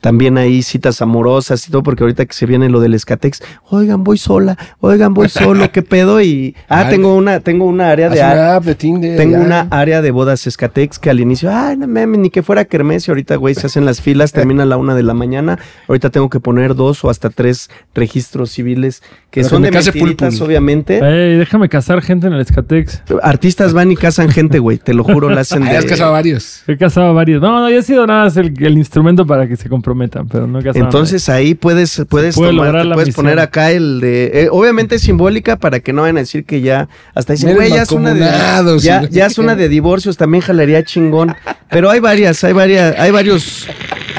también 0.00 0.38
hay 0.38 0.62
citas 0.62 1.02
amorosas 1.02 1.66
y 1.68 1.70
todo, 1.70 1.82
porque 1.82 2.02
ahorita 2.02 2.24
que 2.24 2.32
se 2.32 2.46
viene 2.46 2.68
lo 2.68 2.80
del 2.80 2.94
Escatex, 2.94 3.42
oigan, 3.68 4.02
voy 4.02 4.18
sola, 4.18 4.56
oigan, 4.80 5.12
voy 5.14 5.28
solo, 5.28 5.70
qué 5.72 5.82
pedo. 5.82 6.20
Y 6.20 6.54
ah, 6.68 6.84
Ay. 6.86 6.90
tengo 6.90 7.14
una, 7.14 7.40
tengo 7.40 7.66
una 7.66 7.90
área 7.90 8.08
de 8.08 8.18
una 8.18 8.56
app 8.56 8.64
de 8.64 8.74
Tinder. 8.74 9.16
tengo 9.16 9.36
ya. 9.36 9.44
una 9.44 9.60
área 9.70 10.02
de 10.02 10.10
bodas 10.10 10.46
Escatex 10.46 10.98
que 10.98 11.10
al 11.10 11.20
inicio, 11.20 11.50
ay, 11.52 11.76
no 11.76 11.86
mames, 11.86 12.18
ni 12.18 12.30
que 12.30 12.42
fuera 12.42 12.64
kermés 12.64 13.08
y 13.08 13.10
ahorita, 13.10 13.36
güey, 13.36 13.54
se 13.54 13.66
hacen 13.66 13.84
las 13.84 14.00
filas, 14.00 14.32
termina 14.32 14.62
a 14.62 14.66
la 14.66 14.76
una 14.76 14.94
de 14.94 15.02
la 15.02 15.14
mañana. 15.14 15.58
Ahorita 15.86 16.10
tengo 16.10 16.30
que 16.30 16.40
poner 16.40 16.74
dos 16.74 17.04
o 17.04 17.10
hasta 17.10 17.30
tres 17.30 17.70
registros 17.94 18.50
civiles 18.50 19.00
que 19.30 19.42
Pero 19.42 19.44
que 19.44 19.50
son 19.50 19.62
me 19.62 19.68
de 19.68 19.72
case 19.72 19.92
mentiritas, 19.92 20.40
obviamente. 20.40 20.98
Ey, 20.98 21.38
déjame 21.38 21.68
casar 21.68 22.00
gente 22.02 22.26
en 22.26 22.32
el 22.32 22.40
Escatex. 22.40 23.02
Artistas 23.22 23.72
van 23.72 23.90
y 23.92 23.96
casan 23.96 24.30
gente, 24.30 24.58
güey, 24.58 24.78
te 24.78 24.94
lo 24.94 25.04
juro, 25.04 25.28
la 25.28 25.42
hacen 25.42 25.62
Ah, 25.70 25.72
de... 25.72 25.76
has 25.76 25.84
casado 25.84 26.10
a 26.10 26.12
varios. 26.12 26.62
He 26.66 26.76
casado 26.76 27.08
a 27.08 27.12
varios. 27.12 27.42
No, 27.42 27.60
no, 27.60 27.68
ya 27.68 27.76
he 27.76 27.82
sido 27.82 28.06
nada 28.06 28.24
más 28.24 28.36
el, 28.36 28.54
el 28.64 28.78
instrumento 28.78 29.26
para 29.26 29.46
que 29.46 29.56
se 29.56 29.68
comprometan, 29.90 30.28
pero 30.28 30.46
no 30.46 30.60
Entonces 30.60 31.28
ahí 31.28 31.54
puedes, 31.54 32.02
puedes 32.08 32.36
puede 32.36 32.50
tomar, 32.50 32.66
lograr 32.66 32.82
te 32.82 32.88
la 32.88 32.94
puedes 32.94 33.08
misión. 33.08 33.24
poner 33.24 33.40
acá 33.40 33.70
el 33.72 34.00
de, 34.00 34.30
eh, 34.34 34.48
obviamente 34.50 34.96
es 34.96 35.02
simbólica 35.02 35.56
para 35.56 35.80
que 35.80 35.92
no 35.92 36.02
vayan 36.02 36.16
a 36.18 36.20
decir 36.20 36.44
que 36.44 36.60
ya, 36.60 36.88
hasta 37.14 37.32
dicen, 37.32 37.54
güey, 37.54 37.70
ya 37.70 37.82
es 37.82 37.90
una 37.90 38.14
de, 38.14 38.78
ya, 38.80 39.08
ya 39.08 39.26
es 39.26 39.38
una 39.38 39.56
de 39.56 39.68
divorcios, 39.68 40.16
también 40.16 40.42
jalaría 40.42 40.84
chingón, 40.84 41.34
pero 41.68 41.90
hay 41.90 42.00
varias, 42.00 42.42
hay 42.44 42.52
varias, 42.52 42.98
hay 42.98 43.10
varios 43.10 43.66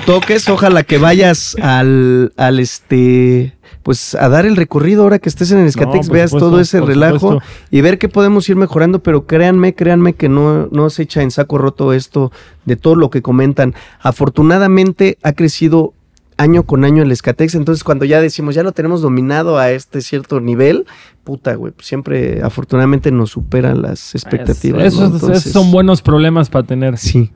toques, 0.06 0.48
ojalá 0.50 0.84
que 0.84 0.98
vayas 0.98 1.56
al, 1.62 2.34
al 2.36 2.60
este, 2.60 3.54
pues 3.84 4.16
a 4.16 4.30
dar 4.30 4.46
el 4.46 4.56
recorrido 4.56 5.04
ahora 5.04 5.20
que 5.20 5.30
estés 5.30 5.52
en 5.52 5.60
el 5.60 5.68
Escatex, 5.68 6.10
veas 6.10 6.32
supuesto, 6.32 6.50
todo 6.50 6.60
ese 6.60 6.82
relajo 6.82 7.34
supuesto. 7.34 7.68
y 7.72 7.82
ver 7.82 7.98
qué 7.98 8.10
podemos 8.10 8.48
ir 8.50 8.56
mejorando, 8.56 9.00
pero 9.00 9.26
créanme, 9.26 9.74
créanme 9.74 10.14
que 10.14 10.30
no, 10.30 10.68
no 10.68 10.90
se 10.90 11.04
echa 11.04 11.22
en 11.22 11.32
saco 11.32 11.58
roto 11.58 11.94
esto 11.94 12.32
de 12.66 12.76
todo 12.76 12.96
lo 12.96 13.10
que 13.10 13.22
comentan. 13.22 13.74
Afortunadamente 14.00 15.18
ha 15.24 15.34
crecido 15.34 15.94
año 16.38 16.64
con 16.64 16.84
año 16.84 17.04
el 17.04 17.12
Escatex, 17.12 17.56
entonces 17.56 17.84
cuando 17.84 18.06
ya 18.06 18.20
decimos 18.20 18.56
ya 18.56 18.64
lo 18.64 18.72
tenemos 18.72 19.02
dominado 19.02 19.58
a 19.58 19.72
este 19.72 20.02
cierto 20.02 20.40
nivel, 20.40 20.86
puta, 21.24 21.56
güey, 21.56 21.72
pues 21.72 21.88
siempre 21.88 22.42
afortunadamente 22.42 23.12
nos 23.12 23.32
superan 23.32 23.82
las 23.82 24.16
expectativas. 24.16 24.84
Esos, 24.84 25.00
¿no? 25.00 25.18
esos 25.18 25.22
Entonces, 25.24 25.54
son 25.54 25.72
buenos 25.72 26.02
problemas 26.02 26.50
para 26.50 26.66
tener. 26.66 26.98
Sí. 26.98 27.32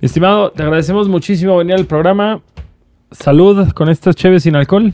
Mi 0.00 0.06
estimado, 0.06 0.50
te 0.50 0.62
agradecemos 0.62 1.08
muchísimo 1.08 1.56
venir 1.56 1.76
al 1.76 1.86
programa. 1.86 2.42
Salud 3.12 3.70
con 3.72 3.88
estas 3.88 4.16
cheves 4.16 4.42
sin 4.42 4.56
alcohol. 4.56 4.92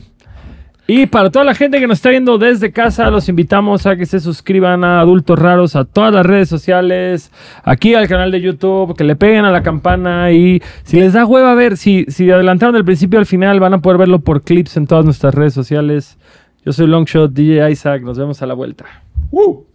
Y 0.91 1.05
para 1.05 1.29
toda 1.29 1.45
la 1.45 1.53
gente 1.53 1.79
que 1.79 1.85
nos 1.85 1.99
está 1.99 2.09
viendo 2.09 2.39
desde 2.39 2.71
casa, 2.71 3.11
los 3.11 3.29
invitamos 3.29 3.85
a 3.85 3.95
que 3.95 4.07
se 4.07 4.19
suscriban 4.19 4.83
a 4.83 5.01
Adultos 5.01 5.37
Raros 5.37 5.75
a 5.75 5.85
todas 5.85 6.11
las 6.11 6.25
redes 6.25 6.49
sociales, 6.49 7.31
aquí 7.63 7.93
al 7.93 8.07
canal 8.07 8.31
de 8.31 8.41
YouTube, 8.41 8.97
que 8.97 9.03
le 9.03 9.15
peguen 9.15 9.45
a 9.45 9.51
la 9.51 9.61
campana 9.61 10.31
y 10.31 10.63
si 10.81 10.99
les 10.99 11.13
da 11.13 11.27
hueva 11.27 11.53
ver, 11.53 11.77
si, 11.77 12.05
si 12.07 12.31
adelantaron 12.31 12.73
del 12.73 12.85
principio 12.85 13.19
al 13.19 13.27
final, 13.27 13.59
van 13.59 13.75
a 13.75 13.81
poder 13.83 13.99
verlo 13.99 14.21
por 14.21 14.41
clips 14.41 14.77
en 14.77 14.87
todas 14.87 15.05
nuestras 15.05 15.35
redes 15.35 15.53
sociales. 15.53 16.17
Yo 16.65 16.73
soy 16.73 16.87
Longshot, 16.87 17.33
DJ 17.33 17.69
Isaac, 17.69 18.01
nos 18.01 18.17
vemos 18.17 18.41
a 18.41 18.47
la 18.47 18.55
vuelta. 18.55 18.85
¡Woo! 19.29 19.68